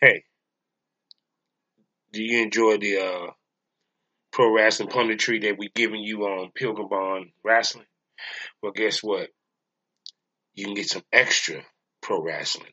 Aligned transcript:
Hey, 0.00 0.22
do 2.12 2.22
you 2.22 2.40
enjoy 2.40 2.78
the 2.78 2.98
uh, 2.98 3.30
pro 4.30 4.54
wrestling 4.54 4.90
punditry 4.90 5.42
that 5.42 5.58
we're 5.58 5.70
giving 5.74 6.02
you 6.02 6.22
on 6.22 6.52
Pilgrim 6.54 6.88
Bond 6.88 7.32
Wrestling? 7.42 7.88
Well, 8.62 8.70
guess 8.70 9.02
what? 9.02 9.28
You 10.54 10.66
can 10.66 10.74
get 10.74 10.88
some 10.88 11.02
extra 11.12 11.64
pro 12.00 12.22
wrestling 12.22 12.70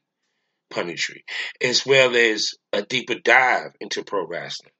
punditry, 0.71 1.23
as 1.59 1.83
well 1.83 2.15
as 2.15 2.53
a 2.71 2.83
deeper 2.83 3.15
dive 3.15 3.71
into 3.79 4.03
pro 4.03 4.27
wrestling. 4.27 4.73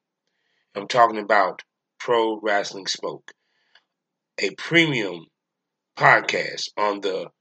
I'm 0.75 0.87
talking 0.87 1.17
about 1.17 1.63
Pro 1.99 2.39
Wrestling 2.39 2.85
Smoke, 2.85 3.31
a 4.39 4.51
premium 4.51 5.25
podcast 5.97 6.69
on 6.77 7.01
the 7.01 7.31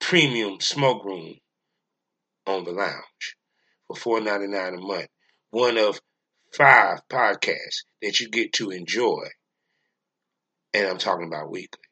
premium 0.00 0.60
smoke 0.60 1.04
room 1.04 1.34
on 2.46 2.64
the 2.64 2.72
lounge 2.72 3.36
for 3.86 3.96
four 3.96 4.20
ninety 4.20 4.48
nine 4.48 4.74
a 4.74 4.80
month. 4.80 5.08
One 5.50 5.78
of 5.78 6.00
five 6.52 7.00
podcasts 7.10 7.84
that 8.02 8.20
you 8.20 8.28
get 8.28 8.52
to 8.54 8.70
enjoy. 8.70 9.24
And 10.74 10.86
I'm 10.86 10.98
talking 10.98 11.26
about 11.26 11.50
weekly. 11.50 11.82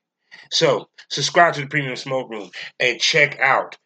So 0.51 0.89
subscribe 1.11 1.55
to 1.55 1.63
the 1.63 1.67
Premium 1.67 1.97
Smoke 1.97 2.31
Room 2.31 2.51
and 2.79 3.01
check 3.01 3.39
out 3.41 3.77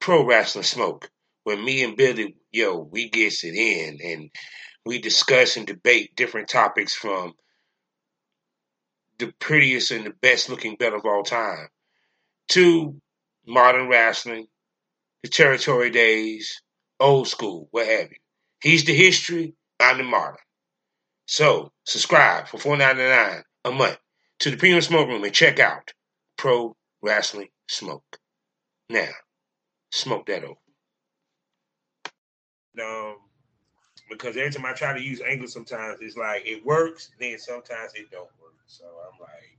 Pro 0.00 0.26
Wrestling 0.26 0.64
Smoke, 0.64 1.08
where 1.44 1.56
me 1.56 1.82
and 1.82 1.96
Billy, 1.96 2.36
yo, 2.52 2.78
we 2.78 3.08
gets 3.08 3.44
it 3.44 3.54
in 3.54 3.98
and 4.04 4.30
we 4.84 4.98
discuss 4.98 5.56
and 5.56 5.66
debate 5.66 6.16
different 6.16 6.48
topics 6.48 6.94
from 6.94 7.32
the 9.18 9.32
prettiest 9.38 9.90
and 9.90 10.06
the 10.06 10.12
best 10.20 10.50
looking 10.50 10.76
belt 10.76 10.94
of 10.94 11.04
all 11.04 11.22
time 11.22 11.68
to 12.48 13.00
modern 13.46 13.88
wrestling, 13.88 14.46
the 15.24 15.30
territory 15.30 15.90
days, 15.90 16.62
old 17.00 17.26
school, 17.26 17.68
what 17.72 17.88
have 17.88 18.10
you. 18.10 18.18
He's 18.62 18.84
the 18.84 18.94
history, 18.94 19.54
I'm 19.80 19.96
the 19.98 20.04
modern. 20.04 20.36
So 21.26 21.72
subscribe 21.86 22.46
for 22.48 22.58
four 22.58 22.76
ninety 22.76 23.02
nine 23.02 23.42
a 23.64 23.72
month 23.72 23.96
to 24.40 24.50
the 24.50 24.58
Premium 24.58 24.82
Smoke 24.82 25.08
Room 25.08 25.24
and 25.24 25.32
check 25.32 25.58
out 25.58 25.92
Pro 26.36 26.76
Wrestling 27.02 27.48
Smoke. 27.68 28.04
Now, 28.90 29.08
smoke 29.92 30.26
that 30.26 30.44
over. 30.44 30.54
Um, 32.82 33.16
because 34.10 34.36
every 34.36 34.50
time 34.52 34.66
I 34.66 34.74
try 34.74 34.92
to 34.92 35.02
use 35.02 35.22
Anchor, 35.26 35.46
sometimes 35.46 36.00
it's 36.02 36.18
like 36.18 36.46
it 36.46 36.66
works, 36.66 37.12
then 37.18 37.38
sometimes 37.38 37.94
it 37.94 38.10
don't 38.10 38.28
work. 38.42 38.54
So 38.66 38.84
I'm 38.84 39.18
like, 39.20 39.58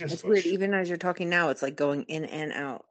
just 0.00 0.14
It's 0.14 0.24
weird. 0.24 0.46
Even 0.46 0.74
as 0.74 0.88
you're 0.88 0.98
talking 0.98 1.28
now, 1.28 1.50
it's 1.50 1.62
like 1.62 1.76
going 1.76 2.04
in 2.04 2.24
and 2.24 2.52
out. 2.52 2.86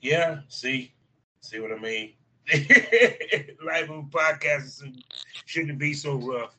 Yeah, 0.00 0.40
see, 0.48 0.92
see 1.40 1.58
what 1.58 1.72
I 1.72 1.78
mean. 1.78 2.12
Life 2.54 3.90
of 3.90 3.98
a 3.98 4.02
podcast 4.04 4.82
shouldn't 5.44 5.78
be 5.78 5.92
so 5.92 6.14
rough. 6.14 6.56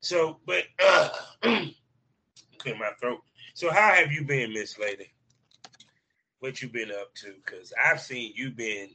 So, 0.00 0.38
but 0.46 0.64
uh, 0.82 1.10
clear 1.42 2.76
my 2.78 2.90
throat. 2.98 3.20
So, 3.54 3.70
how 3.70 3.92
have 3.94 4.10
you 4.10 4.24
been, 4.24 4.52
Miss 4.54 4.78
Lady? 4.78 5.12
What 6.40 6.62
you 6.62 6.68
been 6.68 6.90
up 6.90 7.14
to? 7.16 7.34
Because 7.44 7.72
I've 7.82 8.00
seen 8.00 8.32
you 8.34 8.50
been 8.50 8.88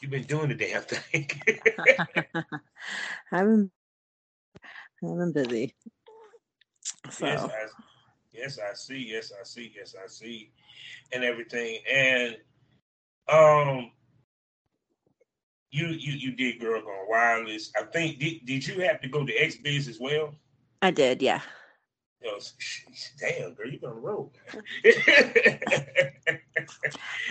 you've 0.00 0.10
been 0.10 0.24
doing 0.24 0.48
the 0.48 0.54
damn 0.54 0.82
thing. 0.82 1.30
I've 3.32 3.46
been, 3.46 3.70
I've 5.02 5.18
been 5.18 5.32
busy. 5.32 5.74
So 7.10 7.26
yes, 7.26 7.42
I, 7.42 7.48
yes, 8.32 8.58
I 8.58 8.74
see. 8.74 9.06
Yes, 9.10 9.32
I 9.38 9.44
see. 9.44 9.72
Yes, 9.74 9.94
I 10.02 10.06
see, 10.08 10.50
and 11.12 11.24
everything. 11.24 11.78
And 11.90 12.36
um, 13.28 13.90
you 15.70 15.86
you 15.88 16.12
you 16.12 16.32
did 16.32 16.60
Girl 16.60 16.80
Gone 16.80 17.08
Wireless. 17.08 17.72
I 17.76 17.82
think 17.82 18.18
did, 18.18 18.44
did 18.46 18.66
you 18.66 18.80
have 18.82 19.00
to 19.02 19.08
go 19.08 19.24
to 19.24 19.32
XBiz 19.32 19.88
as 19.88 19.98
well? 20.00 20.34
I 20.80 20.90
did, 20.90 21.22
yeah. 21.22 21.40
Yo, 22.22 22.38
sh- 22.40 22.84
sh- 22.92 23.10
damn, 23.20 23.54
girl, 23.54 23.70
you 23.70 23.78
on 23.84 23.94
the 23.94 24.00
road. 24.00 24.30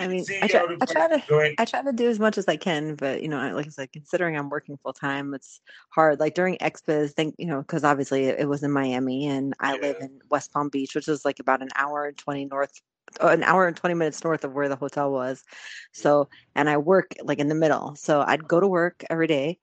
I 0.00 0.08
mean, 0.08 0.24
See, 0.24 0.38
I 0.40 0.46
try, 0.46 0.76
I 0.80 0.84
try 0.86 1.08
to, 1.08 1.22
I 1.58 1.64
try 1.64 1.82
to 1.82 1.92
do 1.92 2.08
as 2.08 2.18
much 2.18 2.38
as 2.38 2.48
I 2.48 2.56
can, 2.56 2.94
but 2.94 3.22
you 3.22 3.28
know, 3.28 3.36
like 3.54 3.66
I 3.66 3.70
said, 3.70 3.92
considering 3.92 4.36
I'm 4.36 4.48
working 4.48 4.78
full 4.82 4.92
time, 4.94 5.34
it's 5.34 5.60
hard. 5.90 6.20
Like 6.20 6.34
during 6.34 6.56
XBiz, 6.58 7.12
think 7.12 7.34
you 7.38 7.46
know, 7.46 7.60
because 7.60 7.84
obviously 7.84 8.24
it, 8.26 8.40
it 8.40 8.48
was 8.48 8.62
in 8.62 8.70
Miami, 8.70 9.26
and 9.26 9.54
I 9.60 9.76
live 9.76 9.96
in 10.00 10.20
West 10.30 10.52
Palm 10.52 10.68
Beach, 10.70 10.94
which 10.94 11.08
is 11.08 11.24
like 11.24 11.38
about 11.40 11.62
an 11.62 11.68
hour 11.74 12.06
and 12.06 12.16
twenty 12.16 12.46
north, 12.46 12.72
uh, 13.22 13.28
an 13.28 13.42
hour 13.42 13.66
and 13.66 13.76
twenty 13.76 13.94
minutes 13.94 14.24
north 14.24 14.44
of 14.44 14.52
where 14.52 14.68
the 14.68 14.76
hotel 14.76 15.10
was. 15.10 15.42
So, 15.92 16.28
and 16.54 16.70
I 16.70 16.78
work 16.78 17.14
like 17.22 17.40
in 17.40 17.48
the 17.48 17.54
middle, 17.54 17.94
so 17.96 18.24
I'd 18.26 18.48
go 18.48 18.60
to 18.60 18.68
work 18.68 19.04
every 19.10 19.26
day. 19.26 19.58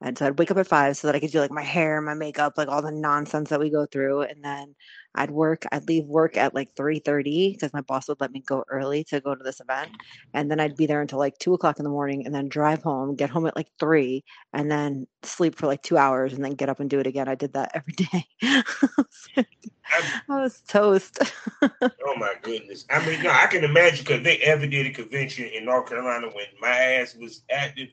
And 0.00 0.18
so 0.18 0.26
I'd 0.26 0.38
wake 0.38 0.50
up 0.50 0.58
at 0.58 0.66
five 0.66 0.96
so 0.96 1.06
that 1.06 1.14
I 1.14 1.20
could 1.20 1.30
do 1.30 1.40
like 1.40 1.50
my 1.50 1.62
hair, 1.62 2.00
my 2.00 2.14
makeup, 2.14 2.54
like 2.56 2.68
all 2.68 2.82
the 2.82 2.90
nonsense 2.90 3.50
that 3.50 3.60
we 3.60 3.70
go 3.70 3.86
through. 3.86 4.22
And 4.22 4.44
then 4.44 4.74
I'd 5.14 5.30
work, 5.30 5.64
I'd 5.72 5.88
leave 5.88 6.04
work 6.04 6.36
at 6.36 6.54
like 6.54 6.74
3.30 6.74 7.52
because 7.52 7.72
my 7.72 7.80
boss 7.80 8.08
would 8.08 8.20
let 8.20 8.32
me 8.32 8.40
go 8.40 8.64
early 8.68 9.04
to 9.04 9.20
go 9.20 9.34
to 9.34 9.42
this 9.42 9.60
event. 9.60 9.92
And 10.34 10.50
then 10.50 10.60
I'd 10.60 10.76
be 10.76 10.86
there 10.86 11.00
until 11.00 11.18
like 11.18 11.38
two 11.38 11.54
o'clock 11.54 11.78
in 11.78 11.84
the 11.84 11.90
morning 11.90 12.26
and 12.26 12.34
then 12.34 12.48
drive 12.48 12.82
home, 12.82 13.14
get 13.14 13.30
home 13.30 13.46
at 13.46 13.56
like 13.56 13.68
three, 13.78 14.24
and 14.52 14.70
then 14.70 15.06
sleep 15.22 15.56
for 15.56 15.66
like 15.66 15.82
two 15.82 15.96
hours 15.96 16.32
and 16.32 16.44
then 16.44 16.52
get 16.52 16.68
up 16.68 16.80
and 16.80 16.90
do 16.90 16.98
it 16.98 17.06
again. 17.06 17.28
I 17.28 17.36
did 17.36 17.52
that 17.54 17.70
every 17.74 17.92
day. 17.92 18.26
I 18.42 20.18
was 20.28 20.60
toast. 20.68 21.18
oh 21.62 22.16
my 22.16 22.34
goodness. 22.42 22.84
I 22.90 23.04
mean, 23.06 23.22
no, 23.22 23.30
I 23.30 23.46
can 23.46 23.64
imagine 23.64 24.04
because 24.04 24.22
they 24.22 24.38
ever 24.38 24.66
did 24.66 24.86
a 24.86 24.90
convention 24.90 25.46
in 25.46 25.64
North 25.64 25.88
Carolina 25.88 26.26
when 26.26 26.46
my 26.60 26.68
ass 26.68 27.14
was 27.14 27.42
active. 27.50 27.88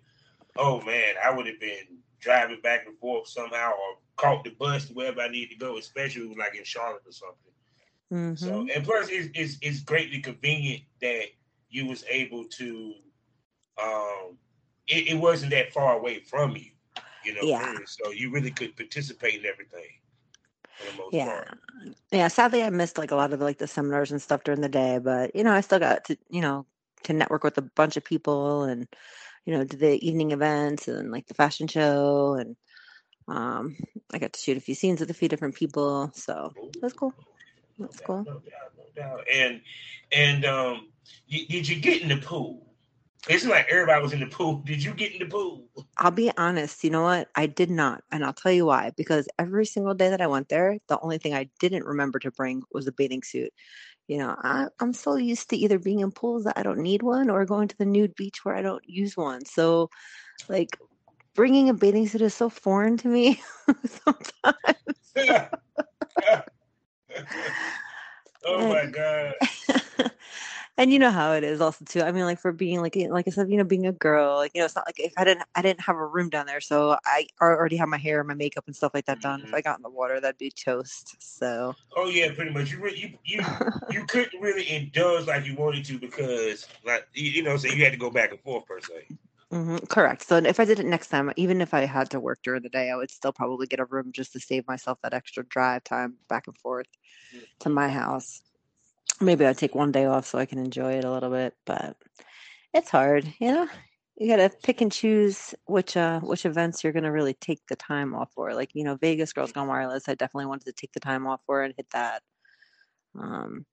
Oh 0.57 0.81
man, 0.81 1.15
I 1.23 1.31
would 1.31 1.47
have 1.47 1.59
been 1.59 1.99
driving 2.19 2.61
back 2.61 2.85
and 2.85 2.97
forth 2.99 3.27
somehow 3.27 3.71
or 3.71 3.97
caught 4.17 4.43
the 4.43 4.51
bus 4.51 4.87
to 4.87 4.93
wherever 4.93 5.21
I 5.21 5.27
need 5.29 5.49
to 5.49 5.55
go, 5.55 5.77
especially 5.77 6.33
like 6.35 6.55
in 6.55 6.63
Charlotte 6.63 7.03
or 7.05 7.11
something. 7.11 7.53
Mhm. 8.11 8.37
So 8.37 8.67
and 8.73 8.83
plus 8.85 9.09
it's, 9.09 9.29
it's 9.33 9.57
it's 9.61 9.81
greatly 9.81 10.19
convenient 10.21 10.83
that 11.01 11.25
you 11.69 11.85
was 11.85 12.03
able 12.09 12.45
to 12.45 12.93
um 13.81 14.37
it, 14.87 15.09
it 15.09 15.15
wasn't 15.15 15.51
that 15.51 15.71
far 15.73 15.97
away 15.97 16.19
from 16.19 16.55
you, 16.55 16.71
you 17.23 17.33
know, 17.33 17.41
Yeah. 17.43 17.71
really. 17.73 17.85
so 17.85 18.11
you 18.11 18.31
really 18.31 18.51
could 18.51 18.75
participate 18.75 19.35
in 19.39 19.45
everything 19.45 19.89
the 20.79 20.91
most 20.93 21.13
Yeah. 21.13 21.25
part. 21.25 21.59
Yeah, 22.11 22.27
sadly 22.27 22.63
I 22.63 22.69
missed 22.69 22.97
like 22.97 23.11
a 23.11 23.15
lot 23.15 23.33
of 23.33 23.41
like 23.41 23.57
the 23.57 23.67
seminars 23.67 24.11
and 24.11 24.21
stuff 24.21 24.43
during 24.43 24.61
the 24.61 24.69
day, 24.69 24.99
but 24.99 25.35
you 25.35 25.43
know, 25.43 25.53
I 25.53 25.61
still 25.61 25.79
got 25.79 26.05
to, 26.05 26.17
you 26.29 26.41
know, 26.41 26.65
to 27.03 27.13
network 27.13 27.43
with 27.43 27.57
a 27.57 27.61
bunch 27.63 27.97
of 27.97 28.03
people 28.03 28.63
and 28.63 28.87
you 29.45 29.53
know, 29.53 29.63
do 29.63 29.77
the 29.77 30.05
evening 30.07 30.31
events 30.31 30.87
and 30.87 31.11
like 31.11 31.27
the 31.27 31.33
fashion 31.33 31.67
show 31.67 32.35
and 32.39 32.55
um 33.27 33.75
I 34.13 34.19
got 34.19 34.33
to 34.33 34.39
shoot 34.39 34.57
a 34.57 34.61
few 34.61 34.75
scenes 34.75 34.99
with 34.99 35.09
a 35.09 35.15
few 35.15 35.27
different 35.27 35.55
people, 35.55 36.11
so 36.13 36.53
that's 36.81 36.93
cool. 36.93 37.13
That's 37.79 37.99
cool. 37.99 38.23
no 38.25 38.33
doubt, 38.33 38.43
no 38.77 39.01
doubt. 39.01 39.23
And 39.31 39.61
and 40.11 40.45
um 40.45 40.89
did 41.29 41.67
you 41.67 41.79
get 41.79 42.01
in 42.01 42.09
the 42.09 42.17
pool? 42.17 42.67
It's 43.29 43.45
like 43.45 43.67
everybody 43.69 44.01
was 44.01 44.13
in 44.13 44.19
the 44.19 44.25
pool. 44.25 44.63
Did 44.65 44.83
you 44.83 44.93
get 44.93 45.13
in 45.13 45.19
the 45.19 45.25
pool? 45.25 45.67
I'll 45.97 46.11
be 46.11 46.31
honest, 46.37 46.83
you 46.83 46.89
know 46.89 47.03
what? 47.03 47.29
I 47.35 47.45
did 47.45 47.69
not, 47.69 48.03
and 48.11 48.25
I'll 48.25 48.33
tell 48.33 48.51
you 48.51 48.65
why. 48.65 48.91
Because 48.97 49.27
every 49.37 49.65
single 49.65 49.93
day 49.93 50.09
that 50.09 50.21
I 50.21 50.27
went 50.27 50.49
there, 50.49 50.79
the 50.87 50.99
only 51.01 51.19
thing 51.19 51.35
I 51.35 51.49
didn't 51.59 51.85
remember 51.85 52.17
to 52.19 52.31
bring 52.31 52.63
was 52.71 52.87
a 52.87 52.91
bathing 52.91 53.21
suit. 53.21 53.53
You 54.11 54.17
know, 54.17 54.35
I, 54.43 54.67
I'm 54.81 54.91
so 54.91 55.15
used 55.15 55.49
to 55.51 55.55
either 55.55 55.79
being 55.79 56.01
in 56.01 56.11
pools 56.11 56.43
that 56.43 56.57
I 56.57 56.63
don't 56.63 56.79
need 56.79 57.01
one 57.01 57.29
or 57.29 57.45
going 57.45 57.69
to 57.69 57.77
the 57.77 57.85
nude 57.85 58.13
beach 58.13 58.43
where 58.43 58.53
I 58.53 58.61
don't 58.61 58.83
use 58.85 59.15
one. 59.15 59.45
So, 59.45 59.89
like, 60.49 60.77
bringing 61.33 61.69
a 61.69 61.73
bathing 61.73 62.09
suit 62.09 62.21
is 62.21 62.33
so 62.33 62.49
foreign 62.49 62.97
to 62.97 63.07
me 63.07 63.41
sometimes. 63.85 64.51
oh 68.45 68.67
my 68.67 68.85
god. 68.85 69.33
and 70.77 70.91
you 70.91 70.99
know 70.99 71.11
how 71.11 71.33
it 71.33 71.43
is 71.43 71.61
also 71.61 71.85
too. 71.85 72.01
I 72.01 72.11
mean, 72.11 72.25
like 72.25 72.39
for 72.39 72.51
being 72.51 72.81
like 72.81 72.95
like 72.95 73.27
I 73.27 73.31
said, 73.31 73.49
you 73.49 73.57
know, 73.57 73.63
being 73.63 73.85
a 73.85 73.91
girl, 73.91 74.37
like 74.37 74.51
you 74.53 74.61
know, 74.61 74.65
it's 74.65 74.75
not 74.75 74.87
like 74.87 74.99
if 74.99 75.13
I 75.17 75.23
didn't 75.23 75.45
I 75.55 75.61
didn't 75.61 75.81
have 75.81 75.95
a 75.95 76.05
room 76.05 76.29
down 76.29 76.45
there, 76.45 76.61
so 76.61 76.97
I 77.05 77.27
already 77.41 77.77
have 77.77 77.87
my 77.89 77.97
hair, 77.97 78.23
my 78.23 78.33
makeup, 78.33 78.63
and 78.67 78.75
stuff 78.75 78.91
like 78.93 79.05
that 79.05 79.21
done. 79.21 79.41
If 79.41 79.51
Mhm. 79.51 79.55
I 79.57 79.61
got 79.61 79.77
in 79.77 79.83
the 79.83 79.89
water, 79.89 80.19
that'd 80.19 80.37
be 80.37 80.51
toast. 80.51 81.15
So 81.19 81.75
Oh 81.95 82.09
yeah, 82.09 82.33
pretty 82.33 82.51
much. 82.51 82.71
You 82.71 82.79
re- 82.79 82.95
you 82.95 83.17
you 83.23 83.39
you 83.91 84.05
couldn't 84.05 84.39
really 84.41 84.69
indulge 84.69 85.27
like 85.27 85.45
you 85.45 85.55
wanted 85.55 85.85
to 85.85 85.99
because 85.99 86.67
like 86.85 87.07
you, 87.13 87.29
you 87.31 87.43
know, 87.43 87.57
so 87.57 87.67
you 87.67 87.83
had 87.83 87.91
to 87.93 87.99
go 87.99 88.09
back 88.09 88.31
and 88.31 88.39
forth 88.41 88.65
per 88.65 88.79
se. 88.79 89.07
Hmm 89.51 89.77
correct. 89.89 90.23
So 90.23 90.37
if 90.37 90.59
I 90.59 90.65
did 90.65 90.79
it 90.79 90.85
next 90.85 91.09
time, 91.09 91.31
even 91.35 91.61
if 91.61 91.73
I 91.73 91.81
had 91.81 92.09
to 92.11 92.19
work 92.21 92.39
during 92.43 92.63
the 92.63 92.69
day, 92.69 92.89
I 92.89 92.95
would 92.95 93.11
still 93.11 93.33
probably 93.33 93.67
get 93.67 93.79
a 93.81 93.85
room 93.85 94.11
just 94.13 94.33
to 94.33 94.39
save 94.39 94.67
myself 94.67 94.99
that 95.03 95.13
extra 95.13 95.45
drive 95.45 95.83
time 95.83 96.17
back 96.29 96.47
and 96.47 96.57
forth 96.57 96.87
to 97.61 97.69
my 97.69 97.89
house. 97.89 98.41
Maybe 99.21 99.45
I'd 99.45 99.57
take 99.57 99.75
one 99.75 99.91
day 99.91 100.05
off 100.05 100.27
so 100.27 100.39
I 100.39 100.45
can 100.47 100.59
enjoy 100.59 100.93
it 100.93 101.05
a 101.05 101.11
little 101.11 101.31
bit, 101.31 101.55
but 101.65 101.97
it's 102.73 102.89
hard, 102.91 103.33
you 103.39 103.51
know. 103.53 103.69
You 104.17 104.29
gotta 104.29 104.55
pick 104.63 104.81
and 104.81 104.91
choose 104.91 105.55
which 105.67 105.97
uh 105.97 106.21
which 106.21 106.45
events 106.45 106.83
you're 106.83 106.93
gonna 106.93 107.11
really 107.11 107.35
take 107.35 107.65
the 107.67 107.75
time 107.77 108.15
off 108.15 108.31
for. 108.33 108.53
Like, 108.55 108.71
you 108.75 108.83
know, 108.85 108.97
Vegas 108.97 109.33
Girls 109.33 109.51
Gone 109.53 109.67
Wireless, 109.67 110.09
I 110.09 110.15
definitely 110.15 110.47
wanted 110.47 110.65
to 110.67 110.73
take 110.73 110.93
the 110.93 111.01
time 111.01 111.27
off 111.27 111.41
for 111.47 111.63
and 111.63 111.73
hit 111.77 111.89
that. 111.91 112.23
Um 113.19 113.65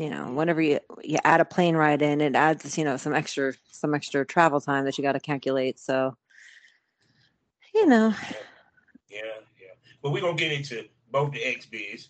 you 0.00 0.08
know, 0.08 0.32
whenever 0.32 0.62
you 0.62 0.80
you 1.04 1.18
add 1.24 1.42
a 1.42 1.44
plane 1.44 1.76
ride 1.76 2.00
in, 2.00 2.22
it 2.22 2.34
adds 2.34 2.78
you 2.78 2.84
know 2.84 2.96
some 2.96 3.14
extra 3.14 3.52
some 3.70 3.94
extra 3.94 4.24
travel 4.24 4.60
time 4.60 4.86
that 4.86 4.96
you 4.96 5.04
got 5.04 5.12
to 5.12 5.20
calculate. 5.20 5.78
So, 5.78 6.16
you 7.74 7.86
know. 7.86 8.14
Yeah, 9.10 9.20
yeah. 9.60 9.74
But 10.02 10.12
we're 10.12 10.22
gonna 10.22 10.36
get 10.36 10.52
into 10.52 10.86
both 11.12 11.32
the 11.32 11.40
XBiz. 11.40 12.08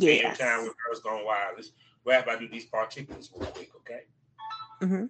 Yeah. 0.00 0.34
Time 0.34 0.64
with 0.64 0.74
Girls 0.84 1.00
Gone 1.02 1.24
Wireless. 1.24 1.70
Right 2.04 2.26
I 2.28 2.36
do 2.36 2.48
these 2.48 2.64
particulars 2.64 3.30
real 3.36 3.46
quick, 3.50 3.70
okay? 3.76 4.00
Mm-hmm. 4.82 5.04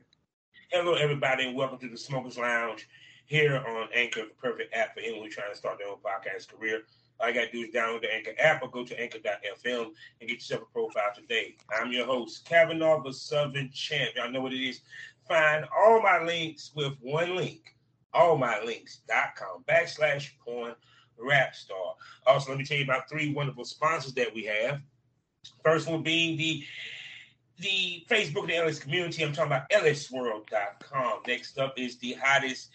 Hello, 0.72 0.94
everybody, 0.94 1.46
and 1.46 1.56
welcome 1.56 1.78
to 1.78 1.88
the 1.88 1.96
Smokers 1.96 2.36
Lounge 2.36 2.86
here 3.26 3.56
on 3.56 3.88
Anchor, 3.94 4.22
the 4.22 4.34
perfect 4.42 4.74
app 4.74 4.94
for 4.94 5.00
anyone 5.00 5.30
trying 5.30 5.52
to 5.52 5.56
start 5.56 5.78
their 5.78 5.88
own 5.88 5.98
podcast 6.04 6.48
career. 6.48 6.82
All 7.20 7.28
you 7.28 7.34
got 7.34 7.46
to 7.46 7.52
do 7.52 7.60
is 7.60 7.74
download 7.74 8.02
the 8.02 8.14
Anchor 8.14 8.32
app 8.38 8.62
or 8.62 8.70
go 8.70 8.84
to 8.84 9.00
anchor.fm 9.00 9.90
and 10.20 10.28
get 10.28 10.36
yourself 10.36 10.62
a 10.62 10.72
profile 10.72 11.10
today. 11.14 11.56
I'm 11.78 11.92
your 11.92 12.06
host, 12.06 12.46
Kavanaugh, 12.46 13.02
the 13.02 13.12
Southern 13.12 13.70
Champ. 13.72 14.12
Y'all 14.16 14.30
know 14.30 14.40
what 14.40 14.52
it 14.52 14.66
is. 14.66 14.80
Find 15.28 15.66
all 15.76 16.00
my 16.00 16.22
links 16.22 16.72
with 16.74 16.94
one 17.00 17.36
link, 17.36 17.76
allmylinks.com 18.14 19.64
backslash 19.68 20.30
porn 20.44 20.74
rap 21.18 21.54
star. 21.54 21.94
Also, 22.26 22.50
let 22.50 22.58
me 22.58 22.64
tell 22.64 22.78
you 22.78 22.84
about 22.84 23.08
three 23.08 23.32
wonderful 23.32 23.64
sponsors 23.64 24.14
that 24.14 24.34
we 24.34 24.44
have. 24.44 24.80
First 25.64 25.88
one 25.88 26.02
being 26.02 26.36
the 26.36 26.64
the 27.58 28.06
Facebook 28.08 28.42
and 28.42 28.50
the 28.50 28.56
Ellis 28.56 28.78
community. 28.78 29.22
I'm 29.22 29.34
talking 29.34 29.52
about 29.52 29.68
ellisworld.com. 29.70 31.20
Next 31.26 31.58
up 31.58 31.74
is 31.78 31.98
the 31.98 32.14
hottest 32.14 32.70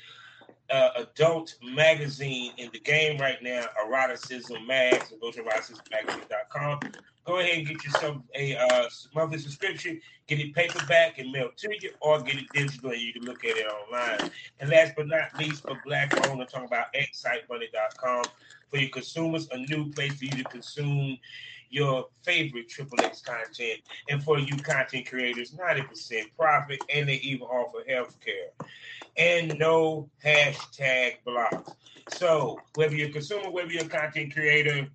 uh, 0.70 0.90
adult 0.98 1.56
magazine 1.64 2.54
in 2.58 2.70
the 2.72 2.80
game 2.80 3.20
right 3.20 3.42
now, 3.42 3.66
Eroticism 3.86 4.66
Mag. 4.66 5.04
So 5.10 5.18
go 5.18 5.32
to 5.32 5.44
eroticismmagazine.com. 5.44 6.80
Go 7.26 7.40
ahead 7.40 7.58
and 7.58 7.68
get 7.68 7.84
yourself 7.84 8.18
a 8.36 8.56
uh, 8.56 8.88
monthly 9.16 9.40
subscription. 9.40 10.00
Get 10.28 10.40
it 10.40 10.54
paperback 10.54 11.18
and 11.18 11.32
mailed 11.32 11.58
to 11.58 11.70
you, 11.82 11.90
or 12.00 12.22
get 12.22 12.36
it 12.36 12.46
digital 12.54 12.92
and 12.92 13.02
you 13.02 13.14
can 13.14 13.24
look 13.24 13.44
at 13.44 13.58
it 13.58 13.66
online. 13.66 14.30
And 14.60 14.70
last 14.70 14.94
but 14.96 15.08
not 15.08 15.38
least, 15.40 15.64
for 15.64 15.80
Black 15.86 16.14
owned, 16.28 16.42
I'm 16.42 16.48
talking 16.48 16.68
about 16.68 16.88
excitebunny.com 16.94 18.26
for 18.70 18.78
your 18.78 18.90
consumers, 18.90 19.48
a 19.52 19.58
new 19.58 19.92
place 19.92 20.14
for 20.16 20.26
you 20.26 20.32
to 20.32 20.44
consume 20.44 21.18
your 21.70 22.08
favorite 22.24 22.70
Triple 22.70 23.02
X 23.02 23.22
content. 23.22 23.82
And 24.10 24.24
for 24.24 24.38
you 24.40 24.56
content 24.58 25.08
creators, 25.08 25.52
90% 25.52 26.36
profit, 26.38 26.80
and 26.94 27.10
they 27.10 27.16
even 27.16 27.48
offer 27.48 27.80
health 27.90 28.18
care. 28.24 28.68
And 29.18 29.58
no 29.60 30.10
hashtag 30.24 31.18
blocks. 31.26 31.72
So 32.10 32.60
whether 32.76 32.96
you're 32.96 33.10
a 33.10 33.12
consumer, 33.12 33.50
whether 33.50 33.72
you're 33.72 33.86
a 33.86 33.90
content 33.90 34.34
creator, 34.34 34.88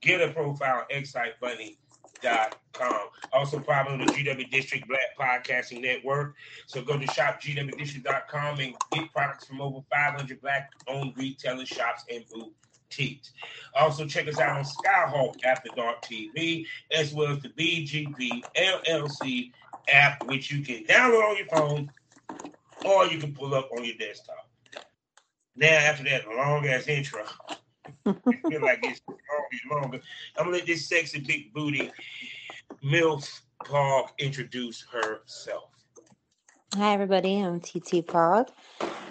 get 0.00 0.20
a 0.20 0.32
profile 0.32 0.86
at 0.90 0.90
excitebunny.com. 0.90 3.08
Also, 3.32 3.58
probably 3.58 3.94
on 3.94 4.00
the 4.00 4.06
GW 4.06 4.50
District 4.50 4.86
Black 4.86 5.16
Podcasting 5.18 5.80
Network. 5.80 6.34
So 6.66 6.82
go 6.82 6.98
to 6.98 7.06
shopgwdistrict.com 7.06 8.60
and 8.60 8.74
get 8.92 9.10
products 9.12 9.46
from 9.46 9.62
over 9.62 9.80
500 9.90 10.40
black 10.40 10.70
owned 10.86 11.16
retailers, 11.16 11.68
shops, 11.68 12.04
and 12.12 12.24
boutiques. 12.28 13.32
Also, 13.74 14.06
check 14.06 14.28
us 14.28 14.38
out 14.38 14.58
on 14.58 14.64
Skyhawk 14.64 15.42
After 15.44 15.70
Dark 15.74 16.02
TV, 16.02 16.66
as 16.92 17.14
well 17.14 17.32
as 17.32 17.42
the 17.42 17.48
BGP 17.48 18.42
LLC 18.56 19.50
app, 19.90 20.24
which 20.26 20.52
you 20.52 20.62
can 20.62 20.84
download 20.84 21.30
on 21.30 21.36
your 21.36 21.46
phone 21.46 21.90
or 22.84 23.06
you 23.06 23.18
can 23.18 23.34
pull 23.34 23.54
up 23.54 23.68
on 23.76 23.84
your 23.84 23.96
desktop. 23.96 24.48
Now, 25.54 25.66
after 25.68 26.04
that 26.04 26.26
long 26.28 26.66
ass 26.66 26.88
intro, 26.88 27.24
I 28.06 28.12
feel 28.48 28.62
like 28.62 28.80
it's 28.82 29.00
longer, 29.06 29.82
longer. 29.82 30.00
I'm 30.38 30.46
gonna 30.46 30.56
let 30.56 30.66
this 30.66 30.88
sexy 30.88 31.20
big 31.20 31.52
booty 31.52 31.90
MILF 32.82 33.42
Pog 33.64 34.08
introduce 34.18 34.84
herself. 34.90 35.64
Hi, 36.74 36.94
everybody. 36.94 37.38
I'm 37.38 37.60
TT 37.60 38.06
Pog, 38.06 38.48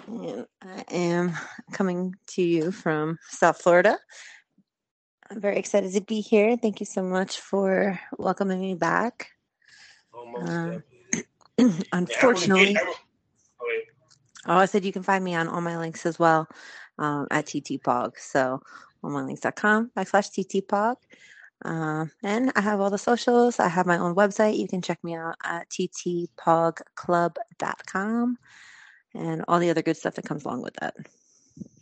and 0.08 0.46
I 0.62 0.84
am 0.90 1.32
coming 1.72 2.16
to 2.28 2.42
you 2.42 2.72
from 2.72 3.18
South 3.28 3.62
Florida. 3.62 3.98
I'm 5.30 5.40
very 5.40 5.58
excited 5.58 5.92
to 5.92 6.00
be 6.00 6.20
here. 6.20 6.56
Thank 6.56 6.80
you 6.80 6.86
so 6.86 7.02
much 7.02 7.38
for 7.38 7.98
welcoming 8.18 8.60
me 8.60 8.74
back. 8.74 9.30
Uh, 10.12 10.80
unfortunately, 11.92 12.76
oh, 14.46 14.56
I 14.56 14.66
said 14.66 14.84
you 14.84 14.92
can 14.92 15.02
find 15.02 15.24
me 15.24 15.34
on 15.34 15.48
all 15.48 15.60
my 15.60 15.76
links 15.78 16.06
as 16.06 16.16
well 16.18 16.48
um, 16.98 17.26
at 17.30 17.46
TT 17.46 17.82
Pog. 17.82 18.18
So, 18.18 18.60
allmylinks.com 19.02 19.90
backslash 19.96 20.30
TT 20.30 20.66
Pog. 20.66 20.96
Uh, 21.64 22.06
and 22.22 22.52
I 22.56 22.60
have 22.60 22.80
all 22.80 22.90
the 22.90 22.98
socials. 22.98 23.60
I 23.60 23.68
have 23.68 23.86
my 23.86 23.98
own 23.98 24.16
website. 24.16 24.58
You 24.58 24.66
can 24.66 24.82
check 24.82 24.98
me 25.04 25.14
out 25.14 25.36
at 25.44 25.68
ttpogclub.com 25.70 28.38
and 29.14 29.44
all 29.46 29.60
the 29.60 29.70
other 29.70 29.82
good 29.82 29.96
stuff 29.96 30.14
that 30.14 30.24
comes 30.24 30.44
along 30.44 30.62
with 30.62 30.74
that. 30.80 30.96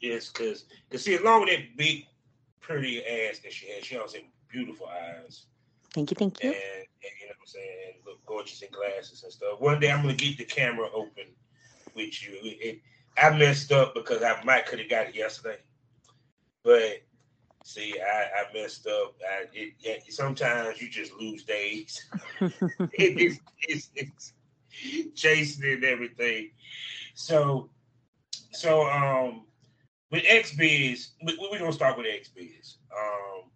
Yes, 0.01 0.29
because 0.29 0.65
cause 0.91 1.03
see, 1.03 1.17
along 1.17 1.43
with 1.43 1.51
that 1.51 1.77
big, 1.77 2.07
pretty 2.61 3.05
ass 3.05 3.39
that 3.41 3.53
she 3.53 3.69
has, 3.71 3.85
she 3.85 3.97
also 3.97 4.19
has 4.19 4.27
beautiful 4.49 4.87
eyes. 4.87 5.47
Thank 5.95 6.11
you, 6.11 6.15
thank 6.15 6.43
you. 6.43 6.51
And, 6.51 6.57
and 6.57 7.13
you 7.21 7.27
know 7.27 7.35
what 7.39 7.43
I'm 7.43 7.47
saying, 7.47 7.77
and 7.87 7.95
look 8.07 8.25
gorgeous 8.27 8.63
in 8.63 8.71
glasses 8.71 9.23
and 9.23 9.33
stuff. 9.33 9.61
One 9.61 9.81
day 9.81 9.91
I'm 9.91 10.03
gonna 10.03 10.15
get 10.15 10.39
the 10.39 10.45
camera 10.45 10.89
open 10.93 11.25
with 12.07 12.23
you. 12.23 12.39
It, 12.43 12.81
I 13.19 13.37
messed 13.37 13.73
up 13.73 13.95
because 13.95 14.23
I 14.23 14.43
might 14.45 14.67
could 14.67 14.79
have 14.79 14.89
got 14.89 15.09
it 15.09 15.15
yesterday, 15.15 15.59
but 16.63 17.03
See, 17.65 17.95
I, 18.01 18.41
I 18.41 18.53
messed 18.55 18.87
up. 18.87 19.15
I, 19.23 19.45
it, 19.53 19.75
it, 19.83 20.13
sometimes 20.13 20.81
you 20.81 20.89
just 20.89 21.13
lose 21.13 21.45
days. 21.45 22.05
it, 22.41 23.39
it's, 23.69 23.91
it's, 23.95 24.33
chasing 25.15 25.73
and 25.73 25.85
everything. 25.85 26.51
So, 27.15 27.69
so 28.53 28.89
um, 28.89 29.45
with 30.11 30.23
XBiz, 30.25 31.09
we, 31.23 31.39
we're 31.39 31.59
gonna 31.59 31.73
start 31.73 31.99
with 31.99 32.07
XBiz. 32.07 32.77
Um, 32.97 33.51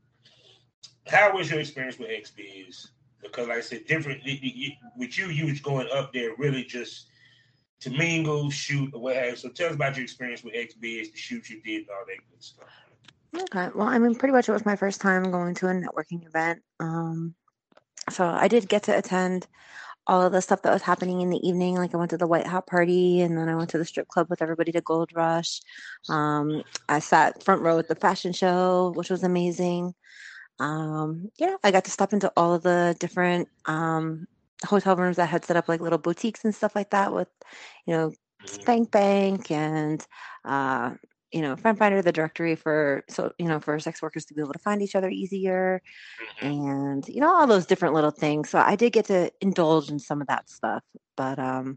how 1.06 1.34
was 1.34 1.50
your 1.50 1.60
experience 1.60 1.98
with 1.98 2.10
XBiz? 2.10 2.88
Because, 3.22 3.48
like 3.48 3.58
I 3.58 3.62
said, 3.62 3.86
different 3.86 4.22
with 4.24 5.18
you, 5.18 5.26
you 5.28 5.46
was 5.46 5.60
going 5.60 5.88
up 5.94 6.12
there 6.12 6.34
really 6.36 6.64
just 6.64 7.06
to 7.84 7.90
mingle, 7.90 8.50
shoot, 8.50 8.92
or 8.92 9.00
what 9.00 9.16
have 9.16 9.30
you. 9.30 9.36
So, 9.36 9.48
tell 9.48 9.68
us 9.68 9.74
about 9.74 9.96
your 9.96 10.04
experience 10.04 10.42
with 10.42 10.54
XBiz, 10.54 11.12
the 11.12 11.16
shoot 11.16 11.48
you 11.48 11.62
did, 11.62 11.88
all 11.88 12.04
that 12.06 12.16
good 12.30 12.42
stuff. 12.42 12.68
Okay. 13.36 13.70
Well, 13.74 13.88
I 13.88 13.98
mean, 13.98 14.14
pretty 14.14 14.32
much 14.32 14.48
it 14.48 14.52
was 14.52 14.66
my 14.66 14.76
first 14.76 15.00
time 15.00 15.30
going 15.30 15.54
to 15.56 15.68
a 15.68 15.72
networking 15.72 16.26
event. 16.26 16.62
Um, 16.80 17.34
so 18.10 18.26
I 18.26 18.48
did 18.48 18.68
get 18.68 18.84
to 18.84 18.96
attend 18.96 19.46
all 20.06 20.22
of 20.22 20.32
the 20.32 20.42
stuff 20.42 20.62
that 20.62 20.72
was 20.72 20.82
happening 20.82 21.20
in 21.20 21.30
the 21.30 21.46
evening. 21.46 21.76
Like 21.76 21.94
I 21.94 21.96
went 21.96 22.10
to 22.10 22.18
the 22.18 22.26
White 22.26 22.46
Hot 22.46 22.66
Party 22.66 23.22
and 23.22 23.36
then 23.36 23.48
I 23.48 23.54
went 23.54 23.70
to 23.70 23.78
the 23.78 23.84
strip 23.84 24.08
club 24.08 24.28
with 24.28 24.42
everybody 24.42 24.70
to 24.72 24.80
Gold 24.80 25.10
Rush. 25.14 25.60
Um, 26.08 26.62
I 26.88 26.98
sat 26.98 27.42
front 27.42 27.62
row 27.62 27.78
at 27.78 27.88
the 27.88 27.94
fashion 27.94 28.32
show, 28.32 28.92
which 28.94 29.10
was 29.10 29.22
amazing. 29.22 29.94
Um, 30.60 31.30
yeah, 31.38 31.56
I 31.64 31.70
got 31.70 31.84
to 31.86 31.90
stop 31.90 32.12
into 32.12 32.30
all 32.36 32.54
of 32.54 32.62
the 32.62 32.94
different 33.00 33.48
um, 33.64 34.26
hotel 34.64 34.96
rooms 34.96 35.16
that 35.16 35.26
had 35.26 35.44
set 35.44 35.56
up 35.56 35.68
like 35.68 35.80
little 35.80 35.98
boutiques 35.98 36.44
and 36.44 36.54
stuff 36.54 36.74
like 36.74 36.90
that 36.90 37.12
with, 37.12 37.28
you 37.86 37.94
know, 37.94 38.12
Spank 38.46 38.90
Bank 38.90 39.50
and 39.50 40.06
uh, 40.44 40.90
you 41.34 41.42
know, 41.42 41.56
Friend 41.56 41.76
Finder, 41.76 42.00
the 42.00 42.12
directory 42.12 42.54
for 42.54 43.02
so 43.08 43.32
you 43.40 43.48
know 43.48 43.58
for 43.58 43.76
sex 43.80 44.00
workers 44.00 44.24
to 44.26 44.34
be 44.34 44.40
able 44.40 44.52
to 44.52 44.58
find 44.60 44.80
each 44.80 44.94
other 44.94 45.08
easier, 45.08 45.82
mm-hmm. 46.40 46.46
and 46.46 47.08
you 47.08 47.20
know 47.20 47.34
all 47.34 47.48
those 47.48 47.66
different 47.66 47.92
little 47.92 48.12
things. 48.12 48.50
So 48.50 48.60
I 48.60 48.76
did 48.76 48.92
get 48.92 49.06
to 49.06 49.32
indulge 49.40 49.90
in 49.90 49.98
some 49.98 50.20
of 50.20 50.28
that 50.28 50.48
stuff, 50.48 50.84
but 51.16 51.40
um, 51.40 51.76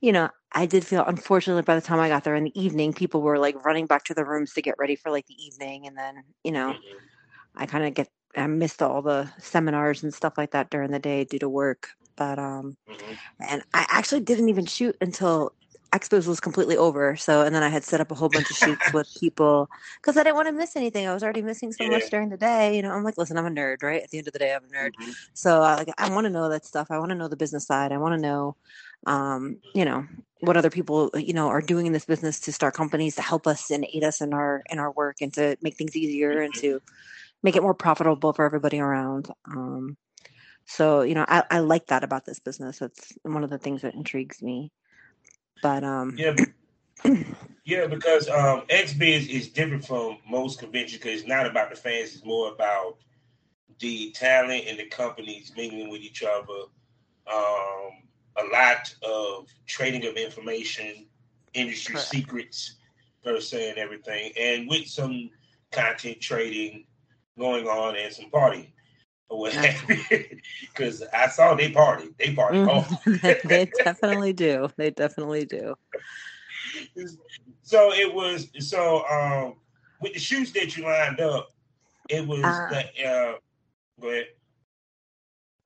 you 0.00 0.10
know, 0.10 0.30
I 0.50 0.66
did 0.66 0.84
feel 0.84 1.04
unfortunately 1.04 1.62
by 1.62 1.76
the 1.76 1.80
time 1.80 2.00
I 2.00 2.08
got 2.08 2.24
there 2.24 2.34
in 2.34 2.42
the 2.42 2.60
evening, 2.60 2.92
people 2.92 3.22
were 3.22 3.38
like 3.38 3.64
running 3.64 3.86
back 3.86 4.02
to 4.06 4.14
the 4.14 4.24
rooms 4.24 4.52
to 4.54 4.62
get 4.62 4.74
ready 4.78 4.96
for 4.96 5.12
like 5.12 5.26
the 5.26 5.40
evening, 5.40 5.86
and 5.86 5.96
then 5.96 6.24
you 6.42 6.50
know, 6.50 6.70
mm-hmm. 6.70 6.98
I 7.54 7.66
kind 7.66 7.84
of 7.84 7.94
get 7.94 8.08
I 8.36 8.46
missed 8.46 8.82
all 8.82 9.02
the 9.02 9.30
seminars 9.38 10.02
and 10.02 10.12
stuff 10.12 10.36
like 10.36 10.52
that 10.52 10.70
during 10.70 10.90
the 10.90 10.98
day 10.98 11.24
due 11.24 11.38
to 11.38 11.48
work. 11.48 11.90
But 12.16 12.38
um, 12.38 12.76
mm-hmm. 12.88 13.12
and 13.40 13.62
I 13.74 13.86
actually 13.88 14.20
didn't 14.20 14.48
even 14.48 14.66
shoot 14.66 14.96
until 15.00 15.52
XBiz 15.92 16.26
was 16.26 16.40
completely 16.40 16.76
over. 16.76 17.16
So, 17.16 17.42
and 17.42 17.54
then 17.54 17.62
I 17.62 17.68
had 17.68 17.84
set 17.84 18.00
up 18.00 18.10
a 18.10 18.14
whole 18.14 18.28
bunch 18.28 18.50
of 18.50 18.56
shoots 18.56 18.92
with 18.92 19.08
people 19.20 19.68
because 20.00 20.16
I 20.16 20.22
didn't 20.22 20.36
want 20.36 20.48
to 20.48 20.52
miss 20.52 20.76
anything. 20.76 21.06
I 21.06 21.14
was 21.14 21.22
already 21.22 21.42
missing 21.42 21.72
so 21.72 21.84
yeah. 21.84 21.90
much 21.90 22.10
during 22.10 22.28
the 22.28 22.36
day. 22.36 22.76
You 22.76 22.82
know, 22.82 22.90
I'm 22.90 23.04
like, 23.04 23.16
listen, 23.18 23.38
I'm 23.38 23.46
a 23.46 23.50
nerd, 23.50 23.82
right? 23.82 24.02
At 24.02 24.10
the 24.10 24.18
end 24.18 24.26
of 24.26 24.32
the 24.32 24.38
day, 24.38 24.54
I'm 24.54 24.64
a 24.64 24.68
nerd. 24.68 24.92
Mm-hmm. 25.00 25.10
So, 25.34 25.62
uh, 25.62 25.76
like, 25.78 25.88
I 25.98 26.10
want 26.10 26.24
to 26.24 26.30
know 26.30 26.48
that 26.48 26.64
stuff. 26.64 26.88
I 26.90 26.98
want 26.98 27.10
to 27.10 27.14
know 27.14 27.28
the 27.28 27.36
business 27.36 27.66
side. 27.66 27.92
I 27.92 27.98
want 27.98 28.14
to 28.14 28.20
know, 28.20 28.56
um, 29.06 29.58
you 29.74 29.84
know, 29.84 30.06
what 30.40 30.56
other 30.56 30.70
people, 30.70 31.10
you 31.14 31.32
know, 31.32 31.48
are 31.48 31.62
doing 31.62 31.86
in 31.86 31.92
this 31.92 32.04
business 32.04 32.40
to 32.40 32.52
start 32.52 32.74
companies 32.74 33.16
to 33.16 33.22
help 33.22 33.46
us 33.46 33.70
and 33.70 33.86
aid 33.92 34.04
us 34.04 34.20
in 34.20 34.34
our 34.34 34.62
in 34.70 34.78
our 34.78 34.90
work 34.90 35.16
and 35.20 35.32
to 35.34 35.56
make 35.62 35.76
things 35.76 35.96
easier 35.96 36.34
mm-hmm. 36.34 36.44
and 36.44 36.54
to 36.54 36.82
make 37.46 37.54
it 37.54 37.62
more 37.62 37.74
profitable 37.74 38.32
for 38.32 38.44
everybody 38.44 38.80
around. 38.80 39.30
Um, 39.48 39.96
so, 40.64 41.02
you 41.02 41.14
know, 41.14 41.24
I, 41.28 41.44
I 41.48 41.58
like 41.60 41.86
that 41.86 42.02
about 42.02 42.24
this 42.24 42.40
business. 42.40 42.82
It's 42.82 43.12
one 43.22 43.44
of 43.44 43.50
the 43.50 43.58
things 43.58 43.82
that 43.82 43.94
intrigues 43.94 44.42
me. 44.42 44.72
But 45.62 45.84
um, 45.84 46.16
yeah, 46.18 46.34
yeah, 47.64 47.86
because 47.86 48.28
um, 48.28 48.62
XBiz 48.68 49.28
is 49.28 49.48
different 49.48 49.86
from 49.86 50.18
most 50.28 50.58
conventions 50.58 51.00
because 51.00 51.20
it's 51.20 51.28
not 51.28 51.46
about 51.46 51.70
the 51.70 51.76
fans; 51.76 52.16
it's 52.16 52.24
more 52.24 52.52
about 52.52 52.96
the 53.78 54.10
talent 54.10 54.64
and 54.66 54.78
the 54.78 54.86
companies 54.86 55.52
mingling 55.56 55.88
with 55.88 56.02
each 56.02 56.24
other. 56.24 56.64
Um, 57.32 58.02
a 58.38 58.44
lot 58.52 58.92
of 59.02 59.46
trading 59.66 60.04
of 60.04 60.16
information, 60.16 61.06
industry 61.54 61.94
Correct. 61.94 62.08
secrets, 62.08 62.74
per 63.24 63.40
se, 63.40 63.70
and 63.70 63.78
everything, 63.78 64.32
and 64.38 64.68
with 64.68 64.88
some 64.88 65.30
content 65.70 66.20
trading 66.20 66.84
going 67.38 67.66
on 67.66 67.96
and 67.96 68.12
some 68.12 68.30
partying 68.30 68.72
or 69.28 69.40
what 69.40 69.54
Because 70.60 71.02
I 71.14 71.28
saw 71.28 71.54
they 71.54 71.70
party, 71.70 72.08
they 72.18 72.34
party. 72.34 72.58
Mm-hmm. 72.58 73.48
they 73.48 73.70
definitely 73.84 74.32
do. 74.32 74.68
They 74.76 74.90
definitely 74.90 75.44
do. 75.44 75.74
So 77.62 77.92
it 77.92 78.12
was 78.12 78.48
so 78.60 79.04
um 79.08 79.54
with 80.00 80.14
the 80.14 80.20
shoots 80.20 80.52
that 80.52 80.76
you 80.76 80.84
lined 80.84 81.20
up, 81.20 81.50
it 82.08 82.26
was 82.26 82.44
uh, 82.44 82.68
the 82.70 83.04
uh 83.04 83.32
go 84.00 84.08
ahead. 84.08 84.26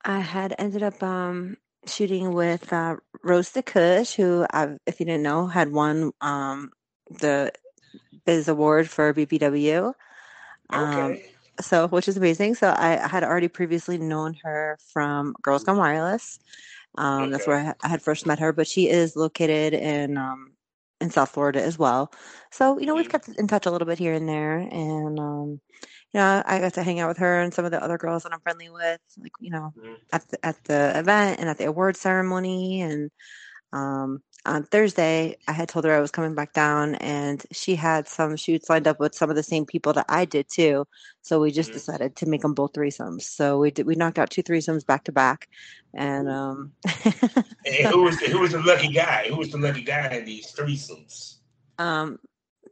I 0.05 0.21
had 0.21 0.55
ended 0.59 0.83
up 0.83 1.03
um 1.03 1.57
shooting 1.87 2.33
with 2.33 2.73
uh, 2.73 2.97
Rose 3.23 3.51
the 3.51 3.63
Kush, 3.63 4.15
who, 4.15 4.47
I, 4.53 4.77
if 4.87 5.01
you 5.01 5.07
didn't 5.07 5.23
know, 5.23 5.47
had 5.47 5.73
won 5.73 6.13
um, 6.21 6.71
the 7.11 7.53
Biz 8.25 8.49
Award 8.49 8.89
for 8.89 9.13
BBW. 9.15 9.95
Um, 10.71 11.13
okay. 11.13 11.25
So, 11.61 11.89
which 11.89 12.09
is 12.09 12.17
amazing. 12.17 12.55
So, 12.55 12.69
I, 12.69 13.03
I, 13.03 13.09
had 13.09 13.25
already 13.25 13.49
previously 13.49 13.99
known 13.99 14.35
her 14.43 14.79
from 14.93 15.35
Girls 15.43 15.65
Gone 15.65 15.77
Wireless. 15.77 16.39
Um, 16.97 17.23
okay. 17.23 17.31
That's 17.31 17.47
where 17.47 17.59
I, 17.59 17.75
I, 17.83 17.89
had 17.89 18.03
first 18.03 18.27
met 18.27 18.39
her, 18.41 18.53
but 18.53 18.67
she 18.67 18.89
is 18.89 19.17
located 19.17 19.75
in 19.75 20.17
um, 20.17 20.53
in 21.01 21.11
South 21.11 21.31
Florida 21.31 21.63
as 21.63 21.79
well. 21.79 22.13
So, 22.51 22.79
you 22.79 22.87
know, 22.87 22.95
we've 22.95 23.05
mm-hmm. 23.07 23.13
kept 23.13 23.29
in 23.29 23.47
touch 23.47 23.67
a 23.67 23.71
little 23.71 23.87
bit 23.87 23.99
here 23.99 24.15
and 24.15 24.29
there, 24.29 24.59
and 24.59 25.19
um, 25.19 25.61
you 26.13 26.19
know, 26.19 26.43
I 26.45 26.59
got 26.59 26.75
to 26.75 26.83
hang 26.83 26.99
out 26.99 27.09
with 27.09 27.19
her 27.19 27.41
and 27.41 27.55
some 27.55 27.65
of 27.65 27.71
the 27.71 27.83
other 27.83 27.97
girls 27.97 28.25
that 28.25 28.33
I'm 28.33 28.41
friendly 28.41 28.69
with, 28.69 29.01
like, 29.19 29.33
you 29.39 29.51
know, 29.51 29.73
mm-hmm. 29.79 29.95
at 30.13 30.29
the, 30.29 30.47
at 30.47 30.65
the 30.65 30.99
event 30.99 31.39
and 31.39 31.49
at 31.49 31.59
the 31.59 31.67
award 31.67 31.97
ceremony. 31.97 32.81
And 32.81 33.11
um, 33.73 34.21
on 34.47 34.65
Thursday, 34.65 35.37
I 35.47 35.53
had 35.53 35.69
told 35.69 35.85
her 35.85 35.95
I 35.95 36.01
was 36.01 36.11
coming 36.11 36.35
back 36.35 36.53
down, 36.53 36.95
and 36.97 37.45
she 37.53 37.75
had 37.75 38.09
some 38.09 38.37
shoots 38.37 38.71
lined 38.71 38.89
up 38.89 38.99
with 38.99 39.15
some 39.15 39.29
of 39.29 39.37
the 39.37 39.43
same 39.43 39.67
people 39.67 39.93
that 39.93 40.07
I 40.09 40.25
did 40.25 40.49
too. 40.49 40.87
So 41.23 41.41
we 41.41 41.51
just 41.51 41.71
mm-hmm. 41.71 41.77
decided 41.77 42.17
to 42.17 42.27
make 42.27 42.43
them 42.43 42.55
both 42.55 42.73
threesomes. 42.73 43.23
So 43.23 43.59
we 43.59 43.71
did, 43.71 43.87
we 43.87 43.95
knocked 43.95 44.19
out 44.19 44.31
two 44.31 44.43
threesomes 44.43 44.87
back 44.87 45.05
to 45.05 45.13
back, 45.13 45.49
and 45.95 46.29
um. 46.29 46.73
and 46.85 47.87
who 47.89 48.03
was 48.03 48.19
the, 48.19 48.27
who 48.27 48.41
was 48.41 48.53
the 48.53 48.63
lucky 48.63 48.89
guy? 48.93 49.27
Who 49.29 49.37
was 49.37 49.51
the 49.51 49.59
lucky 49.59 49.83
guy 49.83 50.09
in 50.15 50.25
these 50.25 50.53
threesomes? 50.53 51.37
Um, 51.79 52.19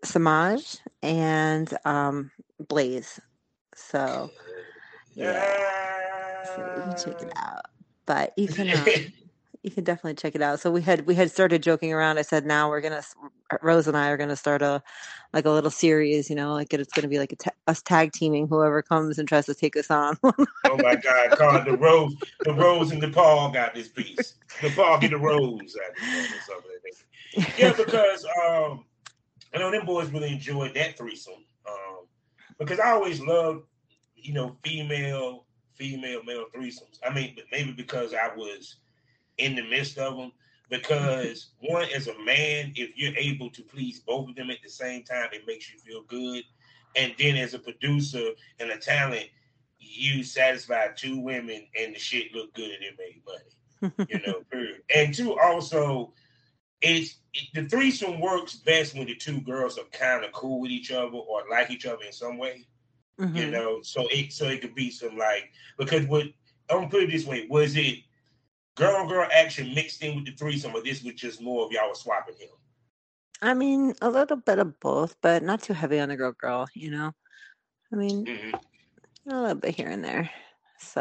Samaj 0.05 0.77
and 1.03 1.73
um 1.85 2.31
Blaze. 2.67 3.21
So 3.75 4.31
yeah, 5.15 6.45
so 6.57 6.85
you 6.87 7.13
check 7.13 7.23
it 7.23 7.33
out. 7.37 7.67
But 8.07 8.33
you 8.39 8.49
can 8.49 8.71
um, 8.71 8.87
you 9.69 9.75
can 9.75 9.85
definitely 9.85 10.15
check 10.15 10.35
it 10.35 10.41
out. 10.41 10.61
So 10.61 10.71
we 10.71 10.81
had 10.81 11.07
we 11.07 11.15
had 11.15 11.31
started 11.31 11.63
joking 11.63 11.93
around. 11.93 12.19
I 12.19 12.23
said 12.23 12.47
now 12.47 12.71
we're 12.71 12.81
gonna 12.81 13.03
Rose 13.63 13.87
and 13.87 13.97
I 13.97 14.09
are 14.09 14.17
gonna 14.17 14.35
start 14.35 14.63
a 14.63 14.83
like 15.35 15.45
a 15.45 15.51
little 15.51 15.71
series. 15.71 16.31
You 16.31 16.37
know, 16.37 16.55
like 16.55 16.73
it's 16.73 16.93
gonna 16.93 17.09
be 17.09 17.19
like 17.19 17.35
ta- 17.39 17.51
us 17.67 17.83
tag 17.83 18.13
teaming 18.13 18.49
whoever 18.49 18.81
comes 18.81 19.19
and 19.19 19.29
tries 19.29 19.45
to 19.47 19.55
take 19.55 19.77
us 19.77 19.91
on. 19.91 20.17
oh 20.25 20.79
my 20.79 20.97
God, 20.97 21.31
Carl, 21.33 21.65
the 21.65 21.77
Rose, 21.77 22.17
the 22.45 22.55
Rose 22.55 22.93
and 22.93 23.03
the 23.03 23.11
Paul 23.11 23.51
got 23.51 23.75
this 23.75 23.89
piece. 23.89 24.37
The 24.63 24.71
Paul 24.71 24.99
get 25.01 25.11
the 25.11 25.19
Rose 25.19 25.77
Yeah, 27.59 27.75
because 27.77 28.25
um, 28.25 28.85
I 29.55 29.59
know 29.59 29.71
them 29.71 29.85
boys 29.85 30.11
really 30.11 30.33
enjoyed 30.33 30.75
that 30.75 30.97
threesome. 30.97 31.45
Um, 31.69 32.07
because 32.59 32.81
I 32.81 32.93
always 32.93 33.21
loved, 33.21 33.65
you 34.17 34.33
know, 34.33 34.57
female, 34.65 35.45
female, 35.75 36.23
male 36.25 36.47
threesomes. 36.57 36.99
I 37.07 37.13
mean, 37.13 37.37
maybe 37.53 37.73
because 37.73 38.15
I 38.15 38.35
was 38.35 38.77
in 39.39 39.55
the 39.55 39.63
midst 39.63 39.99
of 39.99 40.17
them. 40.17 40.33
Because 40.71 41.51
one, 41.61 41.87
as 41.95 42.09
a 42.09 42.19
man, 42.25 42.73
if 42.77 42.91
you're 42.97 43.17
able 43.17 43.51
to 43.51 43.63
please 43.63 44.01
both 44.01 44.29
of 44.29 44.37
them 44.37 44.51
at 44.51 44.59
the 44.63 44.71
same 44.71 45.03
time, 45.03 45.29
it 45.33 45.47
makes 45.47 45.73
you 45.73 45.79
feel 45.79 46.03
good. 46.03 46.45
And 46.97 47.15
then 47.19 47.37
as 47.37 47.55
a 47.55 47.59
producer 47.59 48.31
and 48.61 48.71
a 48.71 48.79
talent, 48.79 49.29
you 49.79 50.23
satisfy 50.23 50.89
two 50.89 51.19
women 51.21 51.67
and 51.79 51.95
the 51.95 51.99
shit 51.99 52.35
looked 52.35 52.55
good 52.55 52.71
and 52.71 52.83
it 52.83 52.97
made 52.99 53.23
money. 53.27 54.09
you 54.11 54.21
know. 54.27 54.43
And 54.95 55.15
two, 55.15 55.39
also, 55.39 56.13
it's 56.81 57.19
it, 57.35 57.49
the 57.55 57.69
threesome 57.69 58.21
works 58.21 58.55
best 58.55 58.95
when 58.95 59.07
the 59.07 59.15
two 59.15 59.41
girls 59.41 59.79
are 59.79 59.85
kind 59.93 60.25
of 60.25 60.33
cool 60.33 60.61
with 60.61 60.71
each 60.71 60.91
other 60.91 61.17
or 61.17 61.43
like 61.51 61.71
each 61.71 61.87
other 61.87 62.03
in 62.05 62.13
some 62.13 62.39
way. 62.39 62.67
Mm-hmm. 63.21 63.37
You 63.37 63.51
know, 63.51 63.83
so 63.83 64.07
it 64.11 64.33
so 64.33 64.47
it 64.47 64.61
could 64.61 64.75
be 64.75 64.91
some 64.91 65.17
like 65.17 65.51
because 65.77 66.07
what 66.07 66.27
I'm 66.71 66.79
gonna 66.79 66.89
put 66.89 67.03
it 67.03 67.11
this 67.11 67.27
way: 67.27 67.47
was 67.51 67.77
it 67.77 67.99
girl 68.79 69.07
girl 69.07 69.29
action 69.33 69.75
mixed 69.75 70.03
in 70.03 70.17
with 70.17 70.27
the 70.27 70.33
threesome, 70.33 70.75
or 70.75 70.83
this 70.83 71.03
was 71.03 71.15
just 71.15 71.43
more 71.43 71.65
of 71.65 71.73
y'all 71.73 71.95
swapping 71.95 72.37
him? 72.37 72.49
I 73.43 73.55
mean, 73.55 73.95
a 74.01 74.09
little 74.09 74.37
bit 74.37 74.59
of 74.59 74.81
both, 74.81 75.17
but 75.21 75.43
not 75.43 75.63
too 75.63 75.73
heavy 75.73 76.01
on 76.01 76.09
the 76.09 76.17
girl 76.17 76.33
girl. 76.33 76.69
You 76.75 76.91
know, 76.91 77.13
I 77.93 77.97
mean, 77.97 78.25
mm-hmm. 78.25 79.31
a 79.31 79.41
little 79.41 79.55
bit 79.57 79.75
here 79.75 79.89
and 79.89 80.05
there. 80.05 80.31
So, 80.79 81.01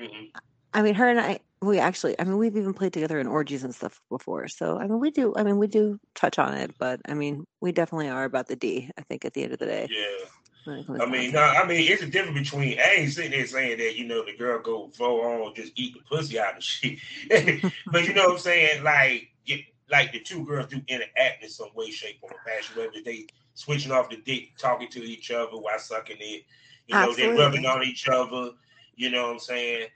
mm-hmm. 0.00 0.24
I 0.72 0.82
mean, 0.82 0.94
her 0.94 1.08
and 1.08 1.20
I, 1.20 1.40
we 1.62 1.78
actually, 1.78 2.18
I 2.18 2.24
mean, 2.24 2.38
we've 2.38 2.56
even 2.56 2.72
played 2.72 2.92
together 2.92 3.20
in 3.20 3.26
orgies 3.26 3.64
and 3.64 3.74
stuff 3.74 4.00
before. 4.08 4.48
So, 4.48 4.78
I 4.78 4.86
mean, 4.86 5.00
we 5.00 5.10
do, 5.10 5.34
I 5.36 5.42
mean, 5.42 5.58
we 5.58 5.66
do 5.66 5.98
touch 6.14 6.38
on 6.38 6.54
it, 6.54 6.74
but 6.78 7.00
I 7.06 7.14
mean, 7.14 7.44
we 7.60 7.72
definitely 7.72 8.08
are 8.08 8.24
about 8.24 8.46
the 8.46 8.56
D, 8.56 8.90
I 8.96 9.02
think, 9.02 9.24
at 9.24 9.34
the 9.34 9.42
end 9.42 9.52
of 9.52 9.58
the 9.58 9.66
day. 9.66 9.88
Yeah. 9.90 10.26
I 10.66 11.06
mean, 11.06 11.32
no, 11.32 11.40
I 11.40 11.66
mean, 11.66 11.90
it's 11.90 12.02
a 12.02 12.06
difference 12.06 12.50
between. 12.50 12.78
I 12.78 12.94
ain't 12.98 13.12
sitting 13.12 13.30
there 13.30 13.46
saying 13.46 13.78
that 13.78 13.96
you 13.96 14.04
know 14.04 14.24
the 14.24 14.36
girl 14.36 14.60
go 14.60 14.88
full 14.88 15.20
on 15.20 15.54
just 15.54 15.72
eat 15.76 15.94
the 15.94 16.00
pussy 16.00 16.38
out 16.38 16.56
of 16.56 16.64
shit, 16.64 16.98
but 17.86 18.06
you 18.06 18.14
know 18.14 18.26
what 18.26 18.32
I'm 18.32 18.38
saying, 18.38 18.82
like, 18.82 19.30
get, 19.46 19.60
like 19.90 20.12
the 20.12 20.20
two 20.20 20.44
girls 20.44 20.66
do 20.68 20.80
interact 20.88 21.42
in 21.42 21.48
some 21.48 21.70
way, 21.74 21.90
shape, 21.90 22.18
or 22.22 22.30
fashion. 22.44 22.76
Whether 22.76 23.02
they 23.04 23.26
switching 23.54 23.92
off 23.92 24.10
the 24.10 24.16
dick, 24.16 24.56
talking 24.58 24.88
to 24.88 25.02
each 25.02 25.30
other 25.30 25.56
while 25.56 25.78
sucking 25.78 26.18
it, 26.20 26.44
you 26.86 26.94
know, 26.94 27.14
they're 27.14 27.36
rubbing 27.36 27.66
on 27.66 27.82
each 27.82 28.08
other. 28.08 28.50
You 28.96 29.10
know 29.10 29.24
what 29.24 29.32
I'm 29.32 29.38
saying? 29.38 29.86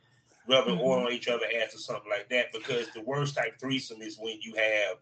rubbing 0.48 0.76
mm-hmm. 0.76 0.84
oil 0.84 1.06
on 1.06 1.12
each 1.12 1.28
other 1.28 1.46
ass 1.62 1.74
or 1.74 1.78
something 1.78 2.10
like 2.10 2.28
that. 2.30 2.52
Because 2.52 2.88
the 2.94 3.02
worst 3.02 3.36
type 3.36 3.58
threesome 3.58 4.02
is 4.02 4.18
when 4.18 4.38
you 4.40 4.54
have 4.54 4.98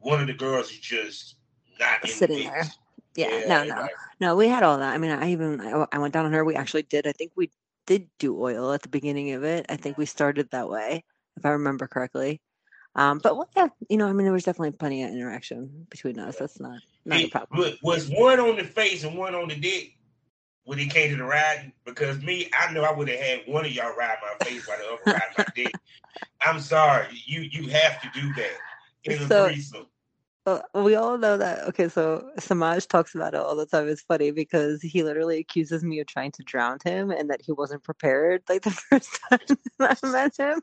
one 0.00 0.20
of 0.20 0.26
the 0.26 0.34
girls 0.34 0.70
is 0.70 0.78
just 0.78 1.36
not 1.78 2.06
sitting 2.06 2.48
there. 2.48 2.66
Yeah, 3.14 3.38
yeah, 3.38 3.46
no, 3.46 3.64
no, 3.64 3.88
no. 4.20 4.36
We 4.36 4.48
had 4.48 4.62
all 4.62 4.78
that. 4.78 4.94
I 4.94 4.98
mean, 4.98 5.10
I 5.10 5.30
even 5.30 5.60
I 5.60 5.98
went 5.98 6.14
down 6.14 6.26
on 6.26 6.32
her. 6.32 6.44
We 6.44 6.54
actually 6.54 6.82
did. 6.82 7.06
I 7.06 7.12
think 7.12 7.32
we 7.36 7.50
did 7.86 8.08
do 8.18 8.40
oil 8.40 8.72
at 8.72 8.82
the 8.82 8.88
beginning 8.88 9.32
of 9.32 9.44
it. 9.44 9.66
I 9.68 9.76
think 9.76 9.98
we 9.98 10.06
started 10.06 10.48
that 10.50 10.68
way, 10.68 11.04
if 11.36 11.44
I 11.44 11.50
remember 11.50 11.86
correctly. 11.86 12.40
Um, 12.94 13.18
but 13.22 13.36
well, 13.36 13.48
yeah, 13.56 13.68
you 13.88 13.96
know, 13.96 14.06
I 14.06 14.12
mean, 14.12 14.24
there 14.24 14.32
was 14.32 14.44
definitely 14.44 14.72
plenty 14.72 15.02
of 15.02 15.10
interaction 15.10 15.86
between 15.90 16.18
us. 16.18 16.36
That's 16.36 16.60
not 16.60 16.80
not 17.04 17.20
it, 17.20 17.26
a 17.26 17.28
problem. 17.28 17.74
Was 17.82 18.08
one 18.08 18.40
on 18.40 18.56
the 18.56 18.64
face 18.64 19.04
and 19.04 19.16
one 19.16 19.34
on 19.34 19.48
the 19.48 19.56
dick? 19.56 19.94
when 20.64 20.78
he 20.78 20.86
came 20.86 21.10
to 21.10 21.16
the 21.16 21.24
riding 21.24 21.72
because 21.84 22.20
me, 22.22 22.48
I 22.58 22.72
know 22.72 22.84
I 22.84 22.92
would 22.92 23.08
have 23.08 23.18
had 23.18 23.40
one 23.46 23.64
of 23.64 23.72
y'all 23.72 23.96
ride 23.96 24.18
my 24.22 24.44
face 24.44 24.66
while 24.66 24.78
the 24.78 24.86
other 24.86 25.18
ride 25.18 25.34
my 25.36 25.46
dick. 25.54 25.74
I'm 26.40 26.60
sorry, 26.60 27.08
you 27.26 27.40
you 27.40 27.68
have 27.68 28.00
to 28.02 28.10
do 28.14 28.32
that 28.34 28.56
in 29.04 29.22
a 29.22 29.26
threesome. 29.26 29.86
Well, 30.44 30.64
we 30.74 30.96
all 30.96 31.18
know 31.18 31.36
that. 31.36 31.68
Okay, 31.68 31.88
so 31.88 32.28
Samaj 32.38 32.86
talks 32.86 33.14
about 33.14 33.34
it 33.34 33.40
all 33.40 33.54
the 33.54 33.66
time. 33.66 33.88
It's 33.88 34.02
funny 34.02 34.32
because 34.32 34.82
he 34.82 35.04
literally 35.04 35.38
accuses 35.38 35.84
me 35.84 36.00
of 36.00 36.08
trying 36.08 36.32
to 36.32 36.42
drown 36.42 36.78
him 36.84 37.10
and 37.12 37.30
that 37.30 37.42
he 37.42 37.52
wasn't 37.52 37.84
prepared 37.84 38.42
like 38.48 38.62
the 38.62 38.70
first 38.70 39.18
time 39.30 39.56
I 39.78 39.96
met 40.08 40.36
him. 40.36 40.60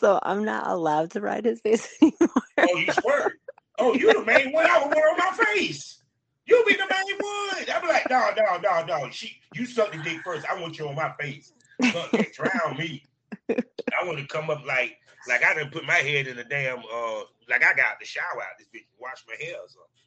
So 0.00 0.18
I'm 0.22 0.44
not 0.44 0.66
allowed 0.66 1.12
to 1.12 1.20
ride 1.20 1.44
his 1.44 1.60
face 1.60 1.88
anymore. 2.02 2.42
Oh, 2.58 2.76
you 2.76 2.92
swear? 2.92 3.34
Oh, 3.78 3.94
you 3.94 4.12
the 4.12 4.24
main 4.24 4.52
one. 4.52 4.66
I 4.66 4.82
would 4.82 4.94
wear 4.94 5.10
on 5.10 5.18
my 5.18 5.44
face. 5.44 6.02
You 6.46 6.64
be 6.66 6.74
the 6.74 6.80
main 6.80 7.16
one. 7.18 7.64
I'd 7.72 7.82
be 7.82 7.88
like, 7.88 8.10
no, 8.10 8.30
no, 8.36 8.58
no, 8.58 8.84
no. 8.84 9.10
She, 9.10 9.36
you 9.54 9.66
suck 9.66 9.92
the 9.92 9.98
dick 9.98 10.20
first. 10.24 10.44
I 10.50 10.60
want 10.60 10.78
you 10.78 10.88
on 10.88 10.96
my 10.96 11.12
face. 11.20 11.52
That, 11.78 12.32
drown 12.34 12.76
me. 12.76 13.04
I 13.48 14.04
want 14.04 14.18
to 14.18 14.26
come 14.26 14.50
up 14.50 14.66
like, 14.66 14.96
like 15.28 15.44
I 15.44 15.54
didn't 15.54 15.72
put 15.72 15.84
my 15.84 15.94
head 15.94 16.26
in 16.26 16.36
the 16.36 16.44
damn, 16.44 16.78
uh, 16.78 17.20
like 17.48 17.64
I 17.64 17.74
got 17.74 17.98
the 18.00 18.06
shower 18.06 18.42
out 18.42 18.58
this 18.58 18.68
bitch, 18.68 18.86
wash 18.98 19.24
my 19.28 19.34
hair 19.38 19.56
or 19.56 19.68
something. 19.68 20.00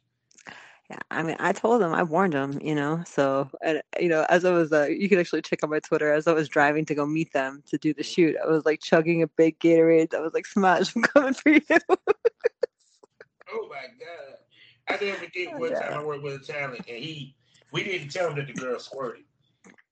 Yeah, 0.90 0.98
I 1.10 1.22
mean, 1.22 1.36
I 1.40 1.52
told 1.52 1.80
him, 1.80 1.94
I 1.94 2.02
warned 2.02 2.34
him, 2.34 2.60
you 2.62 2.74
know. 2.74 3.02
So, 3.06 3.48
and 3.62 3.82
you 3.98 4.08
know, 4.08 4.26
as 4.28 4.44
I 4.44 4.50
was, 4.50 4.70
uh, 4.70 4.86
you 4.86 5.08
can 5.08 5.18
actually 5.18 5.40
check 5.40 5.62
on 5.62 5.70
my 5.70 5.80
Twitter. 5.80 6.12
As 6.12 6.26
I 6.26 6.34
was 6.34 6.46
driving 6.46 6.84
to 6.86 6.94
go 6.94 7.06
meet 7.06 7.32
them 7.32 7.62
to 7.68 7.78
do 7.78 7.94
the 7.94 8.02
mm. 8.02 8.14
shoot, 8.14 8.36
I 8.42 8.46
was 8.48 8.66
like 8.66 8.80
chugging 8.82 9.22
a 9.22 9.26
big 9.26 9.58
Gatorade. 9.60 10.14
I 10.14 10.20
was 10.20 10.34
like, 10.34 10.46
"Smash, 10.46 10.94
I'm 10.94 11.02
coming 11.02 11.32
for 11.32 11.48
you." 11.48 11.62
oh 11.70 13.68
my 13.70 13.86
god! 13.98 14.36
I 14.88 15.02
never 15.02 15.18
forget 15.18 15.58
one 15.58 15.72
time 15.72 15.94
I 15.94 16.04
worked 16.04 16.22
with 16.22 16.42
a 16.42 16.52
talent 16.52 16.84
and 16.86 17.02
he 17.02 17.34
we 17.72 17.82
didn't 17.82 18.10
tell 18.10 18.28
him 18.28 18.36
that 18.36 18.46
the 18.46 18.52
girl 18.52 18.78
squirted. 18.78 19.24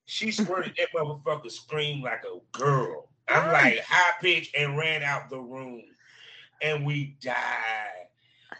She 0.05 0.31
squirted 0.31 0.73
that 0.77 0.89
motherfucker 0.95 1.51
screamed 1.51 2.03
like 2.03 2.23
a 2.23 2.39
girl. 2.57 3.09
I'm 3.27 3.51
like 3.51 3.79
high 3.81 4.13
pitched 4.21 4.55
and 4.55 4.77
ran 4.77 5.03
out 5.03 5.29
the 5.29 5.39
room. 5.39 5.83
And 6.61 6.85
we 6.85 7.17
died. 7.21 8.07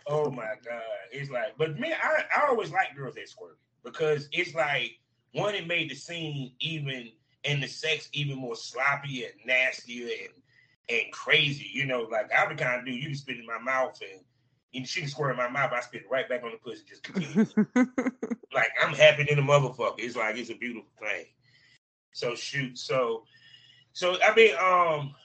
Oh 0.07 0.29
my 0.29 0.53
God. 0.65 0.81
It's 1.11 1.29
like, 1.29 1.57
but 1.57 1.79
man, 1.79 1.93
I, 2.03 2.23
I 2.35 2.47
always 2.49 2.71
like 2.71 2.95
girls 2.95 3.15
that 3.15 3.29
squirt 3.29 3.57
because 3.83 4.27
it's 4.31 4.53
like 4.53 4.99
one, 5.33 5.55
it 5.55 5.67
made 5.67 5.89
the 5.89 5.95
scene 5.95 6.51
even 6.59 7.11
and 7.45 7.61
the 7.61 7.67
sex 7.67 8.09
even 8.13 8.37
more 8.37 8.55
sloppy 8.55 9.25
and 9.25 9.33
nastier 9.45 10.09
and 10.23 10.33
and 10.89 11.11
crazy. 11.11 11.69
You 11.71 11.85
know, 11.85 12.01
like 12.03 12.31
I 12.31 12.47
would 12.47 12.57
kind 12.57 12.79
of 12.79 12.85
do. 12.85 12.91
You 12.91 13.07
can 13.07 13.15
spit 13.15 13.39
in 13.39 13.45
my 13.45 13.59
mouth 13.59 13.99
and. 14.01 14.21
And 14.75 14.87
she 14.87 15.01
can 15.01 15.09
squirt 15.09 15.29
in 15.29 15.37
my 15.37 15.49
mouth. 15.49 15.71
I 15.71 15.81
spit 15.81 16.01
right 16.09 16.27
back 16.27 16.41
on 16.41 16.49
the 16.49 16.57
pussy. 16.57 16.81
Just 16.89 17.03
continue. 17.03 17.45
like 18.55 18.69
I'm 18.81 18.95
happy 18.95 19.23
in 19.29 19.37
the 19.37 19.43
motherfucker. 19.43 19.99
It's 19.99 20.15
like 20.15 20.35
it's 20.35 20.49
a 20.49 20.55
beautiful 20.55 20.89
thing. 20.99 21.25
So 22.13 22.33
shoot. 22.33 22.79
So 22.79 23.23
so 23.93 24.17
I 24.21 24.35
mean, 24.35 24.53
um, 24.55 25.15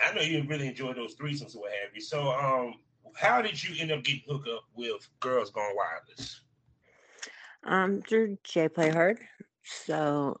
I 0.00 0.14
know 0.14 0.22
you 0.22 0.44
really 0.48 0.68
enjoy 0.68 0.92
those 0.94 1.16
threesomes 1.16 1.54
or 1.54 1.62
what 1.62 1.72
have 1.72 1.94
you. 1.94 2.00
So 2.00 2.30
um, 2.30 2.74
how 3.14 3.40
did 3.42 3.62
you 3.62 3.74
end 3.80 3.92
up 3.92 4.04
getting 4.04 4.22
hooked 4.28 4.48
up 4.48 4.64
with 4.74 5.08
Girls 5.20 5.50
Gone 5.50 5.74
Wireless? 5.74 6.40
Um, 7.64 8.02
through 8.02 8.38
Jay 8.44 8.68
Playhard. 8.68 9.18
So 9.62 10.40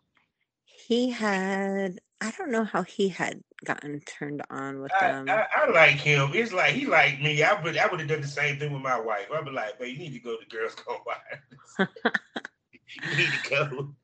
he 0.64 1.10
had 1.10 1.98
I 2.20 2.30
don't 2.38 2.50
know 2.50 2.64
how 2.64 2.82
he 2.82 3.08
had 3.08 3.42
gotten 3.64 4.00
turned 4.00 4.42
on 4.50 4.80
with 4.80 4.92
I, 5.00 5.08
them. 5.08 5.28
I, 5.28 5.46
I 5.54 5.70
like 5.70 5.96
him. 5.96 6.30
It's 6.32 6.52
like 6.52 6.74
he 6.74 6.86
like 6.86 7.20
me. 7.20 7.42
I 7.42 7.60
would 7.60 7.76
I 7.76 7.86
would 7.88 8.00
have 8.00 8.08
done 8.08 8.22
the 8.22 8.28
same 8.28 8.58
thing 8.58 8.72
with 8.72 8.82
my 8.82 8.98
wife. 8.98 9.26
I'd 9.34 9.44
be 9.44 9.50
like, 9.50 9.78
"But 9.78 9.90
you 9.90 9.98
need 9.98 10.12
to 10.12 10.20
go 10.20 10.36
to 10.36 10.46
Girls 10.46 10.74
Gone 10.86 10.98
Wireless. 11.04 11.94
you 13.02 13.16
need 13.16 13.28
to 13.44 13.50
go. 13.50 13.94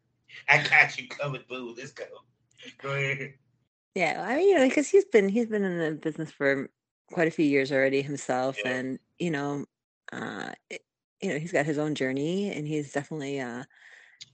I 0.49 0.62
got 0.62 0.99
you 0.99 1.09
covered, 1.09 1.47
boo. 1.49 1.75
Let's 1.76 1.93
go. 1.93 2.05
Go 2.83 2.91
ahead." 2.91 3.35
Yeah, 3.95 4.23
I 4.27 4.37
mean, 4.37 4.49
you 4.49 4.55
know, 4.57 4.69
because 4.69 4.89
he's 4.89 5.05
been 5.05 5.29
he's 5.29 5.47
been 5.49 5.65
in 5.65 5.79
the 5.79 5.93
business 5.99 6.31
for 6.33 6.71
quite 7.13 7.29
a 7.29 7.31
few 7.31 7.45
years 7.45 7.71
already 7.71 8.01
himself, 8.03 8.65
Yeah. 8.65 8.65
and 8.65 8.99
you 9.19 9.31
know, 9.31 9.67
uh, 10.13 10.53
it- 10.71 10.85
you 11.21 11.29
know, 11.31 11.39
he's 11.39 11.53
got 11.53 11.67
his 11.67 11.79
own 11.79 11.95
journey, 11.95 12.51
and 12.51 12.67
he's 12.67 12.93
definitely, 12.93 13.39
uh, 13.39 13.63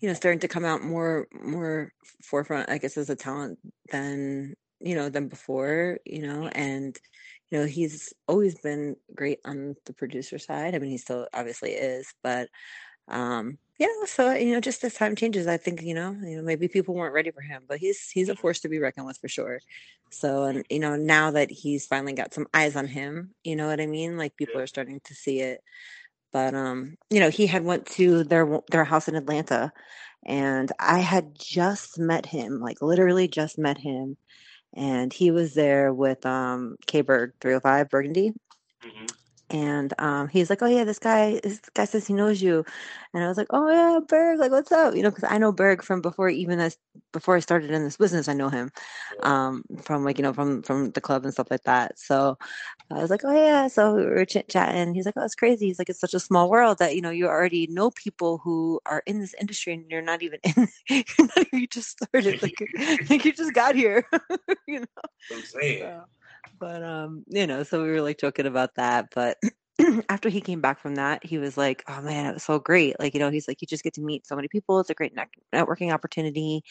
you 0.00 0.08
know, 0.08 0.14
starting 0.14 0.40
to 0.40 0.48
come 0.48 0.64
out 0.64 0.82
more 0.82 1.28
more 1.32 1.92
forefront, 2.24 2.70
I 2.70 2.78
guess, 2.78 2.96
as 2.98 3.10
a 3.10 3.16
talent 3.16 3.60
than 3.92 4.54
you 4.80 4.94
know 4.96 5.08
than 5.10 5.28
before, 5.28 6.00
you 6.06 6.22
know, 6.22 6.48
and 6.48 6.98
you 7.50 7.58
know, 7.58 7.66
he's 7.66 8.12
always 8.28 8.58
been 8.60 8.96
great 9.14 9.40
on 9.46 9.76
the 9.86 9.94
producer 9.94 10.38
side. 10.38 10.74
I 10.74 10.80
mean, 10.80 10.90
he 10.90 10.98
still 10.98 11.28
obviously 11.34 11.72
is, 11.72 12.14
but 12.22 12.50
um, 13.08 13.58
yeah, 13.78 13.88
so 14.06 14.32
you 14.34 14.52
know, 14.54 14.60
just 14.60 14.84
as 14.84 14.94
time 14.94 15.16
changes, 15.16 15.46
I 15.46 15.56
think 15.56 15.82
you 15.82 15.94
know, 15.94 16.12
you 16.22 16.36
know, 16.36 16.42
maybe 16.42 16.68
people 16.68 16.94
weren't 16.94 17.14
ready 17.14 17.30
for 17.30 17.42
him, 17.42 17.64
but 17.68 17.78
he's 17.78 18.10
he's 18.10 18.28
a 18.28 18.36
force 18.36 18.60
to 18.60 18.68
be 18.68 18.78
reckoned 18.80 19.06
with 19.06 19.18
for 19.18 19.28
sure. 19.28 19.60
So, 20.10 20.44
and 20.44 20.64
you 20.70 20.80
know, 20.80 20.96
now 20.96 21.30
that 21.32 21.50
he's 21.50 21.86
finally 21.86 22.12
got 22.14 22.34
some 22.34 22.46
eyes 22.54 22.76
on 22.76 22.86
him, 22.88 23.34
you 23.44 23.56
know 23.56 23.68
what 23.68 23.80
I 23.80 23.86
mean? 23.86 24.16
Like 24.18 24.36
people 24.36 24.60
are 24.60 24.66
starting 24.66 25.00
to 25.04 25.14
see 25.14 25.40
it. 25.40 25.62
But 26.32 26.54
um, 26.54 26.96
you 27.10 27.20
know, 27.20 27.30
he 27.30 27.46
had 27.46 27.64
went 27.64 27.86
to 27.92 28.24
their 28.24 28.60
their 28.70 28.84
house 28.84 29.08
in 29.08 29.16
Atlanta, 29.16 29.72
and 30.26 30.72
I 30.80 30.98
had 31.00 31.38
just 31.38 31.98
met 31.98 32.26
him, 32.26 32.60
like 32.60 32.82
literally 32.82 33.28
just 33.28 33.58
met 33.58 33.78
him, 33.78 34.16
and 34.74 35.12
he 35.12 35.30
was 35.30 35.54
there 35.54 35.92
with 35.94 36.24
um 36.26 36.76
K 36.86 37.02
Berg 37.02 37.32
305 37.40 37.90
Burgundy 37.90 38.32
hmm 38.82 39.06
and 39.50 39.94
um, 39.98 40.28
he's 40.28 40.50
like, 40.50 40.62
"Oh 40.62 40.66
yeah, 40.66 40.84
this 40.84 40.98
guy, 40.98 41.40
this 41.42 41.60
guy 41.74 41.84
says 41.84 42.06
he 42.06 42.14
knows 42.14 42.42
you," 42.42 42.64
and 43.14 43.24
I 43.24 43.28
was 43.28 43.36
like, 43.38 43.48
"Oh 43.50 43.68
yeah, 43.70 44.00
Berg, 44.06 44.38
like 44.38 44.50
what's 44.50 44.72
up?" 44.72 44.94
You 44.94 45.02
know, 45.02 45.10
because 45.10 45.24
I 45.30 45.38
know 45.38 45.52
Berg 45.52 45.82
from 45.82 46.00
before 46.02 46.28
even 46.28 46.58
this, 46.58 46.76
before 47.12 47.36
I 47.36 47.40
started 47.40 47.70
in 47.70 47.84
this 47.84 47.96
business, 47.96 48.28
I 48.28 48.34
know 48.34 48.48
him, 48.50 48.70
um, 49.22 49.64
from 49.82 50.04
like 50.04 50.18
you 50.18 50.22
know 50.22 50.32
from 50.32 50.62
from 50.62 50.90
the 50.90 51.00
club 51.00 51.24
and 51.24 51.32
stuff 51.32 51.50
like 51.50 51.62
that. 51.64 51.98
So 51.98 52.36
I 52.90 52.94
was 53.00 53.10
like, 53.10 53.22
"Oh 53.24 53.34
yeah," 53.34 53.68
so 53.68 53.94
we 53.94 54.04
were 54.06 54.24
chit 54.24 54.48
chatting. 54.48 54.94
He's 54.94 55.06
like, 55.06 55.14
"Oh, 55.16 55.24
it's 55.24 55.34
crazy." 55.34 55.66
He's 55.66 55.78
like, 55.78 55.88
"It's 55.88 56.00
such 56.00 56.14
a 56.14 56.20
small 56.20 56.50
world 56.50 56.78
that 56.78 56.94
you 56.94 57.00
know 57.02 57.10
you 57.10 57.26
already 57.26 57.66
know 57.68 57.90
people 57.90 58.38
who 58.38 58.80
are 58.86 59.02
in 59.06 59.20
this 59.20 59.34
industry, 59.40 59.74
and 59.74 59.90
you're 59.90 60.02
not 60.02 60.22
even 60.22 60.40
in, 60.56 60.68
you're 60.88 61.04
not 61.18 61.38
even, 61.38 61.60
you 61.60 61.66
just 61.66 61.90
started, 61.90 62.42
like, 62.42 62.54
like 63.10 63.24
you 63.24 63.32
just 63.32 63.54
got 63.54 63.74
here, 63.74 64.04
you 64.66 64.80
know." 64.80 64.86
I'm 65.32 65.42
saying. 65.44 65.80
So, 65.80 66.04
but 66.58 66.82
um, 66.82 67.24
you 67.28 67.46
know, 67.46 67.62
so 67.62 67.82
we 67.82 67.90
were 67.90 68.02
like 68.02 68.18
joking 68.18 68.46
about 68.46 68.74
that. 68.76 69.08
But 69.14 69.38
after 70.08 70.28
he 70.28 70.40
came 70.40 70.60
back 70.60 70.80
from 70.80 70.96
that, 70.96 71.24
he 71.24 71.38
was 71.38 71.56
like, 71.56 71.84
"Oh 71.88 72.00
man, 72.02 72.26
it 72.26 72.34
was 72.34 72.44
so 72.44 72.58
great!" 72.58 72.98
Like 73.00 73.14
you 73.14 73.20
know, 73.20 73.30
he's 73.30 73.48
like, 73.48 73.60
"You 73.62 73.66
just 73.68 73.84
get 73.84 73.94
to 73.94 74.02
meet 74.02 74.26
so 74.26 74.36
many 74.36 74.48
people. 74.48 74.80
It's 74.80 74.90
a 74.90 74.94
great 74.94 75.14
net- 75.14 75.28
networking 75.54 75.92
opportunity." 75.92 76.62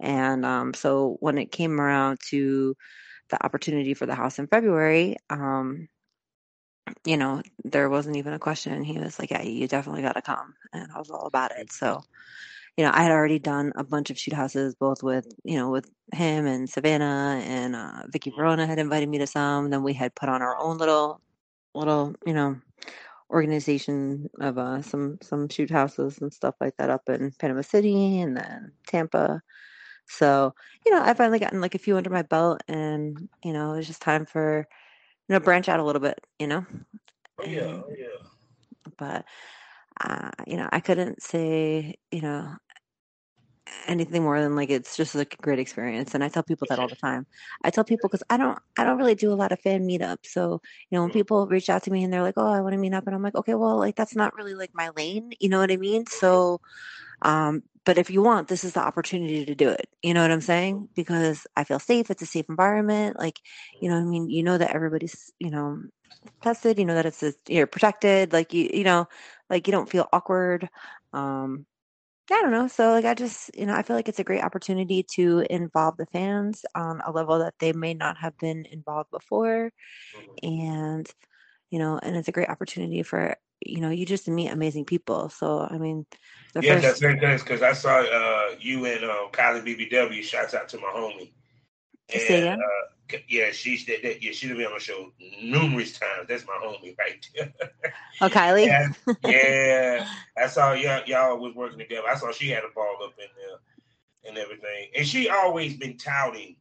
And 0.00 0.46
um, 0.46 0.74
so 0.74 1.16
when 1.20 1.38
it 1.38 1.52
came 1.52 1.80
around 1.80 2.20
to 2.30 2.76
the 3.30 3.44
opportunity 3.44 3.94
for 3.94 4.06
the 4.06 4.14
house 4.16 4.38
in 4.40 4.48
February, 4.48 5.16
um, 5.30 5.88
you 7.04 7.16
know, 7.16 7.42
there 7.64 7.88
wasn't 7.88 8.16
even 8.16 8.32
a 8.32 8.38
question. 8.38 8.82
He 8.82 8.98
was 8.98 9.18
like, 9.18 9.30
"Yeah, 9.30 9.42
you 9.42 9.68
definitely 9.68 10.02
got 10.02 10.14
to 10.14 10.22
come," 10.22 10.54
and 10.72 10.90
I 10.94 10.98
was 10.98 11.10
all 11.10 11.26
about 11.26 11.52
it. 11.56 11.72
So 11.72 12.02
you 12.76 12.84
know, 12.84 12.90
I 12.94 13.02
had 13.02 13.12
already 13.12 13.38
done 13.38 13.72
a 13.76 13.84
bunch 13.84 14.10
of 14.10 14.18
shoot 14.18 14.34
houses, 14.34 14.74
both 14.74 15.02
with, 15.02 15.26
you 15.44 15.56
know, 15.56 15.70
with 15.70 15.90
him 16.12 16.46
and 16.46 16.68
Savannah 16.68 17.40
and 17.44 17.76
uh, 17.76 18.02
Vicky 18.08 18.30
Verona 18.30 18.66
had 18.66 18.78
invited 18.78 19.08
me 19.08 19.18
to 19.18 19.26
some. 19.26 19.70
Then 19.70 19.82
we 19.82 19.92
had 19.92 20.14
put 20.14 20.28
on 20.28 20.42
our 20.42 20.56
own 20.58 20.78
little, 20.78 21.20
little, 21.74 22.14
you 22.26 22.32
know, 22.32 22.56
organization 23.30 24.28
of 24.40 24.58
uh, 24.58 24.82
some 24.82 25.18
some 25.22 25.48
shoot 25.48 25.70
houses 25.70 26.18
and 26.20 26.32
stuff 26.32 26.54
like 26.60 26.76
that 26.78 26.90
up 26.90 27.08
in 27.08 27.32
Panama 27.38 27.62
City 27.62 28.20
and 28.20 28.36
then 28.36 28.72
Tampa. 28.86 29.40
So, 30.08 30.52
you 30.84 30.92
know, 30.92 31.02
I 31.02 31.14
finally 31.14 31.38
gotten 31.38 31.60
like 31.60 31.74
a 31.76 31.78
few 31.78 31.96
under 31.96 32.10
my 32.10 32.22
belt, 32.22 32.62
and 32.66 33.28
you 33.44 33.52
know, 33.52 33.74
it 33.74 33.76
was 33.78 33.86
just 33.86 34.02
time 34.02 34.26
for 34.26 34.66
you 35.28 35.32
know 35.32 35.40
branch 35.40 35.68
out 35.68 35.80
a 35.80 35.84
little 35.84 36.00
bit, 36.00 36.18
you 36.38 36.46
know. 36.48 36.66
Oh 37.38 37.44
yeah, 37.44 37.60
And- 37.60 37.84
oh 37.84 37.94
yeah. 37.96 38.06
but 38.98 39.24
uh, 40.04 40.30
you 40.46 40.56
know, 40.56 40.68
I 40.72 40.80
couldn't 40.80 41.22
say, 41.22 41.96
you 42.10 42.22
know, 42.22 42.56
anything 43.86 44.22
more 44.22 44.40
than 44.40 44.56
like 44.56 44.70
it's 44.70 44.96
just 44.96 45.14
like 45.14 45.34
a 45.34 45.42
great 45.42 45.58
experience. 45.58 46.14
And 46.14 46.24
I 46.24 46.28
tell 46.28 46.42
people 46.42 46.66
that 46.70 46.78
all 46.78 46.88
the 46.88 46.96
time. 46.96 47.26
I 47.64 47.70
tell 47.70 47.84
people 47.84 48.08
because 48.08 48.22
I 48.30 48.36
don't, 48.36 48.58
I 48.78 48.84
don't 48.84 48.98
really 48.98 49.14
do 49.14 49.32
a 49.32 49.34
lot 49.34 49.52
of 49.52 49.60
fan 49.60 49.86
meetups. 49.86 50.26
So 50.26 50.60
you 50.90 50.96
know, 50.96 51.02
when 51.02 51.10
Mhm. 51.10 51.12
people 51.12 51.46
reach 51.46 51.68
out 51.70 51.82
to 51.84 51.90
me 51.90 52.02
and 52.04 52.12
they're 52.12 52.22
like, 52.22 52.34
"Oh, 52.36 52.46
I 52.50 52.60
want 52.60 52.72
to 52.74 52.78
meet 52.78 52.94
up," 52.94 53.06
and 53.06 53.14
I'm 53.14 53.22
like, 53.22 53.34
"Okay, 53.36 53.54
well, 53.54 53.78
like 53.78 53.96
that's 53.96 54.16
not 54.16 54.34
really 54.34 54.54
like 54.54 54.70
my 54.74 54.90
lane." 54.96 55.32
You 55.40 55.48
know 55.48 55.58
what 55.60 55.70
I 55.72 55.76
mean? 55.76 56.06
So, 56.06 56.60
um, 57.22 57.62
but 57.84 57.98
if 57.98 58.10
you 58.10 58.22
want, 58.22 58.48
this 58.48 58.64
is 58.64 58.74
the 58.74 58.80
opportunity 58.80 59.44
to 59.46 59.54
do 59.54 59.68
it. 59.70 59.88
You 60.02 60.14
know 60.14 60.22
what 60.22 60.30
I'm 60.30 60.40
saying? 60.40 60.88
Because 60.94 61.46
I 61.56 61.64
feel 61.64 61.78
safe. 61.78 62.10
It's 62.10 62.22
a 62.22 62.26
safe 62.26 62.46
environment. 62.48 63.18
Like, 63.18 63.40
you 63.80 63.88
know, 63.88 63.96
what 63.96 64.02
I 64.02 64.06
mean, 64.06 64.28
you 64.30 64.42
know 64.42 64.58
that 64.58 64.72
everybody's, 64.74 65.32
you 65.38 65.50
know, 65.50 65.82
tested. 66.42 66.78
You 66.78 66.84
know 66.86 66.94
that 66.94 67.06
it's 67.06 67.22
a, 67.22 67.32
you're 67.48 67.66
protected. 67.66 68.32
Like 68.32 68.52
you, 68.54 68.70
you 68.72 68.84
know, 68.84 69.08
like 69.48 69.66
you 69.66 69.72
don't 69.72 69.88
feel 69.90 70.08
awkward. 70.12 70.68
Um, 71.12 71.66
I 72.32 72.40
don't 72.42 72.52
know. 72.52 72.68
So 72.68 72.92
like 72.92 73.04
I 73.04 73.14
just, 73.14 73.50
you 73.56 73.66
know, 73.66 73.74
I 73.74 73.82
feel 73.82 73.96
like 73.96 74.08
it's 74.08 74.20
a 74.20 74.24
great 74.24 74.42
opportunity 74.44 75.04
to 75.14 75.44
involve 75.50 75.96
the 75.96 76.06
fans 76.06 76.64
on 76.76 77.00
a 77.04 77.10
level 77.10 77.40
that 77.40 77.54
they 77.58 77.72
may 77.72 77.92
not 77.94 78.16
have 78.18 78.38
been 78.38 78.66
involved 78.66 79.10
before. 79.10 79.72
Mhm. 80.14 80.38
And, 80.98 81.10
you 81.70 81.78
know, 81.78 81.98
and 82.02 82.16
it's 82.16 82.28
a 82.28 82.32
great 82.32 82.48
opportunity 82.50 83.02
for, 83.02 83.36
you 83.64 83.80
know, 83.80 83.90
you 83.90 84.06
just 84.06 84.28
meet 84.28 84.48
amazing 84.48 84.84
people. 84.84 85.28
So 85.28 85.66
I 85.70 85.78
mean 85.78 86.06
the 86.54 86.62
Yeah, 86.62 86.80
first 86.80 87.00
that's 87.00 87.20
that's 87.20 87.42
because 87.42 87.62
I 87.62 87.72
saw 87.72 88.00
uh, 88.00 88.54
you 88.58 88.84
and 88.86 89.04
um, 89.04 89.28
Kylie 89.32 89.64
BBW. 89.64 90.22
Shouts 90.22 90.54
out 90.54 90.68
to 90.70 90.78
my 90.78 90.92
homie. 90.94 91.32
And 92.12 92.46
uh, 92.60 93.18
yeah, 93.28 93.50
she's 93.52 93.86
that, 93.86 94.02
that 94.02 94.22
yeah, 94.22 94.32
she's 94.32 94.50
been 94.50 94.66
on 94.66 94.74
the 94.74 94.80
show 94.80 95.12
numerous 95.42 95.98
times. 95.98 96.26
That's 96.28 96.46
my 96.46 96.58
homie 96.64 96.96
right 96.98 97.24
there. 97.34 97.52
Oh 98.20 98.28
Kylie. 98.28 98.66
yeah, 98.66 98.88
yeah. 99.24 100.06
I 100.36 100.46
saw 100.48 100.72
y'all 100.72 101.02
y'all 101.06 101.38
was 101.38 101.54
working 101.54 101.78
together. 101.78 102.08
I 102.08 102.16
saw 102.16 102.32
she 102.32 102.48
had 102.48 102.64
a 102.64 102.74
ball 102.74 102.96
up 103.04 103.14
in 103.18 103.28
there 103.36 103.58
and 104.24 104.38
everything. 104.38 104.88
And 104.96 105.06
she 105.06 105.28
always 105.28 105.76
been 105.76 105.96
touting 105.96 106.56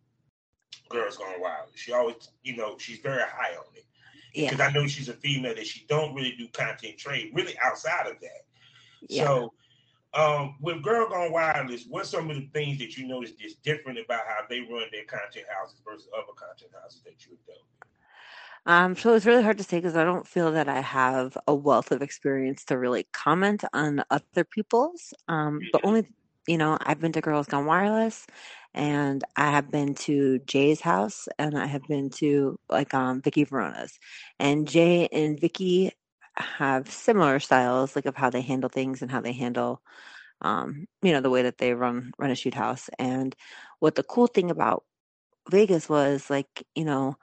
Girls 0.89 1.17
Gone 1.17 1.39
Wild. 1.39 1.69
She 1.75 1.91
always, 1.91 2.29
you 2.43 2.55
know, 2.55 2.77
she's 2.77 2.99
very 2.99 3.21
high 3.21 3.55
on 3.55 3.65
it. 3.75 3.85
Yeah. 4.33 4.49
Because 4.49 4.67
I 4.67 4.71
know 4.71 4.87
she's 4.87 5.09
a 5.09 5.13
female 5.13 5.55
that 5.55 5.65
she 5.65 5.85
don't 5.87 6.13
really 6.13 6.35
do 6.37 6.47
content 6.49 6.97
trade, 6.97 7.31
really 7.33 7.55
outside 7.63 8.07
of 8.07 8.19
that. 8.21 8.45
Yeah. 9.07 9.25
So, 9.25 9.53
um, 10.13 10.55
with 10.59 10.81
Girl 10.81 11.07
Gone 11.07 11.31
Wireless, 11.31 11.85
what's 11.87 12.09
some 12.09 12.29
of 12.29 12.35
the 12.35 12.49
things 12.53 12.79
that 12.79 12.97
you 12.97 13.07
notice 13.07 13.31
is 13.43 13.55
different 13.55 13.99
about 13.99 14.21
how 14.27 14.39
they 14.49 14.59
run 14.61 14.85
their 14.91 15.05
content 15.05 15.45
houses 15.55 15.81
versus 15.85 16.07
other 16.13 16.33
content 16.35 16.71
houses 16.81 17.01
that 17.05 17.25
you've 17.25 17.45
done? 17.45 17.55
Um, 18.65 18.95
so 18.95 19.13
it's 19.13 19.25
really 19.25 19.43
hard 19.43 19.57
to 19.59 19.63
say 19.63 19.77
because 19.77 19.95
I 19.95 20.03
don't 20.03 20.27
feel 20.27 20.51
that 20.51 20.67
I 20.67 20.81
have 20.81 21.37
a 21.47 21.55
wealth 21.55 21.91
of 21.91 22.01
experience 22.01 22.65
to 22.65 22.77
really 22.77 23.07
comment 23.13 23.63
on 23.73 24.03
other 24.09 24.43
people's. 24.43 25.13
Um, 25.27 25.59
but 25.71 25.85
only, 25.85 26.05
you 26.47 26.57
know, 26.57 26.77
I've 26.81 26.99
been 26.99 27.11
to 27.13 27.21
Girls 27.21 27.47
Gone 27.47 27.65
Wireless 27.65 28.27
and 28.73 29.23
I 29.35 29.51
have 29.51 29.71
been 29.71 29.95
to 29.95 30.39
Jay's 30.39 30.81
house 30.81 31.27
and 31.39 31.57
I 31.57 31.65
have 31.67 31.83
been 31.87 32.09
to 32.11 32.57
like 32.69 32.93
um 32.93 33.21
Vicky 33.21 33.45
Verona's. 33.45 33.99
And 34.39 34.67
Jay 34.67 35.07
and 35.11 35.39
Vicky 35.39 35.91
have 36.37 36.89
similar 36.89 37.39
styles 37.39 37.95
like 37.95 38.05
of 38.05 38.15
how 38.15 38.29
they 38.29 38.41
handle 38.41 38.69
things 38.69 39.01
and 39.01 39.11
how 39.11 39.21
they 39.21 39.33
handle 39.33 39.81
um, 40.41 40.85
you 41.01 41.11
know, 41.11 41.21
the 41.21 41.29
way 41.29 41.41
that 41.43 41.57
they 41.57 41.73
run 41.73 42.11
run 42.17 42.31
a 42.31 42.35
shoot 42.35 42.53
house. 42.53 42.89
And 42.99 43.35
what 43.79 43.95
the 43.95 44.03
cool 44.03 44.27
thing 44.27 44.51
about 44.51 44.83
Vegas 45.49 45.89
was 45.89 46.29
like, 46.29 46.63
you 46.75 46.85
know, 46.85 47.15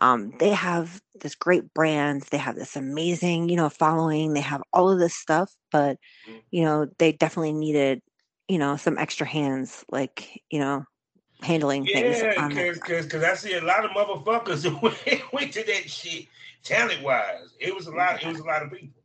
um, 0.00 0.32
they 0.40 0.50
have 0.50 1.00
this 1.20 1.34
great 1.34 1.74
brand, 1.74 2.22
they 2.30 2.38
have 2.38 2.56
this 2.56 2.76
amazing, 2.76 3.48
you 3.48 3.56
know, 3.56 3.68
following, 3.70 4.34
they 4.34 4.40
have 4.40 4.62
all 4.72 4.90
of 4.90 4.98
this 4.98 5.14
stuff, 5.16 5.54
but 5.72 5.98
Mhm. 6.28 6.42
you 6.52 6.64
know, 6.64 6.86
they 6.98 7.12
definitely 7.12 7.52
needed, 7.54 8.02
you 8.48 8.58
know, 8.58 8.76
some 8.76 8.98
extra 8.98 9.26
hands, 9.26 9.84
like, 9.90 10.42
you 10.50 10.58
know, 10.58 10.84
handling 11.40 11.84
things. 11.84 12.20
Yeah, 12.20 12.48
because 12.48 13.06
because 13.06 13.22
I 13.22 13.34
see 13.34 13.54
a 13.54 13.62
lot 13.62 13.84
of 13.84 13.90
motherfuckers 13.92 14.64
who 14.68 15.26
went, 15.32 15.52
to 15.52 15.64
that 15.64 15.90
shit 15.90 16.26
talent 16.62 17.02
wise. 17.02 17.54
It 17.60 17.74
was 17.74 17.86
a 17.86 17.92
lot. 17.92 18.22
It 18.22 18.28
was 18.28 18.40
a 18.40 18.44
lot 18.44 18.62
of 18.62 18.72
people. 18.72 19.00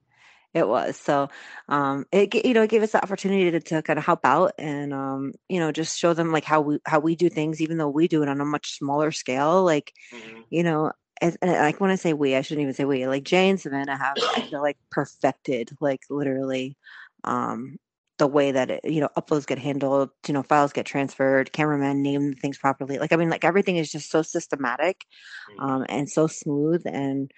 It 0.52 0.68
was 0.68 0.98
so, 0.98 1.30
um, 1.68 2.06
it 2.12 2.34
you 2.34 2.56
know 2.56 2.64
it 2.64 2.72
gave 2.72 2.82
us 2.82 2.94
the 2.94 3.04
opportunity 3.04 3.52
to, 3.52 3.60
to 3.60 3.84
kind 3.84 4.00
of 4.00 4.06
help 4.06 4.22
out 4.24 4.54
and 4.58 4.94
um, 4.94 5.34
you 5.48 5.60
know 5.60 5.72
just 5.72 6.00
show 6.00 6.14
them 6.14 6.32
like 6.32 6.44
how 6.44 6.62
we 6.62 6.80
how 6.86 7.00
we 7.00 7.16
do 7.16 7.30
things, 7.30 7.62
even 7.62 7.78
though 7.78 7.90
we 7.90 8.08
do 8.08 8.24
it 8.24 8.30
on 8.30 8.42
a 8.42 8.46
much 8.46 8.78
smaller 8.78 9.12
scale. 9.12 9.64
Like, 9.64 9.94
mm-hmm. 10.12 10.42
you 10.50 10.64
know, 10.64 10.92
as, 11.22 11.38
and 11.42 11.52
like 11.52 11.80
when 11.80 11.92
I 11.92 11.96
say 11.96 12.14
we, 12.14 12.36
I 12.36 12.42
shouldn't 12.42 12.64
even 12.64 12.74
say 12.74 12.86
we. 12.86 13.06
Like 13.06 13.24
Jay 13.24 13.48
and 13.48 13.60
Savannah 13.60 13.98
have 13.98 14.16
I 14.36 14.42
feel 14.42 14.62
like 14.62 14.78
perfected, 14.90 15.70
like 15.80 16.02
literally, 16.10 16.78
um, 17.24 17.78
the 18.20 18.28
way 18.28 18.52
that 18.52 18.70
it, 18.70 18.82
you 18.84 19.02
know 19.02 19.10
uploads 19.18 19.48
get 19.48 19.58
handled, 19.58 20.12
you 20.28 20.34
know 20.34 20.44
files 20.44 20.74
get 20.74 20.86
transferred, 20.86 21.52
cameramen 21.52 22.04
name 22.04 22.36
things 22.36 22.58
properly. 22.58 23.00
Like 23.00 23.12
I 23.12 23.16
mean, 23.16 23.30
like 23.30 23.44
everything 23.44 23.78
is 23.78 23.92
just 23.92 24.12
so 24.12 24.22
systematic, 24.22 25.06
mm-hmm. 25.52 25.66
um, 25.66 25.86
and 25.90 26.08
so 26.10 26.28
smooth, 26.28 26.84
and 26.86 27.32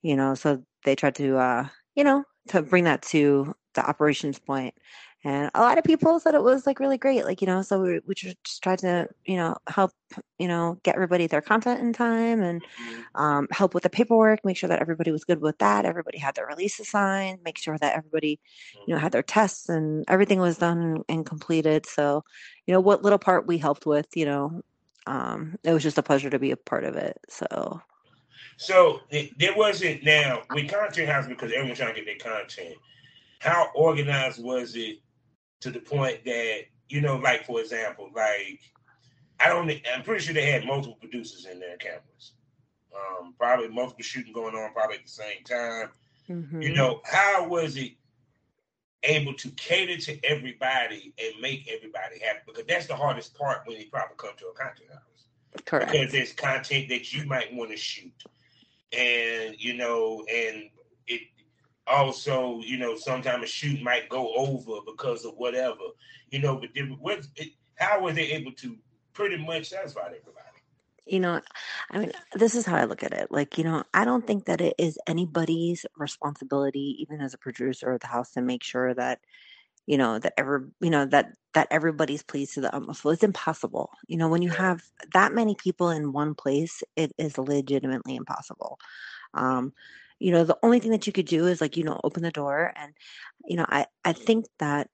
you 0.00 0.16
know, 0.16 0.34
so 0.34 0.62
they 0.84 0.96
tried 0.96 1.16
to 1.16 1.36
uh, 1.36 1.68
you 1.94 2.04
know 2.04 2.24
to 2.48 2.62
bring 2.62 2.84
that 2.84 3.02
to 3.02 3.54
the 3.74 3.86
operations 3.86 4.38
point 4.38 4.74
and 5.24 5.50
a 5.54 5.60
lot 5.60 5.78
of 5.78 5.84
people 5.84 6.20
said 6.20 6.34
it 6.34 6.42
was 6.42 6.66
like 6.66 6.78
really 6.78 6.98
great 6.98 7.24
like 7.24 7.40
you 7.40 7.46
know 7.46 7.60
so 7.60 7.80
we, 7.80 8.00
we 8.06 8.14
just 8.14 8.62
tried 8.62 8.78
to 8.78 9.08
you 9.24 9.36
know 9.36 9.56
help 9.68 9.90
you 10.38 10.46
know 10.46 10.78
get 10.84 10.94
everybody 10.94 11.26
their 11.26 11.40
content 11.40 11.80
in 11.80 11.92
time 11.92 12.40
and 12.40 12.62
mm-hmm. 12.62 13.20
um, 13.20 13.48
help 13.50 13.74
with 13.74 13.82
the 13.82 13.90
paperwork 13.90 14.44
make 14.44 14.56
sure 14.56 14.68
that 14.68 14.80
everybody 14.80 15.10
was 15.10 15.24
good 15.24 15.40
with 15.40 15.58
that 15.58 15.84
everybody 15.84 16.18
had 16.18 16.34
their 16.36 16.46
releases 16.46 16.88
signed 16.88 17.38
make 17.44 17.58
sure 17.58 17.76
that 17.78 17.96
everybody 17.96 18.38
you 18.86 18.94
know 18.94 19.00
had 19.00 19.12
their 19.12 19.22
tests 19.22 19.68
and 19.68 20.04
everything 20.08 20.38
was 20.38 20.58
done 20.58 20.78
and, 20.78 21.04
and 21.08 21.26
completed. 21.26 21.86
So 21.86 22.24
you 22.66 22.72
know 22.72 22.80
what 22.80 23.02
little 23.02 23.18
part 23.18 23.46
we 23.46 23.58
helped 23.58 23.86
with 23.86 24.06
you 24.14 24.24
know 24.24 24.62
um, 25.06 25.58
it 25.64 25.72
was 25.72 25.82
just 25.82 25.98
a 25.98 26.02
pleasure 26.02 26.30
to 26.30 26.38
be 26.38 26.50
a 26.50 26.56
part 26.56 26.84
of 26.84 26.96
it 26.96 27.18
so. 27.28 27.80
So 28.60 29.00
there 29.10 29.56
wasn't 29.56 30.02
now 30.02 30.42
with 30.52 30.68
content 30.68 31.08
house 31.08 31.28
because 31.28 31.52
everyone's 31.52 31.78
trying 31.78 31.94
to 31.94 32.00
get 32.00 32.06
their 32.06 32.32
content 32.32 32.74
how 33.38 33.68
organized 33.74 34.42
was 34.42 34.74
it 34.74 34.98
to 35.60 35.70
the 35.70 35.80
point 35.80 36.24
that 36.24 36.62
you 36.88 37.00
know, 37.00 37.16
like 37.16 37.44
for 37.46 37.60
example, 37.60 38.10
like 38.14 38.60
I 39.40 39.48
don't. 39.48 39.70
I'm 39.94 40.02
pretty 40.02 40.24
sure 40.24 40.34
they 40.34 40.50
had 40.50 40.64
multiple 40.64 40.96
producers 41.00 41.46
in 41.46 41.60
their 41.60 41.76
cameras. 41.76 42.32
Um, 42.94 43.34
probably 43.38 43.68
multiple 43.68 44.02
shooting 44.02 44.32
going 44.32 44.54
on, 44.54 44.72
probably 44.72 44.96
at 44.96 45.04
the 45.04 45.10
same 45.10 45.44
time. 45.44 45.90
Mm-hmm. 46.28 46.62
You 46.62 46.74
know, 46.74 47.00
how 47.04 47.46
was 47.46 47.76
it 47.76 47.92
able 49.04 49.34
to 49.34 49.50
cater 49.50 49.96
to 49.96 50.24
everybody 50.24 51.14
and 51.22 51.40
make 51.40 51.68
everybody 51.68 52.18
happy? 52.20 52.40
Because 52.46 52.64
that's 52.66 52.86
the 52.86 52.96
hardest 52.96 53.36
part 53.36 53.62
when 53.66 53.76
you 53.78 53.86
probably 53.90 54.16
come 54.16 54.32
to 54.38 54.46
a 54.46 54.52
content 54.54 54.90
house. 54.92 55.64
Correct. 55.64 55.92
Because 55.92 56.12
there's 56.12 56.32
content 56.32 56.88
that 56.88 57.12
you 57.12 57.24
might 57.26 57.54
want 57.54 57.70
to 57.70 57.76
shoot, 57.76 58.12
and 58.92 59.54
you 59.58 59.74
know, 59.74 60.24
and 60.32 60.70
it 61.06 61.22
also, 61.88 62.60
you 62.60 62.78
know, 62.78 62.96
sometimes 62.96 63.44
a 63.44 63.46
shoot 63.46 63.82
might 63.82 64.08
go 64.08 64.34
over 64.34 64.80
because 64.86 65.24
of 65.24 65.34
whatever, 65.36 65.84
you 66.30 66.40
know, 66.40 66.56
but 66.56 66.70
what, 66.98 67.26
it, 67.36 67.52
how 67.76 68.02
were 68.02 68.12
they 68.12 68.32
able 68.32 68.52
to 68.52 68.76
pretty 69.12 69.36
much 69.36 69.68
satisfy 69.70 70.06
everybody? 70.06 70.34
You 71.06 71.20
know, 71.20 71.40
I 71.90 71.98
mean, 71.98 72.12
this 72.34 72.54
is 72.54 72.66
how 72.66 72.76
I 72.76 72.84
look 72.84 73.02
at 73.02 73.14
it. 73.14 73.28
Like, 73.30 73.56
you 73.56 73.64
know, 73.64 73.82
I 73.94 74.04
don't 74.04 74.26
think 74.26 74.44
that 74.44 74.60
it 74.60 74.74
is 74.76 74.98
anybody's 75.06 75.86
responsibility, 75.96 76.98
even 77.00 77.22
as 77.22 77.32
a 77.32 77.38
producer 77.38 77.90
of 77.92 78.00
the 78.00 78.08
house, 78.08 78.32
to 78.32 78.42
make 78.42 78.62
sure 78.62 78.92
that, 78.92 79.20
you 79.86 79.96
know, 79.96 80.18
that 80.18 80.34
ever, 80.36 80.68
you 80.80 80.90
know, 80.90 81.06
that 81.06 81.32
that 81.54 81.68
everybody's 81.70 82.22
pleased 82.22 82.54
to 82.54 82.60
the 82.60 82.74
utmost. 82.74 83.04
Well, 83.04 83.14
it's 83.14 83.24
impossible. 83.24 83.90
You 84.06 84.18
know, 84.18 84.28
when 84.28 84.42
you 84.42 84.50
have 84.50 84.82
that 85.14 85.32
many 85.32 85.54
people 85.54 85.88
in 85.88 86.12
one 86.12 86.34
place, 86.34 86.82
it 86.94 87.12
is 87.16 87.38
legitimately 87.38 88.14
impossible. 88.14 88.78
Um, 89.32 89.72
you 90.18 90.32
know 90.32 90.44
the 90.44 90.58
only 90.62 90.80
thing 90.80 90.90
that 90.90 91.06
you 91.06 91.12
could 91.12 91.26
do 91.26 91.46
is 91.46 91.60
like 91.60 91.76
you 91.76 91.84
know 91.84 92.00
open 92.04 92.22
the 92.22 92.30
door 92.30 92.72
and 92.76 92.92
you 93.46 93.56
know 93.56 93.66
i 93.68 93.86
i 94.04 94.12
think 94.12 94.46
that 94.58 94.88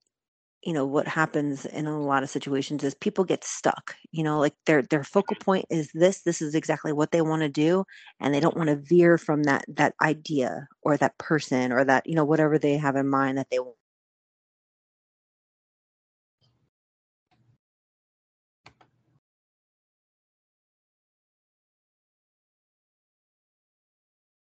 you 0.63 0.73
know 0.73 0.87
what 0.87 1.07
happens 1.07 1.67
in 1.67 1.87
a 1.87 2.01
lot 2.01 2.23
of 2.23 2.31
situations 2.31 2.83
is 2.85 2.95
people 2.95 3.25
get 3.25 3.45
stuck 3.45 3.97
you 4.13 4.23
know 4.23 4.39
like 4.41 4.55
their 4.67 4.83
their 4.83 5.05
focal 5.05 5.37
mm-hmm. 5.37 5.45
point 5.45 5.67
is 5.71 5.91
this 5.95 6.23
this 6.23 6.41
is 6.43 6.55
exactly 6.55 6.93
what 6.93 7.11
they 7.13 7.23
want 7.23 7.43
to 7.43 7.49
do 7.49 7.85
and 8.21 8.35
they 8.35 8.41
don't 8.41 8.57
want 8.57 8.69
to 8.69 8.77
veer 8.77 9.19
from 9.19 9.43
that 9.45 9.65
that 9.69 9.95
idea 10.03 10.67
or 10.83 10.97
that 10.97 11.17
person 11.19 11.73
or 11.73 11.85
that 11.85 12.07
you 12.07 12.15
know 12.15 12.25
whatever 12.25 12.59
they 12.59 12.77
have 12.77 12.97
in 12.97 13.09
mind 13.09 13.39
that 13.39 13.49
they 13.51 13.59
want 13.59 13.77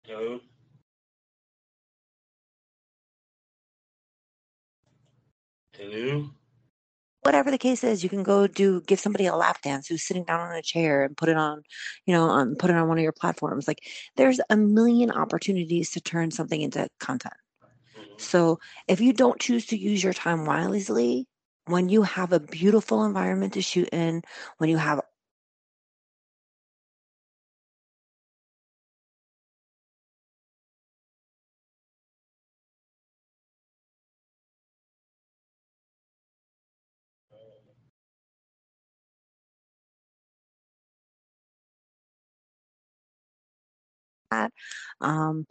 Hello. 0.07 0.39
Hello? 5.77 6.29
Whatever 7.23 7.51
the 7.51 7.57
case 7.57 7.83
is, 7.83 8.03
you 8.03 8.09
can 8.09 8.23
go 8.23 8.47
do 8.47 8.81
give 8.81 8.99
somebody 8.99 9.25
a 9.25 9.35
lap 9.35 9.61
dance 9.61 9.87
who's 9.87 10.03
sitting 10.03 10.23
down 10.23 10.39
on 10.39 10.55
a 10.55 10.61
chair 10.61 11.03
and 11.03 11.17
put 11.17 11.27
it 11.27 11.37
on, 11.37 11.63
you 12.05 12.13
know, 12.13 12.29
um, 12.29 12.55
put 12.55 12.69
it 12.69 12.75
on 12.75 12.87
one 12.87 12.97
of 12.97 13.03
your 13.03 13.11
platforms. 13.11 13.67
Like 13.67 13.79
there's 14.15 14.39
a 14.49 14.55
million 14.55 15.11
opportunities 15.11 15.89
to 15.91 16.01
turn 16.01 16.31
something 16.31 16.61
into 16.61 16.87
content. 16.99 17.33
Mm-hmm. 17.97 18.13
So 18.17 18.59
if 18.87 19.01
you 19.01 19.11
don't 19.11 19.39
choose 19.39 19.65
to 19.67 19.77
use 19.77 20.03
your 20.03 20.13
time 20.13 20.45
wisely, 20.45 21.27
when 21.65 21.89
you 21.89 22.03
have 22.03 22.31
a 22.31 22.39
beautiful 22.39 23.03
environment 23.03 23.53
to 23.53 23.61
shoot 23.61 23.89
in, 23.91 24.21
when 24.59 24.69
you 24.69 24.77
have 24.77 25.01
that. 44.35 44.51
Um, 45.01 45.45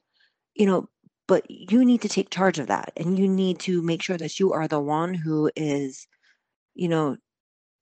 you 0.55 0.67
know, 0.67 0.89
but 1.27 1.51
you 1.51 1.85
need 1.85 2.03
to 2.03 2.09
take 2.09 2.31
charge 2.31 2.59
of 2.59 2.67
that 2.69 2.93
and 2.97 3.19
you 3.19 3.29
need 3.29 3.59
to 3.61 3.83
make 3.83 4.03
sure 4.03 4.17
that 4.17 4.39
you 4.39 4.53
are 4.53 4.69
the 4.69 4.81
one 4.81 5.15
who 5.15 5.51
is, 5.57 6.07
you 6.75 6.89
know, 6.89 7.17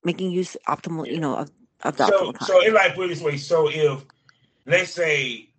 making 0.04 0.30
use 0.30 0.56
optimal, 0.68 1.10
you 1.10 1.20
know, 1.20 1.36
of, 1.36 1.50
of 1.82 1.96
the 1.96 2.06
so. 2.06 2.32
So 2.40 2.64
in 2.64 2.74
like 2.74 2.94
put 2.94 3.08
this 3.08 3.20
way, 3.20 3.36
so 3.36 3.68
if 3.68 4.04
let's 4.66 4.92
say 4.92 5.50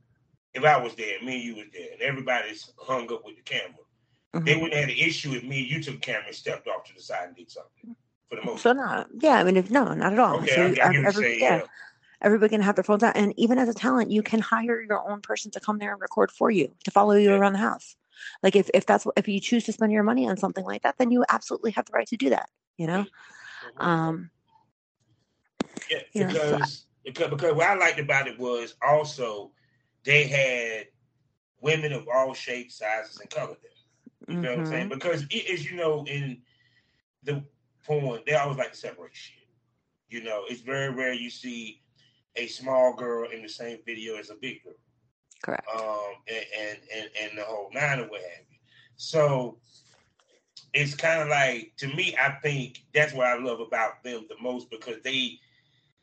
if 0.54 0.64
I 0.64 0.78
was 0.82 0.96
there, 0.96 1.22
me 1.22 1.36
and 1.36 1.44
you 1.44 1.56
was 1.56 1.66
there, 1.74 1.88
and 1.94 2.02
everybody's 2.02 2.72
hung 2.78 3.12
up 3.12 3.26
with 3.26 3.36
the 3.36 3.42
camera, 3.42 3.84
mm-hmm. 4.34 4.46
they 4.46 4.56
wouldn't 4.56 4.74
have 4.74 4.90
an 4.90 4.96
issue 4.96 5.34
if 5.34 5.44
me 5.44 5.62
you 5.62 5.82
took 5.82 5.96
the 5.96 6.00
camera 6.00 6.28
and 6.28 6.36
stepped 6.36 6.68
off 6.68 6.86
to 6.86 6.94
the 6.94 7.02
side 7.02 7.28
and 7.28 7.36
did 7.36 7.52
something. 7.52 7.96
For 8.30 8.38
the 8.38 8.46
most 8.46 8.62
so 8.62 8.72
not 8.72 9.08
yeah, 9.20 9.36
I 9.36 9.44
mean 9.44 9.58
if 9.58 9.70
no, 9.70 9.94
not 9.94 10.14
at 10.14 10.20
all. 10.20 10.38
Okay, 10.38 10.76
so 10.76 10.82
I, 10.82 10.88
I 10.88 10.96
every, 11.06 11.40
yeah. 11.40 11.58
yeah 11.58 11.62
everybody 12.24 12.50
can 12.50 12.62
have 12.62 12.76
their 12.76 12.84
phones 12.84 13.04
out. 13.04 13.16
And 13.16 13.34
even 13.38 13.58
as 13.58 13.70
a 13.70 13.74
talent, 13.74 14.10
you 14.12 14.24
can 14.24 14.40
hire 14.40 14.82
your 14.82 15.10
own 15.10 15.22
person 15.22 15.52
to 15.52 15.60
come 15.60 15.78
there 15.78 15.92
and 15.92 16.02
record 16.02 16.32
for 16.32 16.50
you, 16.50 16.72
to 16.86 16.92
follow 16.92 17.14
you 17.14 17.32
yeah. 17.32 17.38
around 17.38 17.54
the 17.54 17.60
house. 17.60 17.96
Like 18.42 18.56
if, 18.56 18.70
if 18.74 18.86
that's 18.86 19.06
if 19.18 19.28
you 19.28 19.40
choose 19.40 19.66
to 19.66 19.74
spend 19.74 19.92
your 19.92 20.04
money 20.04 20.28
on 20.28 20.38
something 20.38 20.64
like 20.64 20.84
that, 20.84 20.96
then 20.98 21.12
you 21.12 21.26
absolutely 21.30 21.72
have 21.72 21.86
the 21.86 21.92
right 21.92 22.08
to 22.08 22.18
do 22.18 22.30
that. 22.30 22.50
You 22.78 22.88
know. 22.88 23.06
Um, 23.78 24.30
yeah, 25.90 26.00
because, 26.14 26.34
know, 26.34 26.60
so. 26.60 26.76
because 27.04 27.30
because 27.30 27.54
what 27.54 27.68
I 27.68 27.76
liked 27.76 28.00
about 28.00 28.28
it 28.28 28.40
was 28.40 28.76
also 28.86 29.52
they 30.04 30.26
had 30.28 30.88
women 31.62 31.92
of 31.92 32.08
all 32.14 32.34
shapes, 32.34 32.78
sizes, 32.78 33.20
and 33.20 33.30
color 33.30 33.58
there. 33.62 34.36
You 34.36 34.42
know 34.42 34.50
mm-hmm. 34.50 34.60
what 34.60 34.68
I'm 34.68 34.72
saying? 34.72 34.90
Mm-hmm. 34.90 35.00
Because 35.00 35.24
it, 35.30 35.50
as 35.50 35.70
you 35.70 35.76
know, 35.78 36.06
in 36.06 36.42
the 37.24 37.44
porn, 37.86 38.22
they 38.26 38.36
always 38.36 38.58
like 38.58 38.72
to 38.72 38.78
separate 38.78 39.16
shit. 39.16 39.48
You 40.10 40.24
know, 40.24 40.44
it's 40.48 40.62
very 40.62 40.94
rare 40.94 41.14
you 41.14 41.30
see 41.30 41.82
a 42.36 42.48
small 42.48 42.94
girl 42.96 43.30
in 43.30 43.42
the 43.42 43.50
same 43.50 43.80
video 43.86 44.18
as 44.18 44.30
a 44.30 44.36
big 44.36 44.64
girl. 44.64 44.74
Correct. 45.44 45.68
Um, 45.76 46.14
and, 46.28 46.46
and, 46.58 46.78
and, 46.96 47.10
and 47.22 47.38
the 47.38 47.44
whole 47.44 47.70
nine 47.74 48.00
or 48.00 48.08
what 48.08 48.22
have 48.22 48.46
you. 48.50 48.58
So 48.96 49.58
it's 50.74 50.96
kind 50.96 51.22
of 51.22 51.28
like 51.28 51.74
to 51.78 51.88
me, 51.88 52.16
I 52.20 52.32
think 52.42 52.84
that's 52.94 53.14
what 53.14 53.28
I 53.28 53.38
love 53.38 53.60
about 53.60 54.04
them 54.04 54.26
the 54.30 54.36
most 54.42 54.70
because 54.72 54.98
they 55.04 55.40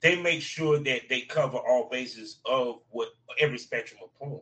they 0.02 0.20
make 0.20 0.40
sure 0.40 0.78
that 0.78 1.02
they 1.10 1.22
cover 1.22 1.58
all 1.58 1.88
bases 1.90 2.40
of 2.46 2.76
what 2.90 3.08
every 3.38 3.58
spectrum 3.58 4.00
of 4.02 4.14
porn. 4.14 4.40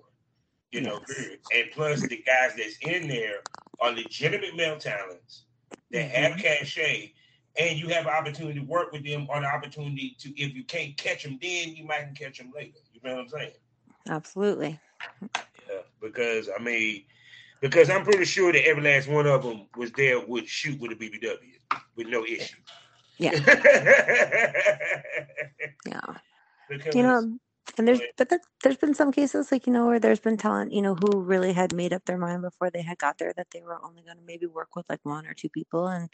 You 0.71 0.83
know, 0.83 1.01
yes. 1.09 1.37
and 1.55 1.71
plus 1.73 2.03
the 2.03 2.23
guys 2.27 2.53
that's 2.57 2.77
in 2.83 3.09
there 3.09 3.39
are 3.81 3.91
legitimate 3.91 4.55
male 4.55 4.79
talents 4.79 5.45
that 5.91 6.13
mm-hmm. 6.13 6.23
have 6.23 6.39
cachet 6.39 7.15
and 7.59 7.79
you 7.79 7.89
have 7.89 8.07
an 8.07 8.13
opportunity 8.13 8.61
to 8.61 8.67
work 8.67 8.93
with 8.93 9.05
them 9.05 9.27
or 9.29 9.41
the 9.41 9.47
opportunity 9.47 10.17
to 10.21 10.29
if 10.41 10.55
you 10.55 10.65
can't 10.65 10.97
catch 10.97 11.25
them 11.25 11.39
then 11.43 11.75
you 11.75 11.85
might 11.85 12.01
can 12.01 12.15
catch 12.15 12.39
them 12.39 12.53
later. 12.55 12.79
You 12.93 13.01
know 13.05 13.17
what 13.17 13.23
i'm 13.23 13.29
saying? 13.29 13.53
Absolutely. 14.09 14.79
Yeah 15.23 15.43
because 16.01 16.49
i 16.59 16.63
mean 16.63 17.05
because 17.61 17.91
i'm 17.91 18.05
pretty 18.05 18.25
sure 18.25 18.53
that 18.53 18.67
every 18.67 18.83
last 18.83 19.09
one 19.09 19.27
of 19.27 19.43
them 19.43 19.67
was 19.77 19.91
there 19.93 20.21
would 20.21 20.49
shoot 20.49 20.81
with 20.81 20.93
a 20.93 20.95
bbw 20.95 21.37
with 21.97 22.07
no 22.07 22.25
issue. 22.25 22.57
Yeah. 23.19 23.33
Yeah. 25.87 26.01
Because 26.69 26.95
You 26.95 27.03
know, 27.03 27.39
and 27.79 27.89
there's 27.89 28.01
but 28.17 28.29
that, 28.29 28.41
there's 28.63 28.77
been 28.77 28.95
some 28.95 29.13
cases 29.13 29.51
like 29.53 29.67
you 29.67 29.73
know 29.73 29.87
where 29.87 30.01
there's 30.01 30.21
been 30.21 30.37
talent 30.37 30.73
you 30.73 30.83
know 30.83 30.95
who 30.95 31.21
really 31.21 31.53
had 31.53 31.75
made 31.75 31.93
up 31.93 32.05
their 32.05 32.19
mind 32.19 32.43
before 32.43 32.71
they 32.71 32.83
had 32.83 32.99
got 32.99 33.19
there 33.19 33.33
that 33.37 33.49
they 33.53 33.63
were 33.63 33.79
only 33.85 34.03
going 34.03 34.17
to 34.17 34.23
maybe 34.27 34.47
work 34.47 34.75
with 34.77 34.87
like 34.89 35.01
one 35.05 35.27
or 35.27 35.35
two 35.35 35.49
people 35.49 35.87
and 35.87 36.09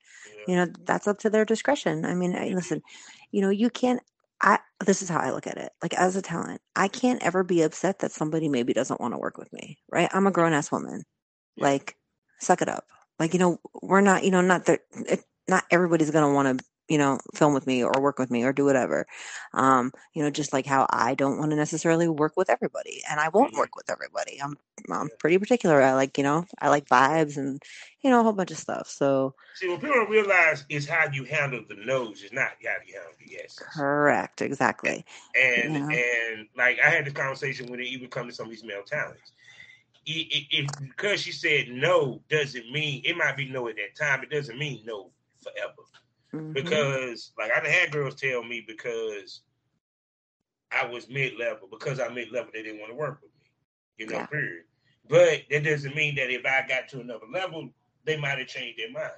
you 0.47 0.57
know 0.57 0.67
that's 0.85 1.07
up 1.07 1.19
to 1.19 1.31
their 1.31 1.45
discretion. 1.45 2.05
I 2.05 2.15
mean, 2.15 2.35
I, 2.35 2.49
listen, 2.49 2.83
you 3.31 3.41
know, 3.41 3.51
you 3.51 3.71
can't. 3.71 4.01
I 4.41 4.59
this 4.85 5.03
is 5.03 5.09
how 5.09 5.21
I 5.21 5.31
look 5.31 5.47
at 5.47 5.57
it. 5.57 5.73
Like 5.83 5.95
as 5.95 6.17
a 6.17 6.23
talent, 6.23 6.61
I 6.77 6.89
can't 6.89 7.23
ever 7.23 7.43
be 7.43 7.63
upset 7.63 8.01
that 8.01 8.13
somebody 8.13 8.49
maybe 8.49 8.73
doesn't 8.73 9.01
want 9.01 9.15
to 9.15 9.19
work 9.19 9.39
with 9.39 9.53
me. 9.53 9.79
Right? 9.91 10.09
I'm 10.13 10.27
a 10.27 10.33
grown 10.33 10.53
ass 10.53 10.71
woman. 10.71 11.03
Yeah. 11.57 11.65
Like, 11.65 11.97
suck 12.41 12.63
it 12.63 12.69
up. 12.69 12.85
Like 13.19 13.33
you 13.33 13.39
know, 13.39 13.59
we're 13.83 14.01
not. 14.01 14.25
You 14.25 14.31
know, 14.31 14.41
not 14.41 14.67
that. 14.67 14.81
It, 14.93 15.25
not 15.49 15.65
everybody's 15.71 16.11
going 16.11 16.27
to 16.27 16.35
want 16.35 16.59
to 16.59 16.65
you 16.89 16.99
know 16.99 17.19
film 17.35 17.55
with 17.55 17.67
me 17.67 17.83
or 17.83 17.93
work 18.01 18.19
with 18.19 18.31
me 18.31 18.43
or 18.45 18.53
do 18.53 18.65
whatever 18.65 19.07
um 19.55 19.93
you 20.15 20.23
know 20.23 20.31
just 20.31 20.53
like 20.53 20.67
how 20.67 20.87
i 20.91 21.15
don't 21.15 21.39
want 21.39 21.51
to 21.51 21.57
necessarily 21.57 22.09
work 22.09 22.33
with 22.37 22.51
everybody 22.51 23.03
and 23.11 23.21
i 23.21 23.29
won't 23.29 23.53
Mhm. 23.53 23.59
work 23.59 23.75
with 23.77 23.91
everybody 23.91 24.41
i'm 24.43 24.57
i'm 24.91 25.11
pretty 25.19 25.39
particular 25.39 25.83
i 25.83 25.93
like 25.95 26.17
you 26.19 26.25
know 26.25 26.45
i 26.61 26.69
like 26.69 26.87
vibes 26.87 27.37
and 27.37 27.63
you 28.03 28.11
know 28.11 28.21
a 28.21 28.23
whole 28.23 28.33
bunch 28.33 28.51
of 28.51 28.59
stuff 28.59 28.89
so 28.89 29.35
See, 29.55 29.69
what 29.69 29.81
people 29.81 29.95
don't 29.97 30.11
realize 30.11 30.65
is 30.69 30.89
how 30.89 31.07
you 31.13 31.25
handle 31.25 31.65
the 31.69 31.77
no's 31.77 32.23
is 32.23 32.33
not 32.33 32.53
how 32.65 32.77
you 32.87 32.95
handle 32.95 33.13
the 33.19 33.31
yeses. 33.31 33.61
correct 33.75 34.41
exactly 34.43 35.05
And 35.35 35.73
Yeah. 35.73 35.89
and 35.91 36.49
like 36.57 36.79
I 36.81 36.89
had 36.91 37.07
this 37.07 37.13
conversation 37.15 37.71
when 37.71 37.81
it 37.81 37.87
even 37.87 38.09
come 38.09 38.29
to 38.29 38.35
some 38.35 38.47
of 38.47 38.51
these 38.51 38.65
male 38.65 38.83
talents. 38.85 39.33
If 40.07 40.69
because 40.81 41.21
she 41.21 41.33
said 41.33 41.69
no 41.69 42.23
doesn't 42.29 42.71
mean 42.71 43.03
it 43.05 43.17
might 43.17 43.37
be 43.37 43.49
no 43.49 43.69
at 43.69 43.77
that 43.77 43.95
time. 43.97 44.23
It 44.23 44.31
doesn't 44.31 44.59
mean 44.59 44.83
no 44.85 45.11
forever. 45.43 45.83
Mhm. 46.35 46.53
Because 46.55 47.33
like 47.39 47.51
I 47.53 47.67
had 47.69 47.93
girls 47.93 48.15
tell 48.21 48.43
me 48.43 48.65
because 48.67 49.43
I 50.71 50.87
was 50.87 51.09
mid 51.09 51.37
level 51.39 51.69
because 51.71 52.01
I'm 52.01 52.15
mid 52.15 52.33
level 52.33 52.51
they 52.53 52.63
didn't 52.63 52.81
want 52.81 52.91
to 52.91 52.97
work 52.97 53.21
with 53.23 53.31
me. 53.41 53.51
You 53.99 54.07
know, 54.09 54.19
Yeah. 54.19 54.27
period. 54.31 54.65
But 55.09 55.43
that 55.51 55.65
doesn't 55.65 55.95
mean 55.95 56.15
that 56.17 56.31
if 56.31 56.45
I 56.47 56.67
got 56.67 56.89
to 56.91 57.01
another 57.01 57.27
level, 57.33 57.71
they 58.05 58.17
might 58.17 58.39
have 58.39 58.49
changed 58.49 58.79
their 58.79 58.91
mind. 58.91 59.13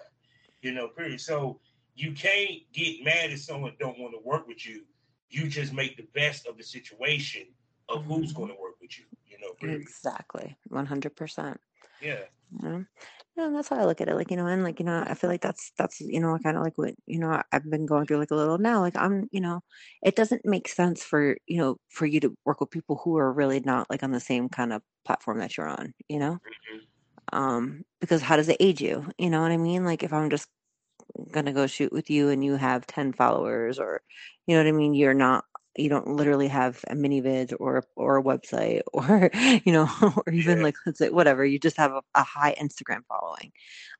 You 0.60 0.72
know, 0.72 0.88
period. 0.88 1.20
So 1.20 1.60
you 1.94 2.12
can't 2.12 2.60
get 2.72 3.04
mad 3.04 3.30
if 3.32 3.40
someone 3.40 3.76
don't 3.78 3.98
want 3.98 4.14
to 4.14 4.20
work 4.26 4.46
with 4.46 4.66
you. 4.66 4.84
You 5.30 5.48
just 5.48 5.72
make 5.72 5.96
the 5.96 6.06
best 6.14 6.46
of 6.46 6.56
the 6.56 6.62
situation 6.64 7.46
of 7.88 8.04
who's 8.04 8.32
Mhm. 8.32 8.34
going 8.34 8.48
to 8.48 8.60
work 8.60 8.80
with 8.80 8.98
you. 8.98 9.04
You 9.60 9.68
know, 9.68 9.74
exactly 9.74 10.56
100% 10.68 11.60
Yeah. 12.00 12.26
you 12.50 12.68
know 12.68 12.86
yeah, 13.36 13.46
and 13.46 13.56
that's 13.56 13.68
how 13.68 13.76
I 13.78 13.84
look 13.84 14.00
at 14.00 14.08
it. 14.08 14.14
Like, 14.16 14.30
you 14.30 14.36
know, 14.38 14.46
and 14.46 14.64
like, 14.64 14.80
you 14.80 14.86
know, 14.86 15.04
I 15.06 15.14
feel 15.14 15.30
like 15.30 15.42
that's 15.42 15.72
that's 15.78 16.00
you 16.00 16.20
know, 16.20 16.38
kind 16.44 16.56
of 16.56 16.62
like 16.64 16.78
what 16.78 16.94
you 17.06 17.18
know, 17.20 17.42
I've 17.52 17.70
been 17.70 17.86
going 17.86 18.06
through 18.06 18.18
like 18.18 18.30
a 18.32 18.36
little 18.36 18.58
now. 18.58 18.80
Like, 18.80 18.96
I'm, 18.96 19.28
you 19.32 19.40
know, 19.42 19.60
it 20.02 20.16
doesn't 20.16 20.44
make 20.46 20.68
sense 20.68 21.04
for 21.04 21.36
you 21.46 21.58
know 21.58 21.78
for 21.90 22.06
you 22.06 22.20
to 22.20 22.36
work 22.46 22.60
with 22.60 22.70
people 22.70 22.96
who 23.04 23.16
are 23.18 23.32
really 23.32 23.60
not 23.60 23.90
like 23.90 24.02
on 24.02 24.12
the 24.12 24.20
same 24.20 24.48
kind 24.50 24.72
of 24.72 24.82
platform 25.06 25.38
that 25.40 25.56
you're 25.56 25.68
on. 25.68 25.94
You 26.08 26.18
know, 26.20 26.40
Mhm. 26.44 26.86
um, 27.32 27.84
because 28.00 28.22
how 28.22 28.36
does 28.36 28.48
it 28.48 28.58
aid 28.60 28.80
you? 28.80 29.10
You 29.18 29.30
know 29.30 29.42
what 29.42 29.52
I 29.52 29.56
mean? 29.56 29.84
Like, 29.84 30.02
if 30.02 30.12
I'm 30.12 30.30
just 30.30 30.48
gonna 31.32 31.52
go 31.52 31.66
shoot 31.66 31.92
with 31.92 32.10
you 32.10 32.28
and 32.30 32.44
you 32.44 32.56
have 32.56 32.86
10 32.86 33.12
followers, 33.12 33.78
or 33.78 34.02
you 34.46 34.56
know 34.56 34.62
what 34.62 34.68
I 34.68 34.72
mean, 34.72 34.94
you're 34.94 35.14
not. 35.14 35.44
You 35.78 35.88
don't 35.88 36.08
literally 36.16 36.48
have 36.48 36.84
a 36.88 36.94
mini 36.94 37.20
vid 37.20 37.52
or 37.60 37.84
or 37.96 38.18
a 38.18 38.22
website 38.22 38.82
or 38.92 39.30
you 39.64 39.72
know 39.72 39.88
or 40.26 40.32
even 40.32 40.58
Yeah. 40.58 40.64
like 40.64 40.76
let's 40.86 40.98
say 40.98 41.10
whatever 41.10 41.44
you 41.44 41.58
just 41.58 41.76
have 41.76 41.92
a, 41.92 42.02
a 42.14 42.22
high 42.22 42.54
Instagram 42.60 43.04
following 43.08 43.52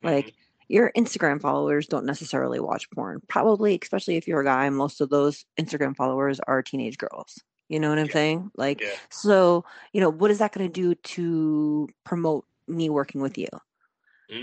like 0.02 0.26
Mhm. 0.26 0.32
your 0.68 0.90
Instagram 0.96 1.40
followers 1.40 1.86
don't 1.86 2.06
necessarily 2.06 2.58
watch 2.58 2.90
porn. 2.90 3.20
Probably, 3.28 3.78
especially 3.80 4.16
if 4.16 4.26
you're 4.26 4.40
a 4.40 4.44
guy, 4.44 4.68
most 4.70 5.00
of 5.00 5.10
those 5.10 5.44
Instagram 5.60 5.96
followers 5.96 6.40
are 6.40 6.62
teenage 6.62 6.98
girls. 6.98 7.40
You 7.68 7.78
know 7.80 7.88
what 7.88 7.98
I'm 8.00 8.08
Yeah. 8.08 8.12
saying? 8.12 8.50
Like, 8.56 8.82
Yeah. 8.82 8.96
so, 9.10 9.64
you 9.92 10.00
know, 10.00 10.10
what 10.10 10.30
is 10.32 10.38
that 10.38 10.52
going 10.52 10.66
to 10.68 10.72
do 10.72 10.94
to 10.94 11.88
promote 12.04 12.46
me 12.66 12.90
working 12.90 13.20
with 13.20 13.38
you? 13.38 13.48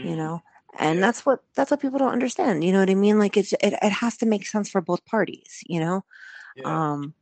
You 0.02 0.16
Mhm. 0.16 0.18
know? 0.18 0.44
And 0.80 0.98
Yeah. 1.00 1.02
that's 1.02 1.26
what 1.26 1.44
that's 1.56 1.72
what 1.72 1.82
people 1.82 2.00
don't 2.00 2.12
understand. 2.14 2.64
You 2.64 2.72
know 2.72 2.80
what 2.80 2.90
I 2.90 2.96
mean? 2.96 3.20
Like 3.20 3.38
it's 3.38 3.54
it, 3.54 3.74
it 3.82 3.92
has 3.92 4.18
to 4.18 4.26
make 4.26 4.46
sense 4.48 4.70
for 4.70 4.82
both 4.82 5.06
parties, 5.06 5.62
you 5.68 5.80
know? 5.80 6.04
Yeah. 6.56 6.94
Um, 6.94 7.14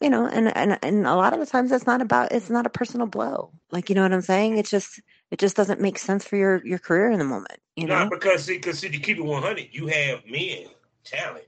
you 0.00 0.10
know, 0.10 0.26
and, 0.26 0.54
and 0.56 0.78
and 0.82 1.06
a 1.06 1.14
lot 1.14 1.32
of 1.32 1.40
the 1.40 1.46
times 1.46 1.72
it's 1.72 1.86
not 1.86 2.00
about 2.02 2.32
it's 2.32 2.50
not 2.50 2.66
a 2.66 2.70
personal 2.70 3.06
blow. 3.06 3.52
Like, 3.70 3.88
you 3.88 3.94
know 3.94 4.02
what 4.02 4.12
I'm 4.12 4.22
saying? 4.22 4.58
It's 4.58 4.70
just 4.70 5.00
it 5.30 5.38
just 5.38 5.56
doesn't 5.56 5.80
make 5.80 5.98
sense 5.98 6.24
for 6.24 6.36
your 6.36 6.64
your 6.66 6.78
career 6.78 7.10
in 7.10 7.18
the 7.18 7.24
moment, 7.24 7.58
you 7.76 7.86
No, 7.86 8.04
know? 8.04 8.10
because 8.10 8.44
see, 8.44 8.56
because 8.56 8.78
see, 8.78 8.88
to 8.90 8.98
keep 8.98 9.18
it 9.18 9.24
one 9.24 9.42
hundred, 9.42 9.68
you 9.72 9.86
have 9.88 10.24
men 10.26 10.66
talent 11.04 11.46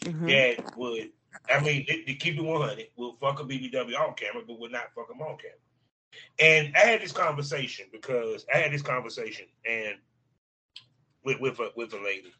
Mhm. 0.00 0.28
that 0.28 0.76
would. 0.76 1.10
I 1.48 1.60
mean, 1.60 1.86
to, 1.86 2.14
keep 2.14 2.36
it 2.36 2.42
one 2.42 2.68
hundred, 2.68 2.88
We'll 2.96 3.16
fuck 3.20 3.40
a 3.40 3.44
BBW 3.44 3.98
on 3.98 4.14
camera, 4.14 4.42
but 4.46 4.58
would 4.60 4.72
not 4.72 4.92
fuck 4.94 5.08
them 5.08 5.20
on 5.22 5.38
camera. 5.38 5.56
And 6.40 6.76
I 6.76 6.80
had 6.80 7.00
this 7.00 7.12
conversation 7.12 7.86
because 7.92 8.46
I 8.52 8.58
had 8.58 8.72
this 8.72 8.82
conversation 8.82 9.46
and 9.68 9.96
with 11.24 11.40
with 11.40 11.58
a 11.60 11.70
with 11.76 11.94
a 11.94 12.02
lady, 12.02 12.32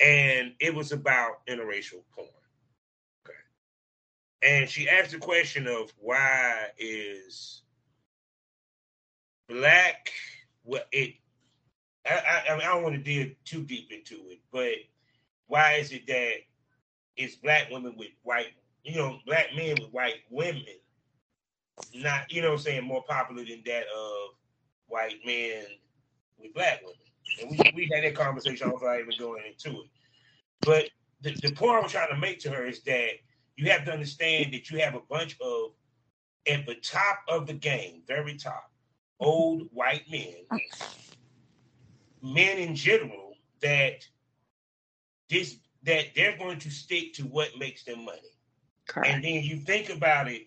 and 0.00 0.54
it 0.60 0.74
was 0.74 0.92
about 0.92 1.46
interracial 1.46 2.02
porn. 2.14 2.28
And 4.42 4.68
she 4.68 4.88
asked 4.88 5.12
the 5.12 5.18
question 5.18 5.66
of 5.66 5.92
why 5.98 6.68
is 6.78 7.62
black 9.48 10.10
what 10.64 10.88
it 10.92 11.14
I, 12.06 12.14
I, 12.14 12.52
I 12.52 12.56
I 12.56 12.74
don't 12.74 12.82
want 12.82 12.94
to 12.96 13.00
dig 13.00 13.36
too 13.44 13.62
deep 13.62 13.92
into 13.92 14.16
it, 14.30 14.40
but 14.50 14.74
why 15.46 15.74
is 15.74 15.92
it 15.92 16.06
that 16.06 16.34
it's 17.16 17.36
black 17.36 17.70
women 17.70 17.94
with 17.96 18.08
white, 18.22 18.54
you 18.82 18.96
know, 18.96 19.18
black 19.26 19.54
men 19.54 19.76
with 19.80 19.92
white 19.92 20.20
women, 20.30 20.64
not, 21.94 22.32
you 22.32 22.42
know 22.42 22.52
I'm 22.52 22.58
saying, 22.58 22.84
more 22.84 23.04
popular 23.04 23.44
than 23.44 23.62
that 23.66 23.84
of 23.94 24.30
white 24.86 25.18
men 25.24 25.64
with 26.38 26.54
black 26.54 26.80
women? 26.82 26.96
And 27.40 27.50
we, 27.50 27.72
we 27.76 27.90
had 27.94 28.04
that 28.04 28.14
conversation, 28.14 28.72
I 28.82 28.86
I 28.86 29.00
even 29.00 29.12
going 29.18 29.42
into 29.46 29.82
it. 29.82 29.88
But 30.62 30.88
the, 31.20 31.32
the 31.46 31.54
point 31.54 31.82
I'm 31.84 31.88
trying 31.88 32.10
to 32.10 32.16
make 32.16 32.40
to 32.40 32.50
her 32.50 32.66
is 32.66 32.82
that 32.82 33.10
you 33.56 33.70
have 33.70 33.84
to 33.84 33.92
understand 33.92 34.52
that 34.52 34.70
you 34.70 34.78
have 34.78 34.94
a 34.94 35.00
bunch 35.08 35.36
of, 35.40 35.72
at 36.48 36.66
the 36.66 36.74
top 36.76 37.18
of 37.28 37.46
the 37.46 37.52
game, 37.52 38.02
very 38.06 38.36
top, 38.36 38.70
old 39.20 39.68
white 39.72 40.04
men 40.10 40.60
men 42.22 42.58
in 42.58 42.74
general 42.74 43.34
that 43.60 44.06
this 45.28 45.56
that 45.82 46.06
they're 46.14 46.38
going 46.38 46.58
to 46.60 46.70
stick 46.70 47.12
to 47.14 47.22
what 47.24 47.48
makes 47.58 47.82
them 47.84 48.04
money. 48.04 48.20
Correct. 48.86 49.12
And 49.12 49.24
then 49.24 49.42
you 49.42 49.56
think 49.56 49.90
about 49.90 50.28
it, 50.28 50.42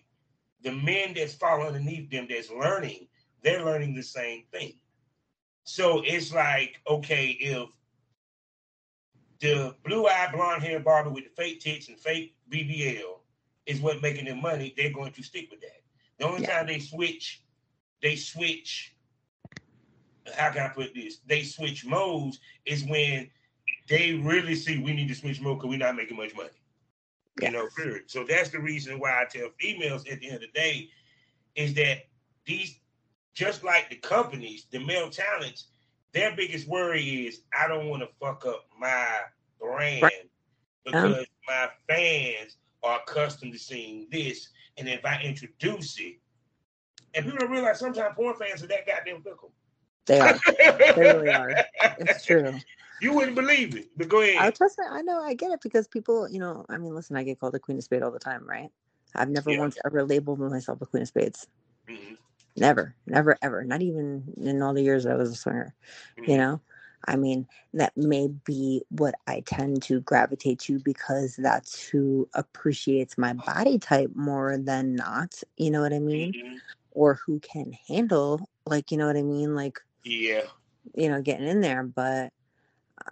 the 0.62 0.72
men 0.72 1.12
that's 1.14 1.34
fall 1.34 1.62
underneath 1.62 2.10
them 2.10 2.26
that's 2.30 2.50
learning, 2.50 3.08
they're 3.42 3.64
learning 3.64 3.94
the 3.94 4.02
same 4.02 4.44
thing. 4.50 4.78
So 5.64 6.02
it's 6.04 6.32
like, 6.32 6.80
okay, 6.88 7.26
if 7.38 7.68
the 9.40 9.74
blue-eyed 9.84 10.32
blonde 10.32 10.62
hair 10.62 10.80
barber 10.80 11.10
with 11.10 11.24
the 11.24 11.42
fake 11.42 11.60
tits 11.60 11.88
and 11.88 11.98
fake 11.98 12.34
BBL 12.50 13.20
is 13.66 13.80
what 13.80 14.02
making 14.02 14.26
them 14.26 14.40
money, 14.40 14.72
they're 14.76 14.92
going 14.92 15.12
to 15.12 15.22
stick 15.22 15.48
with 15.50 15.60
that. 15.60 15.82
The 16.18 16.26
only 16.26 16.42
Yeah. 16.42 16.58
time 16.58 16.66
they 16.66 16.78
switch, 16.78 17.42
they 18.02 18.16
switch. 18.16 18.94
How 20.36 20.50
can 20.50 20.62
I 20.62 20.68
put 20.68 20.94
this? 20.94 21.18
They 21.26 21.42
switch 21.42 21.84
modes 21.84 22.40
is 22.64 22.84
when 22.84 23.30
they 23.88 24.14
really 24.14 24.54
see 24.54 24.78
we 24.78 24.92
need 24.92 25.08
to 25.08 25.14
switch 25.14 25.40
mode 25.40 25.58
because 25.58 25.70
we're 25.70 25.78
not 25.78 25.96
making 25.96 26.16
much 26.16 26.34
money. 26.34 26.50
You 27.40 27.50
know, 27.50 27.68
period. 27.76 28.10
So 28.10 28.24
that's 28.24 28.50
the 28.50 28.60
reason 28.60 28.98
why 28.98 29.10
I 29.20 29.24
tell 29.26 29.50
females 29.60 30.06
at 30.06 30.20
the 30.20 30.26
end 30.26 30.36
of 30.36 30.40
the 30.42 30.46
day 30.48 30.90
is 31.54 31.74
that 31.74 31.98
these, 32.46 32.80
just 33.34 33.62
like 33.64 33.90
the 33.90 33.96
companies, 33.96 34.66
the 34.70 34.78
male 34.78 35.10
talents, 35.10 35.68
their 36.12 36.34
biggest 36.34 36.66
worry 36.66 37.26
is 37.26 37.42
I 37.58 37.68
don't 37.68 37.88
want 37.88 38.02
to 38.02 38.08
fuck 38.20 38.46
up 38.46 38.66
my 38.78 39.06
brand 39.60 40.30
because 40.84 41.26
my 41.46 41.68
fans 41.88 42.56
are 42.82 43.00
accustomed 43.00 43.52
to 43.52 43.58
seeing 43.58 44.06
this, 44.10 44.48
and 44.78 44.88
if 44.88 45.04
I 45.04 45.20
introduce 45.22 45.98
it, 46.00 46.16
and 47.14 47.24
people 47.24 47.38
don't 47.38 47.50
realize 47.50 47.78
sometimes 47.78 48.14
porn 48.14 48.36
fans 48.36 48.62
are 48.62 48.66
that 48.68 48.86
goddamn 48.86 49.22
fickle. 49.22 49.52
They 50.06 50.20
are. 50.20 50.38
They 50.94 51.02
really 51.02 51.30
are. 51.30 51.64
It's 51.98 52.24
true. 52.26 52.54
You 53.00 53.12
wouldn't 53.12 53.34
believe 53.36 53.74
it, 53.76 53.88
but 53.96 54.08
go 54.08 54.20
ahead. 54.22 54.36
I 54.38 54.50
trust 54.50 54.78
me. 54.78 54.84
I 54.88 55.02
know. 55.02 55.20
I 55.22 55.34
get 55.34 55.50
it 55.50 55.60
because 55.62 55.88
people, 55.88 56.28
you 56.28 56.38
know, 56.38 56.64
I 56.68 56.78
mean, 56.78 56.94
listen, 56.94 57.16
I 57.16 57.22
get 57.24 57.40
called 57.40 57.54
the 57.54 57.58
Queen 57.58 57.76
of 57.78 57.84
Spades 57.84 58.02
all 58.02 58.10
the 58.10 58.18
time, 58.18 58.46
right? 58.46 58.70
I've 59.14 59.28
never 59.30 59.50
Yeah. 59.50 59.58
once 59.58 59.76
ever 59.84 60.04
labeled 60.04 60.38
myself 60.38 60.80
a 60.80 60.86
Queen 60.86 61.02
of 61.02 61.08
Spades. 61.08 61.46
Mhm, 61.88 62.16
Never, 62.56 62.94
never, 63.06 63.36
ever. 63.42 63.64
Not 63.64 63.82
even 63.82 64.32
in 64.40 64.62
all 64.62 64.72
the 64.74 64.82
years 64.82 65.06
I 65.06 65.14
was 65.14 65.30
a 65.30 65.34
swinger. 65.34 65.74
mhm. 66.18 66.28
You 66.28 66.36
know, 66.38 66.60
I 67.06 67.16
mean, 67.16 67.46
that 67.74 67.96
may 67.96 68.28
be 68.28 68.82
what 68.88 69.14
I 69.26 69.40
tend 69.40 69.82
to 69.84 70.00
gravitate 70.00 70.58
to 70.60 70.78
because 70.80 71.36
that's 71.36 71.86
who 71.88 72.28
appreciates 72.34 73.18
my 73.18 73.32
body 73.34 73.78
type 73.78 74.10
more 74.14 74.58
than 74.58 74.94
not. 74.96 75.42
You 75.56 75.70
know 75.70 75.82
what 75.82 75.92
I 75.92 75.98
mean? 75.98 76.32
Mhm. 76.32 76.60
Or 76.92 77.14
who 77.14 77.40
can 77.40 77.72
handle, 77.88 78.48
like, 78.64 78.90
you 78.90 78.96
know 78.96 79.06
what 79.06 79.16
I 79.16 79.22
mean? 79.22 79.54
Like, 79.54 79.78
Yeah. 80.04 80.42
you 80.94 81.08
know, 81.08 81.20
getting 81.22 81.46
in 81.46 81.60
there. 81.60 81.82
But 81.84 82.32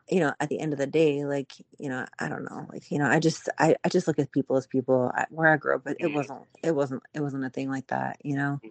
you 0.09 0.21
know, 0.21 0.33
at 0.41 0.49
the 0.49 0.59
end 0.61 0.73
of 0.73 0.79
the 0.79 0.87
day, 0.87 1.25
like, 1.25 1.53
you 1.79 1.89
know, 1.89 2.07
I 2.19 2.29
don't 2.29 2.45
know, 2.45 2.67
like, 2.73 2.91
you 2.91 2.99
know, 2.99 3.07
I 3.07 3.21
just, 3.21 3.49
I, 3.59 3.77
I 3.85 3.89
just 3.89 4.07
look 4.09 4.19
at 4.19 4.33
people 4.33 4.57
as 4.57 4.67
people 4.67 5.13
I, 5.15 5.27
where 5.31 5.53
I 5.53 5.57
grew 5.57 5.75
up, 5.77 5.85
but 5.85 5.99
it 6.01 6.07
Mhm. 6.07 6.13
wasn't, 6.15 6.43
it 6.63 6.75
wasn't, 6.75 7.03
it 7.13 7.21
wasn't 7.21 7.45
a 7.45 7.51
thing 7.51 7.71
like 7.71 7.87
that, 7.89 8.19
you 8.25 8.35
know? 8.37 8.61
Mhm. 8.65 8.71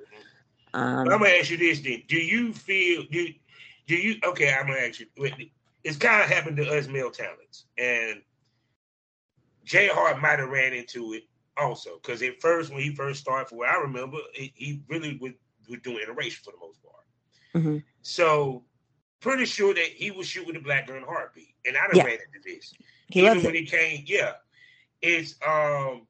Um, 0.73 0.99
I'm 1.08 1.19
gonna 1.19 1.30
ask 1.30 1.52
you 1.52 1.58
this 1.58 1.82
then: 1.82 2.02
Do 2.08 2.17
you 2.17 2.52
feel 2.52 3.04
do 3.12 3.32
do 3.88 3.96
you? 3.96 4.15
Okay, 4.24 4.54
I'm 4.54 4.67
gonna 4.67 4.80
ask 4.80 5.00
you. 5.00 5.08
It's 5.84 5.98
kind 5.98 6.22
of 6.22 6.30
happened 6.30 6.58
to 6.58 6.69
us 6.78 6.88
male 6.88 7.12
talents, 7.12 7.65
and 7.78 8.22
Jay 9.63 9.88
Hart 9.88 10.22
might 10.22 10.39
have 10.39 10.50
ran 10.50 10.74
into 10.74 11.13
it 11.13 11.24
also 11.58 12.00
because 12.02 12.22
at 12.22 12.39
first, 12.41 12.72
when 12.72 12.82
he 12.82 12.93
first 12.96 13.22
started, 13.22 13.50
for 13.50 13.56
what 13.58 13.69
I 13.69 13.76
remember, 13.82 14.17
he, 14.34 14.52
he 14.56 14.82
really 14.88 15.17
was, 15.22 15.34
was 15.69 15.80
doing 15.82 16.00
iteration 16.04 16.41
for 16.43 16.52
the 16.52 16.58
most 16.60 16.82
part. 16.84 17.04
mhm. 17.56 17.84
So 18.02 18.63
pretty 19.19 19.46
sure 19.46 19.74
that 19.74 19.86
he 19.86 20.12
was 20.12 20.28
shooting 20.28 20.54
the 20.54 20.60
black 20.60 20.88
girl 20.88 20.98
in 20.98 21.04
heartbeat, 21.04 21.56
and 21.65 21.78
I 21.78 21.88
done 21.88 21.98
Yeah. 21.98 22.04
ran 22.04 22.17
into 22.34 22.39
this. 22.46 22.74
He 23.10 23.22
Even 23.22 23.43
when 23.43 23.56
it. 23.56 23.60
he 23.60 23.65
came, 23.65 24.04
yeah, 24.06 24.34
it's 25.02 25.36
um 25.46 26.08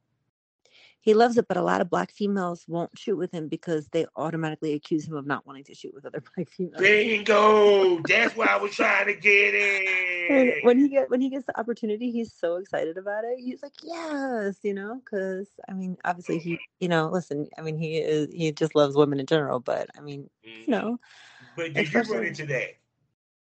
He 1.03 1.13
loves 1.13 1.37
it, 1.37 1.49
but 1.49 1.57
a 1.57 1.61
lot 1.61 1.81
of 1.81 1.89
black 1.89 2.11
females 2.11 2.63
won't 2.67 2.97
shoot 2.97 3.17
with 3.17 3.31
him 3.31 3.49
because 3.49 3.89
they 3.89 4.05
automatically 4.15 4.73
accuse 4.73 5.05
him 5.05 5.15
of 5.15 5.27
not 5.27 5.45
wanting 5.45 5.65
to 5.65 5.75
shoot 5.75 5.93
with 5.93 6.05
other 6.05 6.23
black 6.35 6.49
females. 6.49 6.79
bingo. 6.79 7.99
That's 8.07 8.35
what 8.35 8.47
I 8.47 8.57
was 8.57 8.71
trying 8.71 9.07
to 9.07 9.15
get 9.15 9.53
And 10.31 10.53
when 10.63 10.79
he 10.79 10.87
get 10.87 11.09
when 11.09 11.19
he 11.19 11.29
gets 11.29 11.45
the 11.45 11.59
opportunity, 11.59 12.09
he's 12.09 12.33
so 12.33 12.55
excited 12.55 12.97
about 12.97 13.25
it. 13.25 13.37
He's 13.37 13.61
like, 13.61 13.73
yes, 13.83 14.57
you 14.63 14.73
know, 14.73 15.01
because 15.03 15.47
I 15.69 15.73
mean, 15.73 15.97
obviously 16.05 16.39
he, 16.39 16.57
you 16.79 16.87
know, 16.87 17.09
listen, 17.09 17.47
I 17.57 17.61
mean, 17.61 17.77
he 17.77 17.97
is 17.97 18.31
he 18.33 18.51
just 18.53 18.73
loves 18.73 18.95
women 18.95 19.19
in 19.19 19.25
general, 19.25 19.59
but 19.59 19.89
I 19.97 20.01
mean, 20.01 20.29
you 20.41 20.51
mm-hmm. 20.51 20.71
know, 20.71 20.99
But 21.57 21.73
do 21.73 21.83
you 21.83 22.01
run 22.01 22.25
into 22.25 22.45
that? 22.45 22.77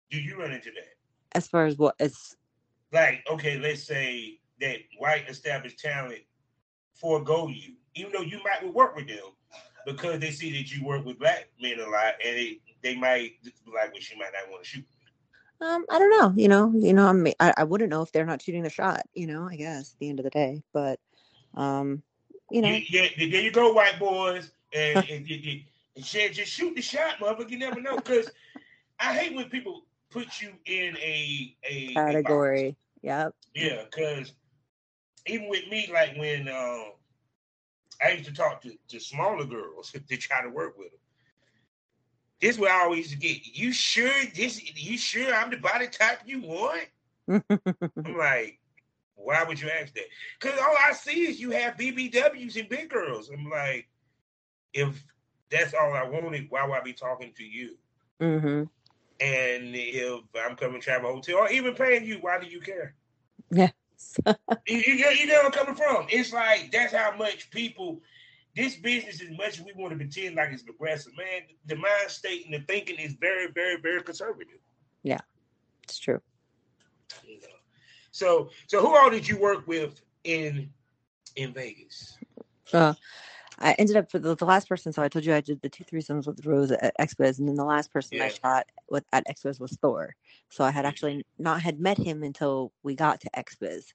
Do 0.10 0.20
you 0.20 0.40
run 0.40 0.52
into 0.52 0.72
that? 0.72 0.94
as 1.34 1.48
far 1.48 1.66
as 1.66 1.78
what 1.78 1.96
as 2.00 2.36
Like, 2.92 3.24
okay, 3.30 3.60
let's 3.60 3.84
say 3.84 4.40
that 4.60 4.78
white 4.98 5.28
established 5.30 5.80
talent 5.80 6.22
forego 7.04 7.50
you, 7.50 7.74
even 7.96 8.14
though 8.14 8.22
you 8.22 8.40
might 8.44 8.74
work 8.74 8.96
with 8.96 9.08
them 9.08 9.18
because 9.86 10.20
they 10.20 10.32
see 10.32 10.52
that 10.54 10.74
you 10.74 10.86
work 10.86 11.06
with 11.06 11.20
black 11.20 11.50
men 11.62 11.80
a 11.80 11.90
lot, 11.90 12.14
and 12.26 12.38
they, 12.38 12.60
they 12.82 12.96
might 12.96 13.34
be 13.44 13.52
like, 13.74 13.92
well, 13.92 14.00
she 14.02 14.16
might 14.18 14.32
not 14.34 14.50
want 14.50 14.64
to 14.64 14.70
shoot. 14.70 14.86
um, 15.60 15.86
I 15.90 16.00
don't 16.00 16.10
know, 16.10 16.34
you 16.42 16.48
know, 16.48 16.72
you 16.74 16.94
know, 16.94 17.08
I 17.08 17.12
mean, 17.12 17.34
I, 17.42 17.54
I 17.58 17.64
wouldn't 17.66 17.90
know 17.90 18.02
if 18.02 18.12
they're 18.14 18.26
not 18.26 18.42
shooting 18.42 18.64
the 18.64 18.70
shot, 18.70 19.02
you 19.14 19.28
know, 19.28 19.48
I 19.52 19.58
guess 19.58 19.94
at 19.94 20.00
the 20.00 20.10
end 20.10 20.20
of 20.20 20.24
the 20.24 20.30
day, 20.30 20.64
but 20.72 21.00
um, 21.56 22.02
you 22.50 22.62
know, 22.62 22.70
Yeah, 22.70 23.08
yeah, 23.18 23.28
there 23.30 23.42
you 23.42 23.52
go, 23.52 23.74
white 23.74 24.00
boys, 24.00 24.52
and, 24.74 24.98
and, 25.10 25.30
and, 25.30 25.64
and, 25.96 26.06
shit, 26.06 26.34
just 26.34 26.52
shoot 26.52 26.74
the 26.74 26.82
shot, 26.82 27.18
motherfucker. 27.20 27.50
You 27.50 27.60
never 27.60 27.82
know, 27.82 27.98
because 27.98 28.32
I 29.00 29.14
hate 29.14 29.36
when 29.36 29.50
people 29.50 29.86
put 30.10 30.42
you 30.42 30.54
in 30.66 30.96
a 30.98 31.56
a 31.70 31.90
a 31.90 31.94
category, 31.94 32.78
yep, 33.02 33.34
Yeah, 33.54 33.84
because 33.84 34.34
even 35.28 35.48
with 35.50 35.68
me, 35.70 35.90
like 35.92 36.16
when 36.18 36.48
um, 36.48 36.92
I 38.04 38.12
used 38.12 38.26
to 38.26 38.34
talk 38.34 38.62
to, 38.62 38.72
to 38.90 39.00
smaller 39.00 39.46
girls 39.46 39.92
to 40.08 40.18
try 40.18 40.42
to 40.44 40.50
work 40.50 40.78
with 40.78 40.92
them. 40.92 41.00
This 42.42 42.56
is 42.56 42.60
what 42.60 42.72
I 42.72 42.84
always 42.84 43.14
get. 43.16 43.46
You 43.58 43.72
sure 43.72 44.12
this? 44.36 44.62
You 44.76 44.98
sure 44.98 45.34
I'm 45.34 45.50
the 45.50 45.58
body 45.58 45.88
type 45.88 46.20
you 46.26 46.42
want? 46.42 46.88
I'm 48.06 48.18
like, 48.18 48.60
why 49.16 49.44
would 49.44 49.60
you 49.62 49.70
ask 49.70 49.94
that? 49.94 50.06
Because 50.40 50.60
all 50.60 50.76
I 50.78 50.94
see 50.94 51.26
is 51.28 51.40
you 51.40 51.52
have 51.52 51.78
BBWs 51.78 52.58
and 52.60 52.70
big 52.70 52.90
girls. 52.90 53.30
I'm 53.30 53.50
like, 53.50 53.88
if 54.74 55.04
that's 55.50 55.74
all 55.74 55.94
I 55.94 56.04
wanted, 56.04 56.48
why 56.50 56.66
would 56.66 56.78
I 56.78 56.82
be 56.82 56.94
talking 56.94 57.34
to 57.38 57.44
you? 57.44 57.78
hmm 58.20 58.64
And 59.20 59.76
if 59.76 60.22
I'm 60.36 60.56
coming 60.56 60.82
to 60.82 60.86
travel 60.86 61.14
hotel 61.14 61.38
or 61.38 61.50
even 61.50 61.76
paying 61.76 62.06
you, 62.06 62.18
why 62.20 62.40
do 62.40 62.48
you 62.48 62.60
care? 62.62 62.96
yeah, 63.52 63.72
You, 64.68 64.78
you, 64.78 64.98
get- 64.98 65.20
you 65.20 65.26
know 65.28 65.34
where 65.36 65.46
I'm 65.46 65.52
coming 65.52 65.76
from. 65.76 66.08
It's 66.10 66.32
like 66.34 66.72
that's 66.72 66.94
how 66.94 67.16
much 67.18 67.50
people. 67.52 68.02
This 68.56 68.76
business, 68.76 69.20
as 69.20 69.36
much 69.36 69.60
as 69.60 69.62
we 69.62 69.74
want 69.76 69.94
to 69.94 69.98
pretend 69.98 70.36
like 70.36 70.52
it's 70.52 70.62
progressive, 70.62 71.18
man, 71.18 71.42
the 71.66 71.76
mind 71.76 72.10
state 72.10 72.46
and 72.46 72.54
the 72.54 72.60
thinking 72.60 72.98
is 73.00 73.14
very, 73.14 73.48
very, 73.52 73.78
very 73.82 74.04
conservative. 74.04 74.60
Yeah, 75.02 75.22
it's 75.84 75.98
true. 75.98 76.22
You 77.26 77.42
know. 77.42 77.48
So, 78.12 78.52
so 78.68 78.80
who 78.80 78.96
all 78.96 79.10
did 79.10 79.28
you 79.28 79.40
work 79.40 79.68
with 79.68 80.00
in 80.24 80.70
in 81.36 81.52
Vegas? 81.54 82.16
Uh, 82.72 82.94
I 83.60 83.74
ended 83.74 83.96
up 83.98 84.10
for 84.10 84.20
the, 84.20 84.36
the 84.36 84.46
last 84.46 84.68
person. 84.68 84.92
So 84.94 85.02
I 85.04 85.08
told 85.08 85.26
you 85.26 85.34
I 85.34 85.42
did 85.42 85.62
the 85.62 85.70
two 85.70 85.84
threesomes 85.84 86.26
with 86.28 86.46
Rose 86.46 86.72
at 86.72 86.98
Expo, 87.00 87.38
and 87.38 87.48
then 87.48 87.56
the 87.56 87.64
last 87.66 87.92
person 87.94 88.20
I 88.22 88.30
shot 88.30 88.66
with 88.90 89.06
at 89.14 89.26
Expo 89.28 89.58
was 89.60 89.78
Thor. 89.82 90.16
So 90.50 90.64
I 90.64 90.72
had 90.72 90.86
actually 90.86 91.26
not 91.38 91.62
had 91.62 91.80
met 91.80 91.98
him 91.98 92.24
until 92.24 92.72
we 92.84 92.96
got 92.96 93.22
to 93.22 93.30
Expos, 93.36 93.94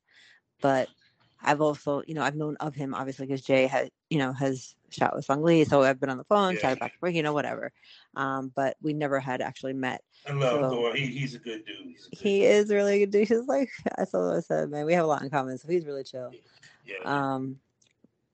but 0.61 0.89
I've 1.43 1.61
also, 1.61 2.03
you 2.07 2.15
know, 2.15 2.23
I've 2.23 2.35
known 2.35 2.57
of 2.59 2.75
him 2.75 2.95
obviously 2.95 3.27
because 3.27 3.43
Jay 3.43 3.67
had, 3.69 3.91
you 4.11 4.19
know, 4.19 4.33
has 4.33 4.75
shot 4.91 5.15
with 5.15 5.25
Sung 5.25 5.43
Lee, 5.43 5.65
so 5.65 5.83
I've 5.83 6.01
been 6.01 6.11
on 6.11 6.19
the 6.19 6.25
phone, 6.25 6.55
Yeah. 6.55 6.61
chatted 6.61 6.79
back 6.81 6.93
and 6.93 6.99
forth, 7.01 7.15
you 7.15 7.23
know, 7.23 7.33
whatever. 7.33 7.71
Um, 8.17 8.51
but 8.57 8.77
we 8.83 8.93
never 8.93 9.21
had 9.21 9.41
actually 9.41 9.75
met. 9.75 10.03
I 10.29 10.33
love 10.33 10.61
So- 10.61 10.71
Thor. 10.71 10.95
He, 10.97 11.07
he's 11.07 11.35
a 11.35 11.39
good 11.39 11.65
dude. 11.65 11.77
A 11.77 11.85
good 11.85 12.19
He 12.19 12.41
dude. 12.41 12.51
is 12.51 12.71
really 12.71 12.99
good 13.01 13.11
dude. 13.13 13.29
He's 13.29 13.47
like 13.47 13.71
I 13.99 14.05
told 14.05 14.37
I 14.37 14.41
said, 14.41 14.71
man, 14.71 14.85
we 14.87 14.95
have 14.95 15.05
a 15.05 15.09
lot 15.09 15.23
in 15.23 15.31
common, 15.31 15.59
so 15.59 15.69
he's 15.69 15.87
really 15.87 16.03
chill. 16.05 16.33
Yeah. 16.85 16.97
Um, 17.05 17.59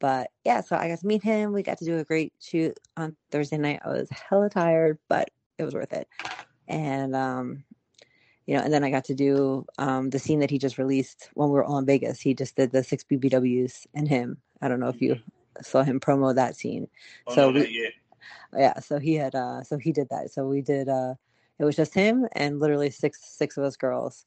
but 0.04 0.30
yeah, 0.44 0.60
so 0.60 0.76
I 0.76 0.88
got 0.88 0.98
to 0.98 1.06
meet 1.06 1.22
him. 1.22 1.54
We 1.54 1.62
got 1.62 1.78
to 1.78 1.86
do 1.86 1.96
a 1.96 2.04
great 2.04 2.34
shoot 2.38 2.78
on 2.94 3.16
Thursday 3.30 3.56
night. 3.56 3.80
I 3.82 3.88
was 3.88 4.10
hella 4.10 4.50
tired, 4.50 4.98
but 5.08 5.30
it 5.56 5.64
was 5.64 5.72
worth 5.72 5.94
it. 5.94 6.06
And 6.68 7.16
um, 7.16 7.64
you 8.44 8.54
know, 8.54 8.62
and 8.62 8.70
then 8.70 8.84
I 8.84 8.90
got 8.90 9.06
to 9.06 9.14
do 9.14 9.64
um 9.78 10.10
the 10.10 10.18
scene 10.18 10.40
that 10.40 10.50
he 10.50 10.58
just 10.58 10.76
released 10.76 11.30
when 11.32 11.48
we 11.48 11.54
were 11.54 11.64
all 11.64 11.78
in 11.78 11.86
Vegas. 11.86 12.20
He 12.20 12.34
just 12.34 12.54
did 12.54 12.70
the 12.70 12.84
six 12.84 13.02
BBWs 13.02 13.86
and 13.94 14.06
him. 14.06 14.36
I 14.60 14.68
don't 14.68 14.78
know 14.78 14.90
if 14.90 15.00
you 15.00 15.20
saw 15.62 15.82
him 15.82 16.00
promo 16.00 16.34
that 16.34 16.54
scene. 16.54 16.86
oh, 17.26 17.34
so 17.34 17.50
no, 17.50 17.58
we-. 17.60 17.90
Yeah, 18.54 18.80
so 18.80 18.98
he 18.98 19.14
had 19.14 19.34
uh 19.34 19.62
so 19.62 19.78
he 19.78 19.90
did 19.90 20.10
that. 20.10 20.30
So 20.32 20.46
we 20.46 20.60
did 20.60 20.90
uh 20.90 21.14
it 21.58 21.64
was 21.64 21.76
just 21.76 21.94
him 21.94 22.28
and 22.32 22.60
literally 22.60 22.90
six 22.90 23.24
six 23.24 23.56
of 23.56 23.64
us 23.64 23.78
girls. 23.78 24.26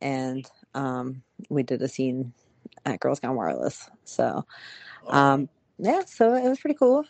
And 0.00 0.50
um 0.74 1.22
we 1.48 1.62
did 1.62 1.80
a 1.80 1.86
scene 1.86 2.32
at 2.84 3.00
Girls 3.00 3.20
Gone 3.20 3.36
Wireless. 3.36 3.88
So 4.04 4.44
um, 5.08 5.48
yeah, 5.78 6.02
so 6.06 6.34
it 6.34 6.48
was 6.48 6.60
pretty 6.60 6.76
cool. 6.78 7.04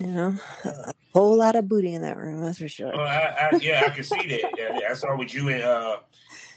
You 0.00 0.06
know, 0.06 0.34
a 0.64 0.92
whole 1.12 1.36
lot 1.36 1.56
of 1.56 1.68
booty 1.68 1.94
in 1.94 2.02
that 2.02 2.16
room, 2.16 2.40
that's 2.42 2.58
for 2.58 2.68
sure. 2.68 2.90
Oh, 2.94 3.00
I, 3.00 3.50
I, 3.52 3.58
yeah, 3.60 3.84
I 3.86 3.90
can 3.90 4.02
see 4.04 4.26
that. 4.28 4.90
I 4.90 4.94
saw 4.94 5.16
with 5.16 5.34
you 5.34 5.50
and 5.50 5.62
uh 5.62 5.98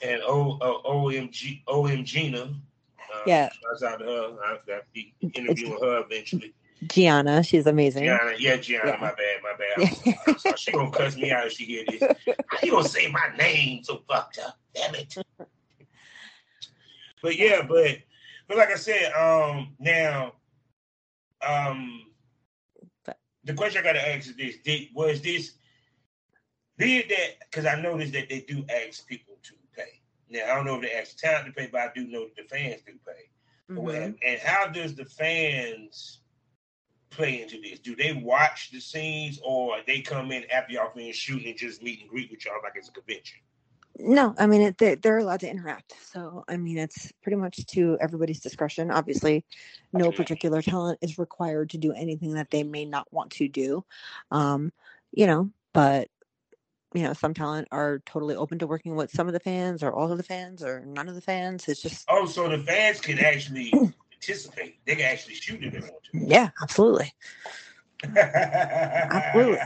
and 0.01 0.21
O 0.25 0.57
uh, 0.61 0.89
OMG 0.89 1.63
OM 1.67 2.03
Gina. 2.05 2.39
Uh, 3.13 3.23
Yeah. 3.27 3.49
shouts 3.49 3.83
out 3.83 3.99
to 3.99 4.05
her. 4.05 4.37
I 4.43 4.57
got 4.65 4.83
be 4.93 5.13
interviewing 5.33 5.77
her 5.81 6.03
eventually. 6.05 6.53
Gianna, 6.87 7.43
she's 7.43 7.67
amazing. 7.67 8.03
Gianna, 8.05 8.33
yeah, 8.39 8.57
Gianna, 8.57 8.91
Yeah. 8.91 8.97
my 8.97 9.13
bad, 9.13 9.41
my 9.43 9.53
bad. 9.57 10.57
She 10.57 10.71
gonna 10.71 10.91
cuss 10.91 11.15
me 11.17 11.31
out 11.31 11.47
if 11.47 11.53
she 11.53 11.65
hear 11.65 11.85
this. 11.85 12.01
How 12.47 12.57
you 12.63 12.71
gonna 12.71 12.87
say 12.87 13.07
my 13.09 13.35
name 13.37 13.83
so 13.83 14.03
fucked 14.07 14.39
up? 14.39 14.57
Damn 14.73 14.95
it. 14.95 15.15
But 17.23 17.37
yeah, 17.37 17.63
but 17.67 17.99
but 18.47 18.57
like 18.57 18.69
I 18.69 18.75
said, 18.75 19.11
um 19.13 19.75
now 19.79 20.33
um 21.41 22.03
the 23.45 23.53
question 23.53 23.81
I 23.81 23.83
gotta 23.83 24.07
ask 24.07 24.29
is 24.29 24.35
this 24.35 24.57
did 24.63 24.89
was 24.93 25.21
this 25.21 25.53
be 26.77 26.97
it 26.97 27.09
that 27.09 27.49
because 27.49 27.65
I 27.65 27.79
noticed 27.81 28.13
that 28.13 28.29
they 28.29 28.41
do 28.41 28.65
ask 28.69 29.07
people 29.07 29.37
to 29.41 29.53
pay. 29.75 30.01
Now 30.29 30.51
I 30.51 30.55
don't 30.55 30.65
know 30.65 30.75
if 30.75 30.81
they 30.81 30.91
ask 30.91 31.15
the 31.15 31.27
talent 31.27 31.47
to 31.47 31.53
pay, 31.53 31.67
but 31.71 31.81
I 31.81 31.91
do 31.95 32.05
know 32.07 32.25
that 32.25 32.35
the 32.35 32.43
fans 32.43 32.81
do 32.85 32.93
pay. 33.07 33.29
or 33.77 33.89
Mhm. 33.93 34.17
And 34.23 34.39
how 34.41 34.67
does 34.67 34.93
the 34.93 35.05
fans 35.05 36.19
play 37.09 37.41
into 37.41 37.61
this? 37.61 37.79
Do 37.79 37.95
they 37.95 38.13
watch 38.13 38.71
the 38.71 38.81
scenes 38.81 39.39
or 39.43 39.77
they 39.87 40.01
come 40.01 40.31
in 40.33 40.43
after 40.51 40.73
y'all 40.73 40.91
finish 40.91 41.15
shooting 41.15 41.47
and 41.47 41.57
just 41.57 41.81
meet 41.81 42.01
and 42.01 42.09
greet 42.09 42.29
with 42.31 42.43
y'all 42.45 42.61
like 42.61 42.73
it's 42.75 42.89
a 42.89 42.91
convention? 42.91 43.39
No, 43.97 44.33
I 44.39 44.47
mean 44.47 44.61
it, 44.61 44.77
they, 44.77 44.95
they're 44.95 45.19
allowed 45.19 45.41
to 45.41 45.49
interact. 45.49 45.93
So 46.11 46.43
I 46.47 46.57
mean 46.57 46.77
it's 46.77 47.11
pretty 47.21 47.35
much 47.35 47.65
to 47.67 47.97
everybody's 48.01 48.39
discretion. 48.39 48.89
Obviously, 48.91 49.45
no 49.91 50.11
particular 50.11 50.61
talent 50.61 50.99
is 51.01 51.19
required 51.19 51.69
to 51.71 51.77
do 51.77 51.91
anything 51.93 52.33
that 52.33 52.49
they 52.49 52.63
may 52.63 52.85
not 52.85 53.11
want 53.11 53.31
to 53.33 53.47
do. 53.47 53.85
Um, 54.31 54.71
you 55.11 55.27
know, 55.27 55.51
but 55.73 56.07
you 56.93 57.03
know, 57.03 57.13
some 57.13 57.33
talent 57.33 57.67
are 57.71 57.99
totally 58.05 58.35
open 58.35 58.59
to 58.59 58.67
working 58.67 58.95
with 58.95 59.11
some 59.11 59.27
of 59.27 59.33
the 59.33 59.39
fans 59.39 59.83
or 59.83 59.91
all 59.93 60.11
of 60.11 60.17
the 60.17 60.23
fans 60.23 60.63
or 60.63 60.83
none 60.85 61.09
of 61.09 61.15
the 61.15 61.21
fans. 61.21 61.67
It's 61.67 61.81
just 61.81 62.05
Oh, 62.09 62.25
so 62.25 62.47
the 62.49 62.59
fans 62.59 63.01
can 63.01 63.19
actually 63.19 63.71
participate. 64.11 64.77
They 64.85 64.95
can 64.95 65.05
actually 65.05 65.35
shoot 65.35 65.63
if 65.63 65.73
they 65.73 65.79
want 65.79 66.03
to. 66.11 66.19
yeah, 66.27 66.49
absolutely. 66.61 67.13
Absolutely. 68.15 69.59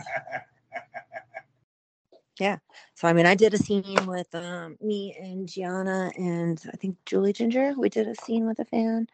So 2.39 2.59
I 3.07 3.13
mean, 3.13 3.25
I 3.25 3.35
did 3.35 3.53
a 3.53 3.57
scene 3.57 3.83
with 4.07 4.33
um, 4.35 4.77
me 4.81 5.15
and 5.19 5.47
Gianna 5.47 6.11
and 6.17 6.61
I 6.71 6.77
think 6.77 6.97
Julie 7.05 7.33
Ginger. 7.33 7.73
We 7.77 7.89
did 7.89 8.07
a 8.07 8.15
scene 8.15 8.45
with 8.47 8.59
a 8.59 8.65
fan, 8.65 9.07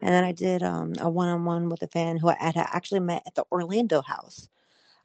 and 0.00 0.10
then 0.10 0.24
I 0.24 0.32
did 0.32 0.62
um, 0.62 0.92
a 1.00 1.08
one-on-one 1.08 1.68
with 1.68 1.82
a 1.82 1.86
fan 1.88 2.16
who 2.16 2.28
I 2.28 2.36
had 2.38 2.56
actually 2.56 3.00
met 3.00 3.22
at 3.26 3.34
the 3.34 3.44
Orlando 3.50 4.02
house. 4.02 4.48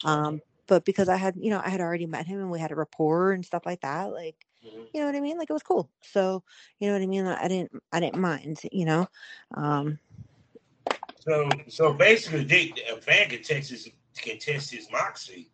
Um, 0.04 0.42
but 0.68 0.86
because 0.86 1.10
I 1.10 1.16
had, 1.16 1.36
you 1.38 1.50
know, 1.50 1.62
I 1.64 1.70
had 1.70 1.82
already 1.82 2.06
met 2.06 2.26
him 2.26 2.40
and 2.40 2.50
we 2.52 2.60
had 2.60 2.72
a 2.72 2.76
rapport 2.76 3.32
and 3.32 3.46
stuff 3.46 3.66
like 3.66 3.82
that, 3.82 4.12
like, 4.12 4.36
Mhm. 4.66 4.88
you 4.94 5.00
know 5.00 5.06
what 5.06 5.16
I 5.16 5.22
mean? 5.22 5.38
Like 5.38 5.50
it 5.50 5.54
was 5.54 5.64
cool. 5.64 5.90
So, 6.02 6.44
you 6.80 6.88
know 6.88 6.94
what 6.94 7.02
I 7.04 7.08
mean? 7.08 7.26
I 7.28 7.48
didn't, 7.48 7.72
I 7.92 8.00
didn't 8.00 8.20
mind, 8.20 8.62
you 8.72 8.86
know. 8.86 9.08
Um, 9.54 10.00
So, 11.20 11.50
so 11.68 11.94
basically, 11.94 12.44
they, 12.44 12.74
a 12.92 12.98
fan 13.02 13.30
can 13.30 13.42
test 13.42 13.72
his 13.72 13.90
can 14.16 14.38
test 14.38 14.72
his 14.72 14.92
moxie 14.92 15.50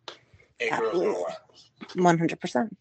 at 0.70 0.80
Girls 0.80 0.92
Gone 0.92 1.02
Absolutely. 1.02 1.22
Wild. 1.22 2.04
one 2.06 2.18
hundred 2.18 2.40
percent. 2.40 2.76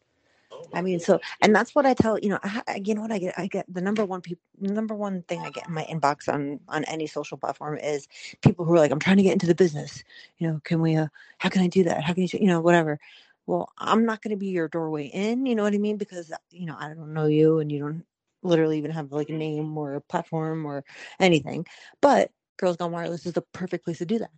Oh 0.51 0.65
I 0.73 0.81
mean, 0.81 0.99
so, 0.99 1.19
and 1.41 1.55
that's 1.55 1.73
what 1.73 1.85
I 1.85 1.93
tell, 1.93 2.19
you 2.19 2.29
know, 2.29 2.39
I, 2.43 2.61
I- 2.67 2.81
you 2.83 2.93
know 2.95 3.01
what 3.01 3.11
I 3.11 3.19
get? 3.19 3.33
I 3.37 3.47
get 3.47 3.65
the 3.73 3.81
number 3.81 4.05
one 4.05 4.21
people, 4.21 4.43
number 4.59 4.95
one 4.95 5.23
thing 5.23 5.41
I 5.41 5.49
get 5.49 5.67
in 5.67 5.73
my 5.73 5.83
inbox 5.83 6.27
on, 6.31 6.59
on 6.67 6.83
any 6.85 7.07
social 7.07 7.37
platform 7.37 7.77
is 7.77 8.07
people 8.41 8.65
who 8.65 8.73
are 8.73 8.79
like, 8.79 8.91
I'm 8.91 8.99
trying 8.99 9.17
to 9.17 9.23
get 9.23 9.33
into 9.33 9.47
the 9.47 9.55
business. 9.55 10.03
You 10.37 10.47
know, 10.47 10.61
can 10.63 10.81
we, 10.81 10.95
uh, 10.95 11.07
how 11.37 11.49
can 11.49 11.61
I 11.61 11.67
do 11.67 11.83
that? 11.85 12.03
How 12.03 12.13
can 12.13 12.23
you, 12.23 12.29
you 12.33 12.47
know, 12.47 12.61
whatever. 12.61 12.99
Well, 13.47 13.69
I'm 13.77 14.05
not 14.05 14.21
going 14.21 14.31
to 14.31 14.37
be 14.37 14.47
your 14.47 14.67
doorway 14.67 15.05
in, 15.07 15.45
you 15.45 15.55
know 15.55 15.63
what 15.63 15.73
I 15.73 15.77
mean? 15.77 15.97
Because, 15.97 16.31
you 16.51 16.65
know, 16.65 16.75
I 16.77 16.89
don't 16.89 17.13
know 17.13 17.25
you 17.25 17.59
and 17.59 17.71
you 17.71 17.79
don't 17.79 18.05
literally 18.43 18.77
even 18.77 18.91
have 18.91 19.11
like 19.11 19.29
a 19.29 19.33
name 19.33 19.77
or 19.77 19.95
a 19.95 20.01
platform 20.01 20.65
or 20.65 20.83
anything. 21.19 21.65
But 22.01 22.31
Girls 22.57 22.77
Gone 22.77 22.91
Wireless 22.91 23.25
is 23.25 23.33
the 23.33 23.41
perfect 23.41 23.83
place 23.85 23.97
to 23.97 24.05
do 24.05 24.19
that. 24.19 24.31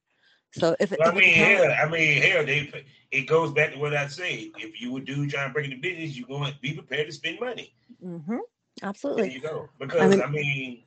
So 0.53 0.75
if 0.79 0.91
it, 0.91 0.99
Well, 0.99 1.09
I 1.09 1.11
if 1.11 1.19
mean, 1.19 1.33
hell, 1.33 1.73
I 1.81 1.89
mean, 1.89 2.21
hell, 2.21 2.45
they 2.45 2.85
it 3.11 3.21
goes 3.27 3.51
back 3.51 3.73
to 3.73 3.79
what 3.79 3.95
I 3.95 4.07
say. 4.07 4.51
If 4.57 4.81
you 4.81 4.91
would 4.91 5.05
do 5.05 5.27
trying 5.27 5.49
to 5.49 5.53
break 5.53 5.65
into 5.65 5.77
business, 5.77 6.17
you're 6.17 6.27
going 6.27 6.51
to 6.53 6.59
be 6.59 6.73
prepared 6.73 7.07
to 7.07 7.13
spend 7.13 7.39
money. 7.39 7.73
Mhm, 8.03 8.27
There 8.27 8.39
absolutely. 8.83 9.33
you 9.33 9.39
go. 9.39 9.69
Because 9.79 10.19
I 10.19 10.27
mean, 10.27 10.31
mean, 10.31 10.83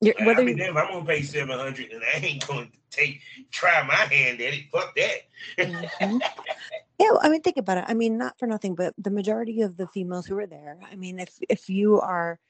You're, 0.00 0.14
I 0.20 0.24
whether 0.26 0.44
mean, 0.44 0.56
you, 0.58 0.64
damn, 0.64 0.76
I'm 0.76 0.88
gonna 0.92 1.04
pay 1.04 1.22
seven 1.22 1.58
hundred, 1.58 1.90
and 1.90 2.02
I 2.04 2.18
ain't 2.18 2.46
gonna 2.46 2.68
take 2.90 3.20
try 3.50 3.82
my 3.86 3.94
hand 3.94 4.40
at 4.40 4.54
it. 4.54 4.64
Fuck 4.70 4.94
that. 4.96 5.18
Mhm. 5.58 6.22
Yeah, 7.00 7.10
well, 7.12 7.20
I 7.22 7.28
mean, 7.28 7.42
think 7.42 7.58
about 7.58 7.78
it. 7.78 7.84
I 7.86 7.94
mean, 7.94 8.18
not 8.18 8.36
for 8.40 8.48
nothing, 8.48 8.74
but 8.74 8.92
the 8.98 9.10
majority 9.10 9.60
of 9.60 9.76
the 9.76 9.86
females 9.86 10.26
who 10.26 10.36
are 10.36 10.48
there, 10.48 10.76
I 10.90 10.96
mean, 10.96 11.20
if 11.20 11.38
if 11.48 11.68
you 11.68 12.00
are 12.00 12.40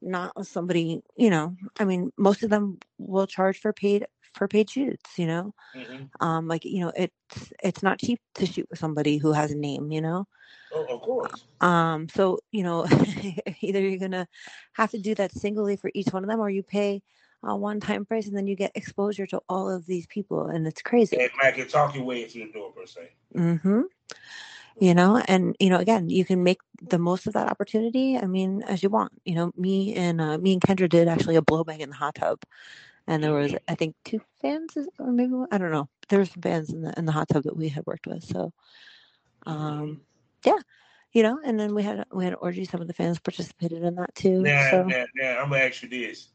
not 0.00 0.46
somebody, 0.46 1.02
you 1.18 1.28
know, 1.28 1.54
I 1.78 1.84
mean, 1.84 2.10
most 2.16 2.42
of 2.42 2.48
them 2.48 2.78
will 2.96 3.26
charge 3.26 3.60
for 3.60 3.74
paid 3.74 4.06
for 4.34 4.48
paid 4.48 4.70
shoots, 4.70 5.18
you 5.18 5.26
know. 5.26 5.52
Mhm. 5.74 6.10
Um, 6.20 6.48
like, 6.48 6.64
you 6.64 6.80
know, 6.80 6.92
it's 6.96 7.52
it's 7.62 7.82
not 7.82 7.98
cheap 8.00 8.20
to 8.36 8.46
shoot 8.46 8.66
with 8.70 8.78
somebody 8.78 9.18
who 9.18 9.32
has 9.32 9.50
a 9.52 9.56
name, 9.56 9.90
you 9.92 10.00
know. 10.00 10.26
Oh, 10.72 10.86
of 10.86 11.00
course. 11.02 11.46
Um, 11.60 12.08
so, 12.08 12.38
you 12.50 12.62
know, 12.62 12.86
either 13.60 13.80
you're 13.80 13.98
gonna 13.98 14.26
have 14.74 14.90
to 14.90 14.98
do 14.98 15.14
that 15.14 15.32
singly 15.32 15.76
for 15.76 15.90
each 15.94 16.08
one 16.12 16.24
of 16.24 16.30
them 16.30 16.40
or 16.40 16.50
you 16.50 16.62
pay 16.62 17.02
a 17.42 17.56
one 17.56 17.80
time 17.80 18.04
price 18.04 18.26
and 18.26 18.36
then 18.36 18.46
you 18.46 18.56
get 18.56 18.72
exposure 18.74 19.26
to 19.26 19.40
all 19.48 19.70
of 19.70 19.86
these 19.86 20.06
people 20.06 20.46
and 20.46 20.66
it's 20.66 20.82
crazy. 20.82 21.16
And 21.18 21.30
Mike 21.42 21.54
can 21.56 21.68
talk 21.68 21.94
your 21.94 22.04
way 22.04 22.22
into 22.24 22.38
the 22.38 22.52
door 22.52 22.72
per 22.72 22.86
se. 22.86 23.10
mm-hmm 23.34 23.80
you 24.80 24.94
know 24.94 25.22
and 25.26 25.54
you 25.60 25.68
know 25.70 25.78
again 25.78 26.08
you 26.08 26.24
can 26.24 26.42
make 26.42 26.58
the 26.82 26.98
most 26.98 27.26
of 27.26 27.32
that 27.32 27.48
opportunity 27.48 28.16
i 28.16 28.26
mean 28.26 28.62
as 28.62 28.82
you 28.82 28.88
want 28.88 29.12
you 29.24 29.34
know 29.34 29.52
me 29.56 29.94
and 29.94 30.20
uh, 30.20 30.38
me 30.38 30.52
and 30.52 30.62
kendra 30.62 30.88
did 30.88 31.08
actually 31.08 31.36
a 31.36 31.42
blowback 31.42 31.78
in 31.78 31.90
the 31.90 31.96
hot 31.96 32.14
tub 32.14 32.38
and 33.10 33.24
there 33.24 33.32
was 33.34 33.54
i 33.68 33.74
think 33.74 33.94
two 34.04 34.20
fans 34.40 34.78
or 34.98 35.10
maybe 35.12 35.32
one- 35.32 35.48
i 35.50 35.58
don't 35.58 35.72
know. 35.72 35.88
There 36.08 36.18
were 36.18 36.24
some 36.24 36.42
fans 36.42 36.70
in 36.72 36.80
the 36.82 36.94
in 36.96 37.04
the 37.04 37.12
hot 37.12 37.28
tub 37.28 37.42
that 37.42 37.56
we 37.56 37.68
had 37.68 37.84
worked 37.86 38.06
with 38.06 38.24
so 38.24 38.52
um 39.46 40.00
yeah 40.44 40.58
you 41.12 41.22
know 41.22 41.38
and 41.44 41.58
then 41.58 41.74
we 41.74 41.82
had 41.82 42.04
we 42.12 42.24
had 42.24 42.32
an 42.34 42.38
orgy 42.40 42.64
some 42.64 42.80
of 42.80 42.86
the 42.86 42.94
fans 42.94 43.18
participated 43.18 43.82
in 43.82 43.96
that 43.96 44.14
too 44.14 44.42
Now, 44.42 44.70
so. 44.70 44.82
now, 44.84 45.04
now, 45.16 45.38
I'm 45.42 45.50
gonna 45.50 45.64
ask 45.64 45.82
you 45.82 45.88
this: 45.88 46.28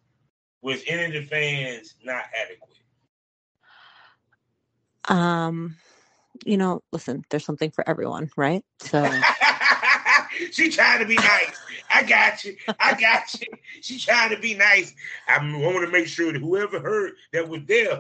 Was 0.61 0.84
any 0.88 1.05
of 1.05 1.13
the 1.13 1.23
fans 1.23 1.95
not 2.03 2.26
adequate? 2.39 2.71
um 5.07 5.76
you 6.45 6.57
know 6.57 6.82
listen 6.91 7.23
there's 7.30 7.45
something 7.45 7.71
for 7.71 7.88
everyone 7.88 8.30
right? 8.36 8.63
So 8.80 9.09
she 10.51 10.69
trying 10.69 10.99
to 10.99 11.05
be 11.05 11.15
nice. 11.15 11.57
I 11.95 12.03
got 12.03 12.43
you. 12.43 12.57
I 12.79 12.93
got 12.99 13.33
you. 13.39 13.47
She 13.81 13.97
trying 13.99 14.31
to 14.31 14.39
be 14.39 14.53
nice. 14.53 14.93
I 15.27 15.37
want 15.37 15.85
to 15.85 15.91
make 15.91 16.07
sure 16.07 16.31
that 16.33 16.41
whoever 16.41 16.79
heard 16.79 17.13
that 17.31 17.47
was 17.47 17.61
there, 17.67 17.97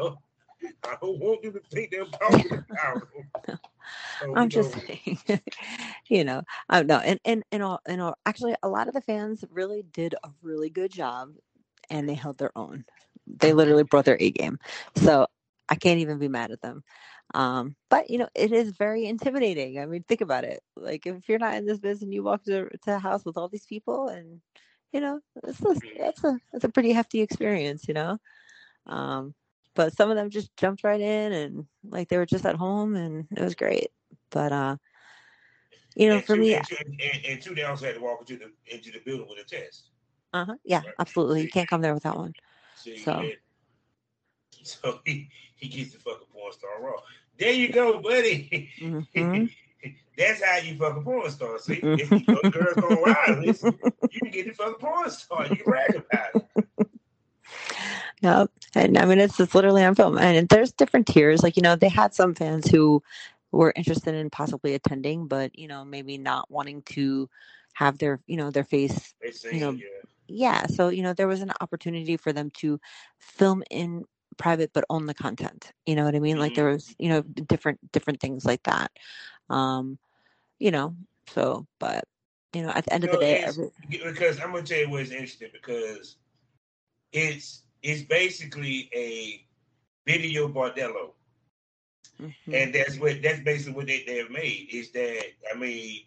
I 0.83 0.95
don't 1.01 1.19
want 1.19 1.43
them 1.43 1.53
to 1.53 1.61
think 1.71 1.91
they're 1.91 2.05
talking 2.05 2.51
about. 2.69 3.01
them. 3.45 3.59
So 4.19 4.35
I'm 4.35 4.49
just 4.49 4.73
saying, 4.73 5.19
you 6.07 6.23
know, 6.23 6.41
I 6.69 6.77
don't 6.77 6.87
know. 6.87 6.97
and 6.97 7.19
and 7.23 7.43
and 7.51 7.61
all, 7.61 7.79
and 7.85 8.01
all, 8.01 8.17
actually, 8.25 8.55
a 8.63 8.67
lot 8.67 8.87
of 8.87 8.93
the 8.93 9.01
fans 9.01 9.43
really 9.51 9.83
did 9.93 10.15
a 10.23 10.29
really 10.41 10.69
good 10.69 10.91
job, 10.91 11.29
and 11.89 12.09
they 12.09 12.15
held 12.15 12.37
their 12.37 12.51
own. 12.57 12.85
They 13.27 13.53
literally 13.53 13.83
brought 13.83 14.05
their 14.05 14.17
A 14.19 14.31
game, 14.31 14.57
so 14.95 15.27
I 15.69 15.75
can't 15.75 15.99
even 15.99 16.19
be 16.19 16.27
mad 16.27 16.51
at 16.51 16.61
them. 16.61 16.83
Um, 17.33 17.75
but 17.89 18.09
you 18.09 18.17
know, 18.19 18.29
it 18.35 18.51
is 18.51 18.71
very 18.71 19.05
intimidating. 19.05 19.79
I 19.79 19.85
mean, 19.85 20.03
think 20.03 20.21
about 20.21 20.43
it. 20.43 20.61
Like, 20.75 21.05
if 21.05 21.27
you're 21.27 21.39
not 21.39 21.55
in 21.55 21.65
this 21.65 21.79
business 21.79 22.03
and 22.03 22.13
you 22.13 22.23
walk 22.23 22.43
to, 22.45 22.69
to 22.83 22.95
a 22.95 22.99
house 22.99 23.25
with 23.25 23.37
all 23.37 23.49
these 23.49 23.65
people, 23.65 24.07
and 24.09 24.41
you 24.93 25.01
know, 25.01 25.21
it's 25.43 25.63
a, 25.63 25.75
it's 25.95 26.23
a 26.23 26.39
it's 26.53 26.63
a 26.63 26.69
pretty 26.69 26.91
hefty 26.93 27.21
experience, 27.21 27.87
you 27.87 27.93
know. 27.93 28.17
Um, 28.87 29.33
but 29.75 29.93
some 29.95 30.09
of 30.09 30.15
them 30.15 30.29
just 30.29 30.55
jumped 30.57 30.83
right 30.83 31.01
in 31.01 31.33
and 31.33 31.65
like 31.89 32.09
they 32.09 32.17
were 32.17 32.25
just 32.25 32.45
at 32.45 32.55
home 32.55 32.95
and 32.95 33.27
it 33.35 33.41
was 33.43 33.55
great. 33.55 33.91
But 34.31 34.51
uh 34.51 34.77
you 35.95 36.07
know, 36.07 36.17
and 36.17 36.25
for 36.25 36.35
two, 36.35 36.41
me, 36.41 36.53
and, 36.53 36.63
two, 36.63 36.75
and, 36.79 37.25
and 37.25 37.41
two, 37.41 37.55
they 37.55 37.63
also 37.63 37.85
had 37.85 37.95
to 37.95 38.01
walk 38.01 38.21
into 38.21 38.37
the 38.37 38.51
into 38.75 38.91
the 38.91 38.99
building 39.05 39.27
with 39.29 39.39
a 39.39 39.43
test. 39.43 39.89
uh 40.33 40.45
huh, 40.45 40.55
yeah, 40.63 40.81
Right. 40.85 40.93
absolutely. 40.99 41.41
You 41.43 41.49
can't 41.49 41.67
come 41.69 41.81
there 41.81 41.93
without 41.93 42.17
one. 42.17 42.33
See, 42.75 42.95
So. 42.97 43.29
so 44.81 44.99
he, 45.05 45.29
he 45.55 45.67
gets 45.67 45.93
the 45.93 45.99
fucking 45.99 46.27
porn 46.33 46.53
star 46.53 46.81
raw. 46.81 46.99
There 47.37 47.53
you 47.53 47.71
go, 47.71 47.99
buddy. 48.01 48.69
Mhm. 48.79 49.51
That's 50.17 50.43
how 50.43 50.57
you 50.57 50.77
fucking 50.77 51.03
porn 51.03 51.29
star. 51.29 51.59
See, 51.59 51.79
if 51.83 52.09
you 52.09 52.21
know 52.27 52.49
Girls 52.49 52.75
Gone 52.75 52.97
Wireless, 53.01 53.63
you 53.63 54.19
can 54.21 54.31
get 54.31 54.47
the 54.47 54.53
fucking 54.53 54.75
porn 54.75 55.09
star. 55.09 55.47
You 55.47 55.55
can 55.57 55.65
brag 55.65 55.95
about 55.95 56.29
it. 56.35 56.87
Yep. 58.21 58.49
And 58.75 58.97
I 58.97 59.05
mean, 59.05 59.19
it's, 59.19 59.39
it's 59.39 59.53
literally 59.53 59.83
on 59.83 59.93
film. 59.95 60.17
And 60.17 60.47
there's 60.49 60.71
different 60.71 61.07
tiers. 61.07 61.43
Like, 61.43 61.57
you 61.57 61.61
know, 61.61 61.75
they 61.75 61.89
had 61.89 62.13
some 62.13 62.33
fans 62.33 62.67
who 62.69 63.03
were 63.51 63.73
interested 63.75 64.15
in 64.15 64.29
possibly 64.29 64.73
attending, 64.73 65.27
but, 65.27 65.57
you 65.57 65.67
know, 65.67 65.85
maybe 65.85 66.17
not 66.17 66.49
wanting 66.49 66.81
to 66.83 67.29
have 67.73 67.97
their, 67.97 68.19
you 68.25 68.37
know, 68.37 68.51
their 68.51 68.63
face. 68.63 69.13
They 69.21 69.31
say, 69.31 69.53
You 69.53 69.59
know, 69.59 69.71
yeah. 69.71 69.85
Yeah. 70.27 70.65
So, 70.67 70.89
you 70.89 71.03
know, 71.03 71.13
there 71.13 71.27
was 71.27 71.41
an 71.41 71.51
opportunity 71.61 72.17
for 72.17 72.33
them 72.33 72.49
to 72.57 72.79
film 73.19 73.63
in 73.69 74.05
private, 74.37 74.71
but 74.73 74.85
own 74.89 75.05
the 75.05 75.13
content. 75.13 75.71
You 75.85 75.95
know 75.95 76.05
what 76.05 76.15
I 76.15 76.19
mean? 76.19 76.37
Like 76.37 76.53
there 76.53 76.69
was, 76.69 76.95
you 76.99 77.09
know, 77.09 77.21
different, 77.21 77.79
different 77.91 78.19
things 78.19 78.45
like 78.45 78.63
that. 78.63 78.91
Um, 79.49 79.97
you 80.59 80.71
know, 80.71 80.95
so, 81.27 81.67
but, 81.79 82.05
you 82.53 82.61
know, 82.61 82.69
at 82.69 82.85
the 82.85 82.93
end 82.93 83.03
of 83.03 83.11
the 83.11 83.17
day, 83.17 83.39
every, 83.43 83.69
because 83.89 84.39
I'm 84.39 84.51
gonna 84.51 84.63
tell 84.63 84.79
you 84.79 84.89
what's 84.89 85.11
interesting 85.11 85.49
because 85.53 86.17
it's 87.11 87.63
it's 87.81 88.03
basically 88.03 88.89
a 88.93 89.45
video 90.09 90.47
bordello, 90.47 91.13
Mhm. 92.21 92.33
and 92.53 92.73
that's 92.73 92.97
what 92.99 93.21
that's 93.21 93.41
basically 93.41 93.73
what 93.73 93.87
they, 93.87 94.03
they 94.05 94.17
have 94.17 94.31
made 94.31 94.67
is 94.71 94.91
that 94.91 95.23
I 95.53 95.57
mean, 95.57 96.05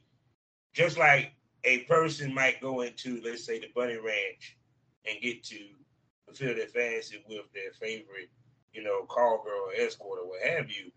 just 0.73 0.99
like 0.99 1.33
a 1.65 1.81
person 1.85 2.35
might 2.35 2.61
go 2.61 2.81
into 2.83 3.21
let's 3.25 3.45
say 3.45 3.59
the 3.59 3.69
bunny 3.75 3.97
ranch 3.97 4.57
and 5.09 5.21
get 5.21 5.43
to 5.45 5.57
fulfill 6.29 6.57
their 6.57 6.69
fantasy 6.69 7.23
with 7.29 7.53
their 7.55 7.73
favorite, 7.73 8.31
you 8.73 8.83
know, 8.83 9.05
call 9.07 9.43
girl 9.45 9.69
or 9.69 9.75
escort 9.75 10.21
or 10.21 10.29
what 10.29 10.43
have 10.43 10.71
you, 10.71 10.93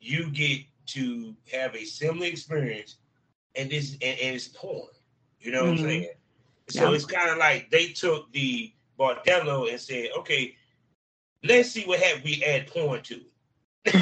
you 0.00 0.30
get 0.30 0.60
to 0.88 1.34
have 1.52 1.74
a 1.76 1.84
similar 1.84 2.26
experience, 2.26 2.96
and 3.56 3.70
this 3.70 3.92
and, 4.02 4.18
and 4.20 4.36
it's 4.36 4.48
porn. 4.48 4.88
You 5.40 5.52
know 5.52 5.64
what 5.64 5.70
Mhm. 5.70 5.78
I'm 5.78 5.78
saying? 5.78 6.08
So 6.68 6.92
Yeah. 6.92 6.94
it's 6.94 7.04
kind 7.06 7.30
of 7.30 7.38
like 7.38 7.70
they 7.70 7.88
took 7.88 8.32
the 8.32 8.72
bordello 8.98 9.70
and 9.70 9.80
said, 9.80 10.10
okay, 10.18 10.56
let's 11.44 11.70
see 11.70 11.84
what 11.84 12.00
happens. 12.00 12.24
We 12.24 12.42
add 12.44 12.68
porn 12.68 13.02
to 13.04 13.20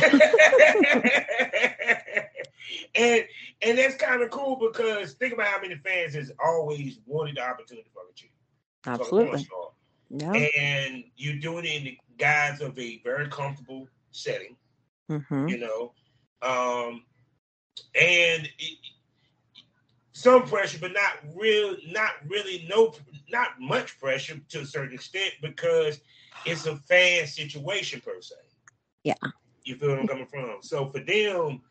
and 2.95 3.24
and 3.62 3.78
that's 3.78 3.97
kind 3.97 4.22
of 4.22 4.30
cool 4.30 4.57
because 4.57 5.14
think 5.14 5.35
about 5.35 5.47
how 5.49 5.61
many 5.61 5.76
fans 5.76 6.14
has 6.14 6.32
always 6.45 6.99
wanted 7.07 7.37
the 7.37 7.43
opportunity 7.43 7.89
for 7.93 8.03
a 8.11 8.14
chick. 8.14 8.32
fuck 8.97 9.09
a 9.09 9.12
porn 9.12 9.39
absolutely. 9.39 9.49
Yeah. 10.11 10.33
And 10.33 11.05
you're 11.17 11.39
doing 11.39 11.65
it 11.65 11.77
in 11.77 11.85
the 11.85 11.99
guise 12.19 12.61
of 12.61 12.79
a 12.79 13.01
very 13.03 13.29
comfortable 13.29 13.89
setting, 14.13 14.57
hmm 15.09 15.49
you 15.49 15.59
know. 15.59 15.93
Um, 16.43 17.05
and 17.95 18.49
it, 18.59 18.79
some 20.13 20.45
pressure, 20.45 20.79
but 20.81 20.93
not 20.93 21.35
real, 21.35 21.77
not 21.89 22.13
really 22.29 22.67
no, 22.69 22.95
not 23.31 23.61
much 23.61 23.99
pressure 23.99 24.41
to 24.51 24.61
a 24.61 24.67
certain 24.67 24.95
extent 24.95 25.33
because 25.43 26.01
it's 26.47 26.67
a 26.67 26.77
fan 26.77 27.27
situation 27.27 28.01
per 28.01 28.21
se. 28.21 28.37
Yeah. 29.03 29.15
You 29.65 29.77
feel 29.77 29.91
where 29.91 30.01
I'm 30.01 30.07
coming 30.07 30.27
from? 30.27 30.59
So 30.61 30.89
for 30.91 31.01
them, 31.01 31.63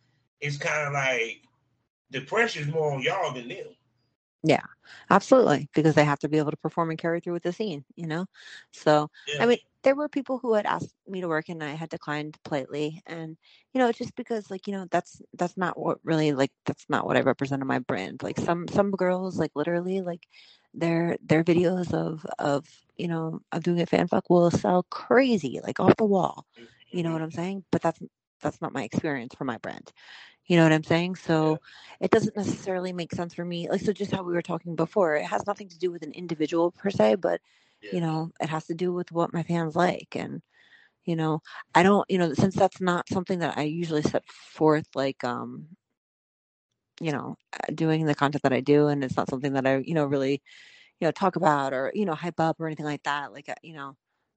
it's 0.41 0.57
kind 0.57 0.87
of 0.87 0.93
like 0.93 1.41
the 2.11 2.21
pressure 2.21 2.59
is 2.59 2.67
more 2.67 2.91
on 2.91 3.01
y'all 3.01 3.33
than 3.33 3.47
them. 3.47 3.67
Yeah, 4.43 4.63
absolutely. 5.09 5.69
Because 5.73 5.95
they 5.95 6.03
have 6.03 6.19
to 6.19 6.29
be 6.29 6.37
able 6.37 6.51
to 6.51 6.57
perform 6.57 6.89
and 6.89 6.99
carry 6.99 7.21
through 7.21 7.33
with 7.33 7.43
the 7.43 7.53
scene, 7.53 7.85
you 7.95 8.07
know? 8.07 8.25
So, 8.71 9.09
Yeah. 9.27 9.43
I 9.43 9.45
mean, 9.45 9.59
there 9.83 9.95
were 9.95 10.09
people 10.09 10.37
who 10.37 10.53
had 10.53 10.65
asked 10.65 10.93
me 11.07 11.21
to 11.21 11.27
work 11.27 11.49
and 11.49 11.63
I 11.63 11.71
had 11.73 11.89
declined 11.89 12.37
politely. 12.43 13.01
And, 13.05 13.37
you 13.73 13.79
know, 13.79 13.91
just 13.91 14.15
because 14.15 14.51
like, 14.51 14.67
you 14.67 14.73
know, 14.73 14.87
that's 14.91 15.21
that's 15.33 15.57
not 15.57 15.77
what 15.79 15.99
really 16.03 16.33
like 16.33 16.51
that's 16.65 16.85
not 16.89 17.05
what 17.05 17.17
I 17.17 17.21
represent 17.21 17.61
in 17.61 17.67
my 17.67 17.79
brand. 17.79 18.23
Like 18.23 18.39
some 18.39 18.67
some 18.67 18.91
girls 18.91 19.37
like 19.39 19.51
literally 19.55 20.01
like 20.01 20.27
their 20.73 21.17
their 21.23 21.43
videos 21.43 21.93
of 21.93 22.25
of, 22.39 22.67
you 22.97 23.07
know, 23.07 23.41
of 23.51 23.63
doing 23.63 23.81
a 23.81 23.85
fan 23.85 24.07
fuck 24.07 24.29
will 24.29 24.51
sell 24.51 24.83
crazy, 24.89 25.59
like 25.63 25.79
off 25.79 25.95
the 25.97 26.05
wall. 26.05 26.45
You 26.91 27.03
know 27.03 27.09
mm-hmm. 27.09 27.13
what 27.13 27.21
I'm 27.23 27.31
saying? 27.31 27.63
But 27.71 27.81
that's 27.81 27.99
that's 28.41 28.61
not 28.61 28.73
my 28.73 28.83
experience 28.83 29.33
for 29.35 29.45
my 29.45 29.57
brand. 29.57 29.91
You 30.47 30.57
know 30.57 30.63
what 30.63 30.73
I'm 30.73 30.83
saying? 30.83 31.15
So 31.15 31.59
it 31.99 32.11
doesn't 32.11 32.35
necessarily 32.35 32.91
make 32.93 33.13
sense 33.13 33.33
for 33.33 33.45
me. 33.45 33.69
Like, 33.69 33.81
so 33.81 33.91
just 33.93 34.11
how 34.11 34.23
we 34.23 34.33
were 34.33 34.41
talking 34.41 34.75
before, 34.75 35.15
it 35.15 35.25
has 35.25 35.45
nothing 35.47 35.69
to 35.69 35.77
do 35.79 35.91
with 35.91 36.03
an 36.03 36.11
individual 36.13 36.71
per 36.71 36.89
se, 36.89 37.15
but, 37.15 37.41
Yeah. 37.81 37.91
you 37.91 38.01
know, 38.01 38.31
it 38.41 38.49
has 38.49 38.65
to 38.67 38.75
do 38.75 38.93
with 38.93 39.11
what 39.11 39.33
my 39.33 39.43
fans 39.43 39.75
like. 39.75 40.15
And, 40.15 40.41
you 41.05 41.15
know, 41.15 41.41
I 41.75 41.83
don't, 41.83 42.05
you 42.09 42.17
know, 42.17 42.33
since 42.33 42.55
that's 42.55 42.81
not 42.81 43.09
something 43.09 43.39
that 43.39 43.57
I 43.57 43.63
usually 43.63 44.01
set 44.03 44.25
forth, 44.29 44.87
like, 44.95 45.23
um, 45.23 45.69
you 47.01 47.11
know, 47.11 47.35
uh, 47.53 47.71
doing 47.73 48.05
the 48.05 48.15
content 48.15 48.43
that 48.43 48.53
I 48.53 48.61
do, 48.61 48.87
and 48.87 49.03
it's 49.03 49.17
not 49.17 49.29
something 49.29 49.53
that 49.53 49.65
I, 49.65 49.77
you 49.77 49.93
know, 49.93 50.05
really, 50.05 50.41
you 50.99 51.07
know, 51.07 51.11
talk 51.11 51.35
about 51.35 51.73
or, 51.73 51.91
you 51.93 52.05
know, 52.05 52.13
hype 52.15 52.39
up 52.39 52.59
or 52.59 52.67
anything 52.67 52.85
like 52.85 53.03
that. 53.03 53.33
Like, 53.33 53.49
uh, 53.49 53.55
you 53.63 53.73
know, 53.73 53.95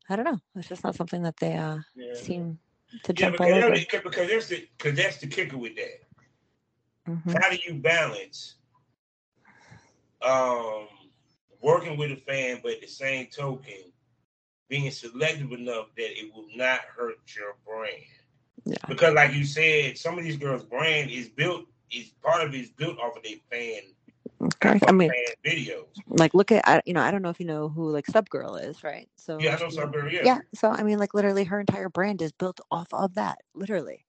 I 0.09 0.17
don't 0.17 0.25
know. 0.25 0.39
It's 0.57 0.69
just 0.69 0.85
not 0.85 0.95
something 0.97 1.23
that 1.23 1.37
they 1.39 1.55
uh, 1.55 1.79
Yeah. 1.95 2.07
seem 2.13 2.59
to 3.05 3.13
Yeah, 3.17 3.31
jump 3.31 3.31
because, 3.31 3.53
over. 3.53 3.73
because 3.73 4.03
because 4.03 4.29
that's 4.29 4.49
the 4.49 4.69
because 4.77 4.97
that's 4.97 5.19
the 5.19 5.27
kicker 5.27 5.59
with 5.59 5.77
that. 5.77 6.01
hmm 7.07 7.41
How 7.41 7.51
do 7.51 7.57
you 7.67 7.75
balance 7.75 8.57
um 10.23 10.87
working 11.63 11.97
with 11.97 12.11
a 12.13 12.17
fan, 12.17 12.61
but 12.63 12.73
at 12.73 12.81
the 12.81 12.87
same 12.87 13.27
token, 13.27 13.93
being 14.69 14.91
selective 14.91 15.53
enough 15.53 15.87
that 15.97 16.19
it 16.19 16.33
will 16.35 16.47
not 16.57 16.81
hurt 16.97 17.17
your 17.37 17.57
brand? 17.67 18.03
Yeah. 18.65 18.89
Because, 18.89 19.15
like 19.15 19.33
you 19.35 19.45
said, 19.45 19.99
some 19.99 20.19
of 20.19 20.25
these 20.25 20.37
girls' 20.37 20.65
brand 20.65 21.11
is 21.11 21.29
built 21.29 21.67
is 21.91 22.09
part 22.23 22.47
of 22.47 22.55
it 22.55 22.61
is 22.61 22.71
built 22.71 22.99
off 22.99 23.17
of 23.17 23.23
their 23.23 23.37
fan, 23.51 23.83
Okay. 24.41 24.79
I 24.87 24.93
mean, 24.93 25.11
videos. 25.45 25.85
like 26.09 26.35
look 26.35 26.53
at 26.53 26.67
I, 26.67 26.83
you 26.87 26.95
know 26.95 27.01
I 27.03 27.11
don't 27.11 27.23
know 27.23 27.31
if 27.31 27.41
you 27.41 27.47
know 27.47 27.69
who 27.69 27.91
like 27.91 28.07
Subgirl 28.07 28.63
is, 28.65 28.83
right? 28.85 29.09
So 29.17 29.39
Yeah, 29.41 29.57
I 29.57 29.61
know 29.61 29.69
some 29.71 29.91
girl. 29.91 30.11
Yeah, 30.11 30.21
yeah. 30.25 30.39
So 30.55 30.71
I 30.71 30.83
mean, 30.83 30.99
like 30.99 31.15
literally, 31.15 31.45
her 31.45 31.61
entire 31.61 31.89
brand 31.89 32.23
is 32.23 32.33
built 32.33 32.61
off 32.71 32.89
of 32.93 33.15
that. 33.15 33.39
Literally, 33.55 34.07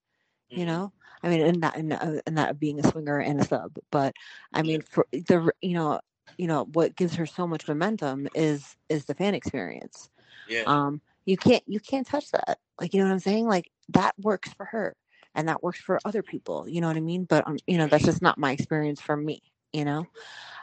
you 0.54 0.66
Mhm. 0.66 0.68
know. 0.68 0.94
I 1.24 1.30
mean, 1.30 1.42
and 1.42 1.64
that 1.64 1.76
and, 1.78 1.94
uh, 1.94 2.22
and 2.26 2.38
that 2.38 2.60
being 2.60 2.80
a 2.80 2.88
swinger 2.88 3.20
and 3.20 3.40
a 3.42 3.46
sub, 3.46 3.78
but 3.92 4.14
I 4.54 4.62
mean, 4.64 4.82
for 4.82 5.06
the 5.12 5.52
you 5.62 5.74
know, 5.76 6.00
you 6.38 6.48
know 6.48 6.66
what 6.74 6.96
gives 6.96 7.16
her 7.16 7.26
so 7.26 7.48
much 7.48 7.68
momentum 7.68 8.28
is 8.36 8.76
is 8.90 9.06
the 9.06 9.16
fan 9.16 9.34
experience. 9.36 10.10
yeah, 10.48 10.64
Um, 10.66 11.02
you 11.26 11.38
can't 11.38 11.64
you 11.68 11.80
can't 11.80 12.08
touch 12.08 12.32
that. 12.32 12.60
Like 12.80 12.94
you 12.94 13.00
know 13.02 13.08
what 13.08 13.14
I'm 13.14 13.20
saying? 13.20 13.48
Like 13.48 13.72
that 13.90 14.14
works 14.20 14.54
for 14.54 14.66
her, 14.66 14.96
and 15.36 15.48
that 15.50 15.64
works 15.64 15.80
for 15.80 16.00
other 16.06 16.24
people. 16.24 16.68
You 16.68 16.82
know 16.82 16.88
what 16.88 16.98
I 16.98 17.02
mean? 17.02 17.26
But 17.26 17.48
um, 17.48 17.58
you 17.68 17.78
know, 17.78 17.88
that's 17.88 18.06
just 18.06 18.22
not 18.22 18.38
my 18.38 18.52
experience 18.52 19.02
for 19.02 19.16
me. 19.18 19.42
You 19.74 19.86
know. 19.86 20.08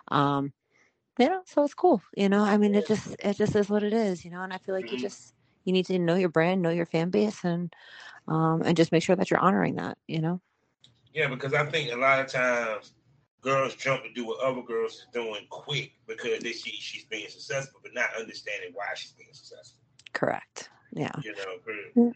Um, 0.09 0.53
you 1.19 1.29
know, 1.29 1.43
so 1.47 1.65
it's 1.65 1.75
cool. 1.75 2.03
You 2.17 2.29
know, 2.29 2.43
I 2.43 2.57
mean, 2.57 2.75
it 2.75 2.87
just 2.87 3.15
it 3.21 3.37
just 3.37 3.55
is 3.57 3.69
what 3.71 3.83
it 3.83 3.93
is. 3.93 4.25
You 4.25 4.31
know, 4.31 4.43
and 4.43 4.53
I 4.53 4.59
feel 4.59 4.75
like 4.75 4.91
you 4.91 4.97
Mhm. 4.97 5.03
just 5.03 5.35
you 5.65 5.73
need 5.73 5.87
to 5.87 5.99
know 5.99 6.15
your 6.17 6.29
brand, 6.29 6.63
know 6.63 6.71
your 6.71 6.87
fan 6.87 7.11
base, 7.11 7.45
and 7.45 7.73
um, 8.29 8.63
and 8.65 8.77
just 8.77 8.93
make 8.93 9.03
sure 9.03 9.17
that 9.17 9.31
you're 9.31 9.41
honoring 9.41 9.77
that. 9.77 9.99
You 10.07 10.21
know. 10.21 10.41
yeah. 11.13 11.29
Because 11.29 11.55
I 11.55 11.65
think 11.67 11.93
a 11.93 11.97
lot 11.97 12.21
of 12.21 12.27
times 12.27 12.93
girls 13.41 13.75
jump 13.77 14.03
to 14.05 14.13
do 14.13 14.27
what 14.27 14.41
other 14.41 14.63
girls 14.63 14.95
is 14.95 15.07
doing 15.13 15.47
quick 15.51 15.93
because 16.07 16.41
they 16.41 16.53
see 16.53 16.73
she's 16.73 17.05
being 17.05 17.29
successful, 17.29 17.81
but 17.83 17.95
not 17.95 18.09
understanding 18.19 18.71
why 18.75 18.87
she's 18.95 19.13
being 19.13 19.33
successful. 19.33 19.81
Correct. 20.13 20.71
Yeah. 20.93 21.13
You 21.23 21.35
know, 21.35 22.13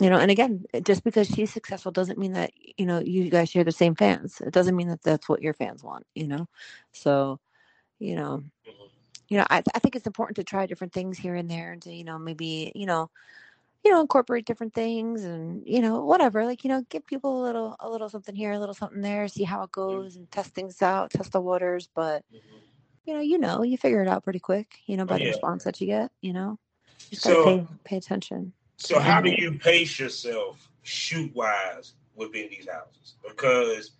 You 0.00 0.10
know, 0.10 0.18
and 0.18 0.30
again, 0.30 0.64
just 0.84 1.04
because 1.04 1.28
she's 1.28 1.52
successful 1.52 1.92
doesn't 1.92 2.18
mean 2.18 2.32
that 2.32 2.50
you 2.78 2.86
know 2.86 3.00
you 3.00 3.30
guys 3.30 3.50
share 3.50 3.64
the 3.64 3.72
same 3.72 3.94
fans. 3.94 4.40
It 4.40 4.52
doesn't 4.52 4.76
mean 4.76 4.88
that 4.88 5.02
that's 5.02 5.28
what 5.28 5.42
your 5.42 5.54
fans 5.54 5.82
want. 5.82 6.06
You 6.14 6.26
know, 6.28 6.48
so 6.92 7.38
you 7.98 8.16
know, 8.16 8.42
Mhm. 8.66 8.90
you 9.28 9.38
know, 9.38 9.46
I 9.50 9.62
I 9.74 9.78
think 9.80 9.96
it's 9.96 10.06
important 10.06 10.36
to 10.36 10.44
try 10.44 10.66
different 10.66 10.92
things 10.92 11.18
here 11.18 11.34
and 11.36 11.50
there, 11.50 11.72
and 11.72 11.82
to 11.82 11.92
you 11.92 12.04
know 12.04 12.18
maybe 12.18 12.72
you 12.74 12.86
know, 12.86 13.10
you 13.84 13.90
know, 13.92 14.00
incorporate 14.00 14.46
different 14.46 14.74
things, 14.74 15.24
and 15.24 15.62
you 15.66 15.80
know, 15.80 16.04
whatever. 16.04 16.44
Like 16.44 16.64
you 16.64 16.70
know, 16.70 16.84
give 16.90 17.06
people 17.06 17.42
a 17.42 17.44
little 17.44 17.76
a 17.80 17.88
little 17.90 18.08
something 18.08 18.34
here, 18.34 18.52
a 18.52 18.58
little 18.58 18.74
something 18.74 19.02
there, 19.02 19.28
see 19.28 19.44
how 19.44 19.62
it 19.62 19.72
goes, 19.72 20.16
and 20.16 20.30
test 20.30 20.54
things 20.54 20.82
out, 20.82 21.10
test 21.10 21.32
the 21.32 21.40
waters. 21.40 21.88
But 21.94 22.24
you 23.04 23.14
know, 23.14 23.20
you 23.20 23.38
know, 23.38 23.62
you 23.62 23.76
figure 23.78 24.02
it 24.02 24.08
out 24.08 24.24
pretty 24.24 24.40
quick. 24.40 24.78
You 24.86 24.96
know, 24.96 25.06
by 25.06 25.16
Oh, 25.16 25.18
the 25.18 25.24
yeah. 25.24 25.28
response 25.28 25.64
that 25.64 25.80
you 25.80 25.86
get. 25.86 26.12
You 26.22 26.32
know, 26.32 26.58
you 27.10 27.16
just 27.16 27.22
gotta 27.22 27.36
So, 27.36 27.42
pay 27.44 27.66
pay 27.84 27.96
attention. 27.98 28.52
So 28.76 28.98
how 28.98 29.20
do 29.20 29.30
you 29.30 29.58
pace 29.58 29.98
yourself 29.98 30.68
shoot 30.82 31.34
wise 31.34 31.94
within 32.14 32.48
these 32.50 32.68
houses? 32.68 33.14
Because 33.26 33.92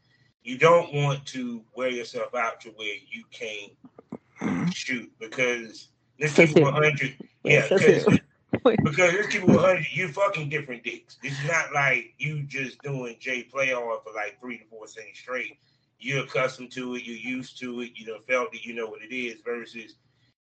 you 0.43 0.59
don't 0.59 0.93
want 0.93 1.25
to 1.27 1.63
wear 1.75 1.89
yourself 1.89 2.35
out 2.35 2.61
to 2.63 2.71
where 2.71 2.95
you 3.11 3.25
can't 3.31 4.75
shoot. 4.75 5.11
Because 5.19 5.89
let's 6.21 6.35
So 6.35 6.47
keep 6.47 6.59
it 6.59 6.63
100. 6.63 7.17
Yeah, 7.45 7.69
because 7.69 8.05
because 8.53 9.13
let's 9.15 9.29
keep 9.29 9.43
it 9.43 9.49
100. 9.49 9.87
You 9.93 10.09
fucking 10.09 10.49
different 10.49 10.83
dicks. 10.83 11.19
It's 11.23 11.45
not 11.47 11.73
like 11.73 12.15
you 12.19 12.43
just 12.43 12.81
doing 12.83 13.17
J 13.21 13.45
play 13.45 13.73
on 13.73 13.99
for 14.05 14.13
like 14.15 14.41
three 14.41 14.59
to 14.59 14.65
four 14.65 14.87
things 14.87 15.19
straight. 15.19 15.59
You're 15.99 16.25
accustomed 16.25 16.73
to 16.73 16.97
it. 16.97 17.05
You're 17.05 17.17
used 17.17 17.59
to 17.61 17.81
it. 17.81 17.93
You 17.95 18.07
know, 18.07 18.19
felt 18.27 18.55
it. 18.55 18.65
You 18.65 18.75
know 18.75 18.87
what 18.87 19.03
it 19.03 19.15
is. 19.15 19.41
Versus 19.45 19.95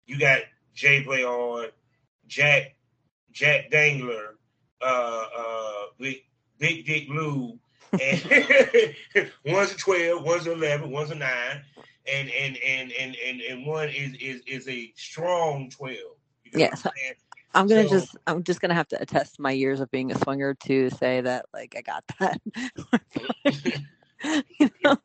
you 0.06 0.20
got 0.20 0.42
J 0.76 1.04
play 1.04 1.24
on, 1.24 1.70
Jack, 2.28 2.76
Jack 3.32 3.70
Dangler, 3.72 4.36
uh, 4.82 5.26
uh, 5.38 5.84
Big, 6.00 6.24
Big 6.58 6.86
Dick 6.86 7.08
Lou, 7.10 7.58
and 7.94 8.22
one's 9.46 9.72
a 9.74 9.78
12, 9.78 10.24
one's 10.24 10.48
a 10.48 10.52
11, 10.54 10.90
one's 10.92 11.12
a 11.12 11.16
9, 11.16 11.30
and 12.12 12.30
and 12.30 12.58
and 12.58 12.92
and 12.94 13.16
and, 13.24 13.42
and 13.42 13.66
one 13.66 13.90
is 13.90 14.14
is 14.20 14.42
is 14.48 14.68
a 14.68 14.92
strong 14.96 15.70
12. 15.70 15.96
You 16.46 16.52
get 16.52 16.60
Yes. 16.60 16.88
I'm? 17.54 17.68
Gonna 17.68 17.84
So- 17.84 17.90
just 17.90 18.16
I'm 18.28 18.44
just 18.44 18.62
gonna 18.62 18.74
have 18.76 18.88
to 18.90 19.02
attest 19.02 19.40
my 19.40 19.52
years 19.52 19.80
of 19.80 19.90
being 19.92 20.12
a 20.12 20.18
swinger 20.20 20.54
to 20.66 20.90
say 20.92 21.22
that 21.22 21.46
like 21.54 21.76
I 21.78 21.82
got 21.82 22.04
that. 22.20 22.40
you 24.60 24.70
know, 24.84 24.98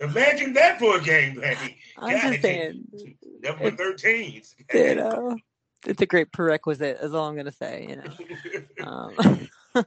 Imagine 0.00 0.52
that 0.54 0.78
for 0.78 0.98
a 0.98 1.02
game, 1.02 1.40
baby. 1.40 1.76
I'm 1.98 2.12
God, 2.12 2.30
just 2.30 2.42
saying, 2.42 2.84
Number 3.42 3.70
13s. 3.72 4.54
you 4.72 4.94
know, 4.94 5.36
it's 5.86 6.02
a 6.02 6.06
great 6.06 6.32
prerequisite. 6.32 6.98
Is 7.00 7.14
all 7.14 7.28
I'm 7.28 7.36
gonna 7.36 7.52
say. 7.52 7.86
You 7.88 7.96
know. 7.96 8.86
Um, 8.86 9.48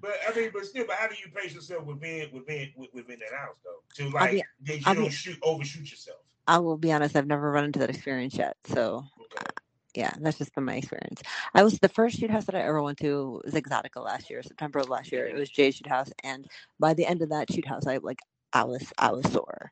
But 0.00 0.14
I 0.28 0.34
mean, 0.34 0.50
but 0.52 0.64
still, 0.64 0.86
but 0.86 0.96
how 0.96 1.08
do 1.08 1.14
you 1.14 1.30
pace 1.30 1.54
yourself 1.54 1.84
within 1.84 2.30
within 2.32 2.72
within 2.94 3.18
that 3.18 3.38
house 3.38 3.56
though? 3.64 4.04
To 4.04 4.10
like 4.10 4.30
be- 4.30 4.42
that 4.64 4.76
you 4.76 4.82
I'll 4.86 4.94
don't 4.94 5.04
be- 5.04 5.10
shoot 5.10 5.38
overshoot 5.42 5.90
yourself. 5.90 6.18
I 6.46 6.58
will 6.58 6.78
be 6.78 6.92
honest. 6.92 7.16
I've 7.16 7.26
never 7.26 7.50
run 7.50 7.64
into 7.64 7.78
that 7.80 7.90
experience 7.90 8.34
yet. 8.34 8.56
So 8.66 9.04
Okay. 9.20 9.44
yeah, 9.94 10.12
that's 10.20 10.38
just 10.38 10.54
been 10.54 10.64
my 10.64 10.76
experience. 10.76 11.20
I 11.54 11.62
was 11.64 11.78
the 11.78 11.88
first 11.88 12.18
shoot 12.18 12.30
house 12.30 12.44
that 12.46 12.54
I 12.54 12.60
ever 12.60 12.82
went 12.82 12.98
to 12.98 13.40
was 13.44 13.54
Exotica 13.54 14.02
last 14.02 14.30
year, 14.30 14.42
September 14.42 14.78
of 14.78 14.88
last 14.88 15.12
year. 15.12 15.26
It 15.26 15.34
was 15.36 15.50
Jay's 15.50 15.74
shoot 15.74 15.86
house, 15.88 16.10
and 16.24 16.46
by 16.78 16.94
the 16.94 17.04
end 17.06 17.20
of 17.22 17.28
that 17.30 17.52
shoot 17.52 17.66
house, 17.66 17.86
I 17.86 17.98
like 17.98 18.20
I 18.52 18.64
was 18.64 18.90
I 18.96 19.12
was 19.12 19.30
sore. 19.32 19.70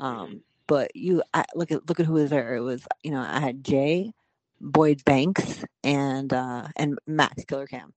Um, 0.00 0.42
but 0.66 0.94
you 0.94 1.22
I, 1.32 1.44
look 1.54 1.70
at 1.72 1.88
look 1.88 1.98
at 2.00 2.06
who 2.06 2.14
was 2.14 2.30
there. 2.30 2.56
It 2.56 2.60
was 2.62 2.86
you 3.02 3.10
know 3.10 3.20
I 3.20 3.40
had 3.40 3.64
Jay, 3.64 4.12
Boyd 4.60 5.04
Banks, 5.04 5.64
and 5.84 6.32
uh 6.32 6.66
and 6.76 6.98
Max 7.06 7.44
Killer 7.44 7.66
Cam. 7.66 7.92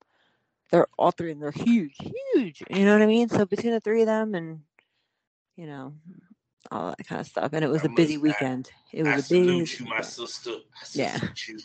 They're 0.72 0.88
all 0.98 1.12
three, 1.12 1.32
and 1.32 1.42
they're 1.42 1.52
huge, 1.52 1.96
huge. 2.34 2.64
You 2.70 2.86
know 2.86 2.94
what 2.94 3.02
I 3.02 3.06
mean? 3.08 3.28
So 3.30 3.46
between 3.46 3.74
the 3.74 3.80
three 3.82 4.02
of 4.02 4.08
them, 4.08 4.36
and 4.36 4.62
you 5.56 5.68
know 5.68 5.94
all 6.72 6.94
that 6.98 7.06
kind 7.08 7.20
of 7.22 7.28
stuff, 7.28 7.50
and 7.54 7.64
it 7.66 7.70
was 7.70 7.82
I 7.84 7.88
a 7.88 7.90
busy 7.90 8.16
must- 8.18 8.20
I- 8.42 8.46
weekend. 8.46 8.72
It 8.94 9.04
was 9.04 9.10
I 9.10 9.14
a 9.14 9.18
busy. 9.18 9.44
salute 9.44 9.80
you, 9.80 9.86
my 9.88 10.02
sister. 10.02 10.52
I 10.52 10.86
Yeah. 10.94 11.20
you. 11.48 11.60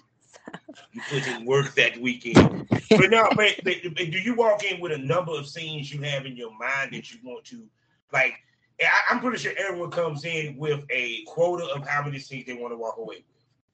You 0.93 1.01
put 1.11 1.27
in 1.27 1.45
work 1.45 1.75
that 1.75 1.99
weekend. 2.01 2.69
but 2.91 3.11
no, 3.11 3.29
but, 3.35 3.57
but, 3.65 3.75
but 3.83 3.97
do 4.11 4.19
you 4.19 4.35
walk 4.35 4.63
in 4.65 4.81
with 4.81 4.93
a 4.93 4.99
number 4.99 5.33
of 5.33 5.47
scenes 5.49 5.93
you 5.93 6.01
have 6.03 6.25
in 6.25 6.37
your 6.37 6.57
mind 6.57 6.93
that 6.95 7.13
you 7.13 7.19
want 7.25 7.45
to 7.47 7.65
like? 8.13 8.35
I, 8.81 8.87
I'm 9.11 9.21
pretty 9.21 9.39
sure 9.39 9.53
everyone 9.59 9.91
comes 9.91 10.25
in 10.25 10.57
with 10.57 10.85
a 10.91 11.23
quota 11.25 11.65
of 11.75 11.87
how 11.87 12.05
many 12.05 12.19
scenes 12.21 12.47
they 12.47 12.53
want 12.55 12.73
to 12.73 12.77
walk 12.77 12.97
away 12.99 13.17
with. 13.17 13.25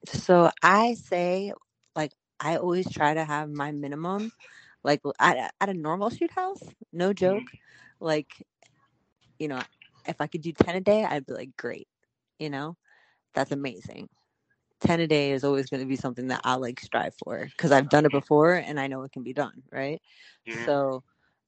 So 0.07 0.51
I 0.63 0.95
say, 0.95 1.53
like, 1.95 2.13
I 2.41 2.57
always 2.57 2.91
try 2.91 3.15
to 3.15 3.25
have 3.25 3.51
my 3.51 3.73
minimum, 3.73 4.33
like 4.85 5.01
at, 5.21 5.53
at 5.61 5.69
a 5.69 5.75
normal 5.75 6.11
shoot 6.11 6.31
house, 6.33 6.63
no 6.93 7.13
joke. 7.13 7.53
Like, 8.01 8.45
you 9.39 9.49
know, 9.49 9.63
if 10.07 10.21
I 10.21 10.27
could 10.27 10.43
do 10.43 10.53
10 10.53 10.77
a 10.77 10.81
day, 10.81 11.05
I'd 11.05 11.27
be 11.27 11.33
like, 11.35 11.57
great. 11.57 11.89
You 12.39 12.51
know, 12.51 12.77
that's 13.35 13.53
amazing. 13.53 14.09
10 14.81 15.01
a 15.01 15.07
day 15.07 15.33
is 15.33 15.45
always 15.45 15.69
going 15.71 15.81
to 15.83 15.87
be 15.89 15.97
something 15.97 16.29
that 16.29 16.43
I 16.45 16.55
like 16.57 16.81
strive 16.81 17.15
for 17.25 17.47
because 17.47 17.73
I've 17.73 17.89
done 17.89 18.07
it 18.07 18.13
before 18.13 18.55
and 18.55 18.81
I 18.81 18.89
know 18.89 19.03
it 19.05 19.13
can 19.13 19.23
be 19.23 19.33
done. 19.35 19.63
Right. 19.73 20.01
Mhm. 20.47 20.65
So, 20.65 21.05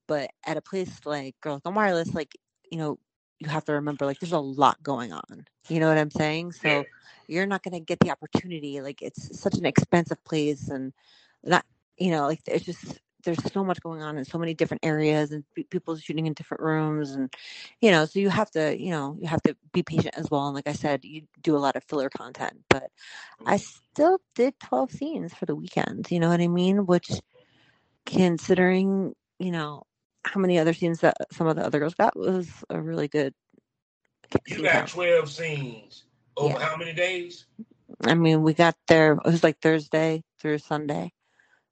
but 0.09 0.31
at 0.47 0.57
a 0.57 0.63
place 0.63 1.01
like 1.07 1.37
Girls 1.41 1.63
Gone 1.63 1.75
Wireless, 1.75 2.15
like, 2.15 2.37
you 2.71 2.79
know, 2.79 2.99
you 3.39 3.49
have 3.49 3.65
to 3.67 3.73
remember 3.73 4.07
like 4.07 4.21
there's 4.21 4.33
a 4.33 4.39
lot 4.39 4.83
going 4.83 5.13
on. 5.13 5.47
You 5.69 5.81
know 5.81 5.89
what 5.89 5.99
I'm 5.99 6.11
saying? 6.11 6.53
So 6.53 6.85
you're 7.27 7.47
not 7.47 7.63
going 7.63 7.75
to 7.75 7.81
get 7.81 8.01
the 8.01 8.11
opportunity. 8.11 8.81
Like 8.81 9.03
it's 9.03 9.39
such 9.39 9.55
an 9.55 9.67
expensive 9.67 10.23
place 10.25 10.69
and 10.69 10.93
not, 11.43 11.65
you 11.97 12.11
know, 12.11 12.27
like 12.27 12.41
it's 12.47 12.65
just 12.65 13.01
there's 13.25 13.53
so 13.53 13.65
much 13.65 13.81
going 13.81 14.03
on 14.03 14.19
in 14.19 14.25
so 14.25 14.39
many 14.39 14.55
different 14.55 14.85
areas 14.85 15.33
and 15.33 15.45
pe- 15.55 15.65
people 15.65 15.97
shooting 15.97 16.27
in 16.27 16.35
different 16.35 16.63
rooms 16.63 17.13
and 17.13 17.33
you 17.81 17.91
know 17.91 18.05
so 18.05 18.19
you 18.19 18.29
have 18.29 18.51
to 18.51 18.79
you 18.79 18.91
know 18.91 19.17
you 19.19 19.27
have 19.27 19.43
to 19.43 19.57
be 19.73 19.83
patient 19.83 20.15
as 20.17 20.31
well 20.31 20.47
and 20.47 20.55
like 20.55 20.69
i 20.69 20.73
said 20.73 21.05
you 21.05 21.23
do 21.43 21.57
a 21.57 21.59
lot 21.59 21.77
of 21.77 21.83
filler 21.85 22.11
content 22.11 22.61
but 22.69 22.91
i 23.47 23.57
mm-hmm. 23.57 23.93
still 23.93 24.19
did 24.35 24.59
12 24.61 24.91
scenes 24.91 25.35
for 25.35 25.47
the 25.47 25.55
weekend 25.55 26.11
you 26.11 26.21
know 26.21 26.29
what 26.29 26.41
i 26.41 26.49
mean 26.49 26.87
which 26.87 27.11
considering 28.07 29.15
you 29.39 29.51
know 29.51 29.83
how 30.25 30.41
many 30.41 30.59
other 30.59 30.73
scenes 30.75 31.01
that 31.01 31.17
some 31.33 31.47
of 31.47 31.57
the 31.57 31.65
other 31.65 31.79
girls 31.79 31.95
got 31.95 32.17
was 32.17 32.49
a 32.71 32.81
really 32.81 33.09
good 33.09 33.35
You 34.47 34.63
got 34.63 34.73
count. 34.73 34.89
12 34.89 35.31
scenes 35.31 36.05
over 36.37 36.59
Yeah. 36.59 36.65
how 36.67 36.77
many 36.77 36.93
days? 36.93 37.47
i 38.07 38.15
mean 38.15 38.43
we 38.43 38.55
got 38.55 38.77
there 38.89 39.13
it 39.13 39.25
was 39.25 39.43
like 39.45 39.59
thursday 39.61 40.23
through 40.41 40.59
sunday 40.59 41.13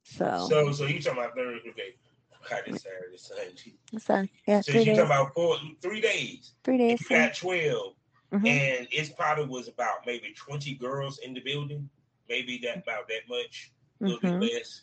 so, 0.03 0.47
So, 0.47 0.71
so 0.71 0.85
you 0.85 1.01
talking 1.01 1.19
about 1.19 1.35
Thursday, 1.35 1.69
okay, 1.69 1.95
Friday, 2.41 2.73
Saturday, 2.73 3.17
Sunday. 3.17 3.53
so 3.99 4.27
yeah 4.47 4.61
So 4.61 4.71
you 4.73 4.95
talking 4.95 5.05
about 5.05 5.33
four, 5.33 5.57
three 5.81 6.01
days. 6.01 6.53
three 6.63 6.77
days 6.77 7.01
you 7.01 7.15
got 7.17 7.33
12, 7.35 7.95
mhm. 8.33 8.45
and 8.47 8.87
it 8.91 9.15
probably 9.17 9.45
was 9.45 9.67
about 9.69 10.05
maybe 10.05 10.33
20 10.35 10.75
girls 10.75 11.19
in 11.19 11.33
the 11.33 11.41
building. 11.41 11.89
Maybe 12.29 12.57
that 12.63 12.79
about 12.79 13.07
that 13.09 13.29
much, 13.29 13.71
a 14.03 14.09
little 14.09 14.21
Mhm. 14.21 14.39
bit 14.39 14.53
less. 14.55 14.81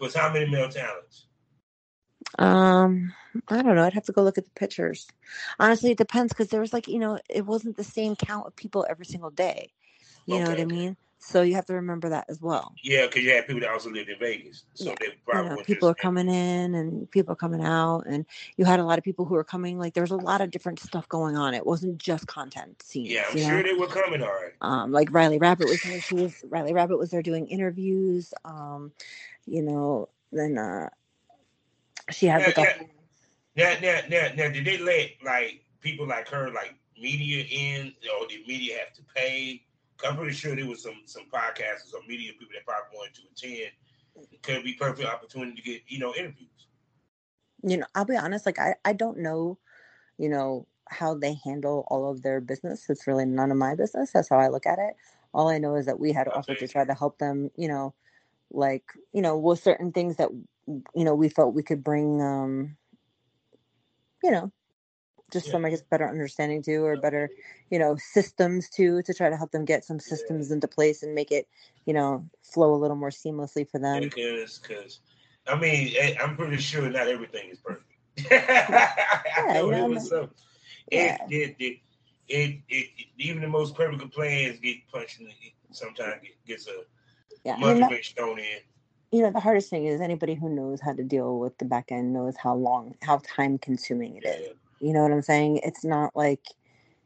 Was 0.00 0.14
how 0.14 0.32
many 0.32 0.50
male 0.50 0.68
talents? 0.68 1.27
Um, 2.38 3.14
I 3.48 3.62
don't 3.62 3.74
know. 3.74 3.84
I'd 3.84 3.94
have 3.94 4.04
to 4.06 4.12
go 4.12 4.22
look 4.22 4.38
at 4.38 4.44
the 4.44 4.50
pictures. 4.50 5.06
Honestly, 5.58 5.90
it 5.92 5.98
depends 5.98 6.32
because 6.32 6.48
there 6.48 6.60
was 6.60 6.72
like, 6.72 6.88
you 6.88 6.98
know, 6.98 7.18
it 7.28 7.46
wasn't 7.46 7.76
the 7.76 7.84
same 7.84 8.16
count 8.16 8.46
of 8.46 8.56
people 8.56 8.86
every 8.88 9.06
single 9.06 9.30
day. 9.30 9.70
You 10.26 10.40
know 10.40 10.50
what 10.50 10.60
I 10.60 10.66
mean? 10.66 10.96
So 11.20 11.42
you 11.42 11.54
have 11.54 11.66
to 11.66 11.74
remember 11.74 12.10
that 12.10 12.26
as 12.28 12.40
well. 12.40 12.74
Yeah, 12.82 13.06
because 13.06 13.22
you 13.22 13.32
had 13.32 13.46
people 13.46 13.60
that 13.60 13.70
also 13.70 13.90
lived 13.90 14.08
in 14.08 14.18
Vegas, 14.18 14.64
so 14.74 14.90
Yeah. 14.90 14.94
they 15.00 15.06
You 15.38 15.44
know, 15.44 15.56
people 15.64 15.88
are 15.88 15.94
coming 15.94 16.28
in 16.28 16.74
and 16.74 17.10
people 17.10 17.32
are 17.32 17.36
coming 17.36 17.62
out, 17.62 18.04
and 18.06 18.24
you 18.56 18.64
had 18.64 18.78
a 18.78 18.84
lot 18.84 18.98
of 18.98 19.04
people 19.04 19.24
who 19.24 19.34
were 19.34 19.44
coming. 19.44 19.78
Like 19.78 19.94
there 19.94 20.02
was 20.02 20.10
a 20.10 20.16
lot 20.16 20.40
of 20.40 20.50
different 20.50 20.78
stuff 20.78 21.08
going 21.08 21.36
on. 21.36 21.54
It 21.54 21.66
wasn't 21.66 21.98
just 21.98 22.26
content 22.26 22.82
scenes. 22.82 23.10
Yeah, 23.10 23.24
I'm 23.28 23.36
you 23.36 23.42
know? 23.42 23.48
sure 23.50 23.62
they 23.62 23.72
were 23.74 23.88
coming. 23.88 24.22
All 24.22 24.28
right. 24.28 24.52
um, 24.60 24.92
like 24.92 25.12
Riley 25.12 25.38
Rabbit 25.38 25.66
was 25.66 25.82
there. 25.82 26.00
She 26.00 26.14
was 26.14 26.44
Riley 26.48 26.72
Rabbit 26.72 26.98
was 26.98 27.10
there 27.10 27.22
doing 27.22 27.46
interviews. 27.48 28.32
Um, 28.44 28.92
you 29.46 29.62
know, 29.62 30.08
then 30.30 30.56
uh, 30.56 30.88
she 32.10 32.26
had 32.26 32.40
Yeah, 32.40 32.46
like 32.46 32.58
a. 32.58 32.84
Now, 33.56 33.74
now, 33.82 34.00
now, 34.08 34.28
now, 34.36 34.48
did 34.50 34.64
they 34.64 34.78
let 34.78 35.10
like 35.24 35.64
people 35.80 36.06
like 36.06 36.28
her, 36.28 36.50
like 36.52 36.74
media 37.00 37.44
in, 37.50 37.92
or 38.20 38.26
did 38.28 38.46
media 38.46 38.78
have 38.78 38.92
to 38.94 39.02
pay? 39.14 39.64
I'm 40.06 40.16
pretty 40.16 40.32
sure 40.34 40.54
there 40.54 40.66
was 40.66 40.82
some 40.82 41.02
some 41.06 41.24
podcasters 41.32 41.92
or 41.94 42.06
media 42.08 42.32
people 42.32 42.48
that 42.54 42.64
probably 42.64 42.96
wanted 42.96 43.14
to 43.14 43.22
attend. 43.32 43.72
It 44.32 44.42
could 44.42 44.62
be 44.64 44.74
perfect 44.74 45.08
opportunity 45.08 45.56
to 45.56 45.62
get 45.62 45.82
you 45.88 45.98
know 45.98 46.14
interviews. 46.14 46.66
you 47.62 47.76
know 47.76 47.86
i'll 47.94 48.04
be 48.04 48.16
honest 48.16 48.46
like 48.46 48.58
i 48.58 48.74
i 48.84 48.92
don't 48.92 49.18
know 49.18 49.58
you 50.18 50.28
know 50.28 50.66
how 50.88 51.14
they 51.14 51.36
handle 51.44 51.84
all 51.88 52.10
of 52.10 52.22
their 52.22 52.40
business 52.40 52.88
it's 52.88 53.06
really 53.06 53.24
none 53.24 53.50
of 53.50 53.56
my 53.56 53.74
business 53.74 54.12
that's 54.12 54.28
how 54.28 54.38
i 54.38 54.48
look 54.48 54.66
at 54.66 54.78
it 54.78 54.94
all 55.34 55.48
i 55.48 55.58
know 55.58 55.74
is 55.74 55.86
that 55.86 55.98
we 55.98 56.12
had 56.12 56.28
offered 56.28 56.58
to 56.58 56.68
try 56.68 56.84
to 56.84 56.94
help 56.94 57.18
them 57.18 57.50
you 57.56 57.68
know 57.68 57.94
like 58.50 58.84
you 59.12 59.20
know 59.20 59.36
with 59.36 59.62
certain 59.62 59.92
things 59.92 60.16
that 60.16 60.30
you 60.94 61.04
know 61.04 61.14
we 61.14 61.28
felt 61.28 61.54
we 61.54 61.62
could 61.62 61.82
bring 61.82 62.20
um 62.22 62.76
you 64.22 64.30
know 64.30 64.52
just 65.32 65.46
Yeah. 65.46 65.52
some 65.52 65.64
i 65.64 65.70
guess 65.70 65.82
better 65.82 66.08
understanding 66.08 66.62
to 66.62 66.76
or 66.76 66.96
better 66.96 67.30
you 67.70 67.78
know 67.78 67.96
systems 67.98 68.68
to 68.70 69.02
to 69.02 69.14
try 69.14 69.28
to 69.30 69.36
help 69.36 69.50
them 69.50 69.64
get 69.64 69.84
some 69.84 69.98
systems 70.00 70.50
into 70.50 70.68
place 70.68 71.02
and 71.02 71.14
make 71.14 71.30
it 71.32 71.46
you 71.86 71.94
know 71.94 72.24
flow 72.42 72.74
a 72.74 72.80
little 72.80 72.96
more 72.96 73.10
seamlessly 73.10 73.68
for 73.68 73.78
them 73.78 74.00
Because, 74.02 74.58
because, 74.58 75.00
I 75.46 75.58
mean, 75.58 75.94
eh, 75.98 76.14
I'm 76.20 76.36
pretty 76.36 76.56
sure 76.58 76.88
not 76.90 77.08
everything 77.08 77.50
is 77.50 77.58
perfect. 77.58 77.84
I 78.30 79.52
know 79.54 79.70
yeah, 79.70 79.84
it 79.84 79.88
was 79.90 80.08
some. 80.08 80.30
yeah. 80.90 81.16
It, 81.30 81.32
it, 81.32 81.56
it, 81.58 81.78
it, 82.28 82.60
it, 82.68 83.06
even 83.18 83.42
the 83.42 83.48
most 83.48 83.74
perfect 83.74 84.02
of 84.02 84.10
plans 84.10 84.58
get 84.60 84.76
punched 84.92 85.20
in 85.20 85.26
the, 85.26 85.32
sometimes 85.70 86.20
get, 86.22 86.46
gets 86.46 86.66
a 86.68 86.82
yeah 87.44 87.54
I 87.54 87.56
mean, 87.56 87.80
that- 87.80 87.90
motivation 87.90 88.38
in. 88.38 88.60
You 89.10 89.22
know 89.22 89.30
the 89.30 89.40
hardest 89.40 89.70
thing 89.70 89.86
is 89.86 90.00
anybody 90.00 90.34
who 90.34 90.48
knows 90.48 90.80
how 90.80 90.92
to 90.92 91.02
deal 91.02 91.38
with 91.38 91.56
the 91.58 91.64
back 91.64 91.90
end 91.90 92.12
knows 92.12 92.36
how 92.36 92.54
long 92.54 92.94
how 93.02 93.20
time 93.24 93.58
consuming 93.58 94.16
it 94.16 94.26
is. 94.26 94.54
You 94.80 94.92
know 94.92 95.02
what 95.02 95.12
i'm 95.12 95.22
saying? 95.22 95.60
It's 95.62 95.84
not 95.84 96.14
like 96.14 96.42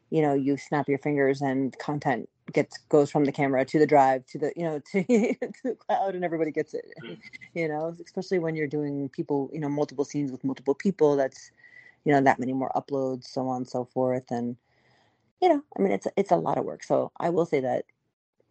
you 0.09 0.21
know 0.21 0.33
you 0.33 0.57
snap 0.57 0.87
your 0.87 0.99
fingers 0.99 1.41
and 1.41 1.77
content 1.79 2.29
gets 2.51 2.77
goes 2.89 3.09
from 3.09 3.23
the 3.23 3.31
camera 3.31 3.63
to 3.63 3.79
the 3.79 3.87
drive 3.87 4.25
to 4.27 4.37
the 4.37 4.51
you 4.55 4.63
know 4.63 4.79
to, 4.91 5.03
to 5.03 5.63
the 5.63 5.75
cloud 5.75 6.13
and 6.13 6.25
everybody 6.25 6.51
gets 6.51 6.73
it 6.73 6.85
Mm. 7.03 7.17
you 7.53 7.67
know? 7.67 7.95
Especially 8.03 8.39
when 8.39 8.55
you're 8.55 8.67
doing 8.67 9.09
people 9.09 9.49
you 9.53 9.59
know 9.59 9.69
multiple 9.69 10.05
scenes 10.05 10.31
with 10.31 10.43
multiple 10.43 10.75
people 10.75 11.15
that's 11.15 11.51
you 12.03 12.11
know 12.11 12.21
that 12.21 12.39
many 12.39 12.53
more 12.53 12.71
uploads 12.75 13.25
so 13.25 13.47
on 13.47 13.57
and 13.57 13.69
so 13.69 13.85
forth 13.85 14.29
and 14.29 14.57
you 15.41 15.47
know 15.47 15.61
i 15.77 15.81
mean 15.81 15.93
it's 15.93 16.07
it's 16.17 16.31
a 16.31 16.35
lot 16.35 16.57
of 16.57 16.65
work. 16.65 16.83
So 16.83 17.11
i 17.17 17.29
will 17.29 17.45
say 17.45 17.61
that 17.61 17.85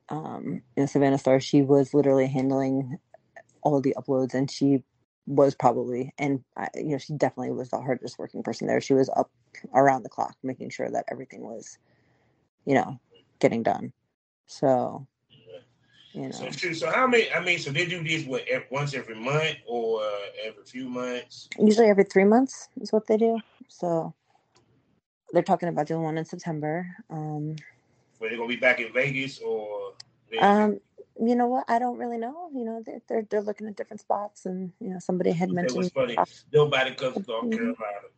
um 0.09 0.62
you 0.76 0.82
know 0.82 0.86
savannah 0.86 1.18
star 1.18 1.38
she 1.38 1.62
was 1.62 1.92
literally 1.92 2.26
handling 2.26 2.98
all 3.62 3.80
the 3.80 3.94
uploads 3.98 4.34
and 4.34 4.50
she 4.50 4.82
was 5.26 5.54
probably 5.54 6.12
and 6.18 6.42
I, 6.56 6.68
you 6.74 6.90
know 6.90 6.98
she 6.98 7.12
definitely 7.14 7.52
was 7.52 7.70
the 7.70 7.80
hardest 7.80 8.18
working 8.18 8.42
person 8.42 8.66
there 8.66 8.80
she 8.80 8.94
was 8.94 9.08
up 9.16 9.30
around 9.74 10.02
the 10.02 10.08
clock 10.08 10.36
making 10.42 10.70
sure 10.70 10.90
that 10.90 11.04
everything 11.10 11.42
was 11.42 11.78
you 12.64 12.74
know 12.74 12.98
getting 13.38 13.62
done 13.62 13.92
so 14.46 15.06
you 16.12 16.22
know 16.22 16.30
So 16.30 16.50
true. 16.50 16.74
So 16.74 16.90
how 16.90 17.06
many? 17.06 17.32
I 17.32 17.42
mean, 17.42 17.58
so 17.58 17.70
they 17.70 17.86
do 17.86 18.02
this 18.02 18.26
what 18.26 18.44
once 18.70 18.94
every 18.94 19.14
month 19.14 19.56
or 19.66 20.02
every 20.44 20.64
few 20.64 20.88
months? 20.88 21.48
usually 21.58 21.88
every 21.88 22.04
three 22.04 22.24
months 22.24 22.68
is 22.80 22.92
what 22.92 23.06
they 23.06 23.16
do 23.16 23.40
so 23.68 24.12
they're 25.32 25.42
talking 25.42 25.68
about 25.68 25.86
doing 25.86 26.02
one 26.02 26.18
in 26.18 26.24
september 26.24 26.86
um 27.10 27.56
Where 28.18 28.28
they're 28.30 28.38
gonna 28.38 28.48
be 28.48 28.56
back 28.56 28.80
in 28.80 28.92
Vegas 28.92 29.40
or? 29.40 29.94
um 30.40 30.80
you 31.28 31.36
know 31.36 31.46
what 31.46 31.64
i 31.68 31.78
don't 31.78 31.98
really 31.98 32.18
know 32.18 32.50
you 32.54 32.64
know 32.64 32.82
they're 32.84 33.00
they're, 33.08 33.26
they're 33.30 33.42
looking 33.42 33.66
at 33.68 33.76
different 33.76 34.00
spots 34.00 34.44
and 34.46 34.72
you 34.80 34.88
know 34.90 34.98
somebody 34.98 35.30
had 35.32 35.50
that 35.50 35.72
was 35.74 35.90
mentioned 35.94 36.16
funny. 36.16 36.18
Nobody 36.52 36.94
comes 36.94 37.14
to 37.16 37.22
North 37.28 37.44
Mhm. 37.46 37.56
Carolina. 37.56 38.08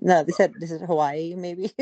no 0.00 0.24
they 0.24 0.32
said 0.32 0.54
this 0.58 0.70
is 0.70 0.80
hawaii 0.82 1.34
maybe 1.34 1.72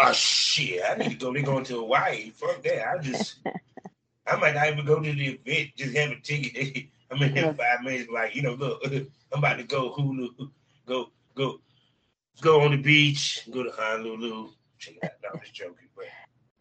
Oh 0.00 0.12
shit! 0.12 0.80
I 0.88 0.94
need 0.94 1.10
to 1.10 1.16
go. 1.16 1.32
They're 1.32 1.42
going 1.42 1.64
to 1.64 1.80
Hawaii. 1.80 2.30
Fuck 2.30 2.62
that. 2.62 2.86
I 2.86 2.98
just. 3.02 3.40
I 4.28 4.36
might 4.36 4.54
not 4.54 4.68
even 4.68 4.84
go 4.84 5.00
to 5.00 5.12
the 5.12 5.40
event. 5.44 5.70
Just 5.76 5.96
have 5.96 6.10
a 6.12 6.20
ticket. 6.20 6.86
I 7.10 7.18
mean, 7.18 7.36
in 7.36 7.54
five 7.54 7.82
minutes. 7.82 8.08
Like 8.08 8.36
you 8.36 8.42
know, 8.42 8.54
look, 8.54 8.80
I'm 9.32 9.38
about 9.38 9.56
to 9.56 9.64
go 9.64 9.92
Hulu. 9.98 10.50
Go 10.86 11.10
go 11.34 11.60
go 12.40 12.60
on 12.60 12.70
the 12.70 12.76
beach. 12.76 13.48
Go 13.50 13.64
to 13.64 13.70
Honolulu. 13.70 14.50
Check 14.78 14.98
it 15.02 15.04
out. 15.04 15.10
No, 15.24 15.30
I'm 15.34 15.40
just 15.40 15.54
joking. 15.54 15.88
But 15.96 16.04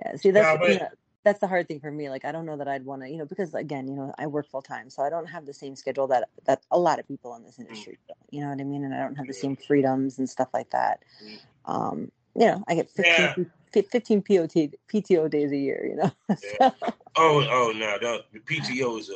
Yeah, 0.04 0.16
see 0.16 0.32
that's 0.32 0.60
you 0.68 0.80
know, 0.80 0.88
that's 1.28 1.40
the 1.40 1.48
hard 1.48 1.68
thing 1.68 1.82
for 1.82 1.92
me. 1.92 2.10
Like 2.10 2.24
I 2.24 2.32
don't 2.32 2.46
know 2.46 2.56
that 2.56 2.70
I'd 2.70 2.86
want 2.86 3.02
to, 3.02 3.10
you 3.10 3.18
know, 3.18 3.26
because 3.26 3.54
again, 3.54 3.88
you 3.88 3.96
know, 3.96 4.14
I 4.18 4.28
work 4.28 4.48
full 4.50 4.62
time, 4.62 4.90
so 4.90 5.04
I 5.04 5.10
don't 5.10 5.26
have 5.26 5.46
the 5.46 5.54
same 5.54 5.76
schedule 5.76 6.08
that 6.08 6.30
that 6.46 6.62
a 6.72 6.80
lot 6.80 7.00
of 7.00 7.08
people 7.08 7.36
in 7.36 7.44
this 7.44 7.60
industry 7.60 7.98
do. 8.08 8.14
You 8.32 8.42
know 8.42 8.50
what 8.50 8.62
I 8.62 8.64
mean? 8.64 8.86
And 8.86 8.94
I 8.94 9.00
don't 9.00 9.16
have 9.16 9.28
the 9.28 9.34
same 9.34 9.58
freedoms 9.58 10.20
and 10.20 10.30
stuff 10.30 10.48
like 10.54 10.70
that. 10.70 11.04
Mm. 11.24 11.40
Um, 11.66 12.12
you 12.36 12.46
know, 12.48 12.64
I 12.68 12.76
get 12.76 12.90
15, 12.92 13.48
Yeah. 13.74 13.82
15 13.92 14.22
POT 14.22 14.72
PTO 14.88 15.30
days 15.30 15.52
a 15.52 15.58
year. 15.58 15.86
You 15.86 15.96
know, 15.98 16.12
Yeah. 16.62 16.72
oh 17.18 17.46
oh 17.50 17.74
no, 17.76 17.98
no, 18.02 18.22
the 18.32 18.40
PTO 18.40 19.00
is 19.00 19.10
a. 19.10 19.16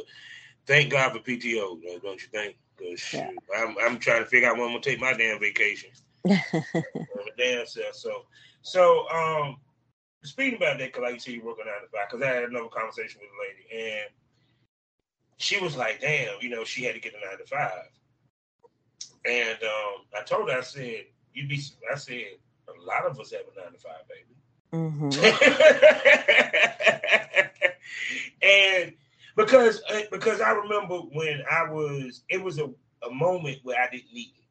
Thank 0.68 0.92
God 0.92 1.14
for 1.14 1.20
PTO, 1.20 1.82
don't 2.04 2.22
you 2.22 2.28
think? 2.32 2.58
Because 2.78 3.14
Yeah. 3.14 3.30
I'm 3.58 3.76
I'm 3.82 4.00
trying 4.00 4.24
to 4.24 4.30
figure 4.30 4.50
out 4.50 4.58
when 4.58 4.66
I'm 4.66 4.72
gonna 4.72 4.82
take 4.82 5.00
my 5.00 5.14
damn 5.14 5.40
vacation. 5.40 5.92
damn 7.38 7.66
self. 7.66 7.96
So, 7.96 8.26
so 8.62 9.10
um, 9.10 9.58
speaking 10.24 10.58
about 10.58 10.80
that, 10.80 10.88
because 10.88 11.04
like 11.04 11.14
you 11.14 11.20
said, 11.20 11.34
you 11.34 11.44
working 11.44 11.66
nine 11.66 11.82
to 11.82 11.88
five. 11.90 12.10
Because 12.10 12.26
I 12.26 12.34
had 12.34 12.44
another 12.44 12.70
conversation 12.70 13.22
with 13.22 13.30
a 13.30 13.42
lady, 13.42 13.92
and 13.92 14.10
she 15.38 15.60
was 15.60 15.76
like, 15.76 16.02
"Damn, 16.02 16.36
you 16.42 16.50
know, 16.50 16.64
she 16.64 16.84
had 16.84 16.96
to 16.96 17.02
get 17.02 17.14
a 17.14 17.26
nine 17.26 17.38
to 17.38 17.46
five. 17.46 17.90
And 19.26 19.58
um, 19.64 20.06
I 20.18 20.24
told 20.24 20.50
her, 20.50 20.58
I 20.58 20.62
said, 20.62 21.06
"You'd 21.34 21.50
be," 21.50 21.62
I 21.92 21.96
said, 21.96 22.38
"A 22.68 22.86
lot 22.86 23.06
of 23.06 23.20
us 23.20 23.32
have 23.32 23.42
a 23.42 23.62
nine 23.62 23.74
to 23.74 23.80
five, 23.80 24.08
baby." 24.08 24.36
hmm 24.74 25.12
and 28.42 28.94
because 29.36 29.82
uh, 29.90 30.02
because 30.12 30.42
I 30.42 30.52
remember 30.52 30.98
when 30.98 31.42
I 31.50 31.70
was, 31.70 32.24
it 32.30 32.42
was 32.42 32.60
a, 32.60 32.70
a 33.06 33.12
moment 33.12 33.60
where 33.64 33.82
I 33.82 33.90
didn't 33.90 34.14
need 34.14 34.34
it, 34.38 34.46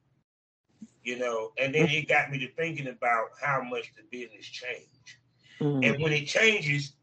you 1.02 1.18
know, 1.18 1.52
and 1.58 1.74
then 1.74 1.88
it 1.88 2.08
got 2.08 2.30
me 2.30 2.38
to 2.40 2.48
thinking 2.52 2.88
about 2.88 3.28
how 3.40 3.62
much 3.62 3.92
the 3.96 4.02
business 4.10 4.46
changed. 4.46 5.16
Hmm 5.60 5.80
And 5.82 6.02
when 6.02 6.12
it 6.12 6.26
changes, 6.26 6.94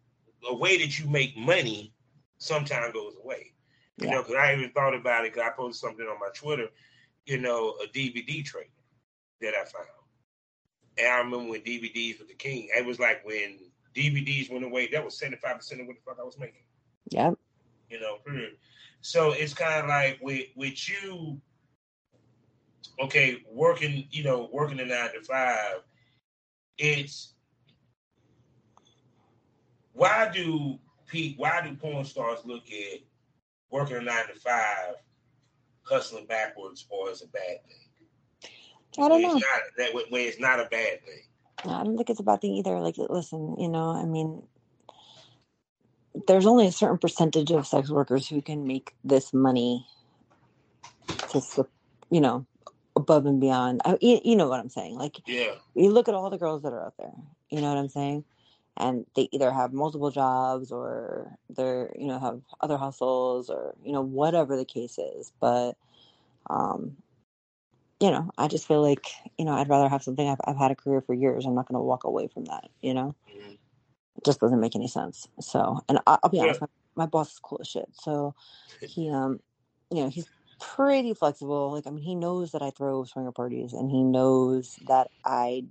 the 0.42 0.56
way 0.56 0.78
that 0.78 1.00
you 1.00 1.08
make 1.10 1.38
money 1.38 1.94
sometimes 2.38 2.94
goes 2.94 3.16
away. 3.24 3.54
You 4.00 4.08
Yeah. 4.08 4.12
know, 4.12 4.22
because 4.24 4.36
I 4.36 4.54
even 4.56 4.72
thought 4.72 4.96
about 4.96 5.26
it. 5.26 5.34
Cause 5.34 5.44
I 5.46 5.50
posted 5.52 5.90
something 5.90 6.06
on 6.08 6.20
my 6.20 6.30
Twitter. 6.34 6.70
You 7.26 7.40
know, 7.40 7.76
a 7.84 7.88
DVD 7.88 8.44
trailer 8.44 8.68
that 9.42 9.54
I 9.56 9.66
found. 9.66 9.88
And 10.98 11.08
I 11.08 11.18
remember 11.20 11.52
when 11.52 11.62
DVDs 11.62 12.20
were 12.20 12.26
the 12.26 12.34
king. 12.34 12.70
It 12.76 12.86
was 12.86 13.00
like 13.00 13.26
when 13.26 13.60
DVDs 13.96 14.52
went 14.52 14.66
away. 14.66 14.88
That 14.88 15.04
was 15.04 15.18
seventy 15.18 15.38
five 15.38 15.58
percent 15.58 15.82
of 15.82 15.88
what 15.88 15.96
the 15.98 16.02
fuck 16.02 16.20
I 16.20 16.24
was 16.24 16.38
making. 16.40 16.64
Yeah. 17.10 17.32
You 17.90 18.00
know. 18.00 18.18
Period. 18.26 18.58
So 19.02 19.32
it's 19.34 19.54
kind 19.54 19.84
of 19.84 19.90
like 19.90 20.20
with 20.22 20.48
with 20.56 20.90
you. 20.90 21.42
Okay, 23.02 23.44
working. 23.52 24.08
You 24.12 24.24
know, 24.24 24.50
working 24.52 24.80
a 24.80 24.86
nine 24.86 25.14
to 25.14 25.22
five. 25.22 25.84
It's 26.78 27.34
why 29.98 30.30
do 30.34 30.80
Pete? 31.08 31.36
Why 31.38 31.62
do 31.62 31.76
porn 31.76 32.06
stars 32.06 32.40
look 32.46 32.64
at 32.72 33.02
working 33.72 33.98
a 33.98 34.02
nine 34.02 34.28
to 34.28 34.36
five, 34.40 34.96
hustling 35.84 36.28
backwards, 36.28 36.88
or 36.90 37.10
as 37.10 37.22
a 37.24 37.28
bad 37.28 37.64
thing? 37.68 37.90
I 39.00 39.10
don't 39.10 39.22
When 39.22 39.24
know. 39.24 39.38
It's 39.38 39.46
not, 39.46 39.62
that 39.78 40.12
way 40.12 40.24
it's 40.26 40.40
not 40.40 40.60
a 40.60 40.66
bad 40.66 41.04
thing. 41.06 41.24
I 41.66 41.84
don't 41.84 41.98
think 41.98 42.10
it's 42.10 42.20
a 42.20 42.24
bad 42.24 42.42
thing 42.42 42.54
either. 42.56 42.80
Like, 42.80 42.98
listen, 42.98 43.56
you 43.60 43.70
know, 43.70 43.92
I 43.92 44.06
mean, 44.06 44.44
there's 46.28 46.46
only 46.48 46.68
a 46.68 46.72
certain 46.72 46.98
percentage 46.98 47.52
of 47.52 47.68
sex 47.68 47.90
workers 47.90 48.28
who 48.28 48.42
can 48.42 48.68
make 48.68 48.94
this 49.04 49.34
money 49.34 49.86
to, 51.30 51.42
you 52.12 52.22
know, 52.22 52.46
above 52.96 53.26
and 53.26 53.42
beyond. 53.42 53.82
I, 53.86 53.98
you, 54.02 54.20
you 54.24 54.36
know 54.36 54.48
what 54.50 54.60
I'm 54.60 54.70
saying? 54.70 54.96
Like, 54.96 55.18
Yeah. 55.28 55.56
you 55.76 55.92
look 55.92 56.10
at 56.10 56.16
all 56.16 56.30
the 56.30 56.38
girls 56.38 56.64
that 56.64 56.74
are 56.74 56.86
out 56.86 56.96
there. 57.00 57.12
You 57.50 57.62
know 57.62 57.70
what 57.70 57.80
I'm 57.80 57.90
saying? 57.90 58.26
And 58.78 59.06
they 59.16 59.30
either 59.32 59.52
have 59.52 59.74
multiple 59.74 60.12
jobs 60.12 60.72
or 60.72 61.38
they're, 61.50 61.92
you 61.98 62.08
know, 62.08 62.20
have 62.20 62.42
other 62.62 62.78
hustles 62.78 63.50
or, 63.50 63.76
you 63.84 63.92
know, 63.92 64.02
whatever 64.02 64.56
the 64.58 64.66
case 64.66 64.98
is. 65.00 65.32
But, 65.40 65.78
um, 66.50 66.98
you 68.00 68.12
know, 68.12 68.30
I 68.38 68.48
just 68.48 68.68
feel 68.68 68.82
like, 68.82 69.08
you 69.38 69.46
know, 69.46 69.54
I'd 69.54 69.70
rather 69.70 69.90
have 69.90 70.04
something. 70.04 70.28
I've, 70.28 70.40
I've 70.46 70.58
had 70.58 70.72
a 70.72 70.76
career 70.76 71.02
for 71.02 71.14
years. 71.14 71.46
I'm 71.46 71.56
not 71.56 71.68
going 71.68 71.80
to 71.80 71.84
walk 71.84 72.04
away 72.04 72.28
from 72.28 72.46
that, 72.46 72.70
you 72.82 72.94
know? 72.94 73.16
Mhm. 73.30 73.58
It 74.18 74.26
just 74.26 74.40
doesn't 74.40 74.60
make 74.60 74.76
any 74.76 74.88
sense. 74.88 75.28
So, 75.42 75.80
and 75.90 76.00
I, 76.08 76.20
I'll 76.24 76.30
be 76.30 76.38
Yeah. 76.38 76.44
honest, 76.44 76.62
my, 76.62 76.68
my 76.96 77.06
boss 77.08 77.34
is 77.34 77.40
cool 77.40 77.60
as 77.62 77.68
shit. 77.68 77.90
So 77.94 78.36
he, 78.82 79.10
um, 79.10 79.40
you 79.92 80.04
know, 80.04 80.10
he's 80.10 80.28
pretty 80.60 81.14
flexible. 81.14 81.72
Like, 81.72 81.88
I 81.88 81.92
mean, 81.92 82.04
he 82.04 82.16
knows 82.16 82.52
that 82.52 82.62
I 82.62 82.72
throw 82.72 83.04
swinger 83.04 83.32
parties 83.32 83.74
and 83.74 83.90
he 83.92 84.04
knows 84.04 84.80
that 84.86 85.10
I 85.26 85.66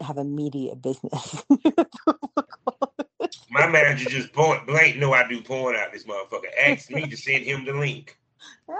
have 0.00 0.18
a 0.18 0.24
media 0.24 0.74
business. 0.76 1.44
My 3.50 3.66
manager 3.66 4.10
just 4.10 4.32
point 4.32 4.66
blank 4.66 4.96
know 4.96 5.12
I 5.14 5.26
do 5.26 5.40
porn 5.40 5.76
out 5.76 5.92
this 5.92 6.04
motherfucker. 6.04 6.48
Asked 6.60 6.90
me 6.90 7.06
to 7.06 7.16
send 7.16 7.44
him 7.44 7.64
the 7.64 7.72
link. 7.72 8.18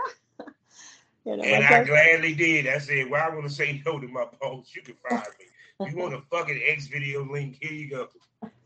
You 1.25 1.37
know, 1.37 1.43
And 1.43 1.65
I 1.65 1.83
gladly 1.83 2.35
did. 2.35 2.69
I 2.69 2.79
said, 2.79 3.11
Well, 3.11 3.21
I 3.21 3.35
want 3.35 3.49
to 3.49 3.53
say 3.53 3.83
no 3.85 3.99
to 3.99 4.07
my 4.07 4.27
boss. 4.41 4.73
You 4.77 4.83
can 4.83 4.95
fire 4.95 5.25
me. 5.41 5.91
You 5.91 5.97
want 5.97 6.15
a 6.15 6.21
fucking 6.31 6.63
X 6.65 6.87
video 6.87 7.25
link? 7.29 7.59
Here 7.61 7.73
you 7.73 7.91
go. 7.91 8.09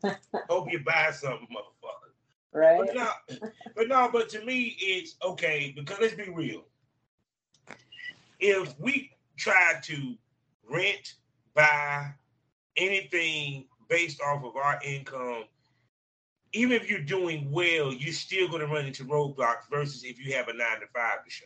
Hope 0.51 0.71
you 0.71 0.81
buy 0.81 1.11
something, 1.11 1.49
motherfucker. 1.51 2.13
right? 2.53 2.79
But 2.85 2.95
no, 2.95 3.09
but 3.75 3.89
no, 3.89 4.11
but 4.13 4.29
to 4.31 4.45
me, 4.45 4.77
it's 4.79 5.17
okay 5.25 5.73
because 5.75 5.97
let's 6.03 6.13
be 6.15 6.29
real. 6.29 6.65
If 8.39 8.79
we 8.79 9.11
try 9.39 9.81
to 9.85 10.15
rent, 10.69 11.15
buy 11.55 12.13
anything 12.77 13.67
based 13.89 14.21
off 14.21 14.45
of 14.45 14.57
our 14.57 14.81
income, 14.85 15.45
even 16.53 16.73
if 16.73 16.91
you're 16.91 17.01
doing 17.01 17.51
well, 17.51 17.93
you're 17.93 18.13
still 18.13 18.49
going 18.49 18.61
to 18.61 18.67
run 18.67 18.87
into 18.87 19.05
roadblocks 19.05 19.69
versus 19.71 20.05
if 20.05 20.19
you 20.19 20.35
have 20.35 20.49
a 20.49 20.53
nine 20.53 20.81
to 20.81 20.87
five 20.95 21.25
to 21.25 21.31
show. 21.31 21.45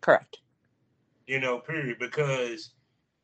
Correct. 0.00 0.38
You 1.26 1.40
know, 1.40 1.58
period. 1.58 1.98
Because 1.98 2.70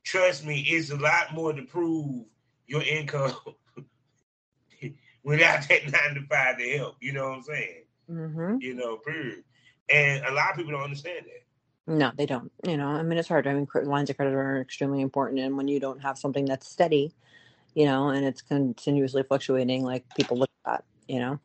trust 0.04 0.44
me, 0.44 0.60
it's 0.60 0.90
a 0.90 0.96
lot 0.96 1.34
more 1.34 1.52
to 1.52 1.62
prove 1.62 2.24
your 2.66 2.82
income 2.82 3.34
without 5.22 5.68
that 5.68 5.84
nine 5.84 6.14
to 6.14 6.26
five 6.28 6.58
to 6.58 6.76
help. 6.76 6.96
You 7.00 7.12
know 7.12 7.28
what 7.28 7.38
I'm 7.38 7.42
saying? 7.42 7.84
hmm 8.08 8.56
you 8.60 8.74
know, 8.74 8.96
period. 8.96 9.44
And 9.88 10.24
a 10.24 10.32
lot 10.32 10.50
of 10.50 10.56
people 10.56 10.72
don't 10.72 10.82
understand 10.82 11.26
that. 11.26 11.92
No, 11.92 12.12
they 12.16 12.26
don't. 12.26 12.52
You 12.64 12.76
know, 12.76 12.86
I 12.86 13.02
mean, 13.02 13.18
it's 13.18 13.28
hard. 13.28 13.46
I 13.46 13.54
mean, 13.54 13.66
lines 13.84 14.08
of 14.10 14.16
credit 14.16 14.34
are 14.34 14.60
extremely 14.60 15.00
important, 15.00 15.40
and 15.40 15.56
when 15.56 15.66
you 15.66 15.80
don't 15.80 16.00
have 16.00 16.16
something 16.16 16.44
that's 16.44 16.68
steady, 16.68 17.12
you 17.74 17.86
know, 17.86 18.08
and 18.08 18.24
it's 18.24 18.42
continuously 18.42 19.22
fluctuating, 19.22 19.84
like 19.84 20.04
people 20.14 20.38
look 20.38 20.50
at 20.66 20.84
you 21.08 21.18
know. 21.20 21.40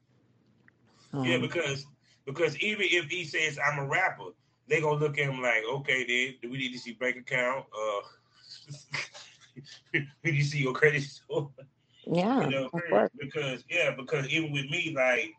yeah, 1.22 1.38
Um, 1.38 1.40
because 1.40 1.86
because 2.26 2.58
even 2.60 2.86
if 2.90 3.06
he 3.10 3.24
says 3.24 3.60
I'm 3.64 3.80
a 3.80 3.86
rapper, 3.88 4.32
they 4.68 4.82
gonna 4.82 5.00
look 5.00 5.18
at 5.18 5.26
him 5.26 5.42
like, 5.42 5.64
okay, 5.72 6.06
then 6.06 6.36
do 6.42 6.50
we 6.52 6.58
need 6.58 6.74
to 6.74 6.80
see 6.80 6.94
bank 6.94 7.18
account? 7.18 7.66
Uh, 7.74 8.02
we 10.24 10.32
need 10.32 10.40
to 10.40 10.46
see 10.46 10.60
your 10.60 10.74
credit 10.74 11.02
score. 11.04 11.50
yeah, 12.06 12.44
you 12.44 12.50
know, 12.50 12.70
because 13.20 13.64
yeah, 13.70 13.92
because 13.96 14.28
even 14.30 14.52
with 14.52 14.70
me, 14.70 14.94
like 14.96 15.32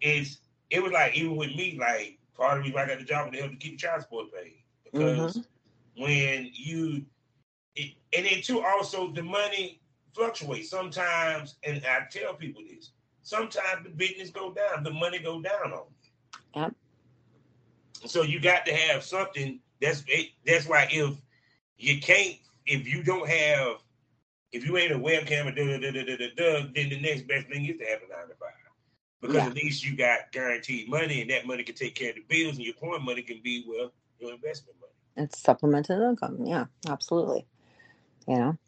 it's 0.00 0.38
it 0.70 0.82
was 0.82 0.92
like 0.92 1.16
even 1.16 1.36
with 1.36 1.54
me, 1.54 1.76
like 1.80 2.18
part 2.36 2.58
of 2.58 2.64
the 2.64 2.70
reason 2.70 2.80
I 2.80 2.86
got 2.86 2.98
the 2.98 3.04
job 3.04 3.26
was 3.26 3.34
to 3.34 3.40
help 3.40 3.52
to 3.52 3.58
keep 3.58 3.78
child 3.78 4.02
support 4.02 4.26
paid 4.32 4.62
because 4.84 5.40
Mm-hmm. 5.96 6.02
when 6.02 6.50
you 6.52 7.04
it, 7.76 7.94
and 8.16 8.26
then 8.26 8.42
too 8.42 8.62
also 8.62 9.10
the 9.12 9.22
money 9.22 9.80
fluctuates 10.14 10.70
sometimes 10.70 11.56
and 11.64 11.82
i 11.86 12.00
tell 12.10 12.34
people 12.34 12.62
this 12.68 12.90
sometimes 13.22 13.84
the 13.84 13.90
business 13.90 14.30
go 14.30 14.52
down 14.52 14.82
the 14.82 14.90
money 14.92 15.18
go 15.18 15.40
down 15.40 15.72
on 15.72 15.84
you 16.54 16.62
Yep. 16.62 16.74
so 18.06 18.22
you 18.22 18.40
got 18.40 18.66
to 18.66 18.74
have 18.74 19.04
something 19.04 19.60
that's 19.80 20.04
that's 20.46 20.66
why 20.66 20.88
if 20.90 21.16
you 21.78 22.00
can't 22.00 22.36
if 22.66 22.86
you 22.88 23.02
don't 23.02 23.28
have 23.28 23.76
if 24.52 24.66
you 24.66 24.76
ain't 24.76 24.92
a 24.92 24.98
webcam 24.98 25.46
or 25.46 25.52
da, 25.52 25.64
da, 25.64 25.78
da, 25.78 25.92
da, 25.92 26.04
da, 26.04 26.16
da, 26.16 26.26
da, 26.36 26.66
then 26.74 26.88
the 26.88 27.00
next 27.00 27.28
best 27.28 27.46
thing 27.48 27.64
is 27.66 27.78
to 27.78 27.84
have 27.84 28.00
a 28.02 28.08
nine 28.12 28.28
to 28.28 28.34
five 28.34 28.50
because 29.20 29.44
Yeah. 29.44 29.46
at 29.46 29.54
least 29.54 29.84
you 29.84 29.96
got 29.96 30.32
guaranteed 30.32 30.88
money 30.88 31.20
and 31.22 31.30
that 31.30 31.46
money 31.46 31.62
can 31.62 31.74
take 31.76 31.94
care 31.94 32.10
of 32.10 32.16
the 32.16 32.24
bills 32.28 32.56
and 32.56 32.64
your 32.64 32.74
point 32.74 33.02
money 33.04 33.22
can 33.22 33.40
be 33.42 33.64
well 33.68 33.92
your 34.18 34.32
investment 34.34 34.76
money 34.80 34.92
It's 35.24 35.38
supplemental 35.38 36.02
income. 36.02 36.44
Yeah, 36.44 36.66
absolutely. 36.88 37.46
You 38.28 38.36
know, 38.36 38.58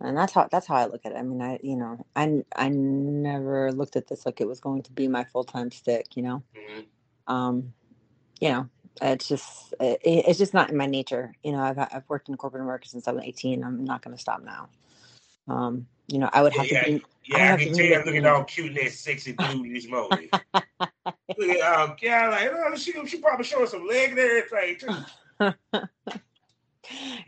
and 0.00 0.16
that's 0.16 0.32
how 0.32 0.48
that's 0.50 0.66
how 0.66 0.76
I 0.76 0.86
look 0.86 1.04
at 1.04 1.12
it. 1.12 1.16
I 1.18 1.22
mean, 1.22 1.42
I 1.42 1.58
you 1.62 1.76
know, 1.76 2.04
I 2.14 2.42
I 2.54 2.68
never 2.68 3.72
looked 3.72 3.96
at 3.96 4.06
this 4.06 4.24
like 4.26 4.40
it 4.40 4.48
was 4.48 4.60
going 4.60 4.82
to 4.82 4.92
be 4.92 5.08
my 5.08 5.24
full 5.24 5.44
time 5.44 5.70
stick. 5.70 6.16
You 6.16 6.22
know, 6.22 6.42
Mhm. 6.54 6.84
um, 7.26 7.72
you 8.40 8.50
know, 8.50 8.68
it's 9.02 9.28
just 9.28 9.74
it, 9.80 10.00
it's 10.04 10.38
just 10.38 10.54
not 10.54 10.70
in 10.70 10.76
my 10.76 10.86
nature. 10.86 11.34
You 11.42 11.52
know, 11.52 11.60
I've 11.60 11.78
I've 11.78 12.08
worked 12.08 12.28
in 12.28 12.36
corporate 12.36 12.62
America 12.62 12.88
since 12.88 13.08
I 13.08 13.12
was 13.12 13.24
eighteen. 13.24 13.64
I'm 13.64 13.84
not 13.84 14.02
going 14.02 14.16
to 14.16 14.20
stop 14.20 14.42
now. 14.42 14.68
Um, 15.48 15.86
you 16.08 16.18
know, 16.18 16.30
I 16.32 16.42
would 16.42 16.52
Yeah, 16.52 16.58
have 16.58 16.68
to 16.68 16.74
yeah, 16.74 16.84
be. 16.84 16.94
I 16.94 16.98
yeah, 17.26 17.36
I 17.36 17.46
have 17.46 17.58
can 17.60 17.72
tell 17.74 17.84
you 17.84 17.90
making- 17.90 18.06
looking 18.06 18.26
all 18.26 18.44
cute 18.44 18.68
and 18.68 18.76
that 18.76 18.92
sexy 18.92 19.32
dude 19.36 19.74
this 19.74 19.88
morning. 19.88 20.28
Look 21.36 21.48
at 21.50 21.60
uh, 21.90 21.94
yeah, 22.00 22.28
like 22.28 22.50
oh, 22.52 22.76
she 22.76 22.92
she 23.06 23.18
probably 23.18 23.44
showing 23.44 23.66
some 23.66 23.86
leg 23.86 24.10
and 24.10 24.18
everything 24.18 24.78
too. 24.78 24.94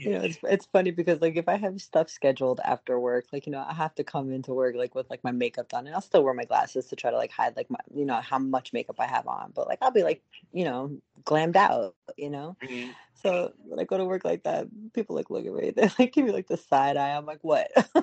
You 0.09 0.15
know, 0.15 0.25
it's 0.25 0.39
it's 0.45 0.67
funny 0.67 0.91
because 0.91 1.21
like 1.21 1.37
if 1.37 1.49
I 1.49 1.57
have 1.57 1.79
stuff 1.83 2.09
scheduled 2.09 2.61
after 2.65 2.99
work, 2.99 3.27
like 3.31 3.47
you 3.47 3.53
know, 3.53 3.63
I 3.69 3.75
have 3.75 3.95
to 3.97 4.05
come 4.05 4.33
into 4.33 4.55
work 4.55 4.75
like 4.75 4.95
with 4.95 5.11
like 5.11 5.23
my 5.23 5.33
makeup 5.33 5.69
done, 5.69 5.87
and 5.87 5.95
I'll 5.95 6.01
still 6.01 6.25
wear 6.25 6.33
my 6.33 6.45
glasses 6.45 6.87
to 6.87 6.97
try 6.97 7.11
to 7.11 7.17
like 7.19 7.31
hide 7.31 7.57
like 7.57 7.69
my 7.69 7.79
you 7.95 8.07
know 8.07 8.15
how 8.15 8.39
much 8.39 8.73
makeup 8.73 8.97
I 8.99 9.07
have 9.07 9.27
on, 9.27 9.53
but 9.55 9.69
like 9.69 9.81
I'll 9.83 9.91
be 9.91 10.05
like 10.05 10.23
you 10.51 10.65
know 10.65 10.97
glammed 11.25 11.57
out, 11.57 11.95
you 12.17 12.31
know. 12.31 12.57
Mhm. 12.65 12.95
So 13.23 13.53
when 13.59 13.81
I 13.81 13.85
go 13.85 13.99
to 13.99 14.07
work 14.07 14.25
like 14.25 14.45
that, 14.45 14.69
people 14.95 15.15
like 15.15 15.29
look 15.29 15.45
at 15.45 15.53
me, 15.53 15.71
they 15.77 15.91
like 15.99 16.15
give 16.15 16.25
me 16.25 16.33
like 16.33 16.49
the 16.49 16.57
side 16.57 16.97
eye. 16.97 17.15
I'm 17.15 17.27
like, 17.27 17.41
what? 17.43 17.71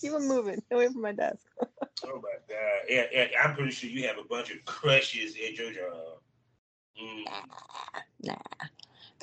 Keep 0.00 0.12
it 0.12 0.20
moving, 0.22 0.62
away 0.70 0.86
from 0.86 1.02
my 1.02 1.12
desk. 1.12 1.46
Oh 2.04 2.22
my 2.22 2.38
god! 2.48 2.84
Yeah, 2.88 3.04
yeah, 3.12 3.26
I'm 3.44 3.54
pretty 3.54 3.72
sure 3.72 3.90
you 3.90 4.06
have 4.06 4.16
a 4.16 4.24
bunch 4.24 4.50
of 4.50 4.64
crushes 4.64 5.34
at 5.46 5.58
your 5.58 5.72
job. 5.72 6.20
Mm. 7.00 7.24
Nah. 8.24 8.34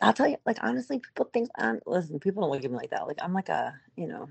I'll 0.02 0.14
tell 0.14 0.28
you, 0.28 0.38
like 0.46 0.58
honestly, 0.62 1.00
people 1.00 1.30
think 1.32 1.50
I'm 1.58 1.80
listen, 1.86 2.20
people 2.20 2.42
don't 2.42 2.52
look 2.52 2.64
at 2.64 2.72
me 2.72 2.78
like 2.78 2.90
that. 2.90 3.08
Like 3.08 3.20
I'm 3.22 3.34
like 3.34 3.50
a, 3.50 3.74
you 3.96 4.08
know, 4.08 4.30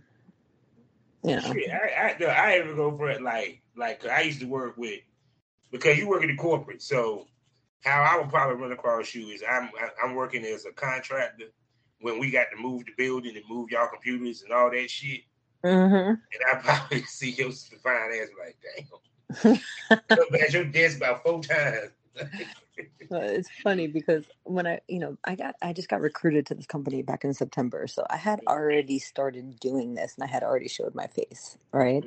you 1.23 1.37
know. 1.37 1.41
Shit, 1.41 1.71
I, 1.71 2.09
I, 2.09 2.17
no, 2.21 2.27
I 2.27 2.59
even 2.59 2.77
go 2.77 2.97
for 2.97 3.11
it 3.11 3.23
like, 3.23 3.63
like 3.77 4.07
I 4.07 4.23
used 4.23 4.41
to 4.41 4.47
work 4.47 4.77
with, 4.77 5.01
because 5.73 5.99
you 5.99 6.07
work 6.07 6.23
in 6.23 6.29
the 6.29 6.37
corporate. 6.37 6.83
So, 6.83 7.27
how 7.81 8.03
I 8.03 8.21
would 8.21 8.31
probably 8.31 8.61
run 8.61 8.73
across 8.73 9.15
you 9.15 9.29
is 9.29 9.43
I'm, 9.49 9.71
I'm 10.03 10.15
working 10.15 10.45
as 10.45 10.67
a 10.67 10.73
contractor 10.73 11.47
when 12.01 12.19
we 12.19 12.31
got 12.31 12.47
to 12.55 12.63
move 12.63 12.85
the 12.85 12.93
building 12.97 13.37
and 13.37 13.45
move 13.49 13.71
y'all 13.71 13.89
computers 13.89 14.43
and 14.43 14.53
all 14.53 14.71
that 14.71 14.91
shit. 14.91 15.23
Mm-hmm. 15.65 16.11
And 16.11 16.21
I 16.53 16.55
probably 16.63 17.03
see 17.05 17.31
your 17.31 17.51
fine 17.83 18.11
ass 18.21 18.29
like, 18.39 18.59
damn, 19.43 19.59
come 20.09 20.41
at 20.41 20.53
your 20.53 20.65
desk 20.65 20.99
about 20.99 21.23
four 21.23 21.43
times. 21.43 21.91
it's 23.11 23.49
funny 23.63 23.87
because 23.87 24.25
when 24.45 24.67
I, 24.67 24.81
you 24.89 24.99
know, 24.99 25.17
I 25.25 25.35
got, 25.35 25.55
I 25.63 25.73
just 25.73 25.89
got 25.89 26.01
recruited 26.01 26.47
to 26.47 26.55
this 26.55 26.67
company 26.67 27.03
back 27.03 27.25
in 27.25 27.35
September. 27.35 27.87
So 27.87 28.05
I 28.11 28.17
had 28.17 28.41
already 28.47 28.99
started 28.99 29.59
doing 29.61 29.95
this 29.95 30.15
and 30.15 30.25
I 30.25 30.27
had 30.27 30.43
already 30.43 30.69
showed 30.69 30.95
my 30.95 31.07
face, 31.07 31.57
right? 31.73 32.05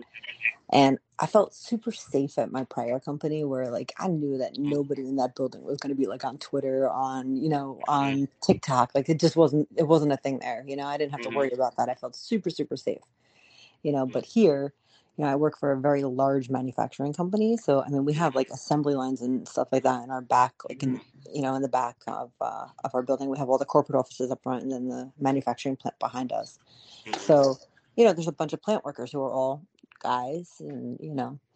And 0.71 0.99
I 1.19 1.27
felt 1.27 1.53
super 1.53 1.91
safe 1.91 2.37
at 2.37 2.51
my 2.51 2.65
prior 2.65 2.99
company 2.99 3.43
where 3.43 3.69
like 3.69 3.93
I 3.97 4.07
knew 4.07 4.37
that 4.39 4.57
nobody 4.57 5.03
in 5.03 5.15
that 5.15 5.35
building 5.35 5.63
was 5.63 5.77
going 5.77 5.95
to 5.95 5.99
be 5.99 6.07
like 6.07 6.25
on 6.25 6.37
Twitter, 6.37 6.89
on, 6.89 7.37
you 7.37 7.49
know, 7.49 7.79
on 7.87 8.27
TikTok. 8.41 8.91
Like 8.93 9.07
it 9.09 9.19
just 9.19 9.35
wasn't, 9.35 9.69
it 9.77 9.87
wasn't 9.87 10.11
a 10.11 10.17
thing 10.17 10.39
there. 10.39 10.63
You 10.67 10.75
know, 10.75 10.85
I 10.85 10.97
didn't 10.97 11.11
have 11.11 11.21
to 11.21 11.29
mm-hmm. 11.29 11.37
worry 11.37 11.51
about 11.53 11.77
that. 11.77 11.89
I 11.89 11.95
felt 11.95 12.15
super, 12.15 12.49
super 12.49 12.75
safe, 12.75 13.01
you 13.83 13.91
know, 13.93 14.05
but 14.05 14.25
here, 14.25 14.73
you 15.17 15.23
know, 15.23 15.31
I 15.31 15.35
work 15.35 15.57
for 15.57 15.71
a 15.71 15.79
very 15.79 16.03
large 16.03 16.49
manufacturing 16.49 17.11
company. 17.11 17.57
So, 17.57 17.81
I 17.81 17.89
mean, 17.89 18.05
we 18.05 18.13
have 18.13 18.35
like 18.35 18.49
assembly 18.49 18.93
lines 18.93 19.21
and 19.21 19.47
stuff 19.47 19.69
like 19.71 19.83
that 19.83 20.03
in 20.03 20.11
our 20.11 20.21
back, 20.21 20.53
like 20.69 20.83
in, 20.83 21.01
you 21.33 21.41
know, 21.41 21.55
in 21.55 21.63
the 21.63 21.67
back 21.67 21.97
of, 22.07 22.31
uh, 22.39 22.67
of 22.83 22.93
our 22.93 23.01
building. 23.01 23.29
We 23.29 23.37
have 23.39 23.49
all 23.49 23.57
the 23.57 23.65
corporate 23.65 23.97
offices 23.97 24.29
up 24.29 24.43
front 24.43 24.61
and 24.63 24.71
then 24.71 24.87
the 24.89 25.11
manufacturing 25.19 25.75
plant 25.75 25.97
behind 25.99 26.31
us. 26.31 26.59
So, 27.17 27.57
you 27.95 28.05
know, 28.05 28.13
there's 28.13 28.27
a 28.27 28.31
bunch 28.31 28.53
of 28.53 28.61
plant 28.61 28.85
workers 28.85 29.11
who 29.11 29.21
are 29.21 29.31
all 29.31 29.63
guys 30.03 30.53
and, 30.59 30.99
you 31.01 31.15
know, 31.15 31.39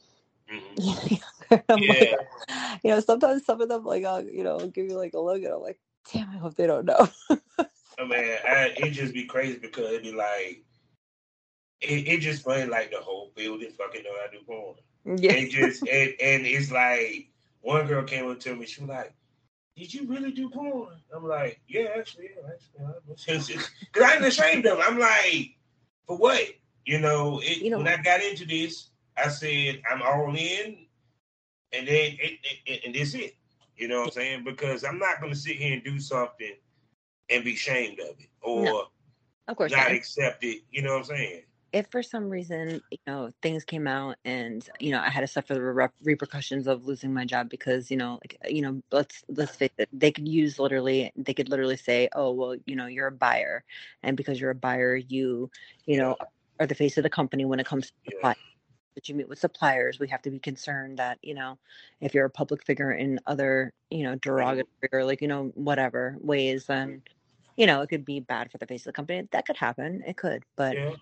Mm-hmm. 0.51 1.15
yeah. 1.15 1.61
Yeah. 1.77 2.77
you 2.83 2.89
know, 2.89 2.99
sometimes 2.99 3.45
some 3.45 3.61
of 3.61 3.69
them 3.69 3.83
like, 3.85 4.03
I'll, 4.03 4.23
you 4.23 4.43
know, 4.43 4.57
give 4.67 4.85
you 4.85 4.97
like 4.97 5.13
a 5.13 5.19
look 5.19 5.43
and 5.43 5.53
I'm 5.53 5.61
like, 5.61 5.79
damn, 6.11 6.29
I 6.29 6.37
hope 6.37 6.55
they 6.55 6.67
don't 6.67 6.85
know. 6.85 7.07
I 7.99 8.03
mean, 8.03 8.35
I, 8.45 8.73
it 8.77 8.91
just 8.91 9.13
be 9.13 9.25
crazy 9.25 9.59
because 9.59 9.85
it'd 9.85 10.03
be 10.03 10.13
like, 10.13 10.63
it, 11.81 12.07
it 12.07 12.19
just 12.21 12.43
funny 12.43 12.65
like 12.65 12.91
the 12.91 12.97
whole 12.97 13.31
building 13.35 13.71
fucking 13.77 14.03
know 14.03 14.11
to 14.31 14.37
do 14.37 14.43
porn. 14.45 14.75
yeah. 15.19 15.33
It 15.33 15.49
just 15.51 15.81
and, 15.87 16.13
and 16.21 16.45
it's 16.45 16.71
like 16.71 17.29
one 17.61 17.87
girl 17.87 18.03
came 18.03 18.29
up 18.29 18.39
to 18.41 18.55
me. 18.55 18.65
She 18.65 18.81
was 18.81 18.89
like, 18.89 19.13
"Did 19.75 19.93
you 19.93 20.07
really 20.07 20.31
do 20.31 20.49
porn?" 20.49 20.95
I'm 21.15 21.27
like, 21.27 21.59
"Yeah, 21.67 21.87
actually, 21.97 22.29
yeah, 22.35 22.49
actually." 22.51 23.57
Because 23.91 24.03
I 24.03 24.15
ain't 24.15 24.25
ashamed 24.25 24.65
of 24.65 24.79
it. 24.79 24.85
I'm 24.87 24.99
like, 24.99 25.55
"For 26.07 26.17
what?" 26.17 26.41
You 26.85 26.99
know, 26.99 27.39
it, 27.43 27.57
You 27.59 27.69
know- 27.71 27.77
when 27.77 27.87
I 27.87 27.97
got 27.97 28.21
into 28.23 28.45
this, 28.45 28.89
I 29.17 29.29
said 29.29 29.81
I'm 29.89 30.01
all 30.01 30.35
in, 30.35 30.85
and 31.73 31.87
then 31.87 32.17
it, 32.19 32.39
it, 32.43 32.57
it 32.65 32.81
and 32.85 32.95
this 32.95 33.13
it. 33.13 33.35
You 33.77 33.87
know 33.87 33.99
what 34.01 34.07
I'm 34.07 34.11
saying? 34.13 34.43
Because 34.43 34.83
I'm 34.83 34.99
not 34.99 35.19
going 35.19 35.33
to 35.33 35.37
sit 35.39 35.55
here 35.55 35.73
and 35.73 35.83
do 35.83 35.99
something 35.99 36.53
and 37.29 37.43
be 37.43 37.53
ashamed 37.53 37.99
of 37.99 38.19
it 38.19 38.29
or 38.41 38.63
No, 38.65 38.87
Of 39.47 39.57
course. 39.57 39.71
not 39.71 39.87
not. 39.87 39.91
accept 39.91 40.43
it. 40.43 40.61
You 40.71 40.81
know 40.83 40.93
what 40.93 40.99
I'm 41.09 41.17
saying? 41.17 41.41
If 41.73 41.87
for 41.89 42.03
some 42.03 42.29
reason 42.29 42.81
you 42.91 42.97
know 43.07 43.31
things 43.41 43.63
came 43.63 43.87
out 43.87 44.15
and 44.25 44.69
you 44.79 44.91
know 44.91 44.99
i 44.99 45.09
had 45.09 45.21
to 45.21 45.27
suffer 45.27 45.53
the 45.53 45.61
re- 45.61 45.87
repercussions 46.03 46.67
of 46.67 46.85
losing 46.85 47.13
my 47.13 47.25
job 47.25 47.49
because 47.49 47.89
you 47.89 47.97
know 47.97 48.19
like 48.23 48.37
you 48.49 48.61
know 48.61 48.81
let's 48.91 49.23
let's 49.29 49.55
face 49.55 49.71
it 49.77 49.89
they 49.93 50.11
could 50.11 50.27
use 50.27 50.59
literally 50.59 51.11
they 51.15 51.33
could 51.33 51.49
literally 51.49 51.77
say 51.77 52.09
oh 52.13 52.31
well 52.31 52.55
you 52.65 52.75
know 52.75 52.87
you're 52.87 53.07
a 53.07 53.11
buyer 53.11 53.63
and 54.03 54.17
because 54.17 54.39
you're 54.39 54.51
a 54.51 54.55
buyer 54.55 54.95
you 54.95 55.49
you 55.85 55.97
know 55.97 56.15
are 56.59 56.67
the 56.67 56.75
face 56.75 56.97
of 56.97 57.03
the 57.03 57.09
company 57.09 57.45
when 57.45 57.59
it 57.59 57.65
comes 57.65 57.87
to 57.87 57.93
Yeah. 58.05 58.11
supply. 58.17 58.35
That 58.95 59.07
you 59.07 59.15
meet 59.15 59.29
with 59.29 59.39
suppliers 59.39 59.99
we 59.99 60.09
have 60.09 60.21
to 60.23 60.29
be 60.31 60.39
concerned 60.39 60.99
that 60.99 61.17
you 61.21 61.33
know 61.33 61.57
if 62.01 62.13
you're 62.13 62.25
a 62.25 62.29
public 62.29 62.65
figure 62.65 62.91
in 62.91 63.19
other 63.25 63.71
you 63.89 64.03
know 64.03 64.15
derogatory 64.15 64.89
or 64.91 65.05
like 65.05 65.21
you 65.21 65.29
know 65.29 65.51
whatever 65.55 66.17
ways 66.19 66.65
then 66.65 67.01
you 67.55 67.65
know 67.67 67.81
it 67.81 67.87
could 67.87 68.03
be 68.05 68.19
bad 68.19 68.51
for 68.51 68.57
the 68.57 68.65
face 68.67 68.81
of 68.81 68.85
the 68.87 68.91
company. 68.93 69.27
That 69.31 69.45
could 69.45 69.55
happen. 69.57 70.03
It 70.05 70.17
could 70.17 70.43
but 70.57 70.75
Yeah. 70.75 70.95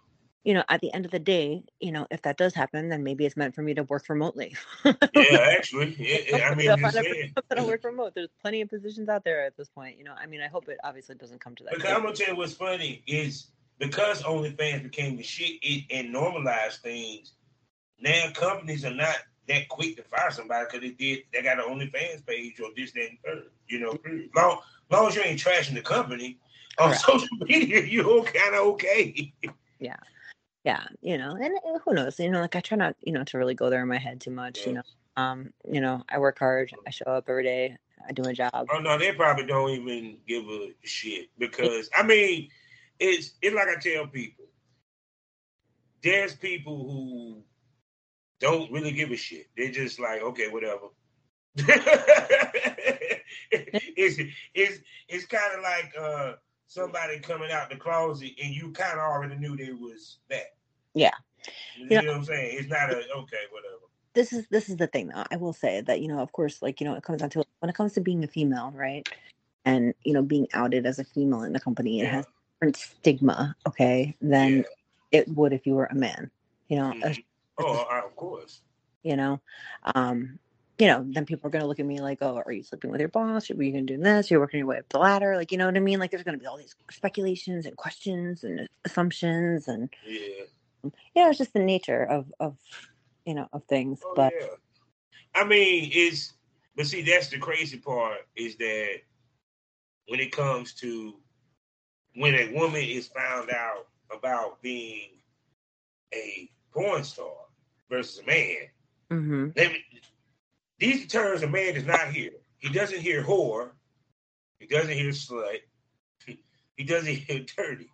You 0.43 0.53
know, 0.53 0.63
at 0.69 0.79
the 0.81 0.93
end 0.93 1.05
of 1.05 1.11
the 1.11 1.19
day, 1.19 1.63
you 1.79 1.91
know, 1.91 2.07
if 2.11 2.21
that 2.21 2.37
does 2.37 2.53
happen, 2.53 2.89
then 2.89 3.03
maybe 3.03 3.25
it's 3.25 3.35
meant 3.35 3.53
for 3.53 3.61
me 3.61 3.73
to 3.73 3.83
work 3.83 4.07
remotely. 4.07 4.55
Yeah, 4.85 4.93
actually. 5.13 5.95
Yeah, 5.99 6.49
I 6.49 6.55
mean, 6.55 6.65
You 6.65 6.77
know, 6.77 6.91
just 6.91 6.97
if 6.97 7.31
I'm 7.35 7.43
gonna 7.55 7.67
work 7.67 7.83
remote. 7.83 8.13
There's 8.15 8.29
plenty 8.41 8.61
of 8.61 8.69
positions 8.69 9.09
out 9.09 9.23
there 9.25 9.45
at 9.45 9.57
this 9.57 9.69
point. 9.69 9.97
You 9.97 10.05
know, 10.05 10.13
I 10.17 10.27
mean, 10.27 10.41
I 10.41 10.47
hope 10.47 10.69
it 10.69 10.77
obviously 10.83 11.15
doesn't 11.15 11.41
come 11.41 11.55
to 11.55 11.63
that. 11.65 11.73
Because 11.73 11.91
I'm 11.91 12.03
gonna 12.03 12.15
tell 12.15 12.29
you 12.29 12.35
what's 12.37 12.53
funny 12.53 13.03
is 13.05 13.47
because 13.79 14.23
OnlyFans 14.23 14.83
became 14.83 15.17
the 15.17 15.23
shit 15.23 15.59
it, 15.61 15.85
and 15.91 16.11
normalized 16.11 16.81
things. 16.81 17.33
Now 17.99 18.29
companies 18.33 18.85
are 18.85 18.93
not 18.93 19.17
that 19.49 19.67
quick 19.67 19.97
to 19.97 20.03
fire 20.03 20.31
somebody 20.31 20.65
because 20.65 20.81
they 20.81 20.95
did 20.95 21.23
they 21.33 21.41
got 21.41 21.59
an 21.59 21.65
OnlyFans 21.65 22.25
page 22.25 22.61
or 22.61 22.69
this, 22.77 22.93
that, 22.93 23.09
and 23.09 23.17
third. 23.25 23.43
You 23.67 23.79
know, 23.79 23.91
mm-hmm. 23.91 24.37
long 24.37 24.59
long 24.89 25.07
as 25.07 25.15
you 25.15 25.21
ain't 25.23 25.39
trashing 25.39 25.73
the 25.73 25.81
company 25.81 26.39
on 26.77 26.93
social 26.95 27.37
media, 27.41 27.83
you're 27.83 28.23
kind 28.23 28.55
of 28.55 28.61
okay. 28.67 29.33
yeah, 29.79 29.97
you 31.01 31.17
know, 31.17 31.35
and 31.35 31.53
uh, 31.55 31.79
who 31.83 31.93
knows? 31.93 32.19
You 32.19 32.29
know, 32.29 32.41
like 32.41 32.55
I 32.55 32.61
try 32.61 32.77
not, 32.77 32.95
you 33.01 33.13
know, 33.13 33.23
to 33.23 33.37
really 33.37 33.55
go 33.55 33.69
there 33.69 33.81
in 33.81 33.87
my 33.87 33.97
head 33.97 34.21
too 34.21 34.31
much. 34.31 34.65
You 34.65 34.73
know, 34.73 34.81
um, 35.17 35.53
you 35.69 35.81
know, 35.81 36.03
I 36.09 36.19
work 36.19 36.39
hard. 36.39 36.71
I 36.87 36.89
show 36.91 37.05
up 37.05 37.25
every 37.27 37.43
day. 37.43 37.77
I 38.07 38.11
do 38.11 38.23
my 38.23 38.33
job. 38.33 38.67
Oh 38.71 38.79
no, 38.79 38.97
they 38.97 39.11
probably 39.13 39.45
don't 39.45 39.69
even 39.71 40.17
give 40.27 40.45
a 40.45 40.73
shit 40.83 41.29
because 41.37 41.89
I 41.95 42.03
mean, 42.03 42.49
it's 42.99 43.33
it's 43.41 43.55
like 43.55 43.67
I 43.67 43.79
tell 43.79 44.07
people. 44.07 44.45
There's 46.01 46.33
people 46.35 46.77
who 46.77 47.43
don't 48.39 48.71
really 48.71 48.91
give 48.91 49.11
a 49.11 49.17
shit. 49.17 49.47
They're 49.57 49.71
just 49.71 49.99
like, 49.99 50.21
okay, 50.21 50.47
whatever. 50.49 50.87
it's 53.51 54.19
it's 54.53 54.79
it's 55.07 55.25
kind 55.25 55.55
of 55.55 55.61
like 55.61 55.93
uh 55.99 56.33
somebody 56.67 57.19
coming 57.19 57.51
out 57.51 57.69
the 57.69 57.75
closet 57.75 58.31
and 58.41 58.53
you 58.53 58.71
kind 58.71 58.93
of 58.93 58.99
already 58.99 59.35
knew 59.35 59.57
they 59.57 59.73
was 59.73 60.19
that. 60.29 60.55
Yeah. 60.93 61.11
You 61.77 61.87
Yeah. 61.89 62.01
know 62.01 62.07
what 62.11 62.17
I'm 62.17 62.25
saying? 62.25 62.57
It's 62.59 62.69
not 62.69 62.91
a 62.91 62.95
okay, 62.97 63.45
whatever. 63.51 63.75
this 64.13 64.33
is 64.33 64.47
this 64.49 64.69
is 64.69 64.75
the 64.77 64.87
thing 64.87 65.07
though 65.09 65.23
i 65.31 65.37
will 65.37 65.53
say 65.53 65.81
that 65.81 66.01
you 66.01 66.07
know 66.07 66.19
of 66.19 66.31
course 66.31 66.61
like 66.61 66.81
you 66.81 66.85
know 66.87 66.95
it 66.95 67.03
comes 67.03 67.19
down 67.21 67.29
to 67.29 67.43
when 67.59 67.69
it 67.69 67.75
comes 67.75 67.93
to 67.93 68.01
being 68.01 68.23
a 68.23 68.27
female 68.27 68.71
right 68.75 69.07
and 69.65 69.93
you 70.03 70.13
know 70.13 70.21
being 70.23 70.47
outed 70.53 70.85
as 70.85 70.97
a 70.99 71.03
female 71.03 71.43
in 71.43 71.53
the 71.53 71.59
company 71.59 72.01
it 72.01 72.07
has 72.07 72.25
different 72.59 72.75
stigma 72.75 73.55
okay 73.67 74.15
than 74.21 74.57
Yeah. 74.57 74.63
it 75.21 75.27
would 75.29 75.53
if 75.53 75.65
you 75.67 75.75
were 75.75 75.85
a 75.85 75.95
man 75.95 76.31
you 76.69 76.77
know 76.77 76.89
uh, 76.89 77.09
Mhm. 77.09 77.23
Oh, 77.59 77.85
of 78.05 78.15
course. 78.15 78.61
you 79.03 79.15
know 79.15 79.39
um 79.95 80.39
you 80.79 80.87
know 80.87 81.05
then 81.07 81.25
people 81.25 81.47
are 81.47 81.51
going 81.51 81.61
to 81.61 81.67
look 81.67 81.79
at 81.79 81.85
me 81.85 81.99
like 82.01 82.17
oh 82.21 82.41
are 82.45 82.51
you 82.51 82.63
sleeping 82.63 82.89
with 82.91 82.99
your 83.01 83.09
boss 83.09 83.49
are 83.51 83.63
you 83.63 83.71
going 83.71 83.85
to 83.87 83.95
do 83.97 84.01
this 84.01 84.31
you're 84.31 84.39
working 84.39 84.59
your 84.59 84.67
way 84.67 84.79
up 84.79 84.89
the 84.89 84.97
ladder 84.99 85.35
like 85.37 85.51
you 85.51 85.57
know 85.57 85.65
what 85.67 85.77
i 85.77 85.79
mean 85.79 85.99
like 85.99 86.09
there's 86.11 86.23
going 86.23 86.37
to 86.37 86.41
be 86.41 86.47
all 86.47 86.57
these 86.57 86.75
speculations 86.91 87.65
and 87.67 87.77
questions 87.77 88.43
and 88.43 88.67
assumptions 88.85 89.67
and 89.67 89.89
Yeah. 90.03 90.45
You 90.83 90.91
know 91.15 91.29
it's 91.29 91.37
just 91.37 91.53
the 91.53 91.59
nature 91.59 92.03
of 92.03 92.31
of 92.39 92.57
you 93.25 93.33
know 93.33 93.47
of 93.53 93.63
things 93.65 93.99
Oh 94.03 94.13
but 94.15 94.33
yeah. 94.39 94.47
I 95.35 95.43
mean, 95.45 95.89
it's 95.93 96.33
but 96.75 96.87
see 96.87 97.01
that's 97.01 97.29
the 97.29 97.37
crazy 97.37 97.77
part 97.77 98.19
is 98.35 98.55
that 98.57 98.95
when 100.07 100.19
it 100.19 100.31
comes 100.31 100.73
to 100.75 101.15
when 102.15 102.35
a 102.35 102.53
woman 102.53 102.81
is 102.81 103.07
found 103.07 103.49
out 103.51 103.87
about 104.15 104.61
being 104.61 105.09
a 106.13 106.49
porn 106.73 107.03
star 107.03 107.31
versus 107.89 108.19
a 108.19 108.25
man, 108.25 108.55
mhm, 109.11 109.53
they, 109.53 109.77
these 110.79 111.07
terms 111.07 111.43
a 111.43 111.47
man 111.47 111.75
does 111.75 111.85
not 111.85 112.11
hear. 112.11 112.31
He 112.57 112.69
doesn't 112.69 112.99
hear 112.99 113.23
whore. 113.23 113.71
He 114.59 114.67
doesn't 114.67 114.93
hear 114.93 115.11
slut. 115.11 115.59
He 116.77 116.85
doesn't 116.85 117.13
hear 117.13 117.45
dirty. 117.57 117.89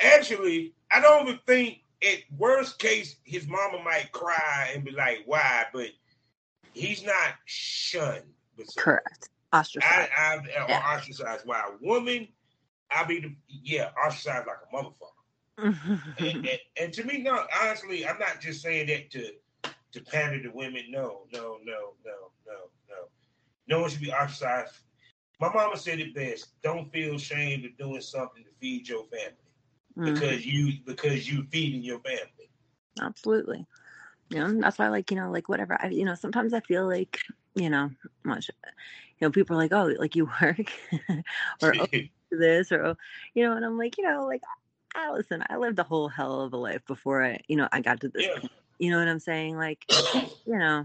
Actually, 0.00 0.74
I 0.90 1.00
don't 1.00 1.28
even 1.28 1.38
think 1.46 1.78
at 2.02 2.18
worst 2.36 2.78
case 2.78 3.16
his 3.24 3.46
mama 3.46 3.82
might 3.82 4.12
cry 4.12 4.70
and 4.74 4.84
be 4.84 4.90
like, 4.90 5.22
why? 5.26 5.64
But 5.72 5.90
he's 6.72 7.04
not 7.04 7.34
shunned. 7.46 8.24
Correct 8.76 9.28
I, 9.52 9.58
ostracized 9.60 10.10
I, 10.18 10.34
or 10.34 10.62
uh, 10.62 10.66
Yeah. 10.68 10.94
ostracized. 10.96 11.46
Why 11.46 11.62
a 11.68 11.84
woman, 11.84 12.28
I 12.90 13.04
be 13.04 13.20
the 13.20 13.34
yeah, 13.48 13.90
ostracized 14.06 14.46
like 14.46 14.58
a 14.70 14.76
motherfucker. 14.76 15.12
and, 16.18 16.46
and, 16.46 16.58
and 16.78 16.92
to 16.92 17.04
me, 17.04 17.18
no, 17.22 17.46
honestly, 17.62 18.06
I'm 18.06 18.18
not 18.18 18.40
just 18.40 18.62
saying 18.62 18.88
that 18.88 19.10
to 19.12 19.32
to 19.92 20.00
pander 20.02 20.42
to 20.42 20.50
women. 20.50 20.84
No, 20.90 21.22
no, 21.32 21.58
no, 21.64 21.94
no, 22.04 22.30
no, 22.46 22.70
no. 22.88 23.08
No 23.68 23.80
one 23.80 23.90
should 23.90 24.00
be 24.00 24.12
ostracized. 24.12 24.74
My 25.40 25.52
mama 25.52 25.76
said 25.76 26.00
it 26.00 26.14
best. 26.14 26.60
Don't 26.62 26.90
feel 26.92 27.14
ashamed 27.14 27.64
of 27.64 27.76
doing 27.78 28.00
something 28.00 28.44
to 28.44 28.50
feed 28.60 28.88
your 28.88 29.04
family 29.04 29.36
Mhm. 29.96 30.14
because 30.14 30.46
you 30.46 30.72
because 30.84 31.30
you 31.30 31.44
feeding 31.50 31.82
your 31.82 32.00
family. 32.00 32.50
absolutely. 33.00 33.66
You 34.30 34.38
know 34.40 34.60
that's 34.60 34.78
why 34.78 34.88
like 34.88 35.10
you 35.10 35.16
know 35.16 35.30
like 35.30 35.48
whatever. 35.48 35.76
I 35.80 35.88
you 35.88 36.04
know 36.04 36.14
sometimes 36.14 36.52
i 36.52 36.60
feel 36.60 36.86
like 36.86 37.20
you 37.54 37.70
know 37.70 37.90
much 38.24 38.50
you 39.18 39.26
know 39.26 39.30
people 39.30 39.56
are 39.56 39.58
like 39.60 39.72
oh 39.72 39.94
like 39.98 40.16
you 40.16 40.28
work 40.42 40.70
or 41.62 41.74
oh, 41.80 41.86
this 42.30 42.72
or 42.72 42.84
oh, 42.84 42.96
you 43.34 43.44
know 43.44 43.52
and 43.56 43.64
i'm 43.64 43.78
like 43.78 43.96
you 43.98 44.04
know 44.04 44.26
like 44.26 44.42
I 44.94 45.10
listen 45.12 45.44
i 45.48 45.56
lived 45.56 45.78
a 45.78 45.84
whole 45.84 46.08
hell 46.08 46.40
of 46.42 46.52
a 46.52 46.56
life 46.56 46.84
before 46.86 47.22
i 47.22 47.40
you 47.48 47.56
know 47.56 47.68
i 47.72 47.80
got 47.80 48.00
to 48.00 48.08
this 48.08 48.24
yeah, 48.24 48.48
you 48.78 48.90
know 48.90 48.98
what 48.98 49.08
i'm 49.08 49.20
saying? 49.20 49.56
Like 49.56 49.86
you 50.46 50.58
know 50.58 50.84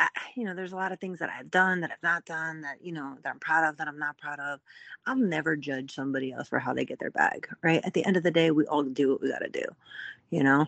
I, 0.00 0.08
you 0.34 0.44
know 0.44 0.54
there's 0.54 0.72
a 0.72 0.76
lot 0.76 0.92
of 0.92 1.00
things 1.00 1.18
that 1.20 1.30
i've 1.38 1.50
done 1.50 1.80
that 1.80 1.90
i've 1.92 2.02
not 2.02 2.24
done 2.24 2.62
that 2.62 2.84
you 2.84 2.92
know 2.92 3.16
that 3.22 3.30
i'm 3.30 3.38
proud 3.38 3.68
of 3.68 3.76
that 3.76 3.88
i'm 3.88 3.98
not 3.98 4.18
proud 4.18 4.40
of 4.40 4.60
i'll 5.06 5.16
never 5.16 5.56
judge 5.56 5.94
somebody 5.94 6.32
else 6.32 6.48
for 6.48 6.58
how 6.58 6.74
they 6.74 6.84
get 6.84 6.98
their 6.98 7.10
bag 7.10 7.48
right 7.62 7.80
at 7.84 7.94
the 7.94 8.04
end 8.04 8.16
of 8.16 8.22
the 8.22 8.30
day 8.30 8.50
we 8.50 8.66
all 8.66 8.82
do 8.82 9.10
what 9.10 9.22
we 9.22 9.30
got 9.30 9.40
to 9.40 9.50
do 9.50 9.64
you 10.30 10.42
know 10.42 10.66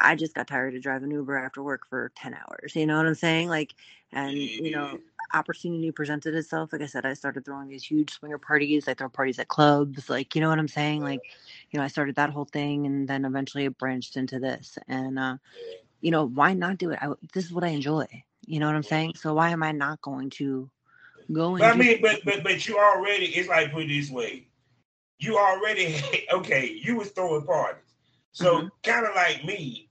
i 0.00 0.14
just 0.14 0.34
got 0.34 0.48
tired 0.48 0.74
of 0.74 0.82
driving 0.82 1.10
uber 1.10 1.38
after 1.38 1.62
work 1.62 1.88
for 1.88 2.12
10 2.16 2.34
hours 2.34 2.76
you 2.76 2.86
know 2.86 2.96
what 2.96 3.06
i'm 3.06 3.14
saying 3.14 3.48
like 3.48 3.74
and 4.12 4.36
you 4.36 4.70
know 4.72 4.98
opportunity 5.34 5.90
presented 5.90 6.34
itself, 6.34 6.72
like 6.72 6.82
I 6.82 6.86
said, 6.86 7.06
I 7.06 7.14
started 7.14 7.44
throwing 7.44 7.68
these 7.68 7.84
huge 7.84 8.12
swinger 8.12 8.38
parties. 8.38 8.88
I 8.88 8.94
throw 8.94 9.08
parties 9.08 9.38
at 9.38 9.48
clubs, 9.48 10.08
like 10.10 10.34
you 10.34 10.40
know 10.40 10.48
what 10.48 10.58
I'm 10.58 10.68
saying. 10.68 11.02
Like, 11.02 11.22
you 11.70 11.78
know, 11.78 11.84
I 11.84 11.88
started 11.88 12.16
that 12.16 12.30
whole 12.30 12.44
thing, 12.44 12.86
and 12.86 13.08
then 13.08 13.24
eventually 13.24 13.64
it 13.64 13.78
branched 13.78 14.16
into 14.16 14.38
this. 14.38 14.78
And 14.88 15.18
uh, 15.18 15.36
you 16.00 16.10
know, 16.10 16.26
why 16.26 16.54
not 16.54 16.78
do 16.78 16.90
it? 16.90 16.98
I, 17.00 17.12
this 17.32 17.44
is 17.44 17.52
what 17.52 17.64
I 17.64 17.68
enjoy. 17.68 18.06
You 18.46 18.60
know 18.60 18.66
what 18.66 18.74
I'm 18.74 18.82
saying? 18.82 19.14
So 19.16 19.34
why 19.34 19.50
am 19.50 19.62
I 19.62 19.72
not 19.72 20.00
going 20.00 20.30
to 20.30 20.70
go? 21.32 21.58
I 21.62 21.74
mean, 21.74 22.00
but 22.02 22.20
but 22.24 22.42
but 22.42 22.66
you 22.66 22.78
already. 22.78 23.26
It's 23.26 23.48
like 23.48 23.72
put 23.72 23.84
it 23.84 23.88
this 23.88 24.10
way. 24.10 24.48
You 25.18 25.38
already 25.38 26.00
okay. 26.32 26.78
You 26.82 26.96
was 26.96 27.10
throwing 27.10 27.46
parties, 27.46 27.94
so 28.32 28.56
mm-hmm. 28.56 28.68
kind 28.82 29.06
of 29.06 29.14
like 29.14 29.44
me 29.44 29.88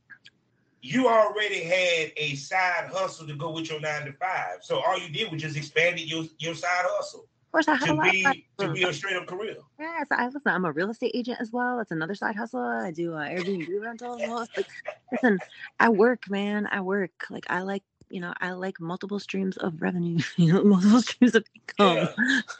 you 0.82 1.08
already 1.08 1.64
had 1.64 2.12
a 2.18 2.36
side 2.36 2.90
hustle 2.92 3.28
to 3.28 3.36
go 3.36 3.52
with 3.52 3.70
your 3.70 3.80
nine 3.80 4.06
to 4.06 4.14
five. 4.14 4.60
So 4.62 4.80
all 4.80 5.00
you 5.00 5.10
did 5.10 5.32
was 5.32 5.42
just 5.42 5.56
expanded 5.56 6.10
your, 6.10 6.26
your 6.40 6.56
side 6.56 6.86
hustle. 6.86 7.28
Of 7.54 7.66
course, 7.66 7.68
I 7.68 7.86
to 7.86 8.02
be 8.02 8.46
to 8.60 8.72
be 8.72 8.84
a 8.84 8.94
straight 8.94 9.18
up 9.18 9.28
career. 9.28 9.58
Yeah, 9.78 10.00
so 10.10 10.16
I 10.16 10.26
listen. 10.28 10.42
I'm 10.46 10.64
a 10.64 10.72
real 10.72 10.90
estate 10.90 11.12
agent 11.14 11.38
as 11.42 11.52
well. 11.52 11.78
That's 11.78 11.92
another 11.92 12.16
side 12.16 12.38
hustle. 12.38 12.62
I 12.62 12.92
do 12.92 13.14
uh, 13.14 13.28
Airbnb 13.28 13.68
rentals. 13.82 14.22
Like, 14.22 14.68
listen, 15.12 15.38
I 15.78 15.90
work, 15.90 16.30
man. 16.30 16.66
I 16.72 16.80
work. 16.80 17.12
Like 17.30 17.46
I 17.50 17.62
like 17.64 17.84
you 18.12 18.22
know, 18.22 18.34
I 18.40 18.52
like 18.52 18.80
multiple 18.80 19.20
streams 19.20 19.58
of 19.58 19.82
revenue, 19.82 20.20
you 20.38 20.54
know, 20.54 20.64
multiple 20.64 21.02
streams 21.02 21.36
of 21.36 21.46
income. 21.56 22.10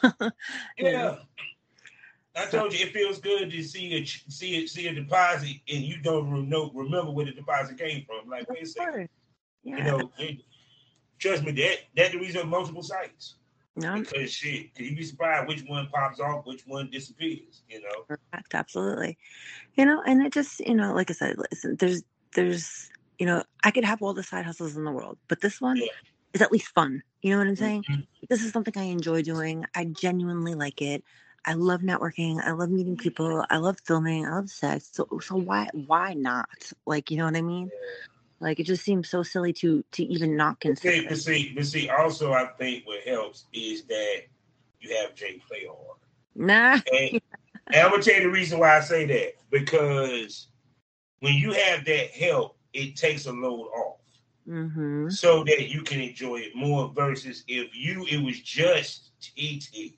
Yeah. 0.78 0.90
yeah. 0.90 1.16
I 2.34 2.46
told 2.46 2.72
you 2.72 2.86
it 2.86 2.94
feels 2.94 3.18
good 3.18 3.50
to 3.50 3.62
see 3.62 3.94
a 3.94 4.04
see 4.06 4.64
a, 4.64 4.66
see 4.66 4.88
a 4.88 4.94
deposit 4.94 5.56
and 5.68 5.82
you 5.82 5.98
don't 5.98 6.48
know 6.48 6.70
remember 6.72 7.10
where 7.10 7.26
the 7.26 7.32
deposit 7.32 7.78
came 7.78 8.06
from. 8.06 8.28
Like 8.28 8.48
wait 8.48 8.62
a 8.62 8.66
second, 8.66 9.08
yeah. 9.62 9.76
you 9.76 9.84
know, 9.84 10.12
it, 10.18 10.38
trust 11.18 11.42
me, 11.44 11.52
that 11.52 11.76
that's 11.94 12.12
the 12.12 12.18
reason 12.18 12.48
multiple 12.48 12.82
sites. 12.82 13.34
No. 13.76 14.00
Because 14.00 14.30
shit, 14.30 14.70
you 14.76 14.96
be 14.96 15.02
surprised 15.02 15.48
which 15.48 15.62
one 15.66 15.88
pops 15.92 16.20
off, 16.20 16.46
which 16.46 16.66
one 16.66 16.90
disappears. 16.90 17.62
You 17.68 17.82
know, 17.82 18.04
correct, 18.06 18.54
absolutely. 18.54 19.18
You 19.74 19.86
know, 19.86 20.02
and 20.06 20.22
it 20.22 20.32
just 20.32 20.60
you 20.60 20.74
know, 20.74 20.94
like 20.94 21.10
I 21.10 21.14
said, 21.14 21.36
listen, 21.38 21.76
there's 21.76 22.02
there's 22.34 22.90
you 23.22 23.26
know, 23.26 23.44
I 23.62 23.70
could 23.70 23.84
have 23.84 24.02
all 24.02 24.14
the 24.14 24.24
side 24.24 24.44
hustles 24.44 24.76
in 24.76 24.82
the 24.82 24.90
world, 24.90 25.16
but 25.28 25.40
this 25.40 25.60
one. 25.60 25.80
Is 26.34 26.42
at 26.42 26.50
least 26.50 26.74
fun. 26.74 27.04
You 27.20 27.30
know 27.30 27.38
what 27.38 27.46
I'm 27.46 27.54
saying? 27.54 27.84
Mm-hmm. 27.88 28.00
This 28.28 28.42
is 28.42 28.52
something 28.52 28.74
I 28.76 28.84
enjoy 28.84 29.22
doing. 29.22 29.64
I 29.76 29.84
genuinely 29.84 30.54
like 30.54 30.82
it. 30.82 31.04
I 31.46 31.52
love 31.52 31.82
networking. 31.82 32.42
I 32.42 32.50
love 32.50 32.70
meeting 32.70 32.96
people. 32.96 33.44
I 33.48 33.58
love 33.58 33.76
filming. 33.84 34.26
I 34.26 34.30
love 34.34 34.48
sex. 34.48 34.88
So 34.90 35.06
so 35.20 35.36
why 35.36 35.68
why 35.86 36.14
not? 36.14 36.48
Like 36.84 37.12
you 37.12 37.18
know 37.18 37.26
what 37.26 37.36
I 37.36 37.42
mean? 37.42 37.70
Like 38.40 38.58
it 38.58 38.64
just 38.64 38.82
seems 38.82 39.08
so 39.08 39.22
silly 39.22 39.52
to 39.52 39.84
to 39.92 40.02
even 40.02 40.36
not 40.36 40.58
consider. 40.58 40.96
See, 40.96 41.06
but 41.06 41.18
see, 41.18 41.52
but 41.54 41.66
see, 41.66 41.88
also 41.90 42.32
I 42.32 42.46
think 42.58 42.88
what 42.88 43.02
helps 43.02 43.44
is 43.52 43.84
that 43.84 44.22
you 44.80 44.96
have 44.96 45.14
Jay 45.14 45.40
play 45.46 45.66
hard. 45.68 45.98
Nah. 46.34 46.80
And, 46.92 47.20
and 47.68 47.76
I'm 47.84 47.90
gonna 47.90 48.02
tell 48.02 48.16
you 48.16 48.22
the 48.22 48.30
reason 48.30 48.58
why 48.58 48.78
I 48.78 48.80
say 48.80 49.06
that 49.06 49.34
because 49.50 50.48
when 51.20 51.34
you 51.34 51.52
have 51.52 51.84
that 51.84 52.10
help, 52.10 52.56
it 52.72 52.96
takes 52.96 53.26
a 53.26 53.32
load 53.32 53.68
off. 53.68 53.98
Mm-hmm. 54.48 55.08
So 55.10 55.44
that 55.44 55.68
you 55.68 55.82
can 55.82 56.00
enjoy 56.00 56.38
it 56.38 56.56
more 56.56 56.92
versus 56.94 57.44
if 57.46 57.76
you 57.76 58.04
it 58.10 58.24
was 58.24 58.40
just 58.40 59.12
TT 59.20 59.94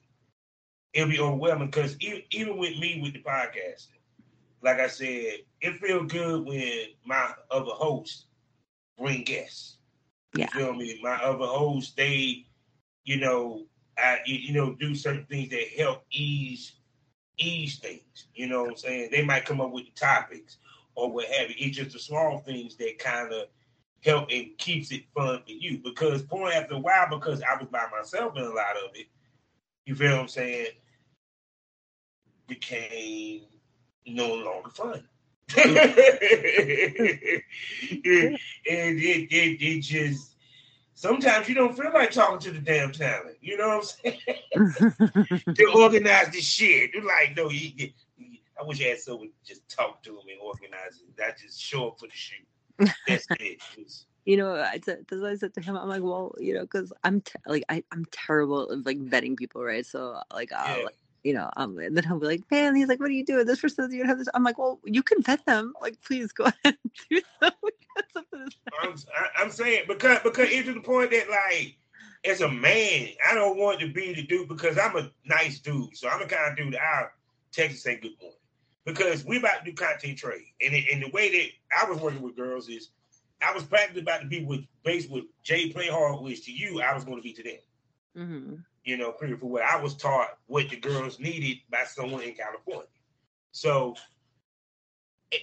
it'll 0.95 1.09
be 1.09 1.21
overwhelming 1.21 1.69
because 1.69 1.97
even, 2.01 2.23
even 2.31 2.57
with 2.57 2.79
me 2.79 3.01
with 3.03 3.13
the 3.13 3.23
podcasting, 3.23 3.99
like 4.63 4.81
I 4.81 4.87
said, 4.87 5.41
it 5.61 5.81
feels 5.81 6.11
good 6.11 6.47
when 6.47 6.87
my 7.05 7.33
other 7.51 7.73
hosts 7.73 8.27
bring 8.99 9.25
guests. 9.25 9.77
Yeah. 10.35 10.49
You 10.55 10.61
feel 10.61 10.75
me? 10.75 10.99
My 11.03 11.17
other 11.17 11.45
hosts, 11.45 11.93
they, 11.95 12.47
you 13.05 13.19
know, 13.19 13.67
I 13.99 14.19
you 14.25 14.53
know, 14.53 14.75
do 14.75 14.95
certain 14.95 15.27
things 15.27 15.51
that 15.51 15.69
help 15.77 16.05
ease 16.11 16.73
ease 17.39 17.79
things. 17.79 18.27
You 18.35 18.47
know 18.47 18.63
what 18.63 18.71
I'm 18.71 18.77
saying? 18.77 19.09
They 19.11 19.25
might 19.25 19.45
come 19.45 19.61
up 19.61 19.73
with 19.73 19.85
the 19.85 19.93
topics 19.93 20.59
or 20.95 21.11
what 21.11 21.27
have 21.27 21.51
you. 21.51 21.57
It's 21.59 21.77
just 21.77 21.93
the 21.93 21.99
small 21.99 22.39
things 22.39 22.77
that 22.77 22.99
kind 22.99 23.33
of 23.33 23.49
help 24.03 24.29
and 24.31 24.57
keeps 24.59 24.93
it 24.93 25.05
fun 25.15 25.41
for 25.45 25.53
you. 25.53 25.79
Because 25.79 26.23
point 26.23 26.55
after 26.55 26.75
a 26.75 26.79
while, 26.79 27.09
because 27.11 27.43
I 27.43 27.57
was 27.57 27.69
by 27.71 27.87
myself 27.91 28.37
in 28.37 28.43
a 28.43 28.49
lot 28.49 28.77
of 28.85 28.95
it, 28.95 29.07
you 29.87 29.95
feel 29.95 30.13
what 30.13 30.21
I'm 30.21 30.29
saying? 30.29 30.67
became 32.47 33.43
no 34.07 34.35
longer 34.35 34.71
fun. 34.71 35.09
and 35.57 35.67
it, 38.67 39.29
it, 39.31 39.63
it 39.63 39.81
just 39.81 40.37
sometimes 40.95 41.49
you 41.49 41.55
don't 41.55 41.77
feel 41.77 41.93
like 41.93 42.11
talking 42.11 42.39
to 42.39 42.51
the 42.51 42.59
damn 42.59 42.93
talent. 42.93 43.37
You 43.41 43.59
know 43.59 43.79
what 43.79 43.95
I'm 44.05 44.17
saying? 44.17 45.45
to 45.55 45.73
organize 45.75 46.31
the 46.31 46.41
shit. 46.41 46.93
You're 46.95 47.05
like, 47.05 47.37
no, 47.37 47.51
you, 47.51 47.71
you, 47.77 47.91
I 48.61 48.65
wish 48.65 48.81
I 48.81 48.89
had 48.89 49.01
someone 49.01 49.31
just 49.45 49.69
talk 49.69 50.03
to 50.05 50.11
him 50.11 50.29
and 50.31 50.41
organize 50.41 51.01
it. 51.01 51.19
Not 51.19 51.37
just 51.39 51.61
show 51.61 51.89
up 51.89 51.99
for 51.99 52.07
the 52.07 52.13
shoot. 52.15 52.47
That's 53.09 53.27
it. 53.41 53.61
you 54.25 54.37
know, 54.37 54.55
I 54.57 54.81
said, 54.85 55.05
that's 55.09 55.23
what 55.23 55.31
I 55.31 55.37
said 55.37 55.55
to 55.55 55.61
him. 55.61 55.77
I'm 55.77 55.89
like, 55.89 56.03
well, 56.03 56.35
you 56.39 56.55
know, 56.55 56.63
because 56.63 56.93
I'm 57.05 57.21
te- 57.21 57.39
like, 57.47 57.65
I, 57.69 57.85
I'm 57.93 58.05
terrible 58.11 58.71
at 58.73 58.85
like 58.85 58.99
vetting 58.99 59.37
people, 59.37 59.63
right? 59.63 59.87
So 59.87 60.21
like, 60.33 60.53
I'll 60.53 60.79
yeah. 60.79 60.85
like, 60.85 60.97
you 61.23 61.35
know, 61.35 61.49
um, 61.57 61.79
and 61.79 61.97
then 61.97 62.05
he'll 62.05 62.19
be 62.19 62.27
like, 62.27 62.51
man, 62.51 62.75
he's 62.75 62.89
like, 62.89 62.99
what 62.99 63.11
are 63.11 63.13
you 63.13 63.25
doing? 63.25 63.47
This 63.47 63.61
person 63.61 63.85
doesn't 63.85 63.95
even 63.95 64.09
have 64.09 64.19
this. 64.19 64.29
I'm 64.35 64.43
like, 64.43 64.59
well, 64.59 64.81
you 64.85 65.03
can 65.03 65.23
vet 65.23 65.45
them. 65.47 65.73
Like, 65.81 66.01
please 66.03 66.33
go 66.33 66.45
ahead 66.65 66.77
and 66.83 66.93
do 67.11 67.21
something. 67.41 68.49
I'm, 68.83 68.95
I'm 69.37 69.51
saying 69.51 69.85
because 69.87 70.19
because 70.25 70.49
it's 70.51 70.67
to 70.67 70.75
the 70.75 70.81
point 70.81 71.13
that 71.13 71.31
like, 71.31 71.77
as 72.25 72.41
a 72.41 72.51
man, 72.51 73.09
I 73.31 73.35
don't 73.35 73.57
want 73.57 73.79
to 73.81 73.93
be 73.93 74.15
the 74.15 74.23
dude 74.23 74.49
because 74.49 74.79
I'm 74.79 74.97
a 74.97 75.11
nice 75.25 75.61
dude. 75.61 75.97
So 75.97 76.09
I'm 76.09 76.21
the 76.21 76.27
kind 76.27 76.51
of 76.51 76.57
dude 76.57 76.77
I'll 76.77 77.11
text 77.53 77.71
and 77.71 77.79
say 77.79 78.01
good 78.01 78.13
morning 78.21 78.39
because 78.85 79.25
we 79.25 79.39
about 79.39 79.65
to 79.65 79.71
do 79.71 79.75
content 79.75 80.19
trade. 80.19 80.53
And, 80.65 80.75
it, 80.75 80.85
and 80.93 81.03
the 81.03 81.11
way 81.11 81.31
that 81.31 81.85
I 81.87 81.91
was 81.91 82.01
working 82.01 82.23
with 82.23 82.37
girls 82.37 82.69
is 82.69 82.91
I 83.43 83.53
was 83.53 83.65
practically 83.65 84.03
about 84.03 84.21
to 84.23 84.27
be 84.27 84.45
with 84.45 84.65
based 84.85 85.11
with 85.11 85.25
Jay 85.43 85.71
Play 85.71 85.89
Hard, 85.89 86.23
which 86.23 86.45
to 86.47 86.53
you 86.53 86.81
I 86.81 86.95
was 86.95 87.05
going 87.05 87.17
to 87.17 87.23
be 87.23 87.33
to 87.33 87.43
them. 87.43 87.59
Mm-hmm 88.17 88.55
you 88.85 88.99
know, 88.99 89.13
period 89.13 89.41
for 89.41 89.47
what 89.47 89.63
I 89.63 89.81
was 89.81 89.95
taught 89.95 90.29
what 90.47 90.69
the 90.69 90.77
girls 90.77 91.19
needed 91.19 91.59
by 91.71 91.85
someone 91.85 92.23
in 92.23 92.35
California. 92.35 92.87
So 93.53 93.97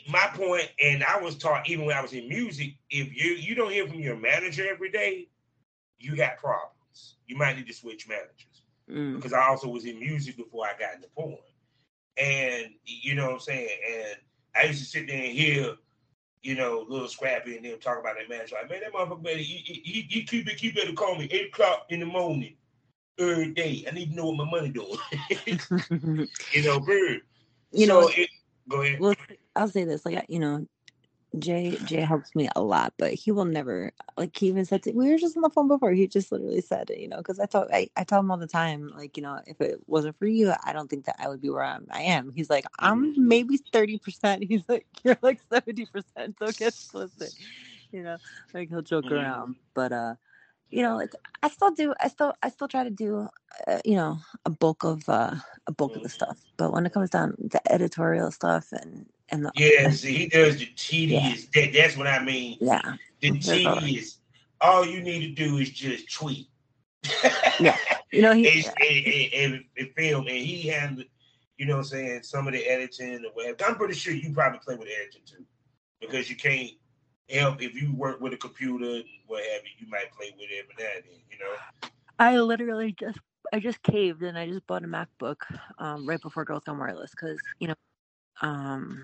my 0.08 0.30
point, 0.34 0.70
and 0.82 1.04
I 1.04 1.20
was 1.20 1.38
taught 1.38 1.68
even 1.70 1.86
when 1.86 1.98
I 1.98 2.02
was 2.02 2.14
in 2.14 2.30
music, 2.30 2.76
if 2.90 3.14
you 3.14 3.32
you 3.32 3.56
don't 3.56 3.72
hear 3.72 3.88
from 3.88 4.00
your 4.00 4.16
manager 4.16 4.68
every 4.70 4.92
day, 4.92 5.28
you 6.00 6.16
got 6.16 6.38
problems. 6.38 7.16
You 7.28 7.36
might 7.36 7.58
need 7.58 7.68
to 7.68 7.74
switch 7.74 8.08
managers. 8.08 8.64
Mm. 8.90 9.16
Because 9.16 9.34
I 9.34 9.48
also 9.48 9.68
was 9.68 9.86
in 9.86 10.00
music 10.00 10.38
before 10.38 10.66
I 10.66 10.78
got 10.78 10.96
into 10.96 11.08
porn. 11.10 11.38
And 12.18 12.68
you 12.86 13.16
know 13.16 13.26
what 13.26 13.34
I'm 13.34 13.40
saying? 13.40 13.70
And 13.90 14.16
I 14.56 14.64
used 14.68 14.80
to 14.80 14.86
sit 14.86 15.08
there 15.08 15.24
and 15.24 15.32
hear, 15.32 15.76
you 16.44 16.56
know, 16.56 16.86
Lil 16.88 17.08
Scrappy 17.08 17.56
and 17.56 17.66
them 17.66 17.80
talk 17.80 18.00
about 18.00 18.16
that 18.18 18.30
manager. 18.30 18.56
Like, 18.56 18.70
man, 18.70 18.82
that 18.82 18.94
motherfucker 18.94 19.24
better 19.24 19.38
he, 19.38 19.82
he, 19.84 20.08
he 20.10 20.24
keep 20.24 20.48
it 20.48 20.58
keep 20.58 20.76
better 20.76 20.94
call 20.94 21.16
me 21.16 21.28
eight 21.32 21.48
o'clock 21.48 21.86
in 21.90 22.00
the 22.00 22.06
morning 22.06 22.56
every 23.18 23.54
day. 23.54 23.86
I 23.88 23.92
need 23.94 24.10
to 24.10 24.16
know 24.16 24.28
what 24.28 24.38
my 24.38 24.50
money 24.50 24.70
doing. 24.70 24.98
you 26.54 26.64
know, 26.64 26.80
bird. 26.80 27.22
You 27.72 27.86
so 27.88 28.02
know, 28.02 28.10
it, 28.10 28.30
go 28.68 28.82
ahead. 28.82 29.00
Well, 29.00 29.16
I'll 29.56 29.68
say 29.68 29.86
this, 29.86 30.06
like 30.06 30.26
you 30.28 30.40
know, 30.40 30.66
Jay 31.40 31.78
Jay 31.86 32.02
helps 32.02 32.36
me 32.36 32.50
a 32.56 32.62
lot, 32.62 32.94
but 32.98 33.14
he 33.14 33.32
will 33.32 33.46
never 33.46 33.92
like 34.18 34.36
he 34.38 34.48
even 34.48 34.66
said 34.66 34.84
to, 34.84 34.92
we 34.92 35.10
were 35.10 35.18
just 35.18 35.38
on 35.38 35.44
the 35.44 35.50
phone 35.50 35.68
before. 35.68 35.92
He 35.92 36.08
just 36.08 36.32
literally 36.32 36.62
said, 36.62 36.92
you 36.96 37.08
know, 37.08 37.18
because 37.18 37.40
I 37.40 37.46
told 37.46 37.70
I, 37.72 37.90
I 37.96 38.04
tell 38.04 38.20
him 38.20 38.32
all 38.32 38.38
the 38.38 38.48
time, 38.48 38.92
like 38.96 39.16
you 39.16 39.24
know, 39.24 39.40
if 39.48 39.60
it 39.62 39.80
wasn't 39.88 40.18
for 40.20 40.28
you, 40.28 40.54
I 40.64 40.74
don't 40.74 40.90
think 40.90 41.06
that 41.06 41.16
I 41.20 41.30
would 41.30 41.42
be 41.42 41.50
where 41.50 41.64
I'm, 41.64 41.88
I 41.90 42.02
am. 42.02 42.32
He's 42.36 42.50
like, 42.50 42.66
I'm 42.80 43.14
mm-hmm. 43.14 43.28
maybe 43.28 43.58
thirty 43.58 43.98
percent. 43.98 44.44
He's 44.50 44.64
like, 44.68 44.86
you're 45.04 45.18
like 45.22 45.40
seventy 45.50 45.86
percent. 45.86 46.36
So 46.38 46.52
get 46.52 46.76
closer. 46.90 47.28
You 47.92 48.04
know, 48.04 48.18
like 48.54 48.70
he'll 48.70 48.82
joke 48.82 49.06
mm-hmm. 49.06 49.16
around, 49.16 49.56
but 49.74 49.92
uh, 49.94 50.16
you 50.72 50.82
know, 50.84 50.96
like 50.96 51.14
I 51.44 51.50
still 51.50 51.72
do, 51.72 51.94
I 52.00 52.08
still, 52.08 52.34
I 52.42 52.50
still 52.50 52.68
try 52.68 52.84
to 52.84 52.90
do, 52.90 53.28
uh, 53.68 53.80
you 53.86 53.96
know, 53.96 54.18
a 54.46 54.50
bulk 54.50 54.84
of, 54.84 55.08
uh, 55.08 55.36
a 55.68 55.72
bulk 55.72 55.96
of 55.96 56.04
the 56.04 56.10
stuff. 56.10 56.40
But 56.58 56.72
when 56.72 56.86
it 56.86 56.94
comes 56.94 57.10
down 57.10 57.36
to 57.52 57.72
editorial 57.72 58.32
stuff 58.32 58.72
and 58.72 59.06
and 59.30 59.46
the 59.46 59.52
yeah, 59.56 59.90
see, 59.92 60.14
he 60.14 60.28
does 60.28 60.58
the 60.58 60.68
tedious. 60.76 61.48
Yeah. 61.56 61.66
That, 61.66 61.74
that's 61.74 61.98
what 61.98 62.08
I 62.08 62.24
mean. 62.24 62.58
Yeah, 62.60 62.96
the 63.22 63.40
tedious. 63.40 64.20
All 64.60 64.86
you 64.86 65.02
need 65.02 65.22
to 65.36 65.48
do 65.48 65.58
is 65.58 65.70
just 65.70 66.12
tweet. 66.12 66.48
yeah, 67.60 67.78
you 68.12 68.22
know, 68.22 68.34
he 68.34 68.48
and, 68.82 69.54
and, 69.54 69.64
and, 69.78 69.90
film, 69.96 70.28
and 70.28 70.38
he 70.38 70.68
handled, 70.68 71.08
you 71.58 71.66
know, 71.66 71.78
what 71.78 71.80
I'm 71.80 71.86
saying 71.86 72.24
some 72.24 72.48
of 72.48 72.54
the 72.54 72.66
editing 72.66 73.24
or 73.26 73.32
whatever. 73.34 73.66
I'm 73.66 73.76
pretty 73.76 73.96
sure 73.96 74.14
you 74.14 74.34
probably 74.34 74.60
play 74.60 74.76
with 74.76 74.90
editing 74.90 75.22
too, 75.26 75.46
because 76.00 76.30
you 76.30 76.36
can't 76.36 76.72
if 77.32 77.76
you 77.76 77.94
work 77.96 78.20
with 78.22 78.34
a 78.34 78.38
computer 78.38 78.86
and 78.86 79.04
what 79.28 79.44
have 79.44 79.62
you, 79.64 79.86
you 79.86 79.90
might 79.90 80.12
play 80.12 80.32
with 80.38 80.50
it 80.50 80.66
and 80.70 80.78
then, 80.78 81.20
you 81.32 81.38
know. 81.40 81.90
I 82.20 82.38
literally 82.40 82.94
just 83.00 83.20
I 83.54 83.60
just 83.60 83.82
caved 83.84 84.22
and 84.24 84.38
I 84.38 84.48
just 84.48 84.66
bought 84.68 84.84
a 84.84 84.88
MacBook 84.88 85.38
um, 85.80 86.06
right 86.06 86.22
before 86.22 86.46
Girls 86.46 86.64
Gone 86.64 86.80
Wireless 86.80 87.12
because 87.12 87.40
you 87.60 87.68
know 87.68 87.76
um, 88.42 89.02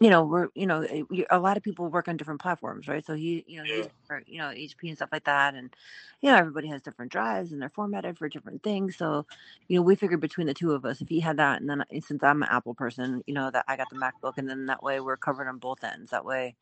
you 0.00 0.10
know, 0.10 0.24
we're, 0.24 0.48
you 0.54 0.66
know, 0.66 0.86
a 1.30 1.38
lot 1.38 1.56
of 1.56 1.62
people 1.62 1.88
work 1.88 2.08
on 2.08 2.16
different 2.16 2.40
platforms, 2.40 2.88
right? 2.88 3.04
So 3.06 3.14
he, 3.14 3.44
you 3.46 3.58
know, 3.58 3.64
Yeah. 3.64 3.76
he's, 3.76 3.86
for, 4.08 4.22
you 4.26 4.38
know, 4.38 4.50
HP 4.50 4.88
and 4.88 4.96
stuff 4.96 5.10
like 5.12 5.24
that. 5.24 5.54
And, 5.54 5.74
you 6.20 6.30
know, 6.30 6.36
everybody 6.36 6.68
has 6.68 6.82
different 6.82 7.12
drives 7.12 7.52
and 7.52 7.62
they're 7.62 7.70
formatted 7.70 8.18
for 8.18 8.28
different 8.28 8.62
things. 8.62 8.96
So, 8.96 9.26
you 9.68 9.76
know, 9.76 9.82
we 9.82 9.94
figured 9.94 10.20
between 10.20 10.48
the 10.48 10.54
two 10.54 10.72
of 10.72 10.84
us, 10.84 11.00
if 11.00 11.08
he 11.08 11.20
had 11.20 11.36
that, 11.38 11.60
and 11.60 11.70
then 11.70 11.84
since 12.02 12.22
I'm 12.24 12.42
an 12.42 12.48
Apple 12.50 12.74
person, 12.74 13.22
you 13.26 13.34
know, 13.34 13.50
that 13.52 13.64
I 13.68 13.76
got 13.76 13.88
the 13.90 13.96
MacBook, 13.96 14.34
and 14.36 14.48
then 14.48 14.66
that 14.66 14.82
way 14.82 15.00
we're 15.00 15.16
covered 15.16 15.48
on 15.48 15.58
both 15.58 15.84
ends. 15.84 16.10
That 16.10 16.24
way, 16.24 16.56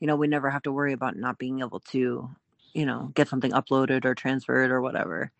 you 0.00 0.06
know, 0.06 0.16
we 0.16 0.26
never 0.26 0.50
have 0.50 0.62
to 0.62 0.72
worry 0.72 0.92
about 0.92 1.16
not 1.16 1.38
being 1.38 1.60
able 1.60 1.80
to, 1.80 2.28
you 2.74 2.86
know, 2.86 3.10
get 3.14 3.28
something 3.28 3.52
uploaded 3.52 4.04
or 4.04 4.14
transferred 4.14 4.70
or 4.70 4.80
whatever. 4.80 5.30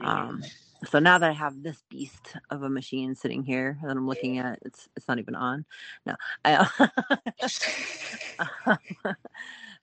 Um, 0.00 0.42
so 0.84 0.98
now 0.98 1.18
that 1.18 1.30
I 1.30 1.32
have 1.32 1.62
this 1.62 1.82
beast 1.88 2.36
of 2.50 2.62
a 2.62 2.68
machine 2.68 3.14
sitting 3.14 3.42
here 3.42 3.78
that 3.82 3.90
I'm 3.90 4.06
looking 4.06 4.38
at, 4.38 4.58
it's 4.62 4.88
it's 4.96 5.08
not 5.08 5.18
even 5.18 5.34
on. 5.34 5.64
No, 6.04 6.14
I, 6.44 6.68
um, 8.38 8.78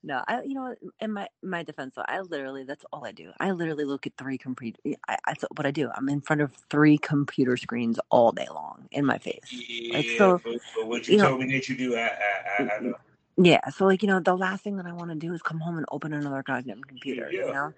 no, 0.03 0.23
I 0.27 0.43
you 0.43 0.53
know 0.53 0.75
in 0.99 1.11
my 1.11 1.27
my 1.41 1.63
defense 1.63 1.95
though, 1.95 2.05
I 2.07 2.21
literally 2.21 2.63
that's 2.63 2.85
all 2.93 3.05
I 3.05 3.11
do. 3.11 3.31
I 3.39 3.51
literally 3.51 3.85
look 3.85 4.05
at 4.05 4.13
three 4.17 4.37
computer. 4.37 4.77
I, 5.07 5.17
that's 5.27 5.43
what 5.55 5.65
I 5.65 5.71
do. 5.71 5.89
I'm 5.95 6.09
in 6.09 6.21
front 6.21 6.41
of 6.41 6.53
three 6.69 6.97
computer 6.97 7.57
screens 7.57 7.99
all 8.09 8.31
day 8.31 8.47
long 8.53 8.87
in 8.91 9.05
my 9.05 9.17
face. 9.17 9.51
yeah, 9.51 9.97
Like 9.97 10.09
so, 10.17 10.39
but, 10.43 10.53
but 10.75 10.87
what 10.87 11.07
you, 11.07 11.13
you 11.13 11.17
know- 11.17 11.29
told 11.29 11.41
me 11.41 11.51
that 11.53 11.67
you 11.67 11.75
do, 11.75 11.95
I, 11.95 12.01
I, 12.01 12.63
I, 12.63 12.75
I 12.77 12.79
know. 12.81 12.93
Yeah. 13.37 13.69
So 13.69 13.85
like 13.85 14.01
you 14.01 14.07
know, 14.07 14.19
the 14.19 14.35
last 14.35 14.63
thing 14.63 14.77
that 14.77 14.85
I 14.85 14.93
want 14.93 15.09
to 15.11 15.15
do 15.15 15.33
is 15.33 15.41
come 15.41 15.59
home 15.59 15.77
and 15.77 15.85
open 15.91 16.13
another 16.13 16.43
goddamn 16.43 16.81
computer. 16.81 17.29
Yeah. 17.31 17.45
You 17.47 17.53
know. 17.53 17.73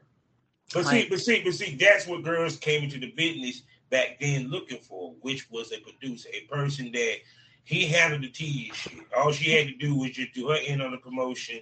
But 0.74 0.86
Like- 0.86 1.04
see, 1.04 1.10
but 1.10 1.20
see, 1.20 1.44
but 1.44 1.54
see, 1.54 1.76
that's 1.76 2.08
what 2.08 2.24
girls 2.24 2.58
came 2.58 2.84
into 2.84 3.00
the 3.00 3.12
business 3.12 3.62
back 3.90 4.20
then 4.20 4.50
looking 4.50 4.80
for, 4.80 5.14
which 5.22 5.50
was 5.52 5.72
a 5.72 5.80
producer, 5.80 6.28
a 6.34 6.42
person 6.54 6.92
that 6.92 7.18
he 7.66 7.86
handled 7.86 8.24
the 8.24 8.30
TV 8.30 8.74
shit. 8.74 8.94
All 9.16 9.32
she 9.32 9.52
had 9.52 9.68
to 9.68 9.76
do 9.76 9.96
was 9.96 10.12
just 10.12 10.34
do 10.34 10.50
her 10.50 10.58
end 10.66 10.82
on 10.82 10.92
the 10.92 10.98
promotion 10.98 11.60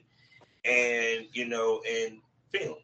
and 0.65 1.25
you 1.33 1.45
know, 1.45 1.81
and 1.89 2.19
film. 2.51 2.77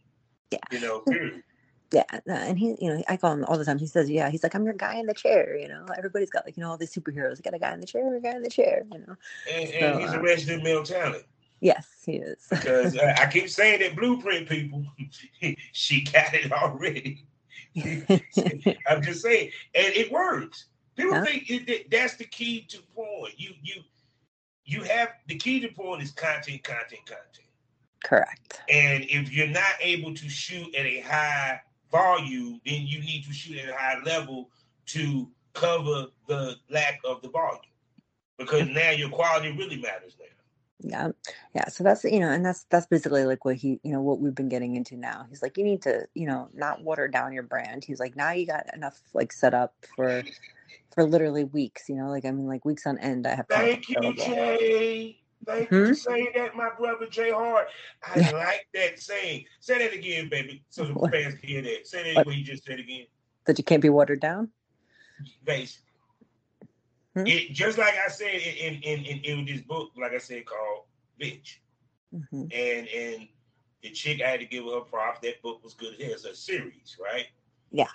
Yeah. 0.51 0.59
You 0.71 0.79
know, 0.81 0.99
period. 1.07 1.43
Yeah, 1.91 2.03
and 2.27 2.59
he, 2.59 2.75
you 2.79 2.93
know, 2.93 3.03
I 3.07 3.17
call 3.17 3.33
him 3.33 3.45
all 3.45 3.57
the 3.57 3.65
time. 3.65 3.79
He 3.79 3.87
says, 3.87 4.09
"Yeah." 4.09 4.29
He's 4.29 4.43
like, 4.43 4.53
"I'm 4.53 4.63
your 4.63 4.75
guy 4.75 4.95
in 4.95 5.07
the 5.07 5.13
chair." 5.13 5.57
You 5.57 5.67
know, 5.67 5.85
everybody's 5.97 6.29
got 6.29 6.45
like, 6.45 6.55
you 6.55 6.61
know, 6.61 6.69
all 6.69 6.77
these 6.77 6.93
superheroes. 6.93 7.37
You 7.37 7.43
got 7.43 7.55
a 7.55 7.59
guy 7.59 7.73
in 7.73 7.79
the 7.79 7.87
chair, 7.87 8.15
a 8.15 8.21
guy 8.21 8.35
in 8.35 8.43
the 8.43 8.49
chair. 8.49 8.85
You 8.91 8.99
know. 8.99 9.15
And, 9.51 9.69
and 9.69 9.95
So, 9.95 9.99
he's 9.99 10.13
uh, 10.13 10.19
a 10.19 10.21
resident 10.21 10.63
male 10.63 10.83
talent. 10.83 11.23
Yes, 11.61 11.87
he 12.05 12.17
is. 12.17 12.45
Because 12.49 12.95
uh, 12.95 13.15
I 13.19 13.25
keep 13.25 13.49
saying 13.49 13.79
that 13.79 13.95
blueprint 13.95 14.47
people, 14.47 14.85
she 15.73 16.01
got 16.01 16.33
it 16.33 16.51
already. 16.51 17.25
I'm 18.87 19.01
just 19.01 19.21
saying, 19.21 19.51
and 19.73 19.93
it 19.93 20.11
works. 20.11 20.65
People 20.95 21.15
Yeah. 21.15 21.25
think 21.25 21.49
it, 21.49 21.67
that 21.67 21.91
that's 21.91 22.15
the 22.17 22.25
key 22.25 22.65
to 22.69 22.81
porn. 22.95 23.31
You 23.37 23.53
you 23.63 23.81
you 24.65 24.83
have 24.83 25.09
the 25.27 25.35
key 25.35 25.59
to 25.61 25.69
porn 25.69 26.01
is 26.01 26.11
content, 26.11 26.63
content, 26.63 27.05
content. 27.05 27.47
Correct. 28.03 28.61
And 28.69 29.03
if 29.05 29.31
you're 29.31 29.47
not 29.47 29.73
able 29.81 30.13
to 30.13 30.29
shoot 30.29 30.73
at 30.75 30.85
a 30.85 31.01
high 31.01 31.61
volume, 31.91 32.61
then 32.65 32.81
you 32.85 32.99
need 32.99 33.25
to 33.25 33.33
shoot 33.33 33.57
at 33.57 33.69
a 33.69 33.73
high 33.73 34.01
level 34.03 34.49
to 34.87 35.29
cover 35.53 36.07
the 36.27 36.55
lack 36.69 36.99
of 37.05 37.21
the 37.21 37.29
volume. 37.29 37.61
Because 38.37 38.67
now 38.69 38.91
your 38.91 39.09
quality 39.09 39.51
really 39.51 39.77
matters 39.77 40.15
now. 40.19 40.25
Yeah, 40.81 41.09
yeah. 41.53 41.67
So 41.67 41.83
that's 41.83 42.05
you 42.05 42.19
know, 42.21 42.29
and 42.29 42.45
that's 42.45 42.65
that's 42.69 42.85
basically 42.85 43.25
like 43.25 43.43
what 43.43 43.57
he, 43.57 43.81
you 43.83 43.91
know, 43.91 44.01
what 44.01 44.19
we've 44.19 44.35
been 44.35 44.47
getting 44.47 44.77
into 44.77 44.95
now. 44.95 45.25
He's 45.29 45.41
like, 45.41 45.57
you 45.57 45.65
need 45.65 45.81
to, 45.81 46.07
you 46.13 46.25
know, 46.25 46.47
not 46.53 46.81
water 46.81 47.09
down 47.09 47.33
your 47.33 47.43
brand. 47.43 47.83
He's 47.83 47.99
like, 47.99 48.15
now 48.15 48.31
you 48.31 48.47
got 48.47 48.73
enough 48.73 49.01
like 49.13 49.33
set 49.33 49.53
up 49.53 49.73
for 49.97 50.23
for 50.91 51.03
literally 51.03 51.43
weeks. 51.43 51.89
You 51.89 51.95
know, 51.95 52.09
like 52.09 52.23
I 52.23 52.31
mean, 52.31 52.47
like 52.47 52.63
weeks 52.63 52.87
on 52.87 52.97
end. 52.99 53.27
I 53.27 53.35
have 53.35 53.47
Thank 53.49 53.89
you. 53.89 54.13
Jay. 54.13 55.19
Thank 55.45 55.71
you 55.71 55.77
Hmm? 55.79 55.85
for 55.89 55.93
saying 55.95 56.31
that, 56.35 56.55
my 56.55 56.69
brother 56.77 57.07
Jay 57.07 57.31
Hart. 57.31 57.67
I 58.05 58.19
Yeah. 58.19 58.31
like 58.31 58.67
that 58.73 58.99
saying. 58.99 59.45
Say 59.59 59.77
that 59.79 59.93
again, 59.93 60.29
baby, 60.29 60.63
so 60.69 60.85
the 60.85 60.93
What? 60.93 61.11
fans 61.11 61.35
can 61.35 61.49
hear 61.49 61.61
that. 61.61 61.87
Say 61.87 62.03
that 62.03 62.15
What? 62.17 62.25
what 62.27 62.35
you 62.35 62.43
just 62.43 62.65
said 62.65 62.79
again. 62.79 63.07
That 63.45 63.57
you 63.57 63.63
can't 63.63 63.81
be 63.81 63.89
watered 63.89 64.19
down. 64.19 64.51
Basically. 65.43 65.85
Hmm? 67.15 67.25
It 67.25 67.51
just 67.53 67.77
like 67.77 67.95
I 67.95 68.09
said 68.09 68.35
in 68.35 68.75
in, 68.83 69.05
in 69.05 69.19
in 69.23 69.45
this 69.45 69.61
book, 69.61 69.91
like 69.97 70.11
I 70.13 70.17
said, 70.19 70.45
called 70.45 70.85
Bitch. 71.19 71.57
hmm 72.11 72.43
And 72.51 72.87
and 72.87 73.27
the 73.81 73.89
chick 73.91 74.21
I 74.21 74.29
had 74.29 74.39
to 74.41 74.45
give 74.45 74.65
her 74.65 74.81
props. 74.81 75.19
That 75.21 75.41
book 75.41 75.63
was 75.63 75.73
good. 75.73 75.95
It's 75.99 76.25
a 76.25 76.35
series, 76.35 76.97
right? 77.01 77.27
Yeah. 77.71 77.87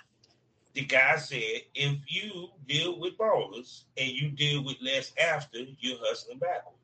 The 0.73 0.83
guy 0.83 1.15
said, 1.17 1.61
if 1.73 1.97
you 2.07 2.49
deal 2.67 2.99
with 2.99 3.17
ballers 3.17 3.83
and 3.97 4.09
you 4.09 4.29
deal 4.31 4.61
with 4.63 4.75
less 4.81 5.13
after, 5.17 5.59
you're 5.79 5.97
hustling 6.01 6.39
backwards. 6.39 6.75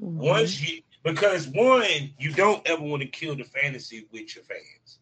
Mm-hmm. 0.00 0.18
Once 0.18 0.60
you 0.60 0.82
because 1.04 1.48
one, 1.48 2.12
you 2.18 2.32
don't 2.32 2.66
ever 2.68 2.82
want 2.82 3.02
to 3.02 3.08
kill 3.08 3.36
the 3.36 3.44
fantasy 3.44 4.06
with 4.12 4.34
your 4.34 4.44
fans. 4.44 4.98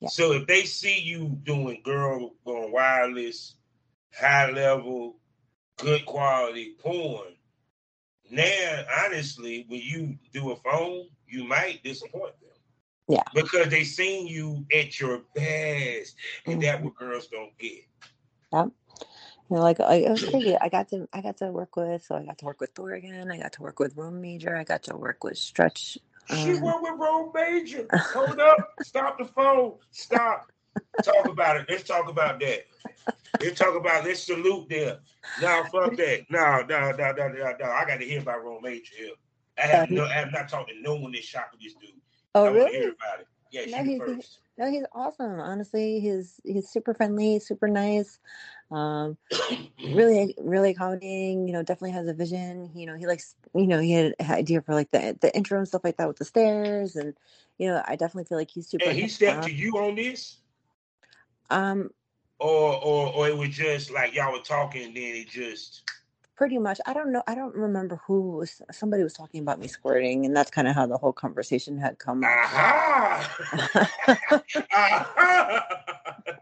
Yeah. 0.00 0.08
So 0.08 0.32
if 0.32 0.46
they 0.46 0.62
see 0.62 1.00
you 1.00 1.38
doing 1.42 1.82
Girl 1.84 2.34
Gone 2.44 2.72
Wireless, 2.72 3.56
high 4.18 4.50
level, 4.50 5.16
good 5.78 6.06
quality 6.06 6.76
porn, 6.78 7.34
now 8.30 8.84
honestly, 9.04 9.66
when 9.68 9.80
you 9.80 10.16
do 10.32 10.52
a 10.52 10.56
phone, 10.56 11.08
you 11.26 11.44
might 11.44 11.82
disappoint 11.82 12.38
them. 12.40 12.50
Yeah. 13.08 13.22
Because 13.34 13.68
they 13.68 13.82
seen 13.82 14.28
you 14.28 14.64
at 14.72 15.00
your 15.00 15.22
best, 15.34 16.14
and 16.46 16.62
that 16.62 16.82
what 16.82 16.94
girls 16.94 17.26
don't 17.26 17.56
get. 17.58 17.82
You 19.50 19.56
know, 19.56 19.62
like 19.62 19.80
I, 19.80 19.94
it 19.96 20.10
was 20.10 20.22
crazy. 20.24 20.56
I 20.56 20.68
got 20.68 20.88
to 20.90 21.08
I 21.12 21.20
got 21.20 21.36
to 21.38 21.50
work 21.50 21.74
with 21.76 22.04
so 22.04 22.14
I 22.14 22.24
got 22.24 22.38
to 22.38 22.44
work 22.44 22.60
with 22.60 22.70
Thor 22.74 22.92
again. 22.92 23.30
I 23.30 23.38
got 23.38 23.52
to 23.54 23.62
work 23.62 23.80
with 23.80 23.96
Rome 23.96 24.20
Major. 24.20 24.56
I 24.56 24.62
got 24.64 24.84
to 24.84 24.96
work 24.96 25.24
with 25.24 25.36
Stretch. 25.38 25.98
She 26.28 26.52
Um, 26.52 26.60
went 26.60 26.82
with 26.82 26.92
Rome 26.96 27.32
Major. 27.34 27.86
Hold 27.92 28.38
up. 28.38 28.74
Stop 28.82 29.18
the 29.18 29.24
phone. 29.24 29.74
Stop. 29.90 30.52
Talk 31.02 31.26
about 31.26 31.56
it. 31.56 31.66
Let's 31.68 31.82
talk 31.82 32.08
about 32.08 32.38
that. 32.40 32.60
Let's 33.40 33.58
talk 33.58 33.74
about 33.74 34.04
let's 34.04 34.22
salute 34.22 34.68
them. 34.68 34.98
No, 35.42 35.64
fuck 35.72 35.96
that. 35.96 36.26
No, 36.30 36.64
no, 36.68 36.92
no, 36.92 37.12
no, 37.12 37.28
no, 37.28 37.54
no. 37.58 37.66
I 37.70 37.84
got 37.86 37.98
to 37.98 38.04
hear 38.06 38.20
about 38.20 38.44
Rome 38.44 38.62
Major 38.62 38.92
here. 38.96 39.10
I 39.58 39.62
have 39.66 39.90
no 39.90 40.04
I 40.04 40.12
have 40.12 40.32
not 40.32 40.48
talked 40.48 40.70
to 40.70 40.80
no 40.80 40.94
one 40.94 41.10
that 41.12 41.24
shot 41.24 41.46
with 41.50 41.60
this 41.60 41.74
dude. 41.74 41.90
oh 42.36 42.44
I 42.44 42.48
really? 42.50 42.70
hear 42.70 42.90
about 42.90 43.20
it. 43.20 43.26
Yeah, 43.50 43.78
No, 43.78 43.84
he's- 43.84 43.98
first. 43.98 44.38
No, 44.58 44.70
he's 44.70 44.84
awesome. 44.92 45.40
Honestly, 45.40 46.00
he's 46.00 46.38
he's 46.44 46.68
super 46.68 46.92
friendly, 46.92 47.40
super 47.40 47.66
nice. 47.66 48.18
Um, 48.70 49.16
really, 49.78 50.34
really 50.38 50.70
accommodating. 50.70 51.46
You 51.46 51.52
know, 51.52 51.62
definitely 51.62 51.92
has 51.92 52.08
a 52.08 52.14
vision. 52.14 52.70
You 52.74 52.86
know, 52.86 52.96
he 52.96 53.06
likes. 53.06 53.34
You 53.54 53.66
know, 53.66 53.80
he 53.80 53.92
had 53.92 54.14
an 54.18 54.30
idea 54.30 54.62
for 54.62 54.74
like 54.74 54.90
the 54.90 55.16
the 55.20 55.34
intro 55.34 55.58
and 55.58 55.68
stuff 55.68 55.84
like 55.84 55.96
that 55.96 56.08
with 56.08 56.18
the 56.18 56.24
stairs, 56.24 56.96
and 56.96 57.14
you 57.58 57.68
know, 57.68 57.82
I 57.86 57.96
definitely 57.96 58.24
feel 58.24 58.38
like 58.38 58.50
he's 58.50 58.68
super. 58.68 58.86
And 58.86 58.98
he 58.98 59.08
stepped 59.08 59.44
to 59.44 59.52
you 59.52 59.72
on 59.78 59.94
this? 59.96 60.38
Um, 61.50 61.90
Or 62.38 62.82
or 62.82 63.12
or 63.12 63.28
it 63.28 63.36
was 63.36 63.50
just 63.50 63.90
like 63.90 64.14
y'all 64.14 64.32
were 64.32 64.38
talking 64.38 64.84
and 64.84 64.96
then 64.96 65.16
it 65.16 65.28
just 65.28 65.82
pretty 66.40 66.56
much. 66.56 66.80
I 66.86 66.94
don't 66.94 67.12
know. 67.12 67.22
I 67.26 67.34
don't 67.34 67.54
remember 67.54 68.00
who 68.06 68.38
was. 68.38 68.62
Somebody 68.72 69.02
was 69.02 69.12
talking 69.12 69.42
about 69.42 69.60
me 69.60 69.68
squirting, 69.68 70.24
and 70.24 70.34
that's 70.34 70.50
kind 70.50 70.66
of 70.66 70.74
how 70.74 70.86
the 70.86 70.96
whole 70.96 71.12
conversation 71.12 71.76
had 71.76 71.98
come. 71.98 72.24
Uh-huh! 72.24 73.68
Aha! 74.72 75.66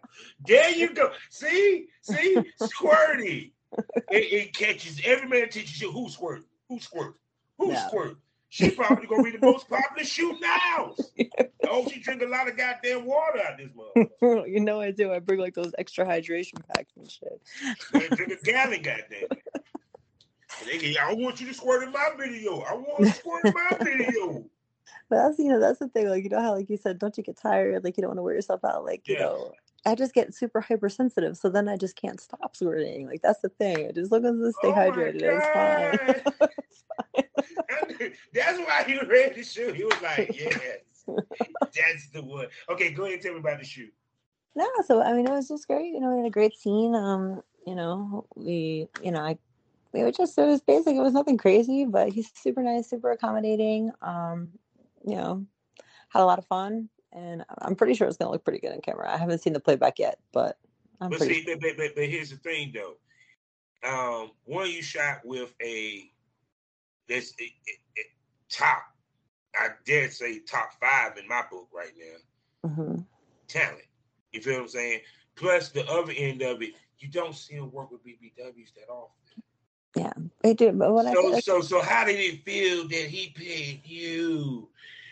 There 0.46 0.70
you 0.70 0.94
go. 0.94 1.10
See, 1.30 1.86
see, 2.02 2.36
squirty. 2.60 3.52
It, 4.10 4.32
it 4.32 4.54
catches 4.54 5.00
every 5.04 5.28
man 5.28 5.48
teaches 5.48 5.80
you 5.80 5.90
who 5.92 6.08
squirt, 6.08 6.44
who 6.68 6.78
squirt, 6.80 7.14
who 7.58 7.70
Yeah. 7.72 7.86
squirt. 7.88 8.16
She 8.50 8.70
probably 8.70 9.06
gonna 9.06 9.22
be 9.22 9.32
the 9.32 9.40
most 9.40 9.68
popular 9.68 10.04
shooting 10.04 10.40
now. 10.40 10.94
Oh, 11.68 11.86
she 11.88 12.00
drink 12.00 12.22
a 12.22 12.26
lot 12.26 12.48
of 12.48 12.56
goddamn 12.56 13.04
water 13.04 13.40
out 13.46 13.58
this 13.58 13.68
mother. 13.74 14.46
you 14.48 14.60
know 14.60 14.80
I 14.80 14.90
do. 14.90 15.12
I 15.12 15.18
bring 15.18 15.38
like 15.38 15.54
those 15.54 15.72
extra 15.76 16.06
hydration 16.06 16.66
packs 16.74 16.96
and 16.96 17.10
shit. 17.10 17.42
Drink 18.16 18.32
a 18.40 18.44
gallon, 18.44 18.80
goddamn. 18.82 19.28
I 21.00 21.14
want 21.14 21.40
you 21.40 21.46
to 21.46 21.54
squirt 21.54 21.82
in 21.84 21.92
my 21.92 22.10
video. 22.18 22.60
I 22.60 22.74
want 22.74 23.04
to 23.04 23.12
squirt 23.12 23.44
in 23.44 23.54
my 23.54 23.78
video. 23.80 24.44
But 25.10 25.16
that's 25.22 25.38
you 25.38 25.48
know 25.48 25.60
that's 25.60 25.78
the 25.78 25.88
thing. 25.88 26.08
Like 26.08 26.24
you 26.24 26.30
know 26.30 26.40
how 26.40 26.54
like 26.54 26.68
you 26.68 26.76
said, 26.76 26.98
don't 26.98 27.16
you 27.16 27.22
get 27.22 27.38
tired? 27.38 27.82
Like 27.82 27.96
you 27.96 28.02
don't 28.02 28.10
want 28.10 28.18
to 28.18 28.22
wear 28.22 28.34
yourself 28.34 28.62
out. 28.64 28.84
Like 28.84 29.08
you 29.08 29.18
know, 29.18 29.52
I 29.86 29.94
just 29.94 30.14
get 30.14 30.34
super 30.34 30.60
hypersensitive, 30.60 31.36
so 31.36 31.48
then 31.48 31.68
I 31.68 31.76
just 31.76 31.96
can't 31.96 32.20
stop 32.20 32.56
squirting. 32.56 33.06
Like 33.06 33.22
that's 33.22 33.40
the 33.40 33.48
thing. 33.48 33.86
I 33.88 33.92
just 33.92 34.10
look 34.10 34.24
as 34.24 34.32
to 34.32 34.52
stay 34.52 34.68
Oh 34.68 34.74
hydrated. 34.74 35.22
It's 35.22 35.46
fine. 35.48 36.32
God. 36.38 36.52
That's 38.32 38.58
why 38.58 38.84
he 38.86 38.98
read 39.06 39.34
the 39.34 39.42
shoe. 39.42 39.72
He 39.72 39.84
was 39.84 40.00
like, 40.00 40.38
yes, 40.38 40.78
that's 41.74 42.10
the 42.10 42.22
one. 42.22 42.46
Okay, 42.70 42.90
go 42.90 43.02
ahead 43.04 43.14
and 43.14 43.22
tell 43.22 43.32
me 43.32 43.40
about 43.40 43.58
the 43.58 43.64
shoe. 43.64 43.88
No, 44.54 44.68
so 44.86 45.02
I 45.02 45.14
mean 45.14 45.26
it 45.26 45.32
was 45.32 45.48
just 45.48 45.66
great. 45.66 45.92
You 45.92 46.00
know, 46.00 46.10
we 46.10 46.18
had 46.18 46.26
a 46.26 46.30
great 46.30 46.56
scene. 46.56 46.94
Um, 46.94 47.42
you 47.66 47.74
know, 47.74 48.26
we 48.36 48.86
you 49.02 49.10
know 49.10 49.20
I 49.20 49.38
we 49.98 50.04
were 50.04 50.12
just 50.12 50.38
it 50.38 50.46
was 50.46 50.60
basic. 50.60 50.94
It 50.94 51.00
was 51.02 51.12
nothing 51.12 51.36
crazy, 51.36 51.84
but 51.84 52.10
he's 52.10 52.30
super 52.34 52.62
nice, 52.62 52.88
super 52.88 53.10
accommodating. 53.10 53.90
Um, 54.00 54.50
you 55.04 55.16
know, 55.16 55.44
had 56.08 56.22
a 56.22 56.24
lot 56.24 56.38
of 56.38 56.46
fun, 56.46 56.88
and 57.12 57.44
I'm 57.58 57.74
pretty 57.74 57.94
sure 57.94 58.06
it's 58.06 58.16
gonna 58.16 58.30
look 58.30 58.44
pretty 58.44 58.60
good 58.60 58.72
on 58.72 58.80
camera. 58.80 59.12
I 59.12 59.16
haven't 59.16 59.40
seen 59.40 59.52
the 59.52 59.60
playback 59.60 59.98
yet, 59.98 60.18
but 60.32 60.58
I'm 61.00 61.10
But 61.10 61.18
pretty. 61.18 61.34
see, 61.34 61.44
but, 61.44 61.60
but, 61.60 61.76
but, 61.76 61.94
but 61.96 62.08
here's 62.08 62.30
the 62.30 62.36
thing 62.36 62.72
though. 62.72 62.96
Um, 63.88 64.32
one 64.44 64.70
you 64.70 64.82
shot 64.82 65.20
with 65.24 65.52
a 65.62 66.10
this 67.08 67.34
it, 67.38 67.50
it, 67.66 67.78
it, 67.96 68.06
top. 68.48 68.82
I 69.56 69.70
dare 69.84 70.10
say 70.10 70.40
top 70.40 70.70
five 70.80 71.16
in 71.18 71.26
my 71.26 71.42
book 71.50 71.68
right 71.74 71.92
now. 71.98 72.70
hmm 72.70 73.00
Talent. 73.48 73.82
You 74.32 74.42
feel 74.42 74.54
what 74.54 74.62
I'm 74.62 74.68
saying? 74.68 75.00
Plus 75.34 75.70
the 75.70 75.88
other 75.90 76.12
end 76.16 76.42
of 76.42 76.62
it, 76.62 76.74
you 76.98 77.08
don't 77.08 77.34
see 77.34 77.54
him 77.54 77.72
work 77.72 77.90
with 77.90 78.04
BBWs 78.04 78.74
that 78.74 78.90
often. 78.90 79.27
Yeah, 79.94 80.12
they 80.42 80.54
do. 80.54 80.72
But 80.72 80.92
what 80.92 81.06
So 81.12 81.34
I 81.34 81.40
so 81.40 81.60
so 81.60 81.82
how 81.82 82.04
did 82.04 82.18
it 82.18 82.44
feel 82.44 82.86
that 82.88 83.06
he 83.08 83.30
paid 83.34 83.82
you? 83.84 84.68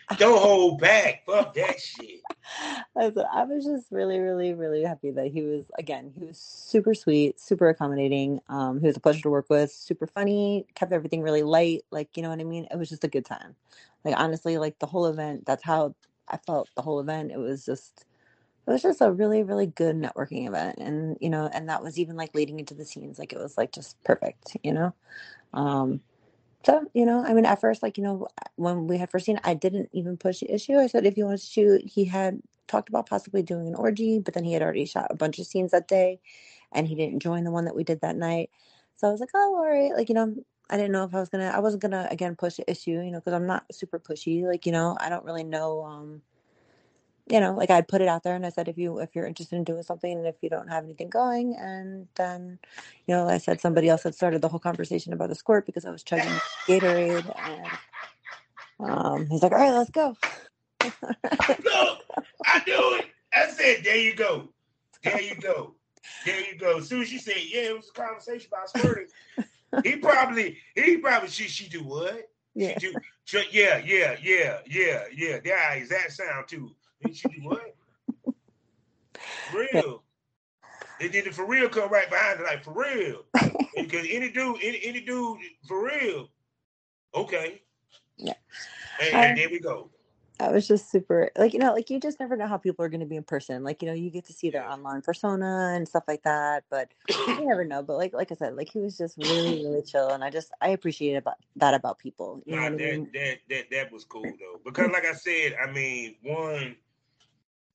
Don't 0.18 0.40
hold 0.40 0.80
back. 0.80 1.24
Fuck 1.26 1.54
that 1.54 1.80
shit. 1.80 2.20
I 2.96 3.08
was, 3.08 3.24
I 3.32 3.42
was 3.42 3.64
just 3.64 3.90
really, 3.90 4.20
really, 4.20 4.54
really 4.54 4.84
happy 4.84 5.10
that 5.10 5.32
he 5.32 5.42
was 5.42 5.64
again. 5.78 6.12
He 6.16 6.24
was 6.24 6.38
super 6.38 6.94
sweet, 6.94 7.40
super 7.40 7.68
accommodating. 7.68 8.40
Um, 8.48 8.80
he 8.80 8.86
was 8.86 8.96
a 8.96 9.00
pleasure 9.00 9.22
to 9.22 9.30
work 9.30 9.46
with. 9.50 9.72
Super 9.72 10.06
funny. 10.06 10.64
Kept 10.76 10.92
everything 10.92 11.22
really 11.22 11.42
light. 11.42 11.82
Like 11.90 12.16
you 12.16 12.22
know 12.22 12.28
what 12.28 12.38
I 12.38 12.44
mean. 12.44 12.68
It 12.70 12.78
was 12.78 12.88
just 12.88 13.02
a 13.02 13.08
good 13.08 13.24
time. 13.24 13.56
Like 14.04 14.14
honestly, 14.16 14.58
like 14.58 14.78
the 14.78 14.86
whole 14.86 15.06
event. 15.06 15.44
That's 15.44 15.64
how 15.64 15.96
I 16.28 16.36
felt. 16.36 16.68
The 16.76 16.82
whole 16.82 17.00
event. 17.00 17.32
It 17.32 17.38
was 17.38 17.64
just. 17.64 18.04
It 18.66 18.70
was 18.70 18.82
just 18.82 19.00
a 19.00 19.12
really, 19.12 19.42
really 19.42 19.66
good 19.66 19.96
networking 19.96 20.48
event, 20.48 20.78
and 20.78 21.16
you 21.20 21.30
know, 21.30 21.48
and 21.52 21.68
that 21.68 21.82
was 21.82 21.98
even 21.98 22.16
like 22.16 22.34
leading 22.34 22.58
into 22.58 22.74
the 22.74 22.84
scenes. 22.84 23.18
Like 23.18 23.32
it 23.32 23.38
was 23.38 23.56
like 23.56 23.72
just 23.72 24.02
perfect. 24.04 24.56
You 24.62 24.72
know. 24.72 24.94
Um, 25.52 26.00
so, 26.64 26.84
you 26.94 27.06
know, 27.06 27.24
I 27.24 27.32
mean, 27.32 27.46
at 27.46 27.60
first, 27.60 27.80
like, 27.80 27.96
you 27.96 28.02
know, 28.02 28.26
when 28.56 28.88
we 28.88 28.98
had 28.98 29.08
first 29.08 29.26
seen, 29.26 29.38
I 29.44 29.54
didn't 29.54 29.88
even 29.92 30.16
push 30.16 30.40
the 30.40 30.52
issue. 30.52 30.78
I 30.78 30.88
said 30.88 31.06
if 31.06 31.16
you 31.16 31.24
want 31.24 31.38
to 31.38 31.46
shoot, 31.46 31.82
he 31.86 32.04
had 32.04 32.40
talked 32.66 32.88
about 32.88 33.08
possibly 33.08 33.40
doing 33.42 33.68
an 33.68 33.76
orgy, 33.76 34.18
but 34.18 34.34
then 34.34 34.42
he 34.42 34.52
had 34.52 34.62
already 34.62 34.84
shot 34.84 35.06
a 35.10 35.14
bunch 35.14 35.38
of 35.38 35.46
scenes 35.46 35.70
that 35.70 35.86
day 35.86 36.18
and 36.72 36.88
he 36.88 36.96
didn't 36.96 37.20
join 37.20 37.44
the 37.44 37.52
one 37.52 37.66
that 37.66 37.76
we 37.76 37.84
did 37.84 38.00
that 38.00 38.16
night. 38.16 38.50
So 38.96 39.06
I 39.06 39.12
was 39.12 39.20
like, 39.20 39.30
oh, 39.32 39.54
all 39.56 39.64
right. 39.64 39.92
Like, 39.96 40.08
you 40.08 40.16
know, 40.16 40.34
I 40.68 40.76
didn't 40.76 40.90
know 40.90 41.04
if 41.04 41.14
I 41.14 41.20
was 41.20 41.28
gonna, 41.28 41.52
I 41.54 41.60
wasn't 41.60 41.82
gonna 41.82 42.08
again 42.10 42.34
push 42.34 42.56
the 42.56 42.68
issue, 42.68 43.00
you 43.00 43.12
know, 43.12 43.20
because 43.20 43.34
I'm 43.34 43.46
not 43.46 43.64
super 43.72 44.00
pushy. 44.00 44.42
Like, 44.42 44.66
you 44.66 44.72
know, 44.72 44.96
I 44.98 45.08
don't 45.08 45.24
really 45.24 45.44
know, 45.44 45.84
um, 45.84 46.22
you 47.28 47.40
know, 47.40 47.54
like 47.54 47.70
I'd 47.70 47.88
put 47.88 48.00
it 48.00 48.08
out 48.08 48.22
there 48.22 48.36
and 48.36 48.46
I 48.46 48.50
said, 48.50 48.68
if 48.68 48.78
you, 48.78 48.98
if 49.00 49.14
you're 49.14 49.26
interested 49.26 49.56
in 49.56 49.64
doing 49.64 49.82
something 49.82 50.12
and 50.12 50.26
if 50.26 50.36
you 50.42 50.48
don't 50.48 50.68
have 50.68 50.84
anything 50.84 51.08
going, 51.10 51.56
and 51.58 52.06
then, 52.14 52.58
you 53.06 53.14
know, 53.14 53.28
I 53.28 53.38
said 53.38 53.60
somebody 53.60 53.88
else 53.88 54.04
had 54.04 54.14
started 54.14 54.42
the 54.42 54.48
whole 54.48 54.60
conversation 54.60 55.12
about 55.12 55.28
the 55.30 55.34
squirt 55.34 55.66
because 55.66 55.84
I 55.84 55.90
was 55.90 56.04
chugging 56.04 56.30
Gatorade 56.68 57.34
and 58.80 58.90
um, 58.90 59.26
he's 59.28 59.42
like, 59.42 59.52
all 59.52 59.58
right, 59.58 59.72
let's 59.72 59.90
go. 59.90 60.16
Look, 60.84 62.02
I 62.44 62.62
knew 62.66 62.98
it. 62.98 63.06
I 63.34 63.48
said, 63.48 63.82
there 63.84 63.96
you 63.98 64.14
go. 64.14 64.48
There 65.02 65.20
you 65.20 65.34
go. 65.36 65.74
There 66.24 66.40
you 66.40 66.56
go. 66.58 66.78
As 66.78 66.88
soon 66.88 67.02
as 67.02 67.08
she 67.08 67.18
said, 67.18 67.36
yeah, 67.48 67.62
it 67.62 67.76
was 67.76 67.90
a 67.90 68.00
conversation 68.00 68.48
about 68.52 68.68
squirting. 68.70 69.08
he 69.82 69.96
probably, 69.96 70.58
he 70.74 70.98
probably, 70.98 71.28
she, 71.28 71.44
she 71.44 71.68
do 71.68 71.82
what? 71.82 72.28
yeah. 72.54 72.78
She 72.78 72.92
do, 72.92 72.94
she- 73.24 73.48
yeah, 73.50 73.78
yeah, 73.84 74.16
yeah, 74.22 74.58
yeah, 74.66 75.04
yeah. 75.12 75.38
Yeah, 75.44 75.72
exact 75.74 76.12
sound 76.12 76.46
too. 76.48 76.70
And 77.02 77.14
she 77.14 77.28
do 77.28 77.36
what? 77.42 77.74
Real. 79.54 80.02
They 80.98 81.08
did 81.08 81.26
it 81.26 81.34
for 81.34 81.46
real. 81.46 81.68
Come 81.68 81.90
right 81.90 82.08
behind 82.08 82.40
it, 82.40 82.44
like 82.44 82.64
for 82.64 82.72
real. 82.72 83.22
Because 83.76 84.06
any 84.10 84.30
dude, 84.30 84.56
any, 84.62 84.80
any 84.84 85.00
dude, 85.00 85.36
for 85.68 85.84
real. 85.84 86.30
Okay. 87.14 87.60
Yeah. 88.16 88.32
And, 89.02 89.16
I- 89.16 89.24
and 89.26 89.38
there 89.38 89.50
we 89.50 89.60
go. 89.60 89.90
I 90.38 90.50
was 90.50 90.68
just 90.68 90.90
super 90.90 91.30
like 91.38 91.54
you 91.54 91.58
know 91.58 91.72
like 91.72 91.88
you 91.88 91.98
just 91.98 92.20
never 92.20 92.36
know 92.36 92.46
how 92.46 92.58
people 92.58 92.84
are 92.84 92.90
going 92.90 93.00
to 93.00 93.06
be 93.06 93.16
in 93.16 93.22
person 93.22 93.64
like 93.64 93.80
you 93.80 93.88
know 93.88 93.94
you 93.94 94.10
get 94.10 94.26
to 94.26 94.34
see 94.34 94.50
their 94.50 94.68
online 94.68 95.00
persona 95.00 95.72
and 95.74 95.88
stuff 95.88 96.04
like 96.06 96.22
that 96.24 96.64
but 96.70 96.92
you 97.08 97.46
never 97.46 97.64
know 97.64 97.82
but 97.82 97.96
like 97.96 98.12
like 98.12 98.30
I 98.30 98.34
said 98.34 98.54
like 98.54 98.70
he 98.70 98.80
was 98.80 98.98
just 98.98 99.16
really 99.16 99.64
really 99.64 99.80
chill 99.82 100.10
and 100.10 100.22
I 100.22 100.28
just 100.28 100.52
I 100.60 100.68
appreciate 100.70 101.14
about 101.16 101.36
that 101.56 101.72
about 101.72 101.98
people 101.98 102.42
you 102.44 102.54
know 102.54 102.60
Nah, 102.60 102.66
I 102.66 102.70
that, 102.70 102.78
mean 102.78 103.10
that 103.14 103.38
that 103.48 103.70
that 103.70 103.90
was 103.92 104.04
cool 104.04 104.24
though. 104.24 104.60
Because 104.62 104.90
like 104.92 105.06
I 105.06 105.14
said, 105.14 105.56
I 105.62 105.70
mean, 105.72 106.16
one, 106.22 106.76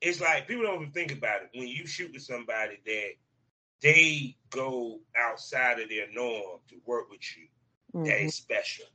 it's 0.01 0.19
like 0.19 0.47
people 0.47 0.63
don't 0.63 0.81
even 0.81 0.91
think 0.91 1.11
about 1.11 1.43
it. 1.43 1.49
When 1.53 1.67
you 1.67 1.85
shoot 1.85 2.11
with 2.11 2.23
somebody 2.23 2.79
that 2.85 3.11
they 3.81 4.35
go 4.49 4.99
outside 5.15 5.79
of 5.79 5.89
their 5.89 6.11
norm 6.11 6.59
to 6.69 6.75
work 6.85 7.09
with 7.09 7.21
you, 7.37 7.47
that 8.05 8.19
Mhm. 8.19 8.25
is 8.25 8.35
special. 8.35 8.85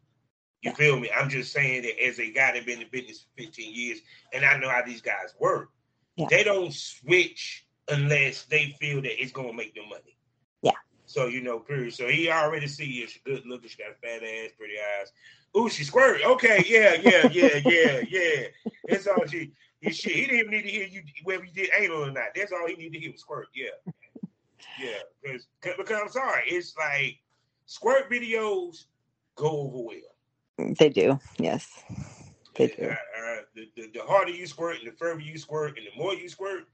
You 0.62 0.70
Yeah. 0.70 0.74
feel 0.77 0.99
me? 0.99 1.11
I'm 1.11 1.28
just 1.28 1.53
saying 1.53 1.83
that 1.83 2.03
as 2.03 2.19
a 2.19 2.31
guy 2.31 2.53
that 2.53 2.66
been 2.66 2.81
in 2.83 2.89
business 2.89 3.20
for 3.23 3.43
15 3.43 3.74
years, 3.74 4.01
and 4.33 4.45
I 4.45 4.57
know 4.59 4.69
how 4.69 4.83
these 4.83 5.03
guys 5.03 5.35
work. 5.39 5.70
Yeah. 6.16 6.27
They 6.31 6.43
don't 6.45 6.73
switch 6.73 7.66
unless 7.89 8.45
they 8.47 8.74
feel 8.81 9.01
that 9.03 9.23
it's 9.23 9.33
gonna 9.33 9.53
make 9.53 9.74
them 9.74 9.89
money. 9.89 10.16
Yeah. 10.62 10.73
So 11.05 11.27
you 11.27 11.41
know, 11.41 11.61
period. 11.61 11.95
So 11.95 12.09
he 12.09 12.31
already 12.31 12.66
see 12.66 12.87
you. 12.87 13.07
She 13.07 13.20
good 13.20 13.47
looking. 13.47 13.69
She 13.69 13.77
got 13.78 13.93
a 13.93 13.95
fat 13.95 14.23
ass, 14.24 14.53
pretty 14.57 14.74
eyes. 14.81 15.12
Ooh, 15.57 15.69
she 15.69 15.85
squirt. 15.85 16.23
Okay, 16.24 16.65
yeah, 16.66 16.95
yeah, 16.95 17.28
yeah, 17.31 17.61
yeah, 17.65 18.01
yeah. 18.09 18.49
That's 18.89 19.07
all 19.07 19.27
she. 19.27 19.53
He, 19.81 19.93
shit, 19.93 20.12
he 20.12 20.20
didn't 20.27 20.39
even 20.39 20.51
need 20.53 20.62
to 20.62 20.69
hear 20.70 20.86
you 20.86 21.03
whether 21.24 21.44
you 21.44 21.53
did 21.53 21.70
anal 21.78 22.05
or 22.05 22.11
not. 22.11 22.28
That's 22.35 22.53
all 22.53 22.66
he 22.66 22.74
needed 22.74 22.94
to 22.94 23.01
hear 23.01 23.12
was 23.12 23.20
squirt. 23.20 23.48
Yeah, 23.55 23.66
yeah. 24.81 24.98
Because 25.23 25.47
because 25.62 26.01
I'm 26.01 26.09
sorry, 26.09 26.44
it's 26.47 26.74
like 26.78 27.19
squirt 27.66 28.11
videos 28.11 28.85
go 29.36 29.48
over 29.51 29.82
well. 29.82 30.74
they 30.78 30.89
do 30.89 31.19
yes 31.39 31.82
they 32.55 32.69
do 32.69 32.85
Uh, 32.85 32.93
uh, 32.93 33.36
the, 33.55 33.69
the, 33.77 33.90
the 33.93 34.03
harder 34.03 34.31
you 34.31 34.47
squirt 34.47 34.78
and 34.82 34.90
the 34.90 34.97
further 34.97 35.20
you 35.20 35.36
squirt 35.36 35.77
and 35.77 35.86
the 35.86 36.03
more 36.03 36.15
you 36.15 36.28
squirt, 36.28 36.65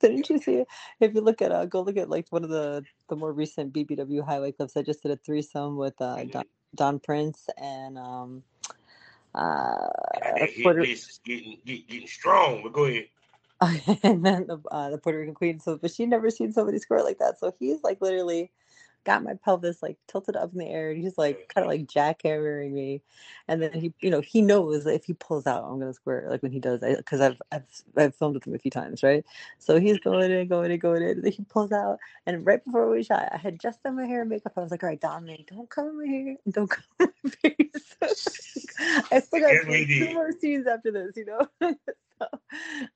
didn't 0.00 0.28
you 0.30 0.38
see 0.38 0.54
It? 0.56 0.68
if 1.00 1.14
you 1.14 1.20
look 1.20 1.42
at 1.42 1.50
uh 1.50 1.64
go 1.66 1.80
look 1.82 1.96
at 1.96 2.08
like 2.08 2.26
one 2.30 2.44
of 2.44 2.50
the 2.50 2.84
the 3.08 3.16
more 3.16 3.32
recent 3.32 3.72
BBW 3.72 4.24
highway 4.24 4.52
clips 4.52 4.76
I 4.76 4.82
just 4.82 5.02
did 5.02 5.10
a 5.10 5.16
threesome 5.16 5.76
with 5.76 6.00
uh 6.00 6.22
Don, 6.24 6.44
Don 6.76 7.00
Prince 7.00 7.48
and 7.60 7.98
um 7.98 8.42
uh 9.38 9.88
hit 10.36 10.62
Puerto, 10.62 10.82
getting, 11.24 11.58
get, 11.64 11.88
getting 11.88 12.08
strong. 12.08 12.62
But 12.62 12.72
go 12.72 12.84
ahead. 12.84 13.06
and 14.02 14.24
then 14.24 14.46
the 14.46 14.60
uh, 14.70 14.90
the 14.90 14.98
Puerto 14.98 15.18
Rican 15.18 15.34
queen. 15.34 15.60
So, 15.60 15.78
but 15.78 15.90
she 15.92 16.06
never 16.06 16.30
seen 16.30 16.52
somebody 16.52 16.78
score 16.78 17.02
like 17.02 17.18
that. 17.18 17.38
So 17.38 17.54
he's 17.58 17.82
like 17.82 18.00
literally 18.00 18.50
got 19.08 19.24
my 19.24 19.32
pelvis 19.42 19.82
like 19.82 19.96
tilted 20.06 20.36
up 20.36 20.52
in 20.52 20.58
the 20.58 20.66
air, 20.66 20.90
and 20.90 21.02
he's 21.02 21.16
like 21.16 21.50
kind 21.52 21.64
of 21.64 21.70
like 21.70 21.86
jackhammering 21.86 22.72
me. 22.72 23.00
And 23.48 23.62
then 23.62 23.72
he, 23.72 23.94
you 24.00 24.10
know, 24.10 24.20
he 24.20 24.42
knows 24.42 24.84
that 24.84 24.94
if 24.94 25.06
he 25.06 25.14
pulls 25.14 25.46
out, 25.46 25.64
I'm 25.64 25.78
gonna 25.78 25.94
squirt. 25.94 26.28
Like 26.28 26.42
when 26.42 26.52
he 26.52 26.60
does, 26.60 26.80
because 26.80 27.22
I've 27.22 27.40
I've 27.50 27.64
I've 27.96 28.14
filmed 28.14 28.34
with 28.34 28.46
him 28.46 28.54
a 28.54 28.58
few 28.58 28.70
times, 28.70 29.02
right? 29.02 29.24
So 29.58 29.80
he's 29.80 29.98
going 29.98 30.30
in, 30.30 30.46
going 30.46 30.70
in, 30.70 30.78
going 30.78 31.02
in. 31.02 31.08
And 31.08 31.24
then 31.24 31.32
he 31.32 31.42
pulls 31.44 31.72
out, 31.72 31.98
and 32.26 32.44
right 32.44 32.62
before 32.62 32.90
we 32.90 33.02
shot, 33.02 33.30
I 33.32 33.38
had 33.38 33.58
just 33.58 33.82
done 33.82 33.96
my 33.96 34.04
hair 34.04 34.20
and 34.20 34.30
makeup. 34.30 34.52
I 34.56 34.60
was 34.60 34.70
like, 34.70 34.82
all 34.82 34.90
right, 34.90 35.00
Dominic, 35.00 35.46
don't 35.46 35.70
come 35.70 35.88
in 35.88 35.98
my 35.98 36.06
hair, 36.06 36.36
don't 36.50 36.68
come 36.68 36.84
in 37.00 37.08
my 37.24 37.30
face. 37.30 37.96
I 39.10 39.20
still 39.20 39.40
got 39.40 39.64
two 39.64 40.12
more 40.12 40.32
scenes 40.32 40.66
after 40.66 40.92
this, 40.92 41.16
you 41.16 41.24
know. 41.24 41.48
so 42.18 42.26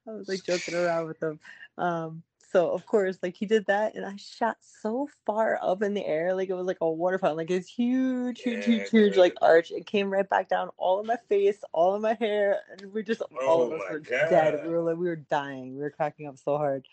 I 0.06 0.10
was 0.10 0.28
like 0.28 0.44
joking 0.44 0.74
around 0.74 1.06
with 1.06 1.22
him. 1.22 1.40
Um, 1.78 2.22
so 2.52 2.70
of 2.70 2.84
course, 2.86 3.18
like 3.22 3.34
he 3.34 3.46
did 3.46 3.66
that, 3.66 3.94
and 3.94 4.04
I 4.04 4.16
shot 4.16 4.58
so 4.60 5.08
far 5.24 5.58
up 5.62 5.82
in 5.82 5.94
the 5.94 6.04
air, 6.04 6.34
like 6.34 6.50
it 6.50 6.54
was 6.54 6.66
like 6.66 6.78
a 6.82 6.90
water 6.90 7.18
fountain, 7.18 7.38
like 7.38 7.48
this 7.48 7.66
huge, 7.66 8.42
huge, 8.42 8.66
Yeah, 8.66 8.74
huge, 8.74 8.90
huge, 8.90 9.16
like 9.16 9.34
arch. 9.40 9.70
It 9.70 9.86
came 9.86 10.10
right 10.10 10.28
back 10.28 10.48
down 10.48 10.68
all 10.76 11.00
in 11.00 11.06
my 11.06 11.16
face, 11.28 11.58
all 11.72 11.94
in 11.94 12.02
my 12.02 12.14
hair, 12.14 12.60
and 12.70 12.92
we 12.92 13.02
just 13.02 13.22
all 13.22 13.62
Oh 13.62 13.62
of 13.62 13.72
us 13.72 13.80
my 13.88 13.94
were 13.94 14.00
dead. 14.00 14.60
We 14.64 14.70
were 14.70 14.82
like 14.82 14.98
we 14.98 15.06
were 15.06 15.16
dying. 15.16 15.74
We 15.74 15.82
were 15.82 15.90
cracking 15.90 16.26
up 16.26 16.38
so 16.38 16.58
hard. 16.58 16.86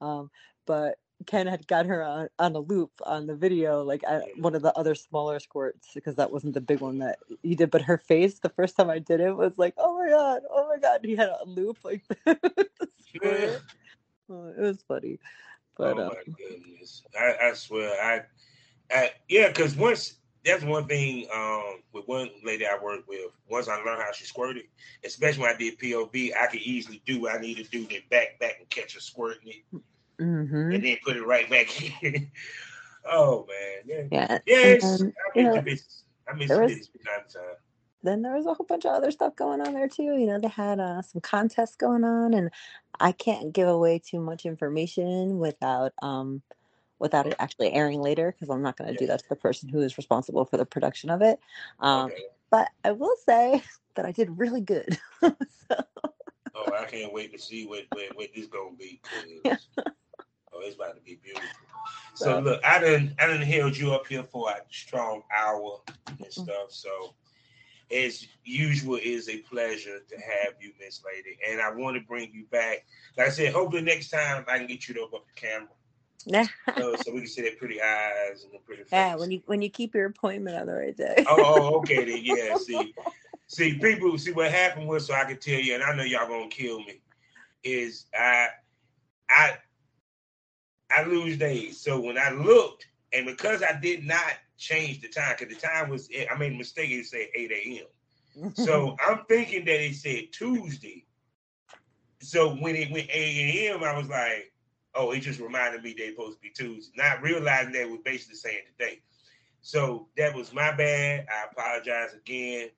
Um, 0.00 0.30
but 0.66 0.98
Ken 1.24 1.46
had 1.46 1.66
got 1.66 1.86
her 1.86 2.02
on, 2.02 2.28
on 2.38 2.54
a 2.54 2.58
loop 2.58 2.90
on 3.04 3.26
the 3.26 3.34
video, 3.34 3.82
like 3.82 4.02
at 4.06 4.24
one 4.36 4.54
of 4.54 4.62
the 4.62 4.76
other 4.76 4.94
smaller 4.94 5.38
squirts, 5.38 5.88
because 5.94 6.16
that 6.16 6.32
wasn't 6.32 6.54
the 6.54 6.60
big 6.60 6.80
one 6.80 6.98
that 6.98 7.18
he 7.42 7.54
did. 7.54 7.70
But 7.70 7.82
her 7.82 7.96
face, 7.96 8.40
the 8.40 8.50
first 8.50 8.76
time 8.76 8.90
I 8.90 8.98
did 8.98 9.20
it, 9.20 9.34
was 9.34 9.52
like, 9.56 9.74
"Oh 9.78 9.96
my 9.96 10.10
god, 10.10 10.42
oh 10.50 10.68
my 10.68 10.78
god!" 10.78 11.00
He 11.04 11.16
had 11.16 11.28
a 11.28 11.44
loop 11.46 11.78
like 11.84 12.02
the 12.24 12.88
squirt. 13.14 13.62
Oh, 14.28 14.48
it 14.48 14.60
was 14.60 14.82
funny, 14.86 15.18
but 15.76 15.98
oh 15.98 16.02
um, 16.02 16.08
my 16.08 16.32
goodness! 16.36 17.02
I, 17.18 17.48
I 17.48 17.52
swear, 17.54 17.92
I, 18.02 18.22
I 18.94 19.10
yeah, 19.28 19.48
because 19.48 19.76
once 19.76 20.16
that's 20.46 20.64
one 20.64 20.86
thing. 20.86 21.26
Um, 21.34 21.82
with 21.92 22.06
one 22.06 22.30
lady 22.44 22.66
I 22.66 22.78
worked 22.82 23.08
with, 23.08 23.30
once 23.50 23.68
I 23.68 23.76
learned 23.76 24.02
how 24.02 24.12
she 24.12 24.24
squirted, 24.24 24.64
especially 25.04 25.42
when 25.42 25.54
I 25.54 25.58
did 25.58 25.78
POV, 25.78 26.32
I 26.36 26.46
could 26.46 26.60
easily 26.60 27.02
do 27.04 27.22
what 27.22 27.34
I 27.34 27.40
need 27.40 27.56
to 27.56 27.64
do, 27.64 27.84
then 27.86 28.00
back 28.10 28.38
back 28.38 28.56
and 28.60 28.68
catch 28.70 28.94
her 28.94 29.00
squirting 29.00 29.48
it, 29.48 29.80
mhm. 30.20 30.74
and 30.74 30.84
then 30.84 30.96
put 31.04 31.16
it 31.16 31.26
right 31.26 31.50
back 31.50 32.02
in. 32.02 32.30
oh 33.10 33.46
man, 33.48 34.08
yeah, 34.10 34.28
yeah. 34.28 34.38
yes, 34.46 35.02
I 35.02 35.06
miss 35.34 35.44
know, 35.44 35.54
the 35.54 35.62
business. 35.62 36.04
I 36.28 36.34
miss 36.34 36.48
there 36.48 36.60
the 36.60 36.66
business 36.66 36.88
time. 37.04 37.56
Then 38.02 38.22
there 38.22 38.34
was 38.36 38.46
a 38.46 38.54
whole 38.54 38.66
bunch 38.66 38.84
of 38.84 38.92
other 38.92 39.10
stuff 39.10 39.34
going 39.36 39.60
on 39.60 39.74
there 39.74 39.88
too. 39.88 40.02
You 40.16 40.26
know, 40.26 40.38
they 40.40 40.48
had 40.48 40.80
uh, 40.80 41.02
some 41.02 41.20
contests 41.20 41.76
going 41.76 42.04
on, 42.04 42.34
and 42.34 42.50
I 43.00 43.12
can't 43.12 43.52
give 43.52 43.68
away 43.68 43.98
too 43.98 44.20
much 44.20 44.46
information 44.46 45.38
without 45.38 45.92
um 46.02 46.42
without 46.98 47.26
it 47.26 47.34
actually 47.38 47.72
airing 47.72 48.00
later 48.00 48.32
because 48.32 48.48
I'm 48.48 48.62
not 48.62 48.76
going 48.76 48.88
to 48.88 48.96
do 48.96 49.06
that 49.08 49.20
to 49.20 49.28
the 49.28 49.36
person 49.36 49.68
who 49.68 49.80
is 49.82 49.98
responsible 49.98 50.44
for 50.46 50.56
the 50.56 50.64
production 50.64 51.10
of 51.10 51.20
it. 51.20 51.38
Um, 51.80 52.06
Okay. 52.06 52.22
but 52.50 52.68
I 52.84 52.92
will 52.92 53.16
say 53.26 53.62
that 53.96 54.06
I 54.06 54.12
did 54.12 54.38
really 54.38 54.60
good. 54.62 54.98
so, 55.20 55.84
Oh, 56.54 56.72
I 56.74 56.84
can't 56.86 57.12
wait 57.12 57.32
to 57.32 57.38
see 57.38 57.66
what 57.66 57.82
what, 57.92 58.16
what 58.16 58.28
this 58.34 58.46
gonna 58.46 58.76
be. 58.78 59.00
Yeah. 59.44 59.56
Oh, 60.52 60.60
it's 60.62 60.76
about 60.76 60.96
to 60.96 61.02
be 61.02 61.18
beautiful. 61.22 61.50
So 62.14 62.40
look, 62.40 62.64
I 62.64 62.78
didn't 62.78 63.12
I 63.20 63.26
didn't 63.26 63.42
held 63.46 63.76
you 63.76 63.92
up 63.92 64.06
here 64.06 64.22
for 64.22 64.50
a 64.50 64.60
strong 64.70 65.22
hour 65.36 65.80
and 66.08 66.18
Mm-hmm. 66.18 66.42
stuff. 66.42 66.70
So 66.70 67.14
as 67.90 68.26
usual, 68.44 68.96
it 68.96 69.04
is 69.04 69.28
a 69.28 69.38
pleasure 69.38 70.00
to 70.08 70.16
have 70.16 70.54
you, 70.60 70.72
Miss 70.80 71.02
Lady. 71.04 71.38
And 71.48 71.60
I 71.60 71.70
want 71.70 71.96
to 71.96 72.02
bring 72.06 72.32
you 72.32 72.44
back. 72.50 72.84
Like 73.16 73.28
I 73.28 73.30
said, 73.30 73.52
hopefully 73.52 73.82
next 73.82 74.10
time 74.10 74.44
I 74.48 74.58
can 74.58 74.66
get 74.66 74.88
you 74.88 74.94
to 74.94 75.00
open 75.02 75.18
up 75.18 75.26
the 75.26 75.40
camera. 75.40 75.68
Yeah. 76.28 76.46
uh, 76.66 76.96
so 76.96 77.12
we 77.12 77.20
can 77.20 77.28
see 77.28 77.42
their 77.42 77.54
pretty 77.54 77.80
eyes 77.80 78.42
and 78.42 78.52
the 78.52 78.58
pretty 78.58 78.82
face. 78.82 78.90
Yeah, 78.90 79.14
when 79.14 79.30
you 79.30 79.42
when 79.46 79.62
you 79.62 79.70
keep 79.70 79.94
your 79.94 80.06
appointment 80.06 80.56
on 80.56 80.66
the 80.66 80.72
right 80.72 80.96
day. 80.96 81.24
oh, 81.28 81.36
oh, 81.38 81.76
okay 81.76 82.04
then. 82.04 82.18
Yeah, 82.20 82.56
see, 82.66 82.96
see, 83.46 83.78
people, 83.78 84.18
see 84.18 84.32
what 84.32 84.50
happened 84.50 84.88
was, 84.88 85.06
so 85.06 85.14
I 85.14 85.22
can 85.22 85.38
tell 85.38 85.60
you, 85.60 85.74
and 85.74 85.84
I 85.84 85.94
know 85.94 86.02
y'all 86.02 86.26
gonna 86.26 86.48
kill 86.48 86.80
me. 86.80 87.00
Is 87.62 88.06
I, 88.12 88.48
I, 89.30 89.52
I 90.90 91.04
lose 91.04 91.36
days. 91.38 91.80
So 91.80 92.00
when 92.00 92.18
I 92.18 92.30
looked, 92.30 92.88
and 93.12 93.24
because 93.24 93.62
I 93.62 93.78
did 93.78 94.04
not 94.04 94.32
change 94.56 95.00
the 95.00 95.08
time, 95.08 95.34
because 95.38 95.54
the 95.54 95.60
time 95.60 95.90
was, 95.90 96.08
I 96.30 96.36
made 96.36 96.52
a 96.52 96.56
mistake. 96.56 96.90
It 96.90 97.06
said 97.06 97.28
eight 97.34 97.52
a.m. 97.52 97.86
So 98.54 98.96
I'm 99.06 99.20
thinking 99.28 99.64
that 99.64 99.82
it 99.82 99.94
said 99.94 100.32
Tuesday. 100.32 101.06
So 102.20 102.54
when 102.56 102.76
it 102.76 102.90
went 102.90 103.08
8 103.10 103.68
a.m., 103.70 103.84
I 103.84 103.96
was 103.96 104.08
like, 104.08 104.52
oh, 104.94 105.12
it 105.12 105.20
just 105.20 105.40
reminded 105.40 105.82
me 105.82 105.94
they're 105.96 106.10
supposed 106.10 106.38
to 106.38 106.42
be 106.42 106.50
Tuesday. 106.50 106.92
Not 106.96 107.22
realizing 107.22 107.72
that 107.72 107.82
it 107.82 107.90
was 107.90 108.00
basically 108.04 108.36
saying 108.36 108.62
today. 108.78 109.00
So 109.60 110.08
that 110.16 110.34
was 110.34 110.52
my 110.52 110.72
bad. 110.74 111.26
I 111.30 111.46
apologize 111.50 112.14
again. 112.14 112.70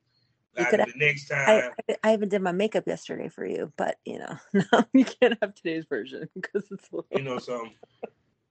Could- 0.57 0.81
the 0.81 0.93
next 0.97 1.29
time, 1.29 1.71
I 1.89 1.97
I 2.03 2.13
even 2.15 2.29
did 2.29 2.43
my 2.43 2.53
makeup 2.53 2.85
yesterday 2.87 3.29
for 3.29 3.47
you, 3.47 3.73
but 3.77 3.97
you 4.05 4.19
know, 4.19 4.39
no, 4.73 4.85
you 4.93 5.05
can't 5.05 5.39
have 5.41 5.55
today's 5.55 5.85
version 5.85 6.29
because 6.35 6.65
it's 6.71 6.89
you 7.13 7.23
know, 7.23 7.39
something. 7.39 7.75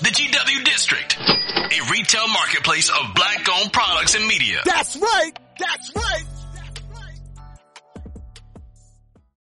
The 0.00 0.10
GW 0.10 0.64
District, 0.64 1.18
a 1.20 1.90
retail 1.90 2.26
marketplace 2.28 2.88
of 2.90 3.14
black 3.14 3.46
owned 3.48 3.72
products 3.72 4.14
and 4.14 4.26
media. 4.26 4.60
That's 4.64 4.96
right. 4.96 5.32
That's 5.58 5.94
right. 5.94 6.24